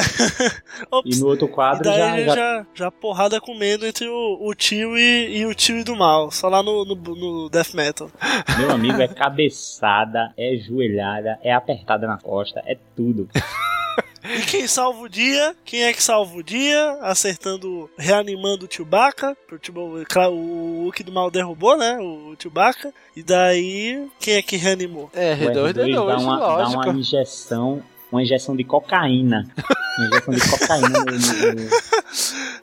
Ops. 0.91 1.17
E 1.17 1.19
no 1.19 1.27
outro 1.27 1.47
E 1.47 1.51
quadro 1.51 1.83
daí 1.83 2.25
já, 2.25 2.25
já, 2.25 2.35
já, 2.35 2.65
já, 2.75 2.91
porrada 2.91 3.41
comendo 3.41 3.85
entre 3.87 4.07
o, 4.07 4.37
o 4.41 4.53
tio 4.53 4.97
e, 4.97 5.37
e 5.39 5.45
o 5.45 5.53
tio 5.55 5.83
do 5.83 5.95
mal, 5.95 6.29
só 6.31 6.47
lá 6.47 6.61
no, 6.61 6.85
no, 6.85 6.95
no 6.95 7.49
Death 7.49 7.73
Metal. 7.73 8.09
Meu 8.59 8.71
amigo, 8.71 9.01
é 9.01 9.07
cabeçada, 9.13 10.31
é 10.37 10.55
joelhada, 10.57 11.39
é 11.43 11.51
apertada 11.53 12.07
na 12.07 12.17
costa, 12.17 12.61
é 12.65 12.77
tudo. 12.95 13.27
E 14.23 14.41
quem 14.41 14.67
salva 14.67 15.01
o 15.01 15.09
dia? 15.09 15.55
Quem 15.63 15.83
é 15.83 15.93
que 15.93 16.03
salva 16.03 16.35
o 16.37 16.43
dia? 16.43 16.97
Acertando, 17.01 17.89
reanimando 17.97 18.65
o 18.65 18.73
Chewbacca. 18.73 19.35
claro, 20.07 20.33
O 20.33 20.83
Hulk 20.83 21.03
do 21.03 21.11
mal 21.11 21.31
derrubou, 21.31 21.77
né? 21.77 21.97
O 21.99 22.35
Chewbacca. 22.37 22.93
E 23.15 23.23
daí, 23.23 24.07
quem 24.19 24.35
é 24.35 24.41
que 24.41 24.57
reanimou? 24.57 25.09
É, 25.13 25.33
O 25.33 25.37
R2 25.37 25.73
dá 26.07 26.17
uma, 26.17 26.39
dá 26.39 26.67
uma 26.69 26.87
injeção, 26.89 27.81
uma 28.11 28.21
injeção 28.21 28.55
de 28.55 28.63
cocaína. 28.63 29.47
Uma 29.97 30.07
injeção 30.07 30.33
de 30.33 30.49
cocaína 30.49 30.89
no, 30.89 31.05
no- 31.05 31.63
no- 31.63 31.69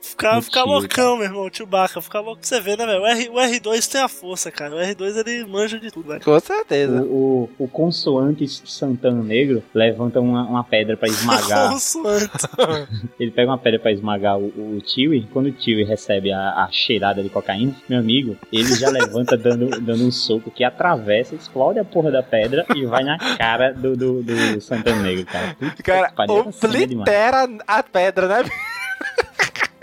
Ficar, 0.01 0.41
ficar 0.41 0.63
tio, 0.63 0.71
loucão, 0.71 1.15
meu 1.17 1.25
irmão, 1.27 1.45
o 1.45 1.49
Chewbacca. 1.55 2.01
Ficar 2.01 2.21
louco 2.21 2.39
pra 2.41 2.47
você 2.49 2.59
ver, 2.59 2.75
né, 2.75 2.87
velho? 2.87 3.01
O, 3.03 3.07
R, 3.07 3.29
o 3.29 3.33
R2 3.35 3.87
tem 3.87 4.01
a 4.01 4.07
força, 4.07 4.49
cara. 4.51 4.75
O 4.75 4.79
R2 4.79 5.15
ele 5.27 5.45
manja 5.45 5.79
de 5.79 5.91
tudo, 5.91 6.07
velho. 6.09 6.23
Com 6.23 6.39
certeza. 6.39 7.03
O, 7.03 7.47
o, 7.59 7.65
o 7.65 7.67
consoante 7.67 8.47
Santana 8.47 9.21
Negro 9.21 9.61
levanta 9.75 10.19
uma, 10.19 10.43
uma 10.43 10.63
pedra 10.63 10.97
pra 10.97 11.07
esmagar. 11.07 11.69
Consoante. 11.77 12.31
Ele 13.19 13.29
pega 13.29 13.51
uma 13.51 13.57
pedra 13.59 13.79
pra 13.79 13.91
esmagar 13.91 14.39
o, 14.39 14.45
o 14.47 14.81
Chewie. 14.85 15.27
Quando 15.31 15.49
o 15.49 15.61
Chewie 15.61 15.83
recebe 15.83 16.31
a, 16.31 16.63
a 16.63 16.69
cheirada 16.71 17.21
de 17.21 17.29
cocaína, 17.29 17.75
meu 17.87 17.99
amigo, 17.99 18.35
ele 18.51 18.73
já 18.75 18.89
levanta 18.89 19.37
dando, 19.37 19.69
dando 19.81 20.03
um 20.03 20.11
soco 20.11 20.49
que 20.49 20.63
atravessa, 20.63 21.35
explode 21.35 21.77
a 21.79 21.85
porra 21.85 22.09
da 22.11 22.23
pedra 22.23 22.65
e 22.75 22.85
vai 22.85 23.03
na 23.03 23.17
cara 23.37 23.71
do, 23.71 23.95
do, 23.95 24.23
do 24.23 24.61
Santana 24.61 25.01
Negro, 25.03 25.25
cara. 25.25 25.36
Puta 25.59 25.83
Cara, 25.83 26.09
que 26.09 26.15
pariu, 26.15 26.39
essa 26.39 26.51
cena 26.51 26.73
é 26.77 26.83
oblitera 26.83 27.49
a 27.67 27.83
pedra, 27.83 28.27
né? 28.27 28.49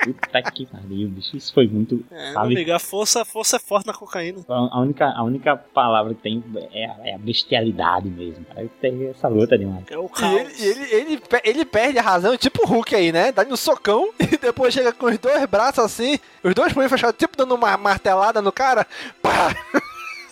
Puta 0.05 0.43
que 0.53 0.67
pariu, 0.67 1.09
bicho. 1.09 1.35
Isso 1.35 1.55
foi 1.55 1.67
muito. 1.67 2.05
É, 2.11 2.33
sabe? 2.35 2.55
amigo, 2.55 2.73
a 2.73 2.79
força, 2.79 3.23
a 3.23 3.25
força 3.25 3.57
é 3.57 3.59
forte 3.59 3.87
na 3.87 3.95
cocaína. 3.95 4.41
A 4.47 4.55
a 4.77 4.81
única, 4.81 5.07
a 5.07 5.23
única 5.23 5.57
palavra 5.57 6.13
que 6.15 6.21
tem 6.21 6.45
é, 6.73 6.85
a- 6.85 6.97
é 7.05 7.15
a 7.15 7.19
bestialidade 7.19 8.07
mesmo. 8.11 8.45
Cara. 8.45 8.69
Tem 8.83 9.09
essa 9.09 9.29
luta 9.29 9.57
demais. 9.57 9.83
É 9.91 9.97
o 9.97 10.05
E 10.05 10.09
caos. 10.11 10.35
ele, 10.35 10.53
e 10.59 10.65
ele, 10.67 10.95
ele, 10.95 11.17
pe- 11.19 11.41
ele 11.43 11.65
perde 11.65 11.99
a 11.99 12.03
razão, 12.03 12.37
tipo 12.37 12.65
o 12.65 12.67
Hulk 12.67 12.95
aí, 12.95 13.13
né? 13.13 13.33
Dá-lhe 13.33 13.51
um 13.51 13.57
socão 13.57 14.11
e 14.21 14.37
depois 14.37 14.75
chega 14.75 14.93
com 14.93 15.07
os 15.07 15.17
dois 15.17 15.43
braços 15.47 15.83
assim, 15.83 16.19
os 16.43 16.55
dois 16.55 16.71
punhos 16.75 16.91
fechados, 16.93 17.17
tipo 17.17 17.35
dando 17.35 17.55
uma 17.55 17.75
martelada 17.79 18.43
no 18.43 18.53
cara. 18.53 18.87
Pá! 19.23 19.57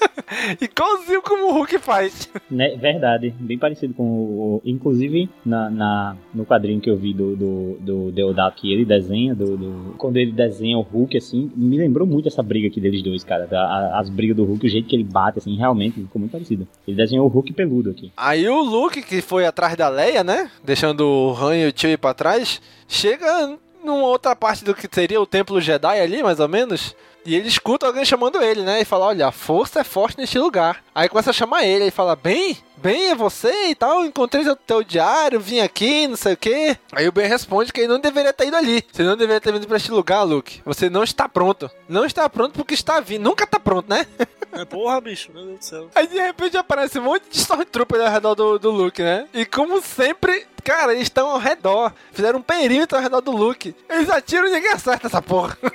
Igualzinho 0.60 1.22
como 1.22 1.46
o 1.48 1.52
Hulk 1.52 1.78
faz. 1.78 2.28
Né, 2.50 2.76
verdade, 2.76 3.34
bem 3.38 3.58
parecido 3.58 3.94
com 3.94 4.02
o. 4.04 4.62
Inclusive, 4.64 5.28
na, 5.44 5.70
na- 5.70 6.16
no 6.34 6.44
quadrinho 6.44 6.80
que 6.80 6.90
eu 6.90 6.96
vi 6.96 7.12
do, 7.12 7.36
do, 7.36 7.76
do 7.80 8.12
Deodato 8.12 8.56
que 8.60 8.72
ele 8.72 8.84
desenha, 8.84 9.34
do, 9.34 9.56
do- 9.56 9.94
quando 9.98 10.16
ele 10.16 10.32
desenha 10.32 10.78
o 10.78 10.82
Hulk, 10.82 11.16
assim, 11.16 11.50
me 11.54 11.76
lembrou 11.78 12.06
muito 12.06 12.28
essa 12.28 12.42
briga 12.42 12.68
aqui 12.68 12.80
deles 12.80 13.02
dois, 13.02 13.24
cara. 13.24 13.48
a- 13.50 13.98
as 14.00 14.08
brigas 14.08 14.36
do 14.36 14.44
Hulk, 14.44 14.66
o 14.66 14.68
jeito 14.68 14.88
que 14.88 14.96
ele 14.96 15.04
bate, 15.04 15.38
assim, 15.38 15.56
realmente 15.56 16.00
ficou 16.00 16.18
muito 16.20 16.32
parecido. 16.32 16.66
Ele 16.86 16.96
desenhou 16.96 17.26
o 17.26 17.28
Hulk 17.28 17.52
peludo 17.52 17.90
aqui. 17.90 18.12
Aí 18.16 18.48
o 18.48 18.62
Luke, 18.62 19.02
que 19.02 19.20
foi 19.20 19.46
atrás 19.46 19.76
da 19.76 19.88
Leia, 19.88 20.24
né? 20.24 20.50
Deixando 20.64 21.00
o 21.06 21.32
Han 21.36 21.56
e 21.56 21.66
o 21.68 21.72
Chewie 21.74 21.96
pra 21.96 22.14
trás, 22.14 22.60
chega 22.88 23.58
numa 23.84 24.06
outra 24.06 24.34
parte 24.36 24.64
do 24.64 24.74
que 24.74 24.88
seria 24.92 25.20
o 25.20 25.26
Templo 25.26 25.60
Jedi 25.60 26.00
ali, 26.00 26.22
mais 26.22 26.38
ou 26.40 26.48
menos. 26.48 26.94
E 27.24 27.34
ele 27.34 27.48
escuta 27.48 27.86
alguém 27.86 28.04
chamando 28.04 28.42
ele, 28.42 28.62
né? 28.62 28.80
E 28.80 28.84
fala, 28.84 29.06
olha, 29.06 29.28
a 29.28 29.32
força 29.32 29.80
é 29.80 29.84
forte 29.84 30.18
neste 30.18 30.38
lugar. 30.38 30.82
Aí 30.94 31.08
começa 31.08 31.30
a 31.30 31.34
chamar 31.34 31.64
ele, 31.64 31.84
ele 31.84 31.90
fala, 31.90 32.16
bem, 32.16 32.58
bem, 32.76 33.10
é 33.10 33.14
você 33.14 33.68
e 33.68 33.74
tal, 33.74 34.04
encontrei 34.04 34.46
o 34.48 34.56
teu 34.56 34.82
diário, 34.82 35.40
vim 35.40 35.60
aqui, 35.60 36.08
não 36.08 36.16
sei 36.16 36.34
o 36.34 36.36
quê. 36.36 36.76
Aí 36.92 37.06
o 37.06 37.12
Ben 37.12 37.28
responde 37.28 37.72
que 37.72 37.80
ele 37.80 37.92
não 37.92 38.00
deveria 38.00 38.32
ter 38.32 38.48
ido 38.48 38.56
ali. 38.56 38.84
Você 38.92 39.04
não 39.04 39.16
deveria 39.16 39.40
ter 39.40 39.52
vindo 39.52 39.68
pra 39.68 39.76
este 39.76 39.92
lugar, 39.92 40.22
Luke. 40.24 40.60
Você 40.64 40.90
não 40.90 41.04
está 41.04 41.28
pronto. 41.28 41.70
Não 41.88 42.04
está 42.04 42.28
pronto 42.28 42.54
porque 42.54 42.74
está 42.74 42.98
vindo. 42.98 43.22
Nunca 43.22 43.46
tá 43.46 43.60
pronto, 43.60 43.88
né? 43.88 44.06
É 44.54 44.66
porra, 44.66 45.00
bicho, 45.00 45.32
meu 45.32 45.46
Deus 45.46 45.58
do 45.60 45.64
céu. 45.64 45.88
Aí 45.94 46.06
de 46.06 46.20
repente 46.20 46.58
aparece 46.58 46.98
um 46.98 47.04
monte 47.04 47.24
de 47.30 47.38
Stormtrooper 47.38 48.02
ao 48.02 48.12
redor 48.12 48.34
do, 48.34 48.58
do 48.58 48.70
Luke, 48.70 49.02
né? 49.02 49.26
E 49.32 49.46
como 49.46 49.80
sempre, 49.80 50.46
cara, 50.62 50.92
eles 50.92 51.04
estão 51.04 51.30
ao 51.30 51.38
redor. 51.38 51.90
Fizeram 52.12 52.38
um 52.38 52.42
perímetro 52.42 52.98
ao 52.98 53.02
redor 53.02 53.22
do 53.22 53.30
Luke. 53.30 53.74
Eles 53.88 54.10
atiram 54.10 54.46
e 54.46 54.50
ninguém 54.50 54.70
acerta 54.70 55.06
essa 55.06 55.22
porra. 55.22 55.56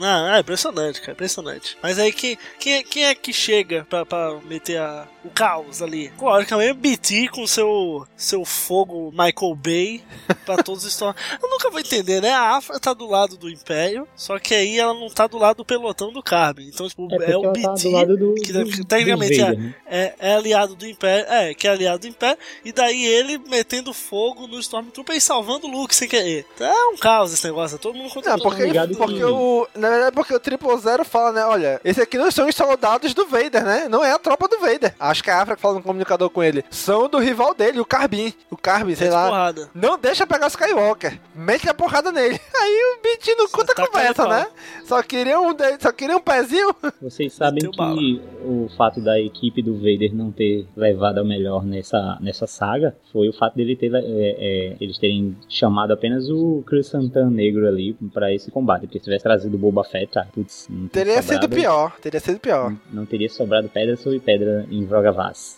Não, 0.00 0.34
é 0.34 0.40
impressionante, 0.40 0.98
cara, 1.00 1.12
impressionante. 1.12 1.76
Mas 1.82 1.98
aí 1.98 2.10
quem, 2.12 2.38
quem, 2.58 2.72
é- 2.74 2.82
quem 2.82 3.04
é 3.04 3.14
que 3.14 3.32
chega 3.32 3.86
pra, 3.88 4.04
pra 4.06 4.40
meter 4.44 4.78
a, 4.80 5.06
o 5.24 5.30
caos 5.30 5.82
ali? 5.82 6.12
Logicamente, 6.20 6.72
BT 6.74 7.28
com 7.28 7.46
seu, 7.46 8.06
seu 8.16 8.44
fogo 8.44 9.10
Michael 9.12 9.54
Bay 9.54 10.02
pra 10.46 10.56
todos 10.62 10.84
os 10.84 10.90
histórias. 10.92 11.22
Eu 11.42 11.48
nunca 11.48 11.70
vou 11.70 11.80
entender, 11.80 12.20
né? 12.20 12.32
A 12.32 12.56
Afra 12.56 12.78
tá 12.80 12.92
do 12.94 13.06
lado 13.06 13.36
do 13.36 13.48
Império, 13.50 14.06
só 14.16 14.38
que 14.38 14.54
aí 14.54 14.78
ela 14.78 14.94
não 14.94 15.08
tá 15.08 15.26
do 15.26 15.38
lado 15.38 15.58
do 15.58 15.64
pelotão 15.64 16.12
do 16.12 16.22
Carbon. 16.22 16.62
Então, 16.62 16.88
tipo, 16.88 17.06
É 17.22 17.32
é, 17.32 17.36
o 17.36 17.52
BT. 17.52 17.62
tá 17.62 17.74
do 17.74 17.90
lado 17.90 18.16
do, 18.16 18.34
que 18.34 18.52
do, 18.52 18.64
que 18.66 18.76
do 18.78 18.84
tecnicamente 18.84 19.38
Vader, 19.40 19.54
é, 19.54 19.56
né? 19.62 19.74
é, 19.86 20.14
é 20.18 20.34
aliado 20.34 20.74
do 20.74 20.86
Império, 20.86 21.26
é, 21.30 21.54
que 21.54 21.66
é 21.66 21.70
aliado 21.70 21.98
do 22.00 22.06
Império, 22.08 22.38
e 22.64 22.72
daí 22.72 23.04
ele 23.04 23.38
metendo 23.48 23.92
fogo 23.92 24.46
no 24.46 24.58
Stormtrooper 24.58 25.16
e 25.16 25.20
salvando 25.20 25.66
o 25.66 25.70
Luke 25.70 25.94
sem 25.94 26.08
querer. 26.08 26.46
É 26.58 26.86
um 26.88 26.96
caos 26.96 27.32
esse 27.32 27.44
negócio, 27.46 27.74
é 27.76 27.78
todo 27.78 27.94
mundo 27.94 28.10
contra 28.12 28.30
Não, 28.32 28.38
todo 28.38 28.48
porque, 28.48 28.62
mundo. 28.62 28.68
ligado 28.72 28.96
porque 28.96 29.14
que- 29.16 29.24
o. 29.24 29.68
Na 29.74 29.90
verdade, 29.90 30.14
porque 30.14 30.34
o 30.34 30.40
Triple 30.40 30.78
Zero 30.78 31.04
fala, 31.04 31.32
né? 31.32 31.44
Olha, 31.44 31.80
esse 31.84 32.00
aqui 32.00 32.16
não 32.18 32.30
são 32.30 32.48
os 32.48 32.54
soldados 32.54 33.12
do 33.14 33.26
Vader, 33.26 33.64
né? 33.64 33.88
Não 33.88 34.04
é 34.04 34.12
a 34.12 34.18
tropa 34.18 34.48
do 34.48 34.58
Vader. 34.58 34.94
A 34.98 35.09
acho 35.10 35.22
que 35.22 35.30
a 35.30 35.42
Afra 35.42 35.56
que 35.56 35.62
fala 35.62 35.74
no 35.74 35.82
comunicador 35.82 36.30
com 36.30 36.42
ele, 36.42 36.64
são 36.70 37.08
do 37.08 37.18
rival 37.18 37.54
dele, 37.54 37.80
o 37.80 37.84
Carbin. 37.84 38.32
O 38.50 38.56
Carbin, 38.56 38.94
sei 38.94 39.10
lá. 39.10 39.26
porrada. 39.28 39.68
Não 39.74 39.98
deixa 39.98 40.26
pegar 40.26 40.46
o 40.46 40.48
Skywalker. 40.48 41.18
Mete 41.34 41.68
a 41.68 41.74
porrada 41.74 42.10
nele. 42.12 42.38
Aí 42.60 42.96
o 42.98 43.02
Beat 43.02 43.36
não 43.36 43.48
conta 43.48 43.74
taca 43.74 43.88
conversa, 43.88 44.26
né? 44.28 44.46
Só 44.84 45.02
queria 45.02 45.40
um, 45.40 45.52
de- 45.54 45.78
só 45.80 45.92
queria 45.92 46.16
um 46.16 46.20
pezinho. 46.20 46.74
Vocês 47.00 47.32
sabem 47.32 47.70
que 47.70 47.76
bala. 47.76 47.96
o 48.44 48.68
fato 48.76 49.00
da 49.00 49.18
equipe 49.20 49.62
do 49.62 49.74
Vader 49.76 50.14
não 50.14 50.30
ter 50.30 50.66
levado 50.76 51.18
a 51.18 51.24
melhor 51.24 51.64
nessa, 51.64 52.18
nessa 52.20 52.46
saga 52.46 52.96
foi 53.12 53.28
o 53.28 53.32
fato 53.32 53.56
dele 53.56 53.76
ter, 53.76 53.92
é, 53.94 53.98
é, 53.98 54.76
eles 54.80 54.98
terem 54.98 55.36
chamado 55.48 55.92
apenas 55.92 56.28
o 56.28 56.62
Chris 56.66 56.86
Santana 56.86 57.30
negro 57.30 57.66
ali 57.66 57.94
pra 58.12 58.32
esse 58.32 58.50
combate. 58.50 58.82
Porque 58.82 58.98
se 58.98 59.04
tivesse 59.04 59.22
trazido 59.24 59.56
o 59.56 59.58
Boba 59.58 59.84
Fett, 59.84 60.18
ah, 60.18 60.26
putz, 60.32 60.66
não 60.68 60.88
teria 60.88 61.14
Teria 61.14 61.22
sido 61.22 61.32
sobrado- 61.42 61.54
pior. 61.56 61.96
Teria 62.00 62.20
sido 62.20 62.38
pior. 62.40 62.74
Não 62.92 63.06
teria 63.06 63.28
sobrado 63.28 63.68
pedra 63.68 63.96
sobre 63.96 64.18
pedra 64.20 64.66
em 64.70 64.84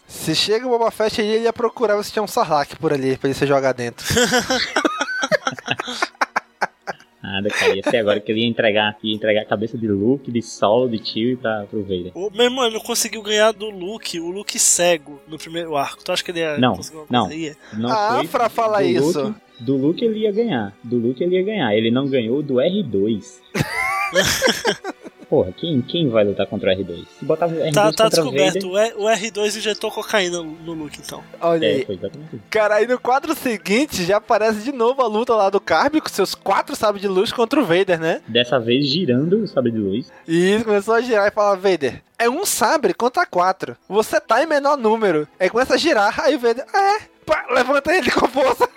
Se 0.06 0.34
chega 0.34 0.66
o 0.66 0.70
Boba 0.70 0.90
Fett 0.90 1.20
aí, 1.20 1.28
ele 1.30 1.44
ia 1.44 1.52
procurar 1.52 2.02
se 2.02 2.12
tinha 2.12 2.22
um 2.22 2.26
Sarlacc 2.26 2.76
por 2.76 2.92
ali, 2.92 3.16
pra 3.16 3.28
ele 3.28 3.34
se 3.38 3.46
jogar 3.46 3.72
dentro. 3.72 4.06
Nada, 7.22 7.48
cara. 7.50 7.76
Ia 7.76 7.82
ser 7.88 7.96
agora 7.98 8.18
que 8.20 8.32
ele 8.32 8.40
ia 8.40 8.48
entregar, 8.48 8.96
ia 9.02 9.14
entregar 9.14 9.42
a 9.42 9.44
cabeça 9.44 9.78
de 9.78 9.86
Luke, 9.86 10.30
de 10.30 10.42
Solo, 10.42 10.88
de 10.88 10.98
Chewie 11.06 11.36
pra, 11.36 11.64
pro 11.70 11.80
Vader. 11.82 12.10
O 12.14 12.28
meu 12.30 12.44
irmão 12.46 12.64
ele 12.64 12.74
não 12.74 12.80
conseguiu 12.82 13.22
ganhar 13.22 13.52
do 13.52 13.70
Luke, 13.70 14.18
o 14.18 14.28
Luke 14.30 14.58
cego 14.58 15.20
no 15.28 15.38
primeiro 15.38 15.76
arco. 15.76 16.02
Tu 16.04 16.10
acha 16.10 16.22
que 16.24 16.32
ele 16.32 16.40
ia 16.40 16.58
Não, 16.58 16.74
conseguir 16.74 16.98
não. 17.08 17.28
coisa? 17.28 17.56
Não 17.74 17.90
A 17.90 18.16
foi 18.16 18.24
Afra 18.26 18.48
fala 18.48 18.78
do 18.78 18.84
isso. 18.84 19.22
Luke, 19.22 19.40
do 19.60 19.76
Luke 19.76 20.04
ele 20.04 20.18
ia 20.20 20.32
ganhar. 20.32 20.72
Do 20.82 20.96
Luke 20.98 21.22
ele 21.22 21.36
ia 21.36 21.44
ganhar. 21.44 21.72
Ele 21.76 21.92
não 21.92 22.08
ganhou 22.08 22.42
do 22.42 22.54
R2. 22.54 23.24
Porra, 25.32 25.50
quem, 25.50 25.80
quem 25.80 26.10
vai 26.10 26.24
lutar 26.24 26.46
contra 26.46 26.70
o 26.70 26.76
R2? 26.76 27.06
Se 27.18 27.24
botar 27.24 27.46
o 27.46 27.50
R2 27.52 27.72
Tá, 27.72 27.90
tá 27.90 28.08
descoberto. 28.10 28.70
Vader... 28.70 28.70
O 28.70 28.78
R- 28.78 28.94
O 28.98 29.04
R2 29.30 29.56
injetou 29.56 29.90
cocaína 29.90 30.42
no 30.42 30.74
Luke, 30.74 31.00
então. 31.02 31.24
Olha 31.40 31.64
É, 31.64 31.70
aí. 31.76 31.84
foi 31.86 31.94
exatamente 31.94 32.36
isso. 32.36 32.44
Cara, 32.50 32.74
aí 32.74 32.86
no 32.86 32.98
quadro 33.00 33.34
seguinte 33.34 34.04
já 34.04 34.18
aparece 34.18 34.58
de 34.60 34.72
novo 34.72 35.00
a 35.00 35.06
luta 35.06 35.34
lá 35.34 35.48
do 35.48 35.58
Carby 35.58 36.02
com 36.02 36.08
seus 36.10 36.34
quatro 36.34 36.76
sabres 36.76 37.00
de 37.00 37.08
luz 37.08 37.32
contra 37.32 37.58
o 37.58 37.64
Vader, 37.64 37.98
né? 37.98 38.20
Dessa 38.28 38.60
vez 38.60 38.86
girando 38.86 39.42
o 39.42 39.48
sabre 39.48 39.70
de 39.72 39.78
luz. 39.78 40.12
E 40.28 40.54
isso 40.56 40.66
começou 40.66 40.92
a 40.96 41.00
girar 41.00 41.26
e 41.28 41.30
fala, 41.30 41.56
Vader, 41.56 42.02
é 42.18 42.28
um 42.28 42.44
sabre 42.44 42.92
contra 42.92 43.24
quatro. 43.24 43.74
Você 43.88 44.20
tá 44.20 44.42
em 44.42 44.46
menor 44.46 44.76
número. 44.76 45.26
Aí 45.40 45.48
começa 45.48 45.72
a 45.76 45.78
girar, 45.78 46.14
aí 46.20 46.36
o 46.36 46.38
Vader, 46.40 46.66
é, 46.74 47.00
pá, 47.24 47.46
levanta 47.50 47.90
ele 47.96 48.10
com 48.10 48.28
força. 48.28 48.68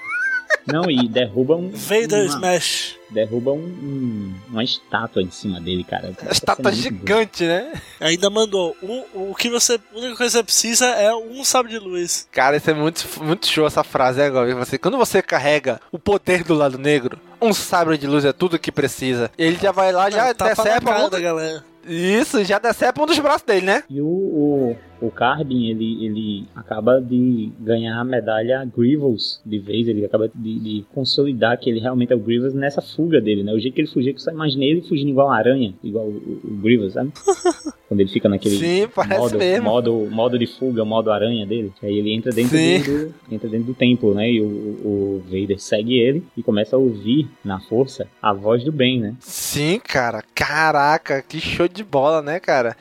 Não, 0.66 0.90
e 0.90 1.08
derruba 1.08 1.56
um. 1.56 1.70
Vader 1.70 2.24
uma, 2.24 2.26
Smash. 2.26 2.96
Derruba 3.10 3.52
um, 3.52 3.58
um- 3.58 4.34
uma 4.50 4.64
estátua 4.64 5.22
em 5.22 5.30
cima 5.30 5.62
dele, 5.62 5.84
cara. 5.84 6.12
A 6.28 6.32
estátua 6.32 6.72
gigante, 6.72 7.44
né? 7.44 7.72
Ainda 8.02 8.30
mandou. 8.32 8.76
O, 8.82 9.32
o 9.32 9.36
que 9.36 9.50
você. 9.50 9.74
A 9.76 9.98
única 9.98 10.16
coisa 10.16 10.32
que 10.32 10.38
você 10.40 10.44
precisa 10.44 10.86
é 10.88 11.14
um 11.16 11.44
sabre 11.44 11.72
de 11.72 11.80
luz. 11.80 12.28
Cara, 12.32 12.58
isso 12.58 12.70
é 12.70 12.74
muito, 12.74 13.08
muito 13.22 13.46
show 13.48 13.68
essa 13.68 13.84
frase 13.84 14.18
né, 14.20 14.26
agora. 14.26 14.56
Você, 14.56 14.78
quando 14.78 14.98
você 14.98 15.22
carrega 15.22 15.80
o 15.92 16.00
poder 16.00 16.44
do 16.44 16.56
lado 16.56 16.80
negro, 16.80 17.20
um 17.40 17.54
sabre 17.54 17.98
de 17.98 18.08
luz 18.08 18.26
é 18.26 18.34
tudo 18.34 18.58
que 18.58 18.72
precisa. 18.72 19.30
Ele 19.38 19.58
já 19.62 19.72
vai 19.72 19.92
lá, 19.92 20.10
já 20.10 20.34
Tapa 20.34 20.64
na 20.64 20.64
decepa 20.64 20.92
cara 20.92 21.06
um... 21.06 21.10
da 21.10 21.20
galera. 21.20 21.64
Isso, 21.88 22.44
já 22.44 22.58
decepa 22.58 23.04
um 23.04 23.06
dos 23.06 23.20
braços 23.20 23.44
dele, 23.44 23.66
né? 23.66 23.84
E 23.88 24.02
o, 24.02 24.06
o, 24.08 24.78
o 25.02 25.12
Carbin, 25.12 25.70
ele, 25.70 26.06
ele 26.06 26.48
acaba 26.56 27.02
de 27.02 27.52
ganhar 27.60 28.00
a 28.00 28.04
medalha 28.04 28.68
Grievous 28.76 29.42
de 29.46 29.60
vez, 29.60 29.88
ele 29.88 30.06
acaba 30.06 30.30
de, 30.34 30.60
de 30.60 30.86
consolidar 30.94 31.60
que 31.60 31.70
ele 31.70 31.80
realmente 31.80 32.14
é 32.14 32.16
o 32.16 32.20
Grievous 32.20 32.54
nessa 32.54 32.82
fuga 32.82 33.20
dele, 33.20 33.44
né? 33.44 33.54
O 33.54 33.60
jeito 33.60 33.74
que 33.74 33.82
ele 33.82 33.88
fugia, 33.88 34.14
que 34.14 34.20
eu 34.20 34.24
só 34.24 34.32
imaginei 34.32 34.72
ele 34.72 34.82
fugindo 34.82 35.10
igual 35.10 35.28
uma 35.28 35.38
aranha, 35.38 35.74
igual 35.84 36.06
o, 36.06 36.40
o, 36.44 36.58
Grievous, 36.62 36.94
sabe? 36.94 37.12
Quando 37.88 38.00
ele 38.00 38.10
fica 38.10 38.28
naquele 38.28 38.56
Sim, 38.56 38.88
modo, 39.08 39.62
modo, 39.62 40.08
modo 40.10 40.40
de 40.40 40.48
fuga, 40.48 40.84
modo 40.84 41.12
aranha 41.12 41.46
dele, 41.46 41.72
que 41.80 41.86
aí 41.86 42.00
ele 42.00 42.12
entra 42.14 42.32
dentro, 42.32 42.58
do, 42.58 43.14
entra 43.32 43.48
dentro 43.48 43.68
do 43.68 43.74
templo, 43.76 44.14
né? 44.16 44.32
E 44.32 44.42
o, 44.42 44.46
o 44.46 45.24
Vader 45.26 45.60
segue 45.60 46.00
ele 46.00 46.24
e 46.36 46.42
começa 46.42 46.76
a 46.76 46.80
ouvir 46.80 47.28
na 47.44 47.60
força 47.60 48.08
a 48.22 48.34
voz 48.34 48.64
do 48.64 48.72
bem, 48.72 49.00
né? 49.00 49.16
Sim, 49.20 49.80
cara. 49.80 50.24
Caraca, 50.34 51.22
que 51.22 51.40
show 51.40 51.68
de 51.68 51.84
bola, 51.84 52.22
né, 52.22 52.40
cara? 52.40 52.76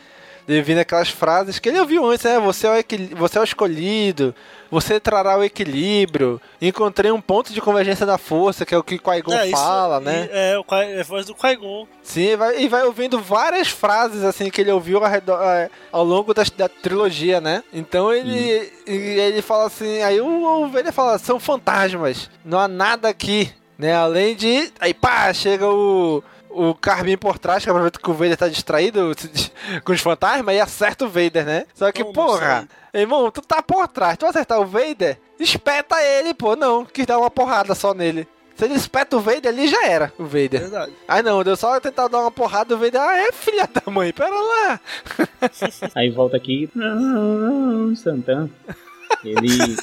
Devido 0.47 0.79
aquelas 0.79 1.09
frases 1.09 1.59
que 1.59 1.69
ele 1.71 1.81
ouviu 1.81 2.05
antes, 2.05 2.25
né? 2.25 2.39
Você 2.39 2.67
é 2.67 2.71
o, 2.71 3.17
você 3.17 3.39
é 3.39 3.41
o 3.41 3.45
escolhido, 3.45 4.35
você 4.71 5.01
trará 5.01 5.39
o 5.39 5.43
equilíbrio, 5.45 6.39
encontrei 6.61 7.11
um 7.11 7.21
ponto 7.21 7.53
de 7.53 7.61
convergência 7.63 8.05
da 8.05 8.19
força, 8.19 8.67
que 8.67 8.75
é 8.75 8.79
o 8.79 8.83
que 8.83 8.99
Qui-Gon 8.99 9.33
É, 9.33 9.47
isso- 9.47 9.57
fala, 9.57 10.01
né? 10.01 10.29
e- 10.31 10.37
É, 10.55 10.59
o 10.59 10.65
é 10.75 11.01
a 11.01 11.05
voz 11.05 11.25
do 11.25 11.35
Qui-Gon. 11.35 11.87
Sim, 12.03 12.29
e 12.33 12.37
vai, 12.37 12.61
e 12.63 12.69
vai 12.69 12.83
ouvindo 12.85 13.19
várias 13.21 13.69
frases 13.69 14.23
assim 14.23 14.51
que 14.51 14.61
ele 14.61 14.71
ouviu 14.71 14.99
ao, 15.03 15.11
redor- 15.11 15.41
é, 15.43 15.71
ao 15.91 16.05
longo 16.05 16.35
das- 16.35 16.51
da, 16.51 16.69
trilogia, 16.69 17.41
né? 17.41 17.63
Então 17.73 18.13
ele, 18.13 18.71
e 18.87 18.93
ele 19.21 19.41
fala 19.41 19.67
assim, 19.67 20.03
aí 20.03 20.21
o, 20.21 20.27
o 20.65 20.69
Vader 20.69 20.93
fala, 20.93 21.17
são 21.19 21.41
fantasmas, 21.41 22.29
não 22.45 22.59
há 22.59 22.69
nada 22.69 23.09
aqui, 23.09 23.51
né? 23.79 23.95
Além 23.95 24.35
de, 24.37 24.71
aí 24.79 24.93
pá, 24.93 25.33
chega 25.33 25.67
o 25.67 26.23
o 26.55 26.75
Carbin 26.75 27.17
por 27.17 27.39
trás, 27.39 27.65
que 27.65 27.71
aproveita 27.71 27.99
que 27.99 28.11
o 28.11 28.15
Vader 28.15 28.37
tá 28.37 28.49
distraído 28.49 29.13
com 29.85 29.93
os 29.93 30.01
fantasmas 30.01 30.55
e 30.55 30.61
acerta 30.61 31.05
o 31.05 31.09
Vader, 31.09 31.45
né? 31.45 31.67
Só 31.75 31.91
que, 31.93 32.05
porra, 32.05 32.69
irmão, 32.93 33.31
tu 33.31 33.41
tá 33.41 33.63
por 33.63 33.89
trás, 33.89 34.17
tu 34.17 34.23
vai 34.23 34.31
acertar 34.31 34.61
o 34.61 34.67
Vader, 34.67 35.19
espeta 35.39 36.03
ele, 36.03 36.33
pô, 36.33 36.57
não, 36.57 36.85
quis 36.85 37.07
dar 37.07 37.19
uma 37.19 37.31
porrada 37.31 37.75
só 37.75 37.93
nele. 37.93 38.27
Se 38.57 38.67
ele 38.67 38.75
espeta 38.75 39.17
o 39.17 39.21
Vader 39.21 39.53
ali, 39.53 39.67
já 39.67 39.85
era 39.85 40.13
o 40.17 40.25
Vader. 40.25 40.61
Verdade. 40.61 40.93
Ah 41.09 41.21
não, 41.23 41.43
deu 41.43 41.57
só 41.57 41.81
tentar 41.81 42.07
dar 42.07 42.21
uma 42.21 42.31
porrada 42.31 42.67
do 42.67 42.79
Vader. 42.79 43.01
Ah, 43.01 43.19
é 43.19 43.33
filha 43.33 43.67
da 43.67 43.91
mãe, 43.91 44.13
pera 44.13 44.31
lá. 44.31 44.81
Aí 45.97 46.11
volta 46.11 46.37
aqui, 46.37 46.71
Santan. 47.97 48.49
Ele. 49.25 49.77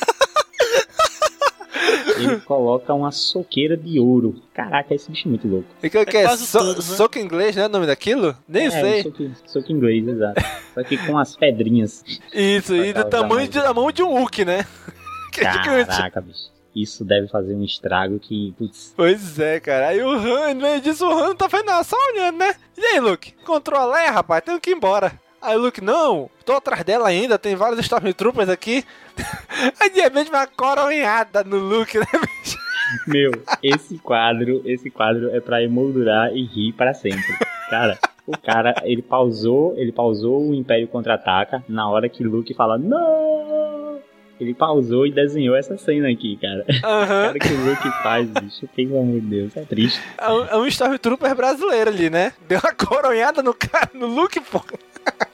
Ele 2.17 2.39
coloca 2.41 2.93
uma 2.93 3.11
soqueira 3.11 3.75
de 3.75 3.99
ouro. 3.99 4.35
Caraca, 4.53 4.93
esse 4.93 5.09
bicho 5.09 5.27
é 5.27 5.29
muito 5.29 5.47
louco. 5.47 5.67
E 5.81 5.89
que, 5.89 6.05
que 6.05 6.17
é? 6.17 6.27
So, 6.37 6.63
né? 6.63 6.81
Soco 6.81 7.19
inglês, 7.19 7.55
né? 7.55 7.65
O 7.65 7.69
nome 7.69 7.87
daquilo? 7.87 8.35
Nem 8.47 8.67
é, 8.67 8.69
sei. 8.71 9.03
Soco, 9.03 9.31
soco 9.45 9.71
inglês, 9.71 10.07
exato. 10.07 10.41
Só 10.73 10.83
que 10.83 10.97
com 10.97 11.17
as 11.17 11.35
pedrinhas. 11.35 12.03
Isso, 12.33 12.75
e 12.75 12.93
do 12.93 13.05
tamanho 13.05 13.47
de, 13.47 13.59
da 13.59 13.73
mão 13.73 13.91
de 13.91 14.03
um 14.03 14.13
Hulk, 14.17 14.45
né? 14.45 14.65
Que 15.31 15.39
é. 15.39 15.85
Caraca, 15.85 16.19
bicho. 16.19 16.51
Isso 16.75 17.05
deve 17.05 17.27
fazer 17.27 17.53
um 17.53 17.63
estrago 17.63 18.19
que, 18.19 18.53
putz, 18.57 18.93
Pois 18.95 19.39
é, 19.39 19.59
cara. 19.59 19.89
Aí 19.89 20.01
o 20.01 20.09
Han, 20.09 20.53
no 20.53 20.61
meio 20.61 20.81
disso, 20.81 21.05
o 21.05 21.11
Han 21.11 21.27
não 21.29 21.35
tá 21.35 21.49
fazendo 21.49 21.83
só 21.83 21.95
olhando, 22.13 22.37
né? 22.37 22.53
E 22.77 22.85
aí, 22.85 22.99
Luke? 22.99 23.33
Encontrou 23.41 23.79
a 23.79 23.85
Leia, 23.85 24.11
rapaz? 24.11 24.43
Tenho 24.43 24.59
que 24.59 24.71
ir 24.71 24.75
embora. 24.75 25.13
Aí 25.41 25.55
o 25.55 25.59
Luke, 25.59 25.81
não, 25.81 26.30
tô 26.45 26.53
atrás 26.53 26.84
dela 26.84 27.07
ainda, 27.07 27.39
tem 27.39 27.55
vários 27.55 27.80
Stormtroopers 27.80 28.47
aqui. 28.49 28.85
Aí 29.81 29.89
de 29.89 29.99
repente 29.99 30.30
uma 30.30 30.45
coronhada 30.45 31.43
no 31.43 31.57
Luke, 31.57 31.97
né, 31.97 32.05
bicho? 32.05 32.57
Meu, 33.07 33.31
esse 33.63 33.97
quadro, 33.97 34.61
esse 34.65 34.89
quadro 34.91 35.34
é 35.35 35.39
pra 35.39 35.63
emoldurar 35.63 36.31
e 36.31 36.45
rir 36.45 36.73
pra 36.73 36.93
sempre. 36.93 37.38
Cara, 37.69 37.97
o 38.27 38.38
cara, 38.38 38.76
ele 38.84 39.01
pausou, 39.01 39.73
ele 39.77 39.91
pausou 39.91 40.49
o 40.49 40.53
Império 40.53 40.88
Contra-Ataca 40.88 41.63
na 41.68 41.89
hora 41.89 42.07
que 42.07 42.23
Luke 42.23 42.53
fala 42.53 42.77
não. 42.77 43.99
Ele 44.39 44.53
pausou 44.53 45.05
e 45.05 45.11
desenhou 45.11 45.55
essa 45.55 45.77
cena 45.77 46.09
aqui, 46.09 46.38
cara. 46.38 46.65
Aham. 46.84 47.27
Cara 47.27 47.39
que 47.39 47.53
o 47.53 47.65
Luke 47.65 47.89
faz, 48.03 48.27
bicho, 48.27 48.68
pelo 48.76 48.99
amor 48.99 49.22
de 49.22 49.27
Deus, 49.27 49.57
é 49.57 49.61
triste, 49.61 50.01
É 50.18 50.30
um, 50.30 50.45
é 50.45 50.57
um 50.57 50.65
Stormtrooper 50.65 51.35
brasileiro 51.35 51.89
ali, 51.89 52.09
né? 52.09 52.34
Deu 52.47 52.59
uma 52.59 52.73
coronhada 52.73 53.41
no 53.41 53.53
cara, 53.53 53.89
no 53.93 54.07
Luke, 54.07 54.39
pô. 54.39 54.61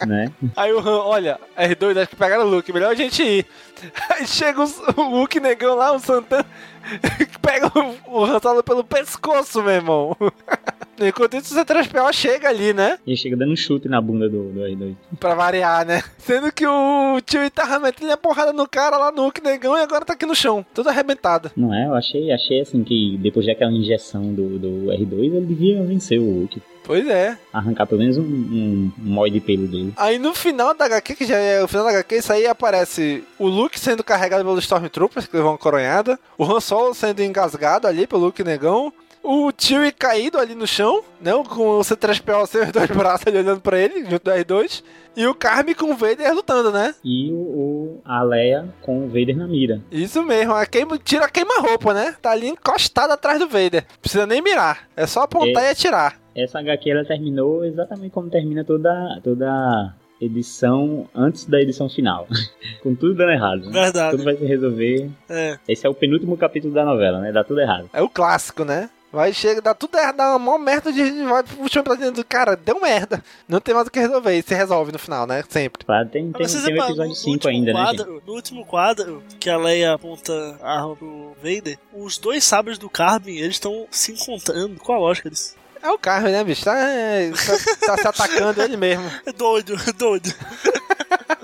Né? 0.05 0.31
Aí 0.55 0.71
o 0.71 0.79
Han, 0.79 1.03
olha, 1.03 1.39
R2, 1.57 1.97
acho 1.97 2.09
que 2.09 2.15
pegaram 2.15 2.45
o 2.45 2.49
Luke, 2.49 2.71
melhor 2.71 2.91
a 2.91 2.95
gente 2.95 3.23
ir. 3.23 3.45
Aí 4.11 4.27
chega 4.27 4.61
o, 4.61 5.01
Luke 5.01 5.39
negão 5.39 5.75
lá, 5.75 5.91
o 5.91 5.99
Santana, 5.99 6.45
pega 7.41 7.71
o, 7.77 8.19
o 8.19 8.25
Han 8.25 8.39
Solo 8.39 8.63
pelo 8.63 8.83
pescoço, 8.83 9.61
meu 9.63 9.73
irmão. 9.73 10.17
Enquanto 10.99 11.35
isso, 11.35 11.53
o 11.53 11.63
C3PO 11.63 12.13
chega 12.13 12.49
ali, 12.49 12.73
né? 12.73 12.97
E 13.05 13.15
chega 13.15 13.37
dando 13.37 13.53
um 13.53 13.55
chute 13.55 13.87
na 13.87 14.01
bunda 14.01 14.29
do, 14.29 14.49
do 14.51 14.61
R2. 14.61 14.95
Pra 15.19 15.35
variar, 15.35 15.85
né? 15.85 16.03
Sendo 16.17 16.51
que 16.51 16.65
o 16.65 17.21
tio 17.25 17.49
tava 17.51 17.79
metendo 17.79 18.11
a 18.11 18.17
porrada 18.17 18.51
no 18.51 18.67
cara 18.67 18.97
lá 18.97 19.11
no 19.11 19.23
Hulk 19.23 19.41
negão 19.41 19.77
e 19.77 19.81
agora 19.81 20.05
tá 20.05 20.13
aqui 20.13 20.25
no 20.25 20.35
chão, 20.35 20.65
todo 20.73 20.89
arrebentado. 20.89 21.51
Não 21.55 21.73
é? 21.73 21.87
Eu 21.87 21.95
achei, 21.95 22.31
achei 22.31 22.61
assim 22.61 22.83
que 22.83 23.17
depois 23.21 23.45
daquela 23.45 23.71
injeção 23.71 24.33
do, 24.33 24.57
do 24.59 24.67
R2, 24.91 25.35
ele 25.35 25.45
devia 25.45 25.83
vencer 25.83 26.19
o 26.19 26.25
Hulk. 26.25 26.61
Pois 26.87 27.05
é. 27.05 27.37
Arrancar 27.51 27.85
pelo 27.85 27.99
menos 27.99 28.17
um, 28.17 28.21
um, 28.21 28.91
um 28.97 29.11
mói 29.11 29.29
de 29.29 29.41
pelo 29.41 29.67
dele. 29.67 29.93
Aí 29.97 30.17
no 30.17 30.33
final 30.33 30.73
da 30.73 30.85
HQ, 30.85 31.15
que 31.15 31.25
já 31.25 31.35
é 31.35 31.61
o 31.61 31.67
final 31.67 31.83
da 31.83 31.91
HQ, 31.91 32.15
isso 32.15 32.31
aí 32.31 32.47
aparece 32.47 33.25
o 33.37 33.45
Luke 33.45 33.77
sendo 33.77 34.05
carregado 34.05 34.45
pelos 34.45 34.63
Stormtroopers, 34.63 35.27
que 35.27 35.35
levou 35.35 35.51
uma 35.51 35.57
coronhada, 35.57 36.17
o 36.37 36.45
Han 36.45 36.61
Solo 36.61 36.93
sendo 36.93 37.21
engasgado 37.21 37.87
ali 37.87 38.07
pelo 38.07 38.23
Luke 38.23 38.41
negão, 38.41 38.93
o 39.29 39.51
Chewie 39.57 39.91
caído 39.91 40.37
ali 40.39 40.55
no 40.55 40.65
chão, 40.65 41.03
né, 41.19 41.31
com 41.49 41.77
o 41.77 41.81
C3PO 41.81 42.45
sem 42.47 42.61
os 42.61 42.71
dois 42.71 42.87
braços 42.89 43.27
ali 43.27 43.37
olhando 43.39 43.61
pra 43.61 43.77
ele, 43.77 44.01
junto 44.09 44.23
do 44.23 44.31
R2, 44.31 44.83
e 45.15 45.25
o 45.27 45.33
Carme 45.35 45.73
com 45.75 45.91
o 45.91 45.95
Vader 45.95 46.33
lutando, 46.33 46.71
né? 46.71 46.93
E 47.03 47.31
o, 47.31 47.35
o- 47.35 48.01
a 48.05 48.21
Leia 48.23 48.67
com 48.81 49.05
o 49.05 49.07
Vader 49.07 49.35
na 49.35 49.47
mira. 49.47 49.81
Isso 49.91 50.21
mesmo, 50.23 50.53
a 50.53 50.65
queima, 50.65 50.97
tira 50.97 51.25
a 51.25 51.29
queima-roupa, 51.29 51.93
né? 51.93 52.15
Tá 52.21 52.31
ali 52.31 52.47
encostado 52.47 53.11
atrás 53.11 53.39
do 53.39 53.47
Vader. 53.47 53.85
Precisa 53.99 54.25
nem 54.25 54.41
mirar, 54.41 54.87
é 54.95 55.05
só 55.07 55.21
apontar 55.23 55.63
É. 55.63 55.67
e 55.67 55.71
atirar. 55.71 56.19
Essa 56.35 56.59
HQ 56.59 56.89
ela 56.91 57.03
terminou 57.03 57.65
exatamente 57.65 58.11
como 58.11 58.29
termina 58.29 58.63
toda, 58.63 59.19
toda 59.23 59.93
edição 60.21 61.07
antes 61.15 61.45
da 61.45 61.59
edição 61.59 61.89
final. 61.89 62.27
Com 62.83 62.93
tudo 62.95 63.15
dando 63.15 63.31
errado. 63.31 63.65
Né? 63.65 63.71
Verdade. 63.71 64.11
Tudo 64.11 64.23
vai 64.23 64.35
se 64.35 64.45
resolver. 64.45 65.09
É. 65.29 65.57
Esse 65.67 65.85
é 65.87 65.89
o 65.89 65.93
penúltimo 65.95 66.37
capítulo 66.37 66.73
da 66.73 66.85
novela, 66.85 67.19
né? 67.21 67.31
Dá 67.31 67.43
tudo 67.43 67.59
errado. 67.61 67.89
É 67.93 68.01
o 68.01 68.09
clássico, 68.09 68.63
né? 68.63 68.89
Vai, 69.11 69.31
chega, 69.31 69.61
dá 69.61 69.73
tudo 69.73 69.97
errado, 69.97 70.17
dá 70.17 70.29
uma 70.31 70.39
maior 70.39 70.57
merda 70.57 70.91
de. 70.91 71.23
Vai 71.23 71.41
puxando 71.41 71.85
pra 71.85 71.95
dentro 71.95 72.15
do 72.15 72.25
cara, 72.25 72.57
deu 72.57 72.79
merda. 72.81 73.23
Não 73.47 73.61
tem 73.61 73.73
mais 73.73 73.87
o 73.87 73.91
que 73.91 73.99
resolver, 73.99 74.37
e 74.37 74.43
se 74.43 74.53
resolve 74.53 74.91
no 74.91 74.99
final, 74.99 75.25
né? 75.25 75.43
Sempre. 75.49 75.85
Claro, 75.85 76.09
tem, 76.09 76.29
tem, 76.31 76.45
tem 76.45 76.55
o 76.55 76.67
episódio 76.83 77.05
no- 77.07 77.15
5 77.15 77.27
no 77.27 77.33
último 77.33 77.49
ainda, 77.49 77.73
né? 77.73 77.79
quadro, 77.79 78.13
gente? 78.15 78.27
No 78.27 78.33
último 78.33 78.65
quadro, 78.65 79.23
que 79.39 79.49
a 79.49 79.57
Leia 79.57 79.93
aponta 79.93 80.57
a 80.61 80.73
arma 80.79 80.95
pro 80.97 81.35
Vader, 81.41 81.79
os 81.93 82.17
dois 82.17 82.43
sabres 82.43 82.77
do 82.77 82.89
Carbin, 82.89 83.37
eles 83.37 83.55
estão 83.55 83.87
se 83.89 84.11
encontrando. 84.11 84.75
Qual 84.81 84.97
a 84.97 85.01
lógica 85.01 85.29
disso? 85.29 85.55
É 85.81 85.89
o 85.89 85.97
carro, 85.97 86.27
né, 86.27 86.43
bicho? 86.43 86.65
Tá, 86.65 86.77
é, 86.77 87.31
tá, 87.31 87.95
tá 87.95 87.97
se 87.97 88.07
atacando 88.07 88.61
ele 88.61 88.75
mesmo. 88.75 89.09
É 89.25 89.31
doido, 89.31 89.73
é 89.87 89.93
doido. 89.93 90.29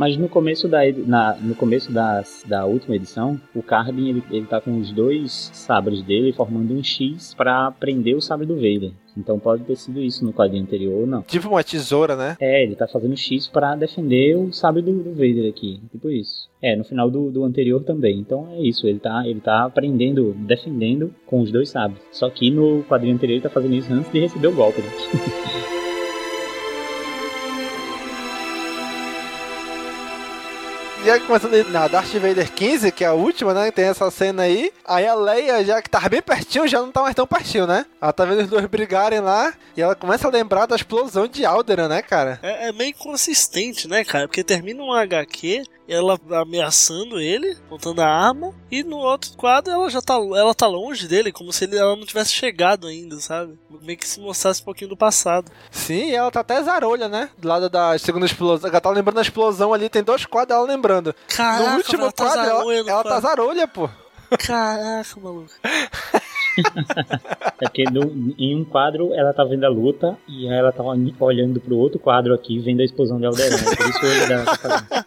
Mas 0.00 0.16
no 0.16 0.30
começo 0.30 0.66
da, 0.66 0.78
na, 1.06 1.34
no 1.34 1.54
começo 1.54 1.92
da, 1.92 2.24
da 2.46 2.64
última 2.64 2.96
edição, 2.96 3.38
o 3.54 3.62
Carbin 3.62 4.08
ele, 4.08 4.24
ele 4.30 4.46
tá 4.46 4.58
com 4.58 4.78
os 4.78 4.90
dois 4.90 5.50
sabres 5.52 6.02
dele 6.02 6.32
formando 6.32 6.72
um 6.72 6.82
X 6.82 7.34
pra 7.34 7.70
prender 7.70 8.16
o 8.16 8.20
sabre 8.22 8.46
do 8.46 8.54
Vader. 8.54 8.92
Então 9.14 9.38
pode 9.38 9.62
ter 9.64 9.76
sido 9.76 10.00
isso 10.00 10.24
no 10.24 10.32
quadrinho 10.32 10.62
anterior 10.62 11.02
ou 11.02 11.06
não. 11.06 11.20
Tipo 11.20 11.50
uma 11.50 11.62
tesoura, 11.62 12.16
né? 12.16 12.34
É, 12.40 12.62
ele 12.62 12.76
tá 12.76 12.88
fazendo 12.88 13.14
X 13.14 13.46
pra 13.46 13.76
defender 13.76 14.38
o 14.38 14.50
sabre 14.54 14.80
do, 14.80 14.90
do 14.90 15.10
Vader 15.10 15.46
aqui. 15.50 15.82
Tipo 15.92 16.08
isso. 16.08 16.48
É, 16.62 16.74
no 16.74 16.84
final 16.84 17.10
do, 17.10 17.30
do 17.30 17.44
anterior 17.44 17.84
também. 17.84 18.20
Então 18.20 18.48
é 18.52 18.62
isso, 18.62 18.86
ele 18.86 19.00
tá, 19.00 19.22
ele 19.26 19.40
tá 19.40 19.64
aprendendo, 19.66 20.32
defendendo 20.32 21.14
com 21.26 21.42
os 21.42 21.52
dois 21.52 21.68
sabres. 21.68 22.00
Só 22.10 22.30
que 22.30 22.50
no 22.50 22.82
quadrinho 22.84 23.16
anterior 23.16 23.34
ele 23.34 23.42
tá 23.42 23.50
fazendo 23.50 23.74
isso 23.74 23.92
antes 23.92 24.10
de 24.10 24.18
receber 24.18 24.48
o 24.48 24.54
golpe. 24.54 24.80
Né? 24.80 24.88
Aí 31.02 31.18
começando 31.20 31.70
na 31.70 31.88
Darth 31.88 32.12
Vader 32.12 32.52
15, 32.52 32.92
que 32.92 33.02
é 33.02 33.08
a 33.08 33.12
última, 33.14 33.52
né? 33.52 33.72
Tem 33.72 33.86
essa 33.86 34.08
cena 34.12 34.42
aí. 34.42 34.72
Aí 34.84 35.06
a 35.06 35.14
Leia, 35.14 35.64
já 35.64 35.82
que 35.82 35.90
tava 35.90 36.08
bem 36.08 36.22
pertinho, 36.22 36.68
já 36.68 36.80
não 36.80 36.92
tá 36.92 37.02
mais 37.02 37.14
tão 37.16 37.26
pertinho, 37.26 37.66
né? 37.66 37.84
Ela 38.00 38.12
tá 38.12 38.24
vendo 38.24 38.42
os 38.42 38.48
dois 38.48 38.64
brigarem 38.66 39.18
lá 39.18 39.52
e 39.76 39.82
ela 39.82 39.96
começa 39.96 40.28
a 40.28 40.30
lembrar 40.30 40.66
da 40.66 40.76
explosão 40.76 41.26
de 41.26 41.44
Alderan, 41.44 41.88
né, 41.88 42.00
cara? 42.00 42.38
É, 42.42 42.68
é 42.68 42.72
meio 42.72 42.90
inconsistente, 42.90 43.88
né, 43.88 44.04
cara? 44.04 44.28
Porque 44.28 44.44
termina 44.44 44.82
um 44.82 44.92
HQ, 44.92 45.64
ela 45.90 46.18
ameaçando 46.40 47.18
ele, 47.18 47.56
apontando 47.66 48.00
a 48.00 48.06
arma, 48.06 48.54
e 48.70 48.84
no 48.84 48.96
outro 48.96 49.32
quadro 49.36 49.72
ela 49.72 49.90
já 49.90 50.00
tá, 50.00 50.14
ela 50.14 50.54
tá 50.54 50.66
longe 50.68 51.08
dele, 51.08 51.32
como 51.32 51.52
se 51.52 51.64
ele, 51.64 51.76
ela 51.76 51.96
não 51.96 52.06
tivesse 52.06 52.32
chegado 52.32 52.86
ainda, 52.86 53.18
sabe? 53.20 53.58
Meio 53.82 53.98
que 53.98 54.06
se 54.06 54.20
mostrasse 54.20 54.62
um 54.62 54.64
pouquinho 54.64 54.90
do 54.90 54.96
passado. 54.96 55.50
Sim, 55.70 56.12
ela 56.12 56.30
tá 56.30 56.40
até 56.40 56.62
zarolha, 56.62 57.08
né? 57.08 57.28
Do 57.36 57.48
lado 57.48 57.68
da 57.68 57.98
segunda 57.98 58.26
explosão. 58.26 58.70
Ela 58.70 58.80
tá 58.80 58.90
lembrando 58.90 59.16
da 59.16 59.22
explosão 59.22 59.72
ali, 59.74 59.88
tem 59.88 60.02
dois 60.02 60.24
quadros 60.24 60.56
ela 60.56 60.66
lembrando. 60.66 61.14
Caraca, 61.28 61.70
no 61.70 61.76
último 61.78 62.02
ela 62.02 62.12
tá 62.12 62.24
quadro, 62.24 62.44
zarolha 62.44 62.78
ela, 62.78 62.90
ela 62.90 63.02
tá 63.02 63.08
quadro. 63.10 63.28
zarolha, 63.28 63.68
pô. 63.68 63.90
Caraca, 64.38 65.20
maluco. 65.20 65.50
É 67.60 67.66
porque 67.66 67.84
no- 67.84 68.34
em 68.38 68.56
um 68.56 68.64
quadro 68.64 69.12
ela 69.14 69.32
tá 69.34 69.44
vendo 69.44 69.64
a 69.64 69.68
luta 69.68 70.16
e 70.26 70.48
aí 70.48 70.58
ela 70.58 70.72
tá 70.72 70.82
olhando 71.20 71.60
pro 71.60 71.76
outro 71.76 71.98
quadro 71.98 72.32
aqui 72.34 72.58
vendo 72.58 72.80
a 72.80 72.84
explosão 72.84 73.18
de 73.18 73.26
Alderan. 73.26 73.56
Por 73.58 73.88
isso 73.88 74.06
olho 74.06 74.28
dela 74.28 74.56
tá. 74.56 75.06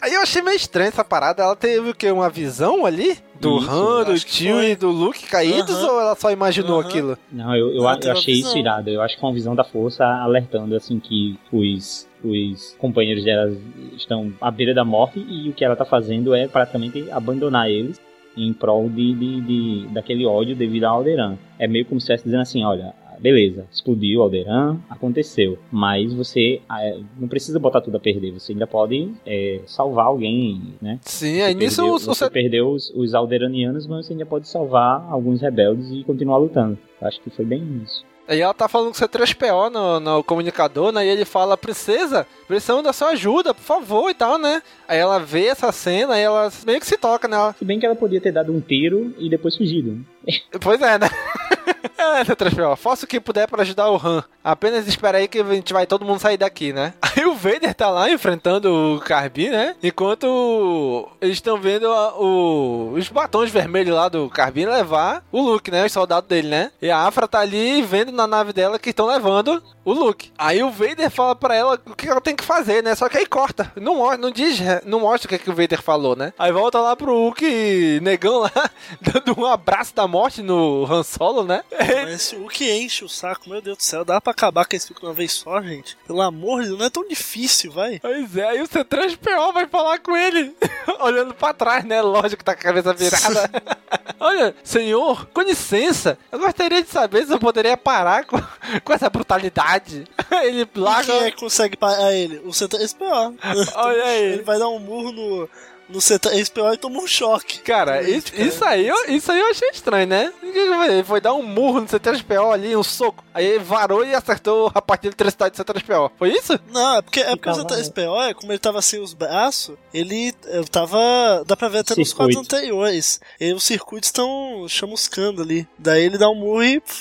Aí 0.00 0.14
eu 0.14 0.20
achei 0.20 0.40
meio 0.40 0.56
estranho 0.56 0.88
essa 0.88 1.04
parada. 1.04 1.42
Ela 1.42 1.56
teve 1.56 1.90
o 1.90 1.94
quê? 1.94 2.10
Uma 2.12 2.30
visão 2.30 2.86
ali? 2.86 3.18
Do 3.40 3.58
Isso, 3.58 3.70
Han, 3.70 4.04
do 4.04 4.18
tio 4.20 4.62
e 4.62 4.76
do 4.76 4.88
Luke 4.90 5.26
caídos? 5.26 5.82
Ou 5.82 6.00
ela 6.00 6.14
só 6.14 6.30
imaginou 6.30 6.78
aquilo? 6.80 7.18
Não, 7.32 7.54
eu, 7.56 7.68
eu, 7.70 7.76
eu 7.82 7.88
achei 7.88 8.34
isso 8.34 8.56
irado. 8.56 8.88
Eu 8.88 9.02
acho 9.02 9.18
que 9.18 9.24
é 9.24 9.26
uma 9.28 9.34
visão 9.34 9.54
da 9.54 9.64
força 9.64 10.04
alertando 10.04 10.76
assim 10.76 11.00
que 11.00 11.36
os, 11.52 12.08
os 12.22 12.76
companheiros 12.78 13.24
dela 13.24 13.52
estão 13.96 14.32
à 14.40 14.50
beira 14.50 14.72
da 14.72 14.84
morte 14.84 15.18
e 15.28 15.48
o 15.48 15.52
que 15.52 15.64
ela 15.64 15.74
tá 15.76 15.84
fazendo 15.84 16.34
é 16.34 16.46
praticamente 16.46 17.10
abandonar 17.10 17.68
eles 17.68 18.00
em 18.36 18.52
prol 18.52 18.88
de, 18.88 19.14
de, 19.14 19.40
de- 19.40 19.86
daquele 19.88 20.26
ódio 20.26 20.54
devido 20.56 20.84
a 20.84 20.90
Alderan. 20.90 21.36
É 21.58 21.66
meio 21.66 21.84
como 21.86 22.00
se 22.00 22.04
estivesse 22.04 22.24
dizendo 22.24 22.40
assim, 22.42 22.64
olha, 22.64 22.92
beleza, 23.18 23.66
explodiu 23.72 24.20
Alderan, 24.22 24.76
aconteceu, 24.90 25.58
mas 25.72 26.12
você 26.12 26.60
ah, 26.68 26.80
não 27.18 27.26
precisa 27.28 27.58
botar 27.58 27.80
tudo 27.80 27.96
a 27.96 28.00
perder, 28.00 28.32
você 28.32 28.52
ainda 28.52 28.66
pode 28.66 29.10
é, 29.24 29.60
salvar 29.66 30.06
alguém, 30.06 30.60
né? 30.82 30.98
Sim, 31.02 31.40
aí 31.40 31.54
Você 31.54 31.58
nisso 31.58 31.76
perdeu, 31.82 31.94
o- 31.94 31.98
você 31.98 32.06
você 32.14 32.30
perdeu 32.30 32.68
os, 32.70 32.90
os 32.94 33.14
alderanianos, 33.14 33.86
mas 33.86 34.06
você 34.06 34.12
ainda 34.12 34.26
pode 34.26 34.46
salvar 34.48 35.06
alguns 35.10 35.40
rebeldes 35.40 35.90
e 35.90 36.04
continuar 36.04 36.36
lutando. 36.36 36.76
Eu 37.00 37.08
Acho 37.08 37.20
que 37.22 37.30
foi 37.30 37.44
bem 37.46 37.62
isso. 37.82 38.04
Aí 38.28 38.40
ela 38.40 38.52
tá 38.52 38.68
falando 38.68 38.92
com 38.92 39.04
o 39.04 39.08
C3PO 39.08 39.70
no, 39.70 40.00
no 40.00 40.24
comunicador, 40.24 40.90
né? 40.92 41.06
E 41.06 41.08
ele 41.08 41.24
fala, 41.24 41.56
princesa, 41.56 42.26
precisamos 42.48 42.82
da 42.82 42.92
sua 42.92 43.10
ajuda, 43.10 43.54
por 43.54 43.62
favor, 43.62 44.10
e 44.10 44.14
tal, 44.14 44.36
né? 44.36 44.62
Aí 44.88 44.98
ela 44.98 45.18
vê 45.18 45.46
essa 45.46 45.70
cena 45.70 46.18
e 46.18 46.22
ela 46.22 46.50
meio 46.66 46.80
que 46.80 46.86
se 46.86 46.96
toca, 46.96 47.28
né? 47.28 47.36
Ela, 47.36 47.54
Se 47.56 47.64
bem 47.64 47.78
que 47.78 47.86
ela 47.86 47.94
podia 47.94 48.20
ter 48.20 48.32
dado 48.32 48.52
um 48.52 48.60
tiro 48.60 49.14
e 49.18 49.30
depois 49.30 49.56
fugido. 49.56 50.04
Né? 50.26 50.34
pois 50.60 50.80
é, 50.82 50.98
né? 50.98 51.08
é, 51.98 52.22
C3PO, 52.24 52.76
faça 52.76 53.04
o 53.04 53.08
que 53.08 53.20
puder 53.20 53.48
pra 53.48 53.62
ajudar 53.62 53.90
o 53.90 53.96
Han. 53.96 54.22
Apenas 54.42 54.86
espera 54.86 55.18
aí 55.18 55.26
que 55.28 55.40
a 55.40 55.44
gente 55.54 55.72
vai 55.72 55.86
todo 55.86 56.04
mundo 56.04 56.20
sair 56.20 56.36
daqui, 56.36 56.72
né? 56.72 56.94
Aí 57.16 57.24
o 57.24 57.34
Vader 57.34 57.74
tá 57.74 57.88
lá 57.90 58.10
enfrentando 58.10 58.96
o 58.96 59.00
Carbin, 59.00 59.48
né? 59.48 59.74
Enquanto 59.82 61.08
eles 61.20 61.36
estão 61.38 61.58
vendo 61.58 61.90
a- 61.90 62.14
o- 62.18 62.92
os 62.94 63.08
batons 63.08 63.50
vermelhos 63.50 63.94
lá 63.94 64.08
do 64.08 64.28
Carbin 64.28 64.66
levar 64.66 65.24
o 65.32 65.40
Luke, 65.40 65.70
né? 65.70 65.84
Os 65.86 65.92
soldados 65.92 66.28
dele, 66.28 66.48
né? 66.48 66.70
E 66.80 66.90
a 66.90 66.98
Afra 66.98 67.26
tá 67.26 67.40
ali 67.40 67.82
vendo 67.82 68.12
na 68.12 68.26
nave 68.26 68.52
dela 68.52 68.78
que 68.78 68.90
estão 68.90 69.06
levando 69.06 69.62
o 69.84 69.92
Luke. 69.92 70.30
Aí 70.36 70.62
o 70.62 70.70
Vader 70.70 71.10
fala 71.10 71.34
pra 71.34 71.54
ela 71.54 71.80
o 71.86 71.94
que 71.94 72.08
ela 72.08 72.20
tem 72.20 72.36
que 72.36 72.44
fazer, 72.44 72.82
né? 72.82 72.94
Só 72.94 73.08
que 73.08 73.16
aí 73.18 73.26
corta. 73.26 73.72
Não, 73.76 73.96
mo- 73.96 74.16
não 74.16 74.30
diz, 74.30 74.58
não 74.84 75.00
mostra 75.00 75.26
o 75.26 75.28
que, 75.30 75.38
que 75.42 75.50
o 75.50 75.54
Vader 75.54 75.80
falou, 75.82 76.14
né? 76.14 76.32
Aí 76.38 76.52
volta 76.52 76.78
lá 76.78 76.94
pro 76.94 77.12
Luke 77.12 77.98
negão 78.02 78.40
lá, 78.40 78.52
dando 79.00 79.40
um 79.40 79.46
abraço 79.46 79.94
da 79.94 80.06
morte 80.16 80.40
no 80.42 80.86
Han 80.90 81.02
Solo, 81.02 81.44
né? 81.44 81.62
Mas 82.06 82.32
o 82.32 82.48
que 82.48 82.72
enche 82.72 83.04
o 83.04 83.08
saco, 83.08 83.50
meu 83.50 83.60
Deus 83.60 83.76
do 83.76 83.82
céu, 83.82 84.04
dá 84.04 84.20
pra 84.20 84.30
acabar 84.30 84.64
com 84.64 84.74
esse 84.74 84.86
filme 84.86 85.00
de 85.00 85.06
uma 85.06 85.12
vez 85.12 85.32
só, 85.32 85.60
gente? 85.60 85.96
Pelo 86.06 86.22
amor 86.22 86.62
de 86.62 86.68
Deus, 86.68 86.78
não 86.78 86.86
é 86.86 86.90
tão 86.90 87.06
difícil, 87.06 87.70
vai. 87.70 87.98
Pois 88.00 88.36
é, 88.36 88.48
aí 88.48 88.62
o 88.62 88.68
C3PO 88.68 89.52
vai 89.52 89.66
falar 89.66 89.98
com 89.98 90.16
ele, 90.16 90.54
olhando 91.00 91.34
pra 91.34 91.52
trás, 91.52 91.84
né? 91.84 92.00
Lógico 92.00 92.38
que 92.38 92.44
tá 92.44 92.54
com 92.54 92.60
a 92.60 92.64
cabeça 92.64 92.94
virada. 92.94 93.50
Olha, 94.18 94.54
senhor, 94.64 95.26
com 95.34 95.42
licença, 95.42 96.18
eu 96.32 96.38
gostaria 96.38 96.82
de 96.82 96.88
saber 96.88 97.26
se 97.26 97.32
eu 97.32 97.38
poderia 97.38 97.76
parar 97.76 98.24
com, 98.24 98.40
com 98.82 98.92
essa 98.92 99.10
brutalidade. 99.10 100.04
Ele 100.42 100.66
E 100.74 100.78
larga. 100.78 101.12
quem 101.12 101.22
é 101.24 101.30
que 101.30 101.36
consegue 101.36 101.76
parar 101.76 102.12
ele? 102.14 102.38
O 102.38 102.48
C3PO. 102.48 103.34
Olha 103.74 104.04
aí. 104.04 104.22
Ele 104.32 104.42
vai 104.42 104.58
dar 104.58 104.68
um 104.68 104.78
murro 104.78 105.12
no, 105.12 105.48
no 105.88 105.98
C3PO 106.00 106.74
e 106.74 106.76
toma 106.76 106.98
um 106.98 107.06
choque. 107.06 107.58
Cara, 107.60 108.02
isso, 108.02 108.32
isso 108.34 108.64
aí, 108.64 108.86
eu- 108.88 109.04
isso 109.08 109.30
aí 109.30 109.38
eu 109.40 109.50
achei 109.50 109.68
estranho, 109.70 110.06
né? 110.06 110.32
Ele 110.42 111.04
foi 111.04 111.20
dar 111.20 111.32
um 111.34 111.42
murro 111.42 111.80
no 111.80 111.86
C3PO 111.86 112.52
ali, 112.52 112.74
um 112.76 112.82
soco. 112.82 113.24
Aí 113.32 113.44
ele 113.44 113.64
varou 113.64 114.04
e 114.04 114.14
acertou 114.14 114.70
a 114.74 114.82
parte 114.82 115.02
de 115.02 115.08
eletricidade 115.08 115.54
do 115.56 115.64
C3PO. 115.64 116.10
Foi 116.18 116.30
isso? 116.32 116.58
Não, 116.72 116.96
é 116.96 117.02
porque, 117.02 117.20
é 117.20 117.36
porque 117.36 117.50
o 117.50 117.54
Ficava- 117.54 117.76
C3PO, 117.76 118.28
é, 118.30 118.34
como 118.34 118.52
ele 118.52 118.58
tava 118.58 118.82
sem 118.82 119.00
os 119.00 119.12
braços, 119.14 119.76
ele 119.92 120.34
eu 120.46 120.64
tava. 120.66 121.44
Dá 121.46 121.56
pra 121.56 121.68
ver 121.68 121.78
até 121.78 121.94
nos 121.96 122.08
Circuito. 122.08 122.16
quadros 122.16 122.36
anteriores. 122.38 123.20
E 123.40 123.52
os 123.52 123.62
circuitos 123.64 124.08
estão 124.08 124.66
chamuscando 124.68 125.42
ali. 125.42 125.66
Daí 125.78 126.02
ele 126.04 126.18
dá 126.18 126.28
um 126.28 126.34
murro 126.34 126.62
e. 126.64 126.82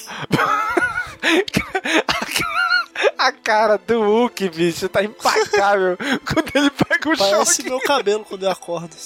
A 3.18 3.32
cara 3.32 3.78
do 3.78 4.02
Hulk, 4.04 4.50
bicho, 4.50 4.88
tá 4.90 5.04
impecável. 5.04 5.98
Quando 6.26 6.52
ele 6.56 6.70
pega 6.70 7.10
o 7.10 7.18
Parece 7.18 7.56
choque, 7.58 7.70
meu 7.70 7.80
cabelo 7.82 8.26
quando 8.26 8.44
eu 8.44 8.52
acordo. 8.52 8.96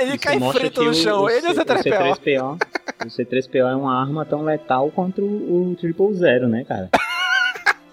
ele 0.00 0.10
Isso 0.10 0.18
cai 0.18 0.38
frito 0.52 0.82
no 0.84 0.94
chão. 0.94 1.28
ele 1.28 1.48
e 1.48 1.50
o 1.50 1.54
C- 1.54 1.64
C3PO. 1.64 2.18
C3PO. 2.18 2.58
O 3.04 3.08
C3PO 3.08 3.72
é 3.72 3.76
uma 3.76 4.00
arma 4.00 4.24
tão 4.24 4.42
letal 4.42 4.90
quanto 4.90 5.22
o 5.22 5.76
Triple 5.80 6.14
Zero, 6.14 6.48
né, 6.48 6.64
cara? 6.64 6.88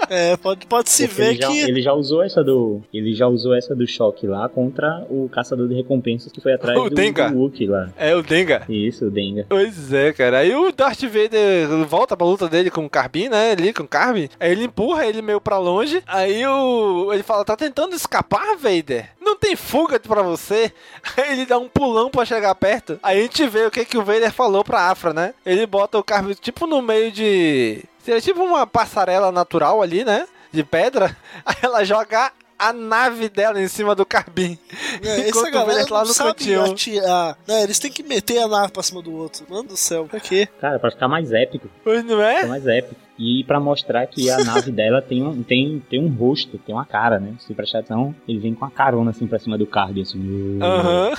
É, 0.09 0.37
pode, 0.37 0.65
pode 0.67 0.89
se 0.89 1.07
Porque 1.07 1.21
ver 1.21 1.29
ele 1.29 1.41
já, 1.41 1.47
que. 1.47 1.59
ele 1.59 1.81
já 1.81 1.93
usou 1.93 2.23
essa 2.23 2.43
do. 2.43 2.81
Ele 2.93 3.13
já 3.13 3.27
usou 3.27 3.55
essa 3.55 3.75
do 3.75 3.85
choque 3.87 4.27
lá 4.27 4.47
contra 4.49 5.05
o 5.09 5.29
caçador 5.29 5.67
de 5.67 5.75
recompensas 5.75 6.31
que 6.31 6.41
foi 6.41 6.53
atrás 6.53 6.77
O 6.79 6.89
do, 6.89 6.95
Dengar. 6.95 7.31
do 7.31 7.37
Wookie 7.37 7.67
lá. 7.67 7.89
É 7.97 8.15
o 8.15 8.21
Denga. 8.21 8.63
Isso, 8.69 9.05
o 9.05 9.11
Denga. 9.11 9.45
Pois 9.49 9.91
é, 9.93 10.13
cara. 10.13 10.39
Aí 10.39 10.53
o 10.55 10.71
Darth 10.71 11.01
Vader 11.03 11.67
volta 11.87 12.15
pra 12.15 12.25
luta 12.25 12.47
dele 12.47 12.69
com 12.69 12.85
o 12.85 12.89
Carbin, 12.89 13.29
né? 13.29 13.51
Ali 13.51 13.73
com 13.73 13.83
o 13.83 13.87
Carbin. 13.87 14.29
Aí 14.39 14.51
ele 14.51 14.65
empurra 14.65 15.05
ele 15.05 15.21
meio 15.21 15.41
pra 15.41 15.57
longe. 15.57 16.01
Aí 16.07 16.45
o... 16.45 17.11
ele 17.13 17.23
fala: 17.23 17.45
Tá 17.45 17.55
tentando 17.55 17.95
escapar, 17.95 18.55
Vader? 18.57 19.09
Não 19.21 19.35
tem 19.35 19.55
fuga 19.55 19.99
pra 19.99 20.21
você? 20.21 20.71
Aí 21.17 21.33
ele 21.33 21.45
dá 21.45 21.57
um 21.57 21.67
pulão 21.67 22.09
pra 22.09 22.25
chegar 22.25 22.53
perto. 22.55 22.99
Aí 23.03 23.19
a 23.19 23.21
gente 23.21 23.47
vê 23.47 23.65
o 23.65 23.71
que, 23.71 23.83
que 23.85 23.97
o 23.97 24.03
Vader 24.03 24.31
falou 24.31 24.63
pra 24.63 24.89
Afra, 24.89 25.13
né? 25.13 25.33
Ele 25.45 25.65
bota 25.65 25.97
o 25.97 26.03
Carbin 26.03 26.33
tipo 26.33 26.65
no 26.65 26.81
meio 26.81 27.11
de. 27.11 27.83
Seria 28.07 28.21
tipo 28.21 28.41
uma 28.41 28.65
passarela 28.65 29.33
natural 29.33 29.81
ali, 29.81 30.05
né? 30.05 30.25
De 30.49 30.63
pedra. 30.63 31.13
Aí 31.45 31.55
ela 31.61 31.83
joga 31.83 32.31
a 32.57 32.71
nave 32.71 33.27
dela 33.27 33.61
em 33.61 33.67
cima 33.67 33.93
do 33.93 34.05
Carbim. 34.05 34.57
É, 35.03 35.19
essa 35.19 35.29
Enquanto 35.29 35.51
galera 35.51 35.85
lá 35.91 35.99
não 35.99 36.07
no 36.07 36.13
sabe 36.13 36.29
cantinho. 36.29 36.63
atirar. 36.71 37.37
Né, 37.47 37.61
eles 37.63 37.77
têm 37.77 37.91
que 37.91 38.01
meter 38.01 38.39
a 38.39 38.47
nave 38.47 38.71
pra 38.71 38.81
cima 38.81 39.01
do 39.01 39.13
outro. 39.13 39.45
Mano 39.49 39.67
do 39.67 39.77
céu, 39.77 40.05
pra 40.05 40.19
quê? 40.21 40.47
Cara, 40.59 40.79
pra 40.79 40.89
ficar 40.89 41.07
mais 41.09 41.31
épico. 41.33 41.69
Pois 41.83 42.03
não 42.03 42.19
é? 42.21 42.35
Ficar 42.37 42.47
mais 42.47 42.65
épico. 42.65 42.95
E 43.19 43.43
pra 43.43 43.59
mostrar 43.59 44.07
que 44.07 44.29
a 44.31 44.43
nave 44.43 44.71
dela 44.71 45.01
tem 45.01 45.21
um, 45.21 45.43
tem, 45.43 45.83
tem 45.89 45.99
um 46.03 46.07
rosto, 46.07 46.57
tem 46.57 46.73
uma 46.73 46.85
cara, 46.85 47.19
né? 47.19 47.33
Se 47.39 47.53
prestar 47.53 47.79
atenção, 47.79 48.15
ele 48.27 48.39
vem 48.39 48.55
com 48.55 48.63
a 48.65 48.71
carona 48.71 49.11
assim 49.11 49.27
pra 49.27 49.37
cima 49.37 49.57
do 49.57 49.67
Carby, 49.67 50.01
assim. 50.01 50.57
Aham. 50.61 51.11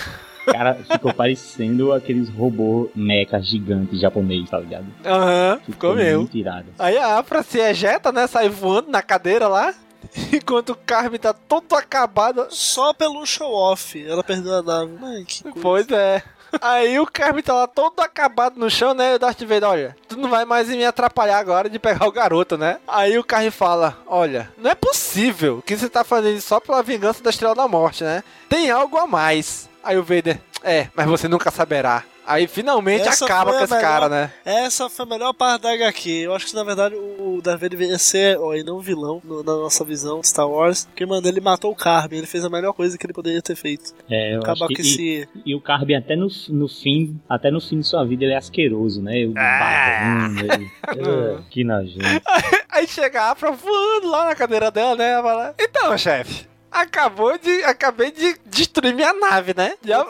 Cara, 0.52 0.74
ficou 0.74 1.12
parecendo 1.12 1.92
aqueles 1.92 2.28
robôs 2.28 2.90
mecha 2.94 3.40
gigantes 3.40 4.00
japonês, 4.00 4.48
tá 4.48 4.58
ligado? 4.58 4.86
Aham, 5.04 5.60
ficou 5.64 5.94
mesmo. 5.94 6.20
muito 6.20 6.36
irado. 6.36 6.66
Aí 6.78 6.96
a 6.96 7.18
Afra 7.18 7.42
se 7.42 7.58
ejeta, 7.58 8.12
né? 8.12 8.26
Sai 8.26 8.48
voando 8.48 8.90
na 8.90 9.02
cadeira 9.02 9.48
lá. 9.48 9.74
Enquanto 10.32 10.70
o 10.70 10.76
Carmen 10.76 11.18
tá 11.18 11.32
todo 11.32 11.74
acabado. 11.74 12.46
Só 12.50 12.92
pelo 12.92 13.24
show 13.26 13.52
off. 13.52 14.02
Ela 14.06 14.22
perdeu 14.22 14.54
a 14.54 14.62
nave. 14.62 15.24
Que 15.26 15.42
coisa. 15.42 15.60
Pois 15.60 15.90
é. 15.90 16.22
Aí 16.62 16.98
o 16.98 17.06
Carmen 17.06 17.42
tá 17.42 17.52
lá 17.52 17.66
todo 17.66 18.00
acabado 18.00 18.58
no 18.58 18.70
chão, 18.70 18.94
né? 18.94 19.12
E 19.12 19.16
o 19.16 19.18
Darth 19.18 19.40
Vader, 19.40 19.68
olha, 19.68 19.96
tu 20.08 20.16
não 20.16 20.30
vai 20.30 20.46
mais 20.46 20.68
me 20.68 20.84
atrapalhar 20.84 21.38
agora 21.38 21.68
de 21.68 21.78
pegar 21.78 22.06
o 22.06 22.12
garoto, 22.12 22.56
né? 22.56 22.78
Aí 22.88 23.18
o 23.18 23.24
Carmen 23.24 23.50
fala, 23.50 23.98
olha, 24.06 24.50
não 24.56 24.70
é 24.70 24.74
possível 24.74 25.62
que 25.66 25.76
você 25.76 25.88
tá 25.90 26.04
fazendo 26.04 26.38
isso 26.38 26.48
só 26.48 26.58
pela 26.58 26.82
vingança 26.82 27.22
da 27.22 27.30
Estrela 27.30 27.54
da 27.54 27.68
Morte, 27.68 28.02
né? 28.02 28.24
Tem 28.48 28.70
algo 28.70 28.96
a 28.96 29.06
mais. 29.06 29.68
Aí 29.88 29.96
o 29.96 30.02
Vader, 30.02 30.38
é, 30.62 30.88
mas 30.94 31.06
você 31.06 31.26
nunca 31.28 31.50
saberá. 31.50 32.04
Aí 32.26 32.46
finalmente 32.46 33.08
Essa 33.08 33.24
acaba 33.24 33.52
com 33.54 33.64
esse 33.64 33.72
melhor- 33.72 33.80
cara, 33.88 34.08
né? 34.10 34.30
Essa 34.44 34.90
foi 34.90 35.06
a 35.06 35.08
melhor 35.08 35.32
parte 35.32 35.62
da 35.62 35.72
HQ. 35.72 36.10
Eu 36.10 36.34
acho 36.34 36.44
que 36.44 36.54
na 36.54 36.62
verdade 36.62 36.94
o 36.94 37.40
Darth 37.42 37.58
Vader 37.58 37.70
deveria 37.70 37.96
ser, 37.96 38.38
ó, 38.38 38.54
e 38.54 38.62
não 38.62 38.76
um 38.76 38.80
vilão, 38.80 39.22
no- 39.24 39.42
na 39.42 39.54
nossa 39.54 39.82
visão 39.82 40.20
de 40.20 40.28
Star 40.28 40.46
Wars. 40.46 40.84
Porque, 40.84 41.06
mano, 41.06 41.26
ele 41.26 41.40
matou 41.40 41.72
o 41.72 41.74
Carmen. 41.74 42.18
Ele 42.18 42.26
fez 42.26 42.44
a 42.44 42.50
melhor 42.50 42.74
coisa 42.74 42.98
que 42.98 43.06
ele 43.06 43.14
poderia 43.14 43.40
ter 43.40 43.56
feito. 43.56 43.94
É, 44.10 44.34
eu 44.34 44.40
Acabar 44.40 44.66
acho 44.66 44.68
que, 44.68 44.74
com 44.74 44.82
esse. 44.82 45.28
e, 45.46 45.52
e 45.52 45.54
o 45.54 45.60
Carby 45.62 45.94
até 45.94 46.14
no, 46.16 46.28
no 46.50 46.68
fim, 46.68 47.18
até 47.26 47.50
no 47.50 47.62
fim 47.62 47.80
de 47.80 47.86
sua 47.86 48.04
vida 48.04 48.24
ele 48.24 48.34
é 48.34 48.36
asqueroso, 48.36 49.00
né? 49.00 49.24
O 49.24 49.32
barbudo, 49.32 50.52
ele- 50.52 50.70
Ah, 50.86 51.42
que 51.50 51.64
nojento. 51.64 52.22
Aí 52.68 52.86
chega 52.86 53.22
a 53.22 53.30
Afra 53.30 53.52
voando 53.52 54.06
lá 54.10 54.26
na 54.26 54.34
cadeira 54.34 54.70
dela, 54.70 54.94
né? 54.96 55.12
Ela 55.12 55.22
fala, 55.22 55.54
então, 55.58 55.96
chefe, 55.96 56.46
acabou 56.70 57.36
de. 57.38 57.64
Acabei 57.64 58.10
de 58.10 58.38
destruir 58.46 58.94
minha 58.94 59.12
nave, 59.12 59.54
né? 59.56 59.74
Já, 59.82 60.06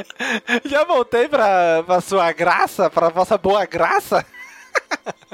já 0.64 0.84
voltei 0.84 1.28
pra, 1.28 1.82
pra 1.84 2.00
sua 2.00 2.30
graça, 2.32 2.88
pra 2.90 3.08
vossa 3.08 3.36
boa 3.36 3.64
graça. 3.66 4.24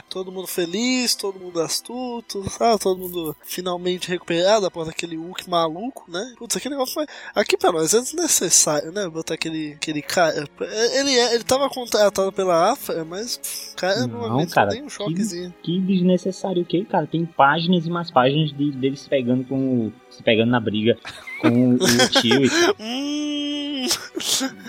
Todo 0.08 0.30
mundo 0.30 0.46
feliz, 0.46 1.14
todo 1.14 1.40
mundo 1.40 1.60
astuto, 1.60 2.48
sabe? 2.50 2.78
Todo 2.80 2.98
mundo 2.98 3.36
finalmente 3.44 4.08
recuperado 4.08 4.66
após 4.66 4.88
aquele 4.88 5.16
Hulk 5.16 5.48
maluco, 5.50 6.04
né? 6.10 6.34
Putz, 6.36 6.56
aquele 6.56 6.74
negócio 6.74 6.94
foi. 6.94 7.06
Aqui 7.34 7.56
pra 7.56 7.72
nós 7.72 7.92
é 7.94 8.00
desnecessário, 8.00 8.92
né? 8.92 9.08
Botar 9.08 9.34
aquele, 9.34 9.72
aquele 9.72 10.02
cara. 10.02 10.48
Ele, 10.94 11.10
é- 11.18 11.34
ele 11.34 11.44
tava 11.44 11.68
contratado 11.68 12.30
pela 12.32 12.72
AFA, 12.72 13.04
mas. 13.04 13.36
pff, 13.38 13.74
Cara, 13.76 14.06
não, 14.06 14.28
Não, 14.38 14.46
cara, 14.46 14.70
um 14.82 14.88
choquezinho. 14.88 15.52
Que 15.62 15.80
desnecessário 15.80 16.62
o 16.62 16.64
que, 16.64 16.84
cara? 16.84 17.06
Tem 17.06 17.26
páginas 17.26 17.86
e 17.86 17.90
mais 17.90 18.10
páginas 18.10 18.50
de, 18.56 18.70
dele 18.72 18.96
se 18.96 19.08
pegando 19.08 19.44
com 19.44 19.88
o- 19.88 19.92
se 20.10 20.22
pegando 20.22 20.50
na 20.50 20.60
briga 20.60 20.96
com 21.50 21.74
o 21.74 22.08
tio 22.20 22.44
e. 22.44 22.50
Hum. 22.80 23.86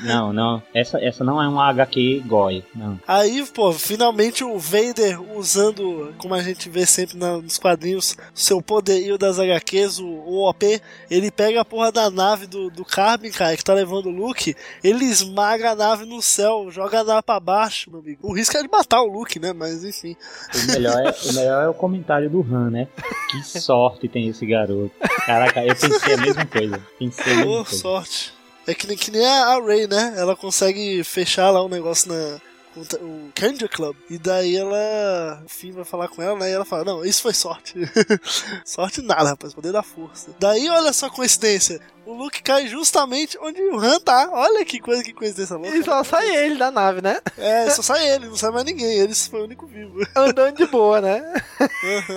Não, 0.03 0.34
não. 0.34 0.61
Essa, 0.73 0.99
essa 0.99 1.23
não 1.23 1.41
é 1.41 1.47
uma 1.47 1.69
HQ 1.69 2.23
goi, 2.26 2.64
não. 2.76 2.99
Aí, 3.07 3.45
pô, 3.53 3.72
finalmente 3.72 4.43
o 4.43 4.57
Vader 4.60 5.19
usando, 5.38 6.14
como 6.18 6.34
a 6.34 6.41
gente 6.43 6.69
vê 6.69 6.85
sempre 6.85 7.18
na- 7.18 7.38
nos 7.38 7.57
quadrinhos, 7.57 8.18
seu 8.34 8.61
poderio 8.61 9.18
das 9.18 9.39
HQs, 9.39 9.99
o, 9.99 10.06
o 10.06 10.49
OP, 10.49 10.81
ele 11.10 11.31
pega 11.31 11.61
a 11.61 11.65
porra 11.65 11.91
da 11.93 12.10
nave 12.11 12.45
do, 12.45 12.69
do 12.69 12.84
Carbon, 12.84 13.30
cara, 13.31 13.56
que 13.56 13.64
tá 13.64 13.73
levando 13.73 14.07
o 14.07 14.11
Luke, 14.11 14.53
ele 14.84 15.06
esmaga 15.06 15.72
a 15.72 15.76
nave 15.76 16.06
no 16.06 16.22
céu, 16.22 16.68
joga 16.69 16.99
a 16.99 17.03
nave 17.03 17.22
pra 17.23 17.39
baixo, 17.39 17.89
meu 17.89 18.02
amigo. 18.02 18.19
O 18.27 18.34
risco 18.35 18.57
é 18.57 18.61
de 18.64 18.69
matar 18.69 19.02
o 19.02 19.07
Luke, 19.07 19.39
né? 19.39 19.53
Mas 19.53 19.84
enfim. 19.84 20.15
O 20.53 20.72
melhor, 20.73 20.99
é, 21.06 21.15
o 21.30 21.34
melhor 21.34 21.64
é 21.64 21.69
o 21.69 21.73
comentário 21.73 22.30
do 22.30 22.41
Han, 22.41 22.69
né? 22.69 22.88
Que 23.31 23.41
sorte 23.61 24.07
tem 24.10 24.27
esse 24.27 24.45
garoto. 24.45 24.91
Caraca, 25.26 25.64
eu 25.65 25.76
pensei 25.76 26.14
a 26.14 26.18
mesma 26.18 26.45
coisa. 26.45 26.65
Pensei 27.00 27.24
a 27.24 27.28
mesma 27.38 27.46
Boa 27.46 27.66
coisa. 27.66 27.82
sorte. 27.82 28.34
É 28.68 28.74
que 28.74 28.88
nem, 28.88 28.98
que 28.98 29.12
nem 29.12 29.26
a 29.26 29.60
Ray, 29.60 29.88
né? 29.88 30.16
Ela 30.18 30.36
consegue 30.36 31.04
fechar 31.04 31.52
lá 31.52 31.64
um 31.64 31.70
negócio 31.70 32.12
na. 32.12 32.42
O 33.00 33.32
Candy 33.34 33.70
Club. 33.70 33.96
E 34.10 34.18
daí 34.18 34.56
ela. 34.58 35.42
O 35.46 35.50
Finn 35.50 35.72
vai 35.72 35.86
falar 35.86 36.08
com 36.10 36.22
ela, 36.22 36.38
né? 36.38 36.50
E 36.50 36.54
ela 36.54 36.66
fala: 36.66 36.84
Não, 36.84 37.06
isso 37.06 37.22
foi 37.22 37.34
sorte. 37.34 37.74
sorte 38.66 39.02
nada, 39.02 39.30
rapaz. 39.30 39.54
Poder 39.54 39.72
da 39.72 39.84
força. 39.84 40.32
Daí, 40.40 40.68
olha 40.70 40.92
só 40.92 41.06
a 41.06 41.10
coincidência. 41.10 41.80
O 42.06 42.14
Luke 42.14 42.41
cai 42.44 42.68
justamente 42.68 43.38
onde 43.41 43.61
o 43.61 43.80
Han 43.80 43.99
tá. 43.99 44.30
Olha 44.32 44.64
que 44.64 44.80
coisa, 44.80 45.03
que 45.03 45.14
coincidência 45.14 45.56
louca. 45.56 45.76
E 45.76 45.84
só 45.84 46.03
sai 46.03 46.36
ele 46.36 46.56
da 46.56 46.69
nave, 46.69 47.02
né? 47.02 47.19
É, 47.38 47.69
só 47.72 47.82
sai 47.82 48.07
ele, 48.07 48.27
não 48.27 48.36
sai 48.36 48.52
mais 48.52 48.65
ninguém. 48.65 48.99
Ele 48.99 49.15
foi 49.15 49.41
o 49.41 49.45
único 49.45 49.65
vivo. 49.65 49.99
Andando 50.15 50.57
de 50.57 50.65
boa, 50.68 51.02
né? 51.02 51.22
Uhum. 51.60 52.15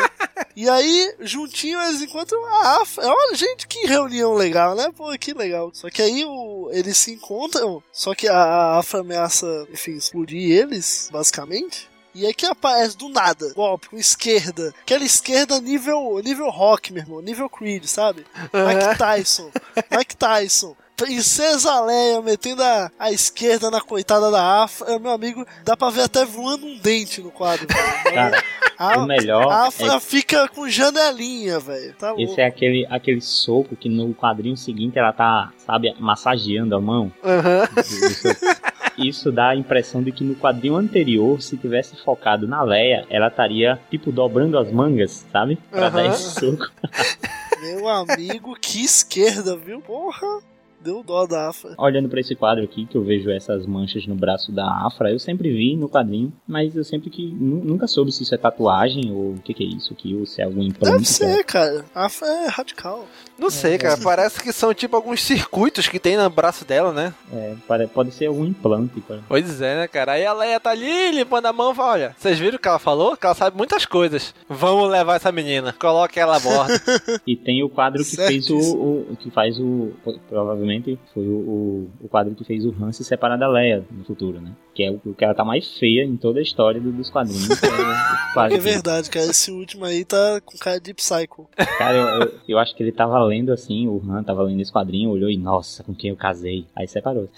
E 0.55 0.69
aí, 0.69 1.15
juntinho, 1.21 1.81
eles 1.81 2.03
encontram 2.03 2.45
a 2.45 2.83
Afra. 2.83 3.07
Olha, 3.07 3.35
gente, 3.35 3.67
que 3.67 3.87
reunião 3.87 4.35
legal, 4.35 4.75
né? 4.75 4.91
Pô, 4.97 5.11
que 5.19 5.33
legal. 5.33 5.71
Só 5.73 5.89
que 5.89 6.03
aí 6.03 6.25
o, 6.25 6.69
eles 6.73 6.99
se 6.99 7.13
encontram, 7.13 7.83
só 7.93 8.15
que 8.15 8.29
a 8.29 8.77
Afra 8.77 9.01
ameaça, 9.01 9.47
enfim, 9.73 9.93
explodir 9.93 10.51
eles, 10.51 11.09
basicamente. 11.13 11.88
E 12.15 12.27
aí 12.27 12.35
que 12.35 12.47
aparece 12.47 12.97
do 12.97 13.09
nada, 13.09 13.53
golpe, 13.55 13.89
com 13.89 13.97
esquerda. 13.97 14.75
Aquela 14.81 15.05
esquerda 15.05 15.61
nível, 15.61 16.21
nível 16.25 16.51
rock, 16.51 16.93
meu 16.93 17.03
irmão, 17.03 17.21
nível 17.21 17.49
Creed, 17.49 17.85
sabe? 17.85 18.25
Mike 18.53 18.99
Tyson. 18.99 19.51
Mike 19.97 20.17
Tyson. 20.17 20.75
Princesa 20.97 21.81
Leia 21.83 22.21
metendo 22.21 22.61
a, 22.61 22.91
a 22.99 23.13
esquerda 23.13 23.71
na 23.71 23.81
coitada 23.81 24.33
da 24.33 24.65
Afra. 24.65 24.99
Meu 24.99 25.13
amigo, 25.13 25.47
dá 25.65 25.77
pra 25.77 25.91
ver 25.91 26.03
até 26.03 26.25
voando 26.25 26.67
um 26.67 26.77
dente 26.77 27.23
no 27.23 27.31
quadro. 27.31 27.69
Cara, 28.13 28.43
A, 28.77 28.99
o 28.99 29.07
melhor 29.07 29.49
a 29.49 29.69
Afra 29.69 29.95
é- 29.95 30.01
fica 30.01 30.49
com 30.49 30.69
janelinha, 30.69 31.61
velho. 31.61 31.95
Tá 31.95 32.09
louco. 32.09 32.23
Esse 32.23 32.41
é 32.41 32.47
aquele, 32.47 32.85
aquele 32.91 33.21
soco 33.21 33.77
que 33.77 33.89
no 33.89 34.13
quadrinho 34.13 34.57
seguinte 34.57 34.99
ela 34.99 35.13
tá, 35.13 35.53
sabe, 35.59 35.95
massageando 36.01 36.75
a 36.75 36.81
mão. 36.81 37.13
Aham. 37.23 37.65
soco. 37.85 38.78
Isso 38.99 39.31
dá 39.33 39.51
a 39.51 39.57
impressão 39.57 40.03
de 40.03 40.11
que 40.13 40.25
no 40.25 40.35
quadrinho 40.35 40.77
anterior, 40.77 41.41
se 41.41 41.57
tivesse 41.57 41.97
focado 42.05 42.47
na 42.49 42.63
Leia, 42.63 43.07
ela 43.09 43.29
estaria, 43.29 43.79
tipo, 43.91 44.11
dobrando 44.13 44.59
as 44.59 44.71
mangas, 44.73 45.25
sabe? 45.33 45.57
Pra 45.71 45.87
Aham. 45.87 45.97
dar 45.97 46.07
esse 46.07 46.41
soco. 46.41 46.71
Meu 47.63 47.89
amigo, 47.89 48.55
que 48.61 48.83
esquerda, 48.85 49.57
viu? 49.57 49.81
Porra, 49.81 50.41
deu 50.81 51.03
dó 51.03 51.27
da 51.27 51.49
Afra. 51.49 51.75
Olhando 51.77 52.09
pra 52.09 52.21
esse 52.21 52.35
quadro 52.37 52.63
aqui, 52.63 52.87
que 52.87 52.97
eu 52.97 53.03
vejo 53.03 53.31
essas 53.31 53.67
manchas 53.67 54.07
no 54.07 54.15
braço 54.15 54.53
da 54.53 54.65
Afra, 54.87 55.11
eu 55.11 55.19
sempre 55.19 55.51
vi 55.51 55.77
no 55.77 55.89
quadrinho, 55.89 56.33
mas 56.47 56.77
eu 56.77 56.85
sempre 56.85 57.11
que 57.11 57.27
nu- 57.33 57.65
nunca 57.65 57.87
soube 57.89 58.13
se 58.13 58.23
isso 58.23 58.35
é 58.35 58.39
tatuagem 58.39 59.11
ou 59.11 59.33
o 59.35 59.41
que, 59.43 59.53
que 59.53 59.65
é 59.65 59.67
isso 59.67 59.93
aqui, 59.93 60.15
ou 60.15 60.25
se 60.25 60.41
é 60.41 60.45
algum 60.45 60.63
implante. 60.63 60.93
Deve 60.95 61.05
ser, 61.05 61.45
cara. 61.45 61.85
A 61.95 62.07
Afra 62.07 62.29
é 62.29 62.47
radical. 62.49 63.07
Não 63.39 63.51
sei, 63.51 63.79
cara. 63.79 63.97
Parece 64.03 64.43
que 64.43 64.53
são 64.53 64.75
tipo 64.75 64.97
alguns 64.97 65.23
circuitos 65.23 65.87
que 65.89 65.99
tem 66.01 66.17
no 66.17 66.29
braço 66.29 66.65
dela, 66.65 66.93
né? 66.93 67.15
É, 67.33 67.55
pode 67.87 68.13
ser 68.13 68.27
algum 68.27 68.45
implante. 68.45 69.01
cara. 69.03 69.21
Pois 69.29 69.61
é, 69.61 69.77
né, 69.77 69.89
cara? 69.89 70.13
Aí 70.13 70.27
a 70.27 70.33
Leia 70.33 70.59
tá 70.59 70.71
ali 70.71 71.11
limpando 71.13 71.47
a 71.47 71.53
mão 71.53 71.73
e 71.73 71.75
fala: 71.75 71.93
Olha, 71.93 72.17
vocês 72.19 72.39
viram 72.39 72.57
o 72.57 72.59
que 72.59 72.67
ela 72.69 72.79
falou? 72.79 73.17
Que 73.17 73.27
ela 73.27 73.35
sabe 73.35 73.57
muitas 73.57 73.87
coisas. 73.87 74.35
Vamos 74.49 74.91
levar 74.91 75.17
essa 75.17 75.31
menina. 75.31 75.73
Coloque 75.73 76.19
ela 76.19 76.37
a 76.37 76.41
bordo. 76.41 76.73
E 77.27 77.37
tem 77.37 77.63
o 77.63 77.69
quadro 77.69 78.03
que 78.05 78.17
fez 78.17 78.49
o, 78.51 78.57
o- 78.59 79.17
que 79.19 79.31
faz 79.31 79.59
o 79.59 79.93
provavelmente 80.29 80.99
foi 81.13 81.23
o, 81.27 81.31
o, 81.37 81.91
o 82.03 82.09
quadro 82.09 82.35
que 82.35 82.45
fez 82.45 82.65
o 82.65 82.75
Han 82.81 82.93
se 82.93 83.05
separar 83.05 83.37
da 83.37 83.49
Leia 83.49 83.85
no 83.91 84.05
futuro, 84.05 84.41
né? 84.41 84.53
Que 84.75 84.85
é 84.85 84.91
o 84.91 85.15
que 85.15 85.25
ela 85.25 85.35
tá 85.35 85.45
mais 85.45 85.77
feia 85.79 86.05
em 86.05 86.17
toda 86.17 86.39
a 86.39 86.43
história 86.43 86.81
do- 86.81 86.93
dos 86.93 87.11
quadrinhos. 87.11 87.49
É, 87.69 88.31
o 88.31 88.35
quadro 88.35 88.55
É 88.55 88.59
que- 88.59 88.63
verdade, 88.65 89.11
cara. 89.11 89.27
Esse 89.27 89.51
último 89.51 89.85
aí 89.85 90.05
tá 90.05 90.41
com 90.45 90.57
cara 90.59 90.79
de 90.81 90.93
Psycho. 90.95 91.49
Cara, 91.79 91.97
eu, 91.97 92.07
eu, 92.23 92.35
eu 92.49 92.59
acho 92.59 92.75
que 92.77 92.83
ele 92.83 92.93
tava 92.93 93.19
lendo 93.29 93.53
assim, 93.53 93.87
o 93.87 94.03
Han 94.09 94.23
tava 94.23 94.43
lendo 94.43 94.61
esse 94.61 94.73
quadrinho, 94.73 95.11
olhou 95.11 95.31
e, 95.31 95.37
nossa, 95.37 95.85
com 95.85 95.95
quem 95.95 96.11
eu 96.11 96.17
casei? 96.17 96.67
Aí 96.75 96.89
separou. 96.89 97.29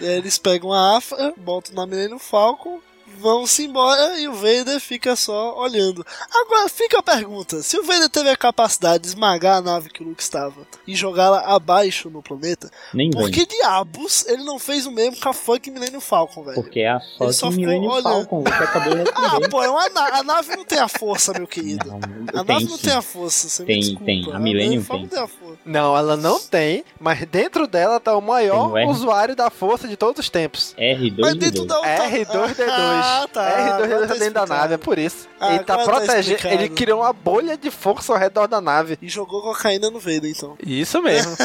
Aí 0.00 0.06
Eles 0.18 0.38
pegam 0.38 0.72
a 0.72 0.96
Afra, 0.96 1.32
botam 1.36 1.74
na 1.74 1.86
Millennium 1.86 2.18
Falcon, 2.18 2.80
vão-se 3.24 3.64
embora 3.64 4.20
e 4.20 4.28
o 4.28 4.34
Vader 4.34 4.78
fica 4.78 5.16
só 5.16 5.58
olhando. 5.58 6.04
Agora 6.42 6.68
fica 6.68 6.98
a 6.98 7.02
pergunta: 7.02 7.62
se 7.62 7.78
o 7.78 7.82
Vader 7.82 8.10
teve 8.10 8.28
a 8.28 8.36
capacidade 8.36 9.02
de 9.04 9.08
esmagar 9.08 9.56
a 9.56 9.60
nave 9.62 9.88
que 9.88 10.02
o 10.02 10.06
Luke 10.06 10.22
estava 10.22 10.66
e 10.86 10.94
jogá-la 10.94 11.40
abaixo 11.40 12.10
no 12.10 12.22
planeta, 12.22 12.70
Nem 12.92 13.10
por 13.10 13.30
que 13.30 13.46
diabos 13.46 14.26
ele 14.28 14.44
não 14.44 14.58
fez 14.58 14.84
o 14.84 14.90
mesmo 14.92 15.18
com 15.18 15.28
a 15.30 15.32
fucking 15.32 15.70
Millennium 15.70 16.00
Falcon, 16.00 16.44
velho? 16.44 16.54
Porque 16.54 16.80
é 16.80 16.90
a 16.90 17.00
Ele 17.20 17.32
só 17.32 17.50
Millennium 17.50 17.90
olhando. 17.90 18.02
Falcon, 18.02 18.42
você 18.42 18.62
acabou 18.62 18.94
de 19.02 19.10
Ah, 19.14 19.48
pô, 19.50 19.62
é 19.62 19.70
uma 19.70 19.88
na- 19.88 20.18
a 20.18 20.22
nave 20.22 20.54
não 20.54 20.64
tem 20.64 20.78
a 20.78 20.88
força, 20.88 21.32
meu 21.32 21.46
querido. 21.46 21.90
a 22.34 22.44
tem 22.44 22.54
nave 22.54 22.64
não 22.68 22.76
sim. 22.76 22.84
tem 22.84 22.92
a 22.92 23.02
força, 23.02 23.48
você 23.48 23.64
Tem, 23.64 23.76
me 23.76 23.80
desculpa. 23.82 24.04
tem. 24.04 24.32
A 24.34 24.38
Millennium 24.38 24.84
Falcon 24.84 25.06
tem. 25.08 25.18
a 25.18 25.26
força. 25.26 25.58
Não, 25.64 25.96
ela 25.96 26.16
não 26.16 26.38
tem, 26.38 26.84
mas 27.00 27.24
dentro 27.26 27.66
dela 27.66 27.98
tá 27.98 28.14
o 28.16 28.20
maior 28.20 28.72
Tem 28.74 28.86
usuário 28.88 29.34
da 29.34 29.48
força 29.48 29.88
de 29.88 29.96
todos 29.96 30.20
os 30.20 30.28
tempos. 30.28 30.74
R2 30.78 31.14
Mas 31.18 31.34
dentro 31.36 31.64
da 31.64 31.76
outra... 31.78 32.10
R2D2. 32.10 33.13
Ah, 33.22 33.28
tá. 33.28 33.42
R2 33.42 33.82
Agora 33.84 33.88
tá 33.88 33.88
tá 33.88 33.96
dentro 33.96 34.08
da 34.08 34.14
explicado. 34.14 34.48
nave, 34.48 34.74
é 34.74 34.78
por 34.78 34.98
isso. 34.98 35.28
Ah, 35.40 35.54
ele 35.54 35.64
tá 35.64 35.74
agora 35.74 35.86
tá 35.92 35.96
protegendo. 36.06 36.36
explicado. 36.36 36.54
ele 36.62 36.68
criou 36.70 37.00
uma 37.00 37.12
bolha 37.12 37.56
de 37.56 37.70
força 37.70 38.12
ao 38.12 38.18
redor 38.18 38.46
da 38.46 38.60
nave. 38.60 38.98
E 39.00 39.08
jogou 39.08 39.42
cocaína 39.42 39.90
no 39.90 39.98
Vader, 39.98 40.24
então. 40.30 40.56
Isso 40.64 41.00
mesmo. 41.02 41.36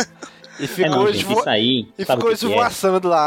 E 0.60 0.66
É, 0.66 0.68
ficou, 0.68 0.92
não, 0.92 1.06
gente, 1.08 1.20
esvo- 1.22 1.40
isso 1.40 1.50
aí. 1.50 1.88
e 1.98 2.04
ficou 2.04 2.30
é? 2.32 2.34
esvoaçando 2.34 3.08
lá 3.08 3.18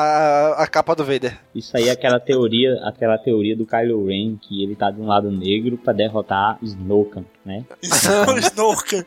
a, 0.59 0.65
a 0.65 0.67
capa 0.67 0.95
do 0.95 1.03
Vader. 1.03 1.35
Isso 1.55 1.75
aí 1.75 1.89
é 1.89 1.91
aquela 1.91 2.21
teoria, 2.21 2.79
aquela 2.85 3.17
teoria 3.17 3.57
do 3.57 3.65
Kylo 3.65 4.05
Ren, 4.07 4.37
que 4.37 4.63
ele 4.63 4.77
tá 4.77 4.91
de 4.91 5.01
um 5.01 5.07
lado 5.07 5.31
negro 5.31 5.79
pra 5.79 5.95
derrotar 5.95 6.59
Snoke, 6.63 7.25
né? 7.43 7.65
Isso 7.83 8.13
é 8.13 8.31
o 8.31 8.37
Snorker. 8.39 9.07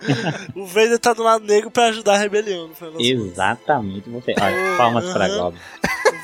o 0.56 0.66
Vader 0.66 0.98
tá 0.98 1.14
do 1.14 1.22
lado 1.22 1.46
negro 1.46 1.70
pra 1.70 1.86
ajudar 1.90 2.16
a 2.16 2.18
rebelião, 2.18 2.68
não 2.70 2.74
foi? 2.74 2.92
Exatamente 3.00 4.10
você. 4.10 4.34
Olha, 4.42 4.76
palmas 4.76 5.06
pra 5.14 5.28
Aham. 5.28 5.54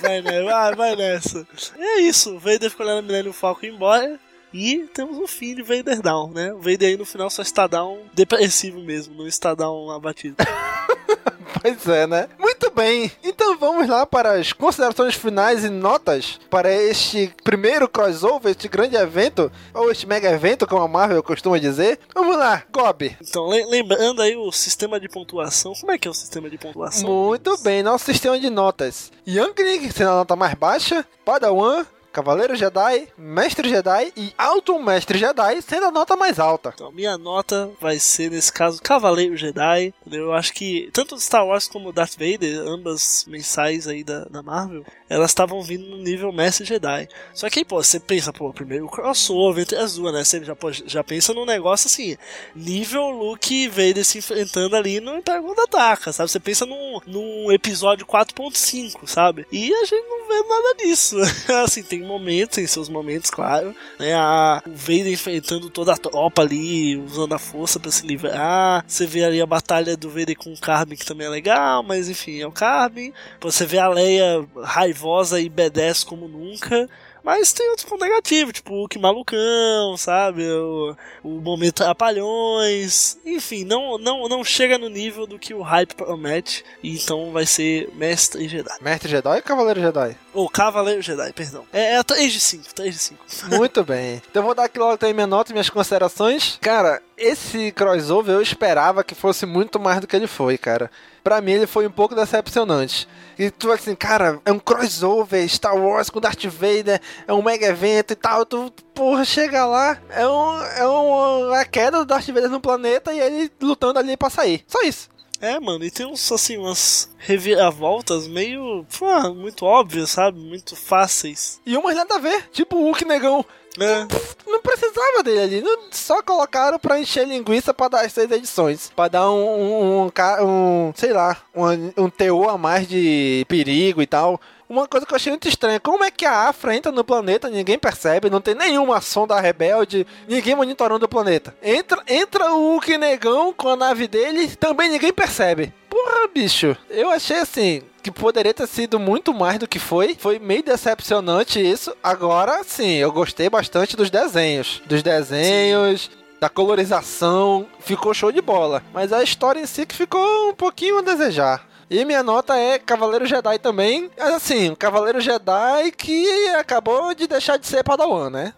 Vai, 0.02 0.22
né? 0.22 0.44
vai, 0.44 0.76
vai 0.76 0.96
nessa. 0.96 1.48
É 1.78 2.02
isso, 2.02 2.36
o 2.36 2.40
Vader 2.40 2.70
ficou 2.70 2.86
olhando 2.86 3.00
a 3.00 3.02
Millennium 3.02 3.34
Falcon 3.34 3.68
embora. 3.68 4.20
E 4.54 4.80
temos 4.94 5.18
o 5.18 5.28
fim 5.28 5.56
de 5.56 5.62
Vader 5.62 6.02
Down, 6.02 6.32
né? 6.32 6.52
O 6.54 6.58
Vader 6.58 6.90
aí 6.90 6.98
no 6.98 7.06
final 7.06 7.30
só 7.30 7.42
está 7.42 7.68
down 7.68 8.00
depressivo 8.14 8.82
mesmo, 8.82 9.16
não 9.16 9.26
está 9.26 9.56
down 9.56 9.90
abatido. 9.92 10.36
Pois 11.62 11.88
é, 11.88 12.08
né? 12.08 12.28
Muito 12.40 12.72
bem. 12.72 13.12
Então 13.24 13.58
vamos 13.58 13.88
lá 13.88 14.06
para 14.06 14.32
as 14.40 14.52
considerações 14.54 15.14
finais 15.16 15.64
e 15.64 15.70
notas 15.70 16.40
para 16.50 16.74
este 16.74 17.32
primeiro 17.44 17.88
crossover, 17.90 18.52
este 18.52 18.68
grande 18.68 18.96
evento, 18.96 19.52
ou 19.74 19.92
este 19.92 20.08
mega 20.08 20.30
evento, 20.32 20.66
como 20.66 20.82
a 20.82 20.88
Marvel 20.88 21.22
costuma 21.22 21.60
dizer. 21.60 22.00
Vamos 22.16 22.38
lá, 22.38 22.64
Gob. 22.72 23.16
Então, 23.22 23.48
le- 23.50 23.66
lembrando 23.66 24.22
aí 24.22 24.36
o 24.36 24.52
sistema 24.52 25.00
de 25.00 25.08
pontuação. 25.10 25.74
Como 25.80 25.92
é 25.92 25.98
que 25.98 26.08
é 26.08 26.12
o 26.12 26.16
sistema 26.16 26.50
de 26.50 26.58
pontuação? 26.58 27.08
Muito 27.08 27.56
bem, 27.62 27.84
nosso 27.84 28.06
sistema 28.06 28.40
de 28.40 28.50
notas. 28.50 29.12
Youngling 29.28 29.92
sendo 29.92 30.10
a 30.12 30.16
nota 30.16 30.36
mais 30.36 30.54
baixa, 30.56 31.06
Padawan, 31.26 31.86
Cavaleiro 32.12 32.56
Jedi, 32.56 33.08
Mestre 33.18 33.70
Jedi 33.70 34.12
e 34.18 34.34
Alto 34.38 34.78
Mestre 34.80 35.18
Jedi 35.18 35.62
sendo 35.62 35.86
a 35.86 35.92
nota 35.92 36.16
mais 36.16 36.40
alta. 36.40 36.72
Então, 36.74 36.92
minha 36.92 37.18
nota 37.18 37.72
vai 37.80 38.00
ser, 38.00 38.30
nesse 38.32 38.52
caso, 38.52 38.82
Cavaleiro 38.82 39.38
Jedi. 39.38 39.94
Eu 40.12 40.34
acho 40.34 40.54
que 40.54 40.90
tanto 40.92 41.20
Star 41.20 41.46
Wars 41.46 41.68
como 41.68 41.94
Darth 41.94 42.14
Vader, 42.14 42.60
ambas 42.68 43.26
mensais 43.28 43.88
aí 43.88 44.04
da, 44.04 44.26
da 44.26 44.44
Marvel, 44.44 44.86
elas 45.10 45.32
estavam 45.32 45.62
vindo 45.62 45.86
no 45.86 45.98
nível 45.98 46.32
Mestre 46.32 46.66
Jedi. 46.66 47.08
Só 47.34 47.50
que 47.50 47.60
aí, 47.60 47.66
pô, 47.66 47.82
você 47.82 48.00
pensa, 48.00 48.34
pô, 48.34 48.52
primeiro 48.52 48.86
o 48.86 48.90
crossover 48.90 49.64
entre 49.64 49.78
as 49.78 49.96
duas, 49.96 50.14
né? 50.14 50.24
Você 50.24 50.44
já, 50.44 50.56
pô, 50.56 50.72
já 50.72 51.04
pensa 51.04 51.34
num 51.34 51.46
negócio 51.46 51.88
assim, 51.88 52.18
nível 52.56 53.10
Luke 53.10 53.54
e 53.54 53.68
Vader 53.68 54.04
se 54.04 54.18
enfrentando 54.18 54.76
ali 54.76 55.00
no 55.00 55.18
Império 55.18 55.44
Contra-Ataca, 55.44 56.12
sabe? 56.12 56.30
Você 56.30 56.40
pensa 56.40 56.66
num, 56.66 57.00
num 57.06 57.52
episódio 57.52 58.06
4.5, 58.06 59.08
sabe? 59.08 59.46
E 59.52 59.74
a 59.74 59.86
gente 59.86 60.08
não 60.08 60.28
vê 60.28 60.48
nada 60.48 60.76
disso. 60.76 61.18
assim, 61.64 61.84
tem 61.84 62.01
momentos, 62.02 62.56
tem 62.56 62.68
seus 62.68 62.90
momentos, 62.90 63.30
claro, 63.30 63.76
né? 64.00 64.14
A, 64.14 64.62
o 64.66 64.76
Vader 64.76 65.08
enfrentando 65.08 65.70
toda 65.70 65.94
a 65.94 65.98
tropa 65.98 66.42
ali, 66.42 66.98
usando 66.98 67.34
a 67.34 67.40
força 67.40 67.80
pra 67.80 67.92
se 67.92 68.06
livrar. 68.06 68.84
Você 68.88 69.06
vê 69.06 69.24
ali 69.24 69.42
a 69.42 69.46
batalha 69.46 69.96
do 69.96 70.10
Vader 70.10 70.38
com 70.38 70.52
o 70.52 70.60
Carbin, 70.60 70.96
que 70.96 71.06
também 71.06 71.28
é 71.28 71.30
legal, 71.30 71.84
mas 71.84 72.10
enfim, 72.10 72.42
é 72.42 72.48
o 72.48 72.52
Carbin. 72.52 73.14
Você 73.40 73.66
vê 73.66 73.78
a 73.78 73.88
Leia 73.88 74.46
raivosa 74.64 75.40
e 75.40 75.50
B10 75.50 76.06
como 76.06 76.28
nunca. 76.28 76.90
Mas 77.24 77.54
tem 77.54 77.70
outros 77.70 77.88
pontos 77.88 78.08
negativos, 78.08 78.54
tipo 78.54 78.74
o 78.74 78.78
Hulk 78.78 78.98
malucão, 78.98 79.96
sabe? 79.96 80.44
O, 80.44 80.96
o 81.24 81.30
momento 81.42 81.76
Trapalhões. 81.76 83.18
Enfim, 83.26 83.64
não, 83.64 83.98
não, 83.98 84.28
não 84.28 84.44
chega 84.44 84.78
no 84.78 84.90
nível 84.90 85.28
do 85.28 85.38
que 85.38 85.54
o 85.54 85.62
hype 85.62 85.94
promete. 85.94 86.64
Então 86.84 87.32
vai 87.32 87.46
ser 87.46 87.90
Mestre 87.94 88.48
Jedi. 88.48 88.76
Mestre 88.82 89.10
Jedi 89.10 89.36
ou 89.36 89.44
Cavaleiro 89.44 89.80
Jedi? 89.80 90.18
Ou 90.34 90.50
Cavaleiro 90.50 91.02
Jedi, 91.02 91.34
perdão. 91.34 91.66
É, 91.74 91.96
é 91.96 92.04
3 92.04 92.32
de 92.32 92.40
5, 92.40 92.74
3 92.74 92.94
de 92.94 93.00
5. 93.00 93.26
Muito 93.58 93.84
bem. 93.84 94.22
Então 94.30 94.44
vou 94.44 94.56
dar 94.56 94.66
aqui 94.66 94.80
logo 94.80 94.98
também 94.98 95.14
minha 95.14 95.28
nota 95.28 95.52
e 95.52 95.54
minhas 95.54 95.70
considerações. 95.70 96.58
Cara, 96.62 97.02
esse 97.18 97.72
crossover 97.72 98.36
eu 98.36 98.42
esperava 98.42 99.04
que 99.04 99.14
fosse 99.14 99.46
muito 99.46 99.80
mais 99.80 100.00
do 100.00 100.08
que 100.08 100.16
ele 100.16 100.28
foi, 100.28 100.58
cara. 100.58 100.90
Pra 101.24 101.42
mim 101.42 101.52
ele 101.52 101.68
foi 101.68 101.86
um 101.86 101.92
pouco 101.92 102.16
decepcionante. 102.16 103.08
E 103.38 103.52
tu 103.52 103.72
assim, 103.72 103.94
cara, 103.96 104.40
é 104.46 104.52
um 104.52 104.60
crossover, 104.60 105.48
Star 105.48 105.76
Wars 105.76 106.10
com 106.10 106.20
Darth 106.20 106.46
Vader, 106.46 107.00
é 107.28 107.34
um 107.34 107.42
mega 107.42 107.68
evento 107.68 108.12
e 108.14 108.16
tal. 108.16 108.46
Tu, 108.46 108.72
porra, 108.94 109.26
chega 109.26 109.66
lá, 109.66 109.98
é, 110.10 110.28
um, 110.28 110.64
é 110.64 110.88
um, 110.88 111.54
a 111.54 111.66
queda 111.66 112.00
do 112.00 112.06
Darth 112.06 112.28
Vader 112.28 112.50
no 112.50 112.62
planeta 112.62 113.14
e 113.14 113.20
ele 113.20 113.52
lutando 113.62 114.00
ali 114.00 114.16
pra 114.16 114.30
sair. 114.30 114.64
Só 114.68 114.82
isso. 114.84 115.10
É, 115.42 115.60
mano, 115.60 115.84
e 115.84 115.90
tem 115.90 116.06
uns, 116.06 116.32
assim, 116.32 116.58
umas 116.58 117.10
reviravoltas 117.18 118.28
meio, 118.28 118.86
pô, 118.98 119.34
muito 119.34 119.66
óbvias, 119.66 120.12
sabe? 120.12 120.40
Muito 120.40 120.76
fáceis. 120.76 121.60
E 121.66 121.76
umas 121.76 121.96
nada 121.96 122.16
a 122.16 122.20
ver, 122.20 122.48
tipo 122.52 122.78
o 122.78 122.84
Hulk 122.84 123.06
negão. 123.06 123.44
É. 123.80 124.06
Não 124.46 124.62
precisava 124.62 125.24
dele 125.24 125.40
ali, 125.40 125.62
não- 125.62 125.80
só 125.92 126.22
colocaram 126.22 126.78
pra 126.78 127.00
encher 127.00 127.26
linguiça 127.26 127.74
pra 127.74 127.88
dar 127.88 128.06
as 128.06 128.12
seis 128.12 128.30
edições. 128.30 128.92
Pra 128.96 129.08
dar 129.08 129.32
um, 129.32 129.44
um, 129.46 130.06
um, 130.08 130.12
um, 130.44 130.94
sei 130.96 131.14
lá, 131.14 131.38
um, 131.56 132.04
um 132.06 132.10
teor 132.10 132.50
a 132.50 132.58
mais 132.58 132.86
de 132.88 133.46
perigo 133.48 134.02
e 134.02 134.06
tal. 134.08 134.40
Uma 134.72 134.88
coisa 134.88 135.06
que 135.06 135.12
eu 135.12 135.18
achei 135.18 135.34
muito 135.34 135.50
estranha, 135.50 135.82
como 135.82 136.02
é 136.02 136.10
que 136.10 136.26
a 136.26 136.48
Afra 136.48 136.74
entra 136.74 136.94
no 136.94 137.04
planeta, 137.04 137.50
ninguém 137.50 137.78
percebe, 137.78 138.30
não 138.30 138.40
tem 138.40 138.56
nenhuma 138.56 139.02
sonda 139.02 139.38
rebelde, 139.38 140.08
ninguém 140.30 140.56
monitorando 140.56 141.04
o 141.04 141.10
planeta. 141.10 141.54
Entra, 141.62 142.02
entra 142.08 142.54
o 142.54 142.80
negão 142.98 143.52
com 143.52 143.68
a 143.68 143.76
nave 143.76 144.08
dele, 144.08 144.48
também 144.56 144.90
ninguém 144.90 145.12
percebe. 145.12 145.74
Porra, 145.90 146.26
bicho, 146.34 146.78
eu 146.90 147.10
achei 147.10 147.40
assim, 147.40 147.82
que 148.02 148.10
poderia 148.10 148.54
ter 148.54 148.66
sido 148.66 148.98
muito 148.98 149.34
mais 149.34 149.60
do 149.60 149.68
que 149.68 149.78
foi. 149.78 150.16
Foi 150.18 150.40
meio 150.40 150.64
decepcionante 150.64 151.60
isso. 151.60 151.94
Agora, 152.02 152.64
sim, 152.64 152.94
eu 152.94 153.12
gostei 153.12 153.50
bastante 153.50 153.98
dos 153.98 154.10
desenhos. 154.10 154.82
Dos 154.86 155.04
desenhos, 155.04 156.10
da 156.40 156.48
colorização. 156.48 157.68
Ficou 157.82 158.14
show 158.14 158.32
de 158.32 158.42
bola. 158.42 158.82
Mas 158.94 159.12
a 159.12 159.22
história 159.22 159.60
em 159.60 159.66
si 159.66 159.86
que 159.86 159.94
ficou 159.94 160.50
um 160.50 160.54
pouquinho 160.54 161.00
a 161.00 161.02
desejar. 161.02 161.70
E 161.92 162.06
minha 162.06 162.24
nota 162.24 162.56
é 162.56 162.80
Cavaleiro 162.80 163.26
Jedi 163.26 163.60
também. 163.60 164.10
Assim, 164.18 164.70
um 164.70 164.76
Cavaleiro 164.76 165.20
Jedi 165.20 165.92
que 165.92 166.26
acabou 166.58 167.14
de 167.14 167.28
deixar 167.28 167.58
de 167.58 167.68
ser 167.68 167.84
Padawan, 167.84 168.30
né? 168.30 168.54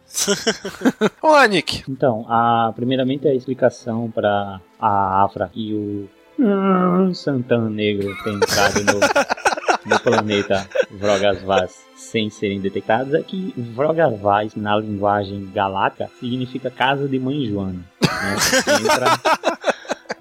Olá, 1.19 1.47
Nick. 1.47 1.84
Então, 1.89 2.27
a, 2.30 2.72
primeiramente 2.76 3.27
a 3.27 3.34
explicação 3.34 4.11
para 4.11 4.61
a 4.80 5.23
Afra 5.23 5.49
e 5.55 5.73
o 5.73 6.07
hum, 6.38 7.11
Santana 7.15 7.72
Negro 7.72 8.15
ter 8.23 8.34
entrado 8.34 8.84
no, 8.84 8.99
no 9.89 9.99
planeta 9.99 10.69
Vrogasvaz 10.91 11.88
sem 11.95 12.30
serem 12.30 12.61
detectados 12.61 13.15
é 13.15 13.23
que 13.23 13.51
Vrogasvaz, 13.57 14.55
na 14.55 14.77
linguagem 14.77 15.49
galáctica, 15.51 16.07
significa 16.19 16.69
casa 16.69 17.07
de 17.07 17.18
mãe 17.18 17.47
Joana. 17.47 17.84
Né? 17.99 18.35
Entra, 18.80 19.64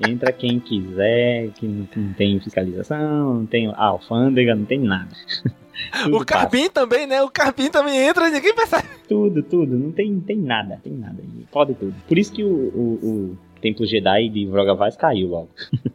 entra 0.08 0.32
quem 0.32 0.58
quiser, 0.60 1.48
que 1.50 1.66
não, 1.66 1.88
não 1.96 2.12
tem 2.14 2.40
fiscalização, 2.40 3.34
não 3.34 3.46
tem 3.46 3.72
alfândega, 3.74 4.54
não 4.54 4.64
tem 4.64 4.80
nada. 4.80 5.10
Tudo 6.04 6.16
O 6.18 6.24
Carbim 6.24 6.68
também, 6.68 7.06
né? 7.06 7.22
O 7.22 7.30
Carbim 7.30 7.70
também 7.70 7.96
entra 7.96 8.28
e 8.28 8.32
ninguém 8.32 8.54
percebe. 8.54 8.88
tudo, 9.08 9.42
tudo. 9.42 9.76
Não 9.76 9.90
tem, 9.90 10.20
tem 10.20 10.36
nada, 10.36 10.78
tem 10.82 10.92
nada. 10.92 11.16
Pode 11.50 11.74
tudo. 11.74 11.94
Por 12.06 12.18
isso 12.18 12.32
que 12.32 12.44
o, 12.44 12.48
o, 12.48 12.98
o 13.02 13.38
Templo 13.60 13.86
Jedi 13.86 14.28
de 14.28 14.44
Vrogavaz 14.46 14.96
caiu 14.96 15.28
logo. 15.28 15.48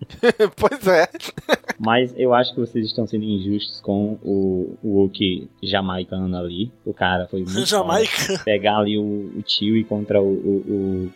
pois 0.55 0.87
é. 0.87 1.07
Mas 1.77 2.13
eu 2.17 2.33
acho 2.33 2.53
que 2.53 2.59
vocês 2.59 2.85
estão 2.85 3.05
sendo 3.05 3.23
injustos 3.23 3.81
com 3.81 4.17
o, 4.23 4.77
o 4.81 4.99
Wookie 4.99 5.49
jamaicano 5.61 6.35
ali. 6.35 6.71
O 6.85 6.93
cara 6.93 7.27
foi 7.27 7.41
muito 7.41 7.65
Jamaica. 7.65 8.41
Pegar 8.43 8.77
ali 8.77 8.97
o, 8.97 9.31
o 9.37 9.41
tio 9.43 9.75
e 9.77 9.83
contra 9.83 10.21
o, 10.21 10.25
o, 10.25 11.11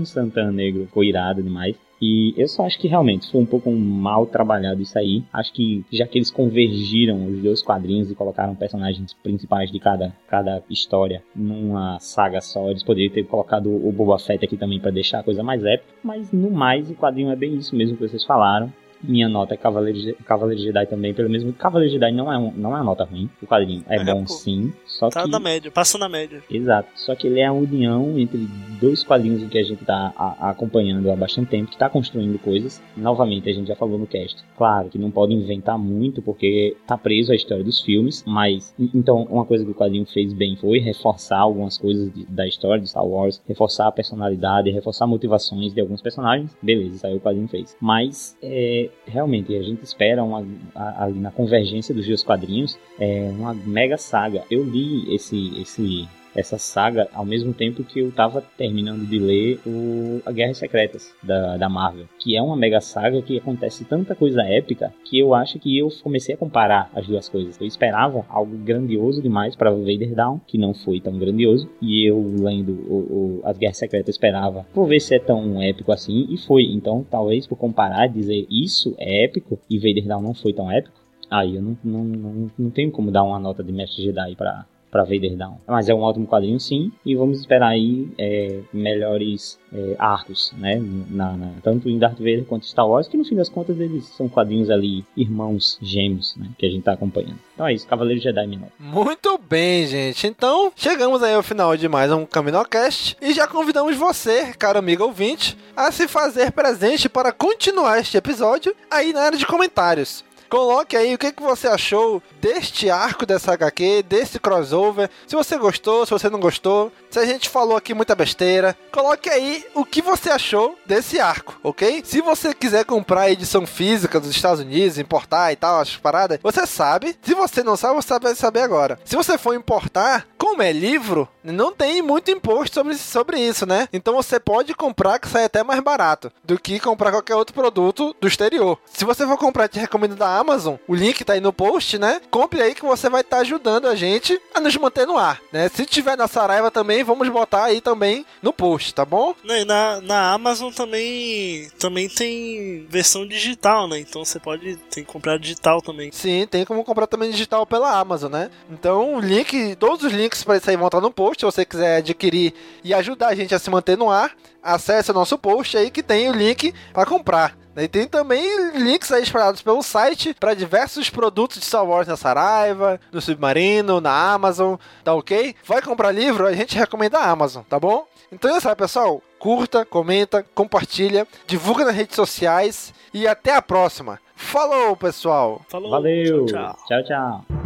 o 0.00 0.06
Santana 0.06 0.50
Negro. 0.50 0.86
Ficou 0.86 1.04
irado 1.04 1.42
demais. 1.42 1.76
E 2.00 2.32
eu 2.36 2.48
só 2.48 2.64
acho 2.64 2.78
que 2.78 2.88
realmente 2.88 3.30
foi 3.30 3.40
um 3.40 3.46
pouco 3.46 3.70
mal 3.70 4.26
trabalhado 4.26 4.80
isso 4.80 4.98
aí. 4.98 5.22
Acho 5.32 5.52
que 5.52 5.84
já 5.92 6.06
que 6.06 6.18
eles 6.18 6.30
convergiram 6.30 7.26
os 7.26 7.42
dois 7.42 7.62
quadrinhos 7.62 8.10
e 8.10 8.14
colocaram 8.14 8.54
personagens 8.54 9.12
principais 9.12 9.70
de 9.70 9.78
cada, 9.78 10.14
cada 10.26 10.62
história 10.70 11.22
numa 11.34 11.98
saga 12.00 12.40
só, 12.40 12.70
eles 12.70 12.82
poderiam 12.82 13.12
ter 13.12 13.24
colocado 13.24 13.68
o 13.70 13.92
Boba 13.92 14.18
Fett 14.18 14.44
aqui 14.44 14.56
também 14.56 14.80
para 14.80 14.90
deixar 14.90 15.20
a 15.20 15.22
coisa 15.22 15.42
mais 15.42 15.62
épica. 15.64 15.92
Mas 16.02 16.32
no 16.32 16.50
mais, 16.50 16.90
o 16.90 16.94
quadrinho 16.94 17.30
é 17.30 17.36
bem 17.36 17.54
isso 17.56 17.76
mesmo 17.76 17.96
que 17.96 18.08
vocês 18.08 18.24
falaram. 18.24 18.72
Minha 19.02 19.28
nota 19.28 19.54
é 19.54 19.56
Cavaleiro, 19.56 20.14
Cavaleiro 20.24 20.62
Jedi 20.62 20.86
também, 20.86 21.14
pelo 21.14 21.28
mesmo. 21.30 21.52
Cavaleiro 21.52 21.92
Jedi 21.92 22.12
não 22.12 22.32
é, 22.32 22.38
um, 22.38 22.52
não 22.52 22.70
é 22.72 22.76
uma 22.76 22.84
nota 22.84 23.04
ruim. 23.04 23.28
O 23.42 23.46
quadrinho 23.46 23.82
é, 23.88 23.96
É, 23.96 24.04
bom 24.04 24.24
pô. 24.24 24.32
sim. 24.32 24.72
Só 24.86 25.08
Tá 25.08 25.24
que. 25.24 25.30
na 25.30 25.38
média, 25.40 25.70
passa 25.70 25.96
na 25.98 26.08
média. 26.08 26.42
Exato. 26.50 26.88
Só 26.96 27.14
que 27.14 27.26
ele 27.26 27.40
é 27.40 27.46
a 27.46 27.52
união 27.52 28.18
entre 28.18 28.46
dois 28.80 29.02
quadrinhos 29.02 29.42
em 29.42 29.48
que 29.48 29.58
a 29.58 29.62
gente 29.62 29.84
tá 29.84 30.12
a- 30.16 30.50
acompanhando 30.50 31.10
há 31.10 31.16
bastante 31.16 31.48
tempo, 31.48 31.70
que 31.70 31.78
tá 31.78 31.88
construindo 31.88 32.38
coisas. 32.38 32.80
Novamente, 32.96 33.48
a 33.48 33.52
gente 33.52 33.68
já 33.68 33.76
falou 33.76 33.98
no 33.98 34.06
cast. 34.06 34.42
Claro 34.56 34.88
que 34.90 34.98
não 34.98 35.10
pode 35.10 35.32
inventar 35.34 35.78
muito, 35.78 36.20
porque 36.22 36.76
tá 36.86 36.96
preso 36.98 37.32
à 37.32 37.34
história 37.34 37.64
dos 37.64 37.80
filmes, 37.80 38.22
mas. 38.26 38.74
en- 38.78 38.90
Então, 38.94 39.22
uma 39.30 39.44
coisa 39.46 39.64
que 39.64 39.70
o 39.70 39.74
quadrinho 39.74 40.04
fez 40.06 40.32
bem 40.32 40.56
foi 40.56 40.78
reforçar 40.78 41.38
algumas 41.38 41.78
coisas 41.78 42.12
de- 42.12 42.26
da 42.26 42.46
história 42.46 42.82
de 42.82 42.88
Star 42.90 43.06
Wars, 43.06 43.40
reforçar 43.48 43.86
a 43.88 43.92
personalidade, 43.92 44.70
reforçar 44.70 45.06
motivações 45.06 45.72
de 45.72 45.80
alguns 45.80 46.02
personagens. 46.02 46.54
Beleza, 46.62 46.96
isso 46.96 47.06
aí 47.06 47.16
o 47.16 47.20
quadrinho 47.20 47.48
fez. 47.48 47.76
Mas, 47.80 48.36
é, 48.42 48.89
realmente, 49.06 49.56
a 49.56 49.62
gente 49.62 49.82
espera 49.82 50.22
uma, 50.22 50.44
ali 50.74 51.18
na 51.18 51.30
convergência 51.30 51.94
dos 51.94 52.06
dois 52.06 52.22
quadrinhos 52.22 52.78
é, 52.98 53.28
uma 53.30 53.54
mega 53.54 53.96
saga. 53.96 54.44
Eu 54.50 54.64
li 54.64 55.14
esse, 55.14 55.60
esse 55.60 56.08
essa 56.34 56.58
saga 56.58 57.08
ao 57.12 57.24
mesmo 57.24 57.52
tempo 57.52 57.84
que 57.84 58.00
eu 58.00 58.12
tava 58.12 58.42
terminando 58.56 59.06
de 59.06 59.18
ler 59.18 59.60
o 59.66 60.20
A 60.24 60.32
Guerras 60.32 60.58
Secretas 60.58 61.12
da, 61.22 61.56
da 61.56 61.68
Marvel, 61.68 62.06
que 62.18 62.36
é 62.36 62.42
uma 62.42 62.56
mega 62.56 62.80
saga 62.80 63.22
que 63.22 63.38
acontece 63.38 63.84
tanta 63.84 64.14
coisa 64.14 64.42
épica 64.42 64.92
que 65.04 65.18
eu 65.18 65.34
acho 65.34 65.58
que 65.58 65.76
eu 65.76 65.88
comecei 66.02 66.34
a 66.34 66.38
comparar 66.38 66.90
as 66.94 67.06
duas 67.06 67.28
coisas. 67.28 67.60
Eu 67.60 67.66
esperava 67.66 68.24
algo 68.28 68.56
grandioso 68.56 69.22
demais 69.22 69.56
para 69.56 69.70
Vader 69.70 70.14
Down, 70.14 70.40
que 70.46 70.58
não 70.58 70.74
foi 70.74 71.00
tão 71.00 71.18
grandioso, 71.18 71.68
e 71.80 72.08
eu 72.08 72.20
lendo 72.38 72.72
o, 72.88 73.40
o 73.40 73.40
As 73.44 73.58
Guerras 73.58 73.78
Secretas 73.78 74.14
esperava, 74.14 74.66
vou 74.74 74.86
ver 74.86 75.00
se 75.00 75.14
é 75.14 75.18
tão 75.18 75.60
épico 75.60 75.92
assim, 75.92 76.26
e 76.30 76.36
foi. 76.36 76.64
Então, 76.64 77.04
talvez 77.08 77.46
por 77.46 77.56
comparar, 77.56 78.06
dizer 78.06 78.46
isso 78.50 78.94
é 78.98 79.24
épico 79.24 79.58
e 79.68 79.78
Vader 79.78 80.06
Down 80.06 80.22
não 80.22 80.34
foi 80.34 80.52
tão 80.52 80.70
épico, 80.70 80.94
aí 81.30 81.56
eu 81.56 81.62
não, 81.62 81.76
não, 81.82 82.04
não, 82.04 82.50
não 82.58 82.70
tenho 82.70 82.90
como 82.90 83.10
dar 83.10 83.22
uma 83.22 83.38
nota 83.38 83.62
de 83.62 83.72
Mestre 83.72 84.02
Jedi 84.02 84.34
para 84.36 84.66
para 84.90 85.04
Vader 85.04 85.36
Down. 85.36 85.58
Mas 85.66 85.88
é 85.88 85.94
um 85.94 86.00
ótimo 86.00 86.26
quadrinho 86.26 86.58
sim, 86.58 86.90
e 87.04 87.14
vamos 87.14 87.38
esperar 87.38 87.68
aí 87.68 88.08
é, 88.18 88.60
melhores 88.72 89.58
é, 89.72 89.94
arcos, 89.98 90.52
né? 90.58 90.82
Na, 91.10 91.32
na, 91.32 91.52
tanto 91.62 91.88
em 91.88 91.98
Darth 91.98 92.18
Vader 92.18 92.44
quanto 92.44 92.66
Star 92.66 92.88
Wars, 92.88 93.08
que 93.08 93.16
no 93.16 93.24
fim 93.24 93.36
das 93.36 93.48
contas 93.48 93.78
eles 93.78 94.04
são 94.06 94.28
quadrinhos 94.28 94.70
ali, 94.70 95.04
irmãos 95.16 95.78
gêmeos, 95.80 96.34
né? 96.36 96.48
Que 96.58 96.66
a 96.66 96.70
gente 96.70 96.82
tá 96.82 96.92
acompanhando. 96.92 97.38
Então 97.54 97.66
é 97.66 97.74
isso, 97.74 97.86
Cavaleiro 97.86 98.20
Jedi 98.20 98.46
Menor. 98.46 98.68
Muito 98.78 99.38
bem, 99.38 99.86
gente. 99.86 100.26
Então, 100.26 100.72
chegamos 100.74 101.22
aí 101.22 101.34
ao 101.34 101.42
final 101.42 101.76
de 101.76 101.88
mais 101.88 102.10
um 102.10 102.24
Caminocast 102.24 103.16
e 103.20 103.32
já 103.32 103.46
convidamos 103.46 103.96
você, 103.96 104.52
caro 104.58 104.78
amigo 104.78 105.04
ouvinte, 105.04 105.56
a 105.76 105.92
se 105.92 106.08
fazer 106.08 106.52
presente 106.52 107.08
para 107.08 107.32
continuar 107.32 108.00
este 108.00 108.16
episódio 108.16 108.74
aí 108.90 109.12
na 109.12 109.22
área 109.22 109.38
de 109.38 109.46
comentários. 109.46 110.24
Coloque 110.50 110.96
aí 110.96 111.14
o 111.14 111.18
que, 111.18 111.30
que 111.30 111.42
você 111.42 111.68
achou 111.68 112.20
deste 112.40 112.90
arco 112.90 113.24
dessa 113.24 113.52
HQ, 113.52 114.02
desse 114.02 114.40
crossover. 114.40 115.08
Se 115.24 115.36
você 115.36 115.56
gostou, 115.56 116.04
se 116.04 116.10
você 116.10 116.28
não 116.28 116.40
gostou, 116.40 116.90
se 117.08 117.20
a 117.20 117.24
gente 117.24 117.48
falou 117.48 117.76
aqui 117.76 117.94
muita 117.94 118.16
besteira, 118.16 118.76
coloque 118.90 119.30
aí 119.30 119.64
o 119.74 119.84
que 119.84 120.02
você 120.02 120.28
achou 120.28 120.76
desse 120.84 121.20
arco, 121.20 121.56
ok? 121.62 122.02
Se 122.04 122.20
você 122.20 122.52
quiser 122.52 122.84
comprar 122.84 123.22
a 123.22 123.30
edição 123.30 123.64
física 123.64 124.18
dos 124.18 124.30
Estados 124.30 124.60
Unidos, 124.60 124.98
importar 124.98 125.52
e 125.52 125.56
tal, 125.56 125.80
as 125.80 125.96
paradas, 125.96 126.40
você 126.42 126.66
sabe. 126.66 127.16
Se 127.22 127.32
você 127.32 127.62
não 127.62 127.76
sabe, 127.76 127.94
você 127.94 128.18
vai 128.18 128.34
saber 128.34 128.62
agora. 128.62 128.98
Se 129.04 129.14
você 129.14 129.38
for 129.38 129.54
importar, 129.54 130.26
como 130.36 130.62
é 130.62 130.72
livro, 130.72 131.28
não 131.42 131.72
tem 131.72 132.02
muito 132.02 132.30
imposto 132.30 132.74
sobre, 132.74 132.94
sobre 132.96 133.40
isso, 133.40 133.66
né? 133.66 133.88
Então 133.92 134.14
você 134.14 134.38
pode 134.38 134.74
comprar 134.74 135.18
que 135.18 135.28
sai 135.28 135.44
até 135.44 135.62
mais 135.62 135.80
barato 135.80 136.32
do 136.44 136.58
que 136.58 136.80
comprar 136.80 137.10
qualquer 137.10 137.34
outro 137.34 137.54
produto 137.54 138.14
do 138.20 138.28
exterior. 138.28 138.78
Se 138.86 139.04
você 139.04 139.26
for 139.26 139.38
comprar, 139.38 139.68
te 139.68 139.78
recomendo 139.78 140.16
da 140.16 140.36
Amazon, 140.36 140.76
o 140.86 140.94
link 140.94 141.24
tá 141.24 141.34
aí 141.34 141.40
no 141.40 141.52
post, 141.52 141.98
né? 141.98 142.20
Compre 142.30 142.62
aí 142.62 142.74
que 142.74 142.84
você 142.84 143.08
vai 143.08 143.22
estar 143.22 143.36
tá 143.36 143.42
ajudando 143.42 143.86
a 143.86 143.94
gente 143.94 144.40
a 144.54 144.60
nos 144.60 144.76
manter 144.76 145.06
no 145.06 145.16
ar, 145.16 145.40
né? 145.52 145.68
Se 145.68 145.86
tiver 145.86 146.16
na 146.16 146.28
Saraiva 146.28 146.70
também, 146.70 147.04
vamos 147.04 147.28
botar 147.28 147.64
aí 147.64 147.80
também 147.80 148.24
no 148.42 148.52
post, 148.52 148.94
tá 148.94 149.04
bom? 149.04 149.34
Na, 149.66 150.00
na 150.00 150.32
Amazon 150.32 150.72
também 150.72 151.68
também 151.78 152.08
tem 152.08 152.86
versão 152.88 153.26
digital, 153.26 153.88
né? 153.88 153.98
Então 153.98 154.24
você 154.24 154.38
pode 154.38 154.76
tem 154.90 155.04
que 155.04 155.12
comprar 155.12 155.38
digital 155.38 155.80
também. 155.80 156.10
Sim, 156.12 156.46
tem 156.50 156.64
como 156.64 156.84
comprar 156.84 157.06
também 157.06 157.30
digital 157.30 157.66
pela 157.66 157.98
Amazon, 157.98 158.30
né? 158.32 158.50
Então, 158.70 159.14
o 159.14 159.20
link, 159.20 159.76
todos 159.76 160.04
os 160.04 160.12
links 160.12 160.42
para 160.42 160.56
isso 160.56 160.70
aí 160.70 160.76
vão 160.76 160.86
estar 160.86 161.00
no 161.00 161.10
post, 161.10 161.29
se 161.38 161.44
você 161.44 161.64
quiser 161.64 161.98
adquirir 161.98 162.52
e 162.82 162.92
ajudar 162.94 163.28
a 163.28 163.34
gente 163.34 163.54
a 163.54 163.58
se 163.58 163.70
manter 163.70 163.96
no 163.96 164.10
ar, 164.10 164.32
acesse 164.62 165.10
o 165.10 165.14
nosso 165.14 165.38
post 165.38 165.76
aí 165.76 165.90
que 165.90 166.02
tem 166.02 166.28
o 166.28 166.34
link 166.34 166.74
para 166.92 167.06
comprar. 167.06 167.56
E 167.76 167.86
tem 167.88 168.06
também 168.06 168.72
links 168.74 169.12
aí 169.12 169.22
espalhados 169.22 169.62
pelo 169.62 169.82
site 169.82 170.34
para 170.38 170.54
diversos 170.54 171.08
produtos 171.08 171.60
de 171.60 171.64
Star 171.64 171.86
Wars 171.86 172.08
na 172.08 172.16
Saraiva, 172.16 173.00
no 173.12 173.20
Submarino, 173.20 174.00
na 174.00 174.32
Amazon, 174.32 174.74
tá 175.04 175.14
ok? 175.14 175.54
Vai 175.64 175.80
comprar 175.80 176.12
livro? 176.12 176.46
A 176.46 176.52
gente 176.52 176.76
recomenda 176.76 177.18
a 177.18 177.30
Amazon, 177.30 177.62
tá 177.62 177.78
bom? 177.78 178.06
Então 178.32 178.54
é 178.54 178.58
isso 178.58 178.68
aí, 178.68 178.76
pessoal. 178.76 179.22
Curta, 179.38 179.84
comenta, 179.84 180.44
compartilha, 180.54 181.26
divulga 181.46 181.84
nas 181.84 181.94
redes 181.94 182.16
sociais 182.16 182.92
e 183.14 183.26
até 183.26 183.54
a 183.54 183.62
próxima. 183.62 184.20
Falou, 184.34 184.96
pessoal! 184.96 185.62
Falou! 185.68 185.90
Valeu! 185.90 186.46
Tchau, 186.46 186.76
tchau. 186.86 187.02
tchau, 187.02 187.04
tchau. 187.04 187.59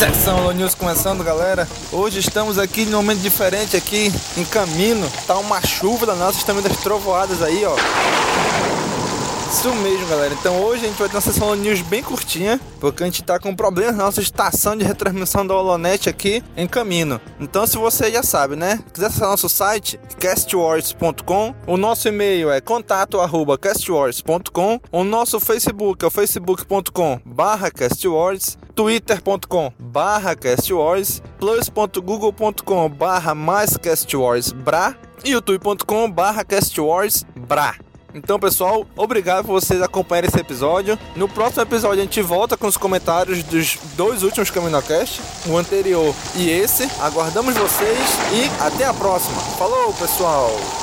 Seção 0.00 0.44
Lo 0.44 0.52
News 0.52 0.74
começando, 0.74 1.22
galera. 1.22 1.68
Hoje 1.92 2.20
estamos 2.20 2.58
aqui 2.58 2.86
num 2.86 2.96
momento 2.96 3.20
diferente 3.20 3.76
aqui 3.76 4.10
em 4.34 4.44
Camino. 4.46 5.06
Tá 5.26 5.36
uma 5.36 5.60
chuva 5.60 6.06
da 6.06 6.14
nossa, 6.14 6.38
estamos 6.38 6.64
das 6.64 6.78
trovoadas 6.78 7.42
aí, 7.42 7.62
ó. 7.66 7.76
Isso 9.50 9.74
mesmo, 9.74 10.06
galera. 10.06 10.32
Então 10.32 10.62
hoje 10.62 10.84
a 10.84 10.88
gente 10.88 11.00
vai 11.00 11.08
ter 11.08 11.16
uma 11.16 11.20
sessão 11.20 11.52
news 11.56 11.82
bem 11.82 12.04
curtinha, 12.04 12.60
porque 12.78 13.02
a 13.02 13.06
gente 13.06 13.24
tá 13.24 13.36
com 13.36 13.52
problemas 13.52 13.96
na 13.96 14.04
nossa 14.04 14.20
estação 14.20 14.76
de 14.76 14.84
retransmissão 14.84 15.44
da 15.44 15.56
Holonet 15.56 16.08
aqui 16.08 16.40
em 16.56 16.68
caminho. 16.68 17.20
Então 17.40 17.66
se 17.66 17.76
você 17.76 18.12
já 18.12 18.22
sabe, 18.22 18.54
né? 18.54 18.78
Quiser 18.94 19.08
acessar 19.08 19.28
nosso 19.28 19.48
site, 19.48 19.98
castwars.com. 20.20 21.52
O 21.66 21.76
nosso 21.76 22.06
e-mail 22.06 22.48
é 22.48 22.60
contato@castwars.com. 22.60 24.80
O 24.92 25.02
nosso 25.02 25.40
Facebook 25.40 26.04
é 26.04 26.08
o 26.08 26.10
facebook.com/castwars, 26.10 28.56
twitter.com/castwars, 28.72 31.20
plus.google.com 31.40 32.88
barra 32.88 33.34
mais 33.34 33.76
castwars 33.76 34.52
bra 34.52 34.94
youtube.com 35.24 36.08
barra 36.08 36.44
castwars 36.44 37.24
bra. 37.36 37.74
Então, 38.14 38.38
pessoal, 38.38 38.86
obrigado 38.96 39.46
por 39.46 39.60
vocês 39.60 39.80
acompanharem 39.82 40.28
esse 40.28 40.38
episódio. 40.38 40.98
No 41.16 41.28
próximo 41.28 41.62
episódio, 41.62 42.00
a 42.00 42.04
gente 42.04 42.22
volta 42.22 42.56
com 42.56 42.66
os 42.66 42.76
comentários 42.76 43.42
dos 43.42 43.78
dois 43.96 44.22
últimos 44.22 44.50
CaminoCast, 44.50 45.20
o 45.46 45.56
anterior 45.56 46.14
e 46.36 46.48
esse. 46.48 46.88
Aguardamos 47.00 47.54
vocês 47.54 47.98
e 48.32 48.62
até 48.62 48.84
a 48.84 48.94
próxima. 48.94 49.40
Falou, 49.56 49.92
pessoal! 49.94 50.79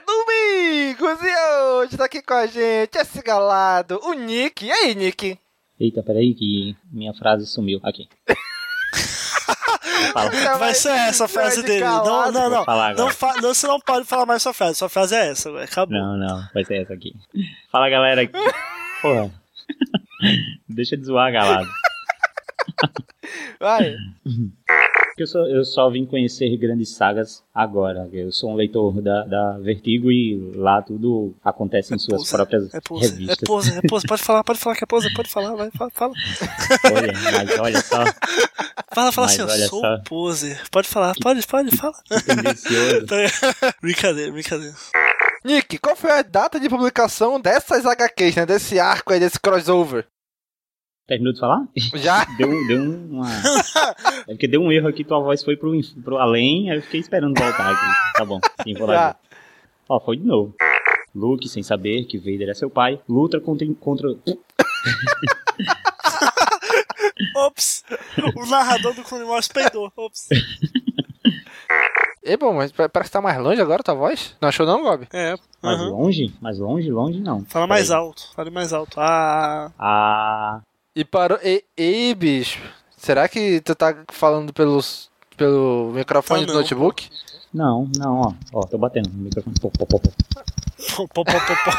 É 0.00 0.04
Domingos 0.06 1.18
e 1.22 1.62
hoje 1.62 1.96
tá 1.96 2.06
aqui 2.06 2.22
com 2.22 2.34
a 2.34 2.46
gente 2.46 2.96
esse 2.96 3.22
galado, 3.22 4.00
o 4.02 4.14
Nick. 4.14 4.64
E 4.64 4.72
aí, 4.72 4.94
Nick? 4.94 5.38
Eita, 5.78 6.02
peraí 6.02 6.34
que 6.34 6.74
minha 6.90 7.12
frase 7.14 7.46
sumiu. 7.46 7.78
Aqui. 7.82 8.08
Vai 10.58 10.74
ser 10.74 10.90
essa 10.90 11.26
a 11.26 11.28
frase 11.28 11.62
dele. 11.62 11.84
Não, 11.84 12.32
não, 12.32 12.50
não. 12.50 12.64
Não, 12.96 13.10
fa 13.10 13.34
não. 13.36 13.54
Você 13.54 13.66
não 13.66 13.80
pode 13.80 14.06
falar 14.06 14.26
mais 14.26 14.42
sua 14.42 14.52
frase. 14.52 14.78
Sua 14.78 14.88
frase 14.88 15.14
é 15.14 15.30
essa. 15.30 15.50
Acabou. 15.62 15.96
Não, 15.96 16.16
não. 16.16 16.48
Vai 16.52 16.64
ser 16.64 16.82
essa 16.82 16.94
aqui. 16.94 17.14
Fala, 17.70 17.88
galera. 17.88 18.28
Porra. 19.02 19.30
Deixa 20.68 20.96
de 20.96 21.04
zoar, 21.04 21.32
galado. 21.32 21.68
Vai. 23.58 23.96
Eu 25.22 25.26
só, 25.26 25.38
eu 25.46 25.64
só 25.64 25.90
vim 25.90 26.06
conhecer 26.06 26.56
grandes 26.56 26.90
sagas 26.90 27.42
agora. 27.54 28.08
Eu 28.12 28.32
sou 28.32 28.50
um 28.50 28.54
leitor 28.54 29.02
da, 29.02 29.24
da 29.24 29.58
Vertigo 29.58 30.10
e 30.10 30.52
lá 30.54 30.80
tudo 30.80 31.34
acontece 31.44 31.94
em 31.94 31.98
suas 31.98 32.22
pose, 32.22 32.30
próprias 32.30 32.74
é 32.74 32.80
pose, 32.80 33.10
revistas. 33.10 33.38
É 33.42 33.46
pose, 33.46 33.78
é 33.78 33.82
pose. 33.82 34.06
Pode 34.06 34.22
falar, 34.22 34.44
pode 34.44 34.58
falar 34.58 34.76
que 34.76 34.84
é 34.84 34.86
pose, 34.86 35.12
pode 35.14 35.28
falar, 35.30 35.54
vai, 35.54 35.70
fala. 35.72 35.90
fala. 35.90 36.14
Olha, 36.94 37.12
mas 37.32 37.58
olha 37.58 37.80
só. 37.82 38.04
Fala, 38.92 39.12
fala 39.12 39.26
Mas 39.28 39.40
assim, 39.40 39.62
eu 39.62 39.68
sou 39.68 39.80
só. 39.80 39.98
poser. 39.98 40.60
Pode 40.70 40.88
falar, 40.88 41.14
pode, 41.22 41.46
pode, 41.46 41.76
fala. 41.76 41.94
Brincadeira, 43.80 44.32
brincadeira. 44.32 44.74
Nick, 45.44 45.78
qual 45.78 45.94
foi 45.94 46.10
a 46.10 46.22
data 46.22 46.58
de 46.58 46.68
publicação 46.68 47.40
dessas 47.40 47.86
HQs, 47.86 48.36
né? 48.36 48.46
Desse 48.46 48.78
arco 48.78 49.12
aí, 49.12 49.20
desse 49.20 49.38
crossover? 49.38 50.06
Terminou 51.10 51.32
de 51.32 51.40
falar? 51.40 51.66
Já? 51.96 52.24
Deu, 52.38 52.48
deu 52.68 52.84
uma. 52.84 53.26
É 54.28 54.32
porque 54.32 54.46
deu 54.46 54.62
um 54.62 54.70
erro 54.70 54.86
aqui, 54.86 55.02
tua 55.02 55.18
voz 55.18 55.42
foi 55.42 55.56
pro, 55.56 55.72
pro 56.04 56.18
além, 56.18 56.70
aí 56.70 56.78
eu 56.78 56.82
fiquei 56.82 57.00
esperando 57.00 57.36
voltar 57.36 57.68
aqui. 57.68 57.84
Tá 58.16 58.24
bom, 58.24 58.38
sim, 58.62 58.74
vou 58.74 58.86
lá. 58.86 58.94
Já. 58.94 59.16
Ó, 59.88 59.98
foi 59.98 60.18
de 60.18 60.24
novo. 60.24 60.54
Luke, 61.12 61.48
sem 61.48 61.64
saber 61.64 62.04
que 62.04 62.16
Vader 62.16 62.50
é 62.50 62.54
seu 62.54 62.70
pai, 62.70 63.00
luta 63.08 63.40
contra. 63.40 63.66
contra... 63.80 64.08
Ops! 67.34 67.82
O 68.36 68.46
narrador 68.46 68.94
do 68.94 69.02
Clone 69.02 69.24
Wars 69.24 69.48
peidou. 69.48 69.92
Ops. 69.96 70.28
E 72.22 72.36
bom, 72.36 72.52
mas 72.54 72.70
parece 72.70 73.10
que 73.10 73.14
tá 73.14 73.20
mais 73.20 73.36
longe 73.42 73.60
agora 73.60 73.80
a 73.80 73.84
tua 73.84 73.94
voz. 73.94 74.36
Não 74.40 74.48
achou 74.48 74.64
não, 74.64 74.82
Gob? 74.82 75.08
É. 75.12 75.34
Mais 75.60 75.80
aham. 75.80 75.90
longe? 75.90 76.32
Mais 76.40 76.56
longe? 76.60 76.88
Longe 76.88 77.18
não. 77.18 77.44
Fala 77.46 77.66
mais 77.66 77.90
alto. 77.90 78.30
Fale 78.32 78.50
mais 78.50 78.72
alto. 78.72 79.00
Ah. 79.00 79.72
Ah. 79.76 80.60
E 80.94 81.04
parou. 81.04 81.38
Ei, 81.42 81.64
ei, 81.76 82.14
bicho. 82.14 82.60
Será 82.96 83.28
que 83.28 83.60
tu 83.60 83.74
tá 83.74 83.96
falando 84.10 84.52
pelos, 84.52 85.10
pelo 85.36 85.90
microfone 85.94 86.44
Tá 86.46 86.52
do 86.52 86.58
notebook? 86.58 87.08
Não, 87.52 87.88
não, 87.96 88.20
ó. 88.20 88.32
Ó, 88.52 88.66
tô 88.66 88.76
batendo 88.78 89.08
no 89.10 89.22
microfone. 89.24 89.54
Pô, 89.60 89.70
pô, 89.70 89.86
pô, 89.86 89.98
pô. 90.00 90.10
Pô, 90.96 91.08
pô, 91.08 91.24
pô, 91.24 91.32
pô. 91.32 91.70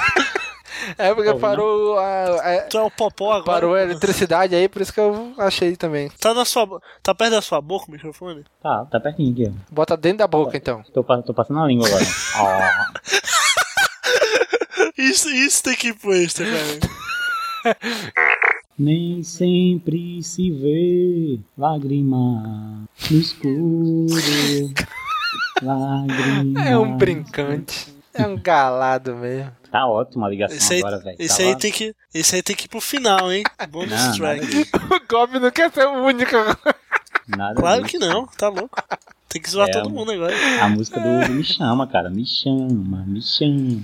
É 0.98 1.14
porque 1.14 1.32
parou 1.36 2.00
a, 2.00 2.24
a- 2.56 2.62
Tu 2.64 2.76
é 2.76 2.82
o 2.82 2.90
popó 2.90 3.34
agora? 3.34 3.44
parou 3.44 3.76
a 3.76 3.84
eletricidade 3.84 4.56
aí, 4.56 4.68
por 4.68 4.82
isso 4.82 4.92
que 4.92 5.00
eu 5.00 5.32
achei 5.38 5.76
também. 5.76 6.10
Tá 6.20 6.34
na 6.34 6.44
sua 6.44 6.82
Tá 7.04 7.14
perto 7.14 7.32
da 7.34 7.42
sua 7.42 7.62
boca 7.62 7.86
o 7.88 7.92
microfone? 7.92 8.44
Tá, 8.64 8.86
tá 8.86 9.00
pertinho 9.00 9.32
aqui. 9.32 9.54
Bota 9.70 9.96
dentro 9.96 10.18
da 10.20 10.28
boca 10.28 10.58
então. 10.58 10.82
Tô, 10.92 11.04
tô 11.22 11.34
passando 11.36 11.60
a 11.60 11.68
língua 11.68 11.88
agora. 11.88 12.04
Ó. 12.38 12.60
Isso, 14.98 15.30
isso 15.30 15.64
tem 15.64 15.76
que 15.76 15.88
ir 15.90 15.94
pro 15.96 16.14
extra, 16.14 16.46
cara. 16.46 17.76
Nem 18.82 19.22
sempre 19.22 20.24
se 20.24 20.50
vê 20.50 21.40
lágrima 21.56 22.84
no 23.12 23.18
escuro. 23.20 24.08
Lágrima. 25.62 26.64
É 26.68 26.76
um 26.78 26.98
brincante. 26.98 27.94
É 28.14 28.26
um 28.26 28.36
galado 28.38 29.16
mesmo. 29.16 29.52
Tá 29.72 29.86
ótima 29.88 30.26
a 30.26 30.30
ligação 30.30 30.58
Esse 30.58 30.74
aí, 30.74 30.80
agora, 30.80 30.98
velho. 31.00 31.16
esse, 31.20 31.38
Tava- 31.38 31.50
aí 31.50 31.56
tem 31.58 31.72
que, 31.72 31.96
esse 32.14 32.36
aí 32.36 32.42
tem 32.42 32.56
que 32.56 32.66
ir 32.66 32.68
pro 32.68 32.82
final, 32.82 33.32
hein? 33.32 33.44
Bônus 33.70 33.92
Não, 33.92 34.14
track. 34.18 34.68
O 34.92 35.08
Gob 35.08 35.40
não 35.40 35.52
quer 35.52 35.72
ser 35.72 35.86
o 35.86 36.04
único. 36.04 36.36
Nada 37.28 37.56
Claro 37.62 37.84
disso. 37.84 38.00
que 38.00 38.06
não, 38.06 38.26
tá 38.26 38.50
louco. 38.50 38.76
Tem 39.30 39.42
que 39.42 39.50
zoar 39.50 39.70
É, 39.70 39.72
todo 39.72 39.90
mundo 39.92 40.12
agora. 40.12 40.34
A 40.62 40.68
música 40.68 41.00
do, 41.00 41.28
do 41.28 41.34
Me 41.34 41.44
Chama, 41.44 41.86
cara. 41.88 42.10
Me 42.10 42.26
chama, 42.26 43.06
me 43.06 43.22
chama. 43.22 43.84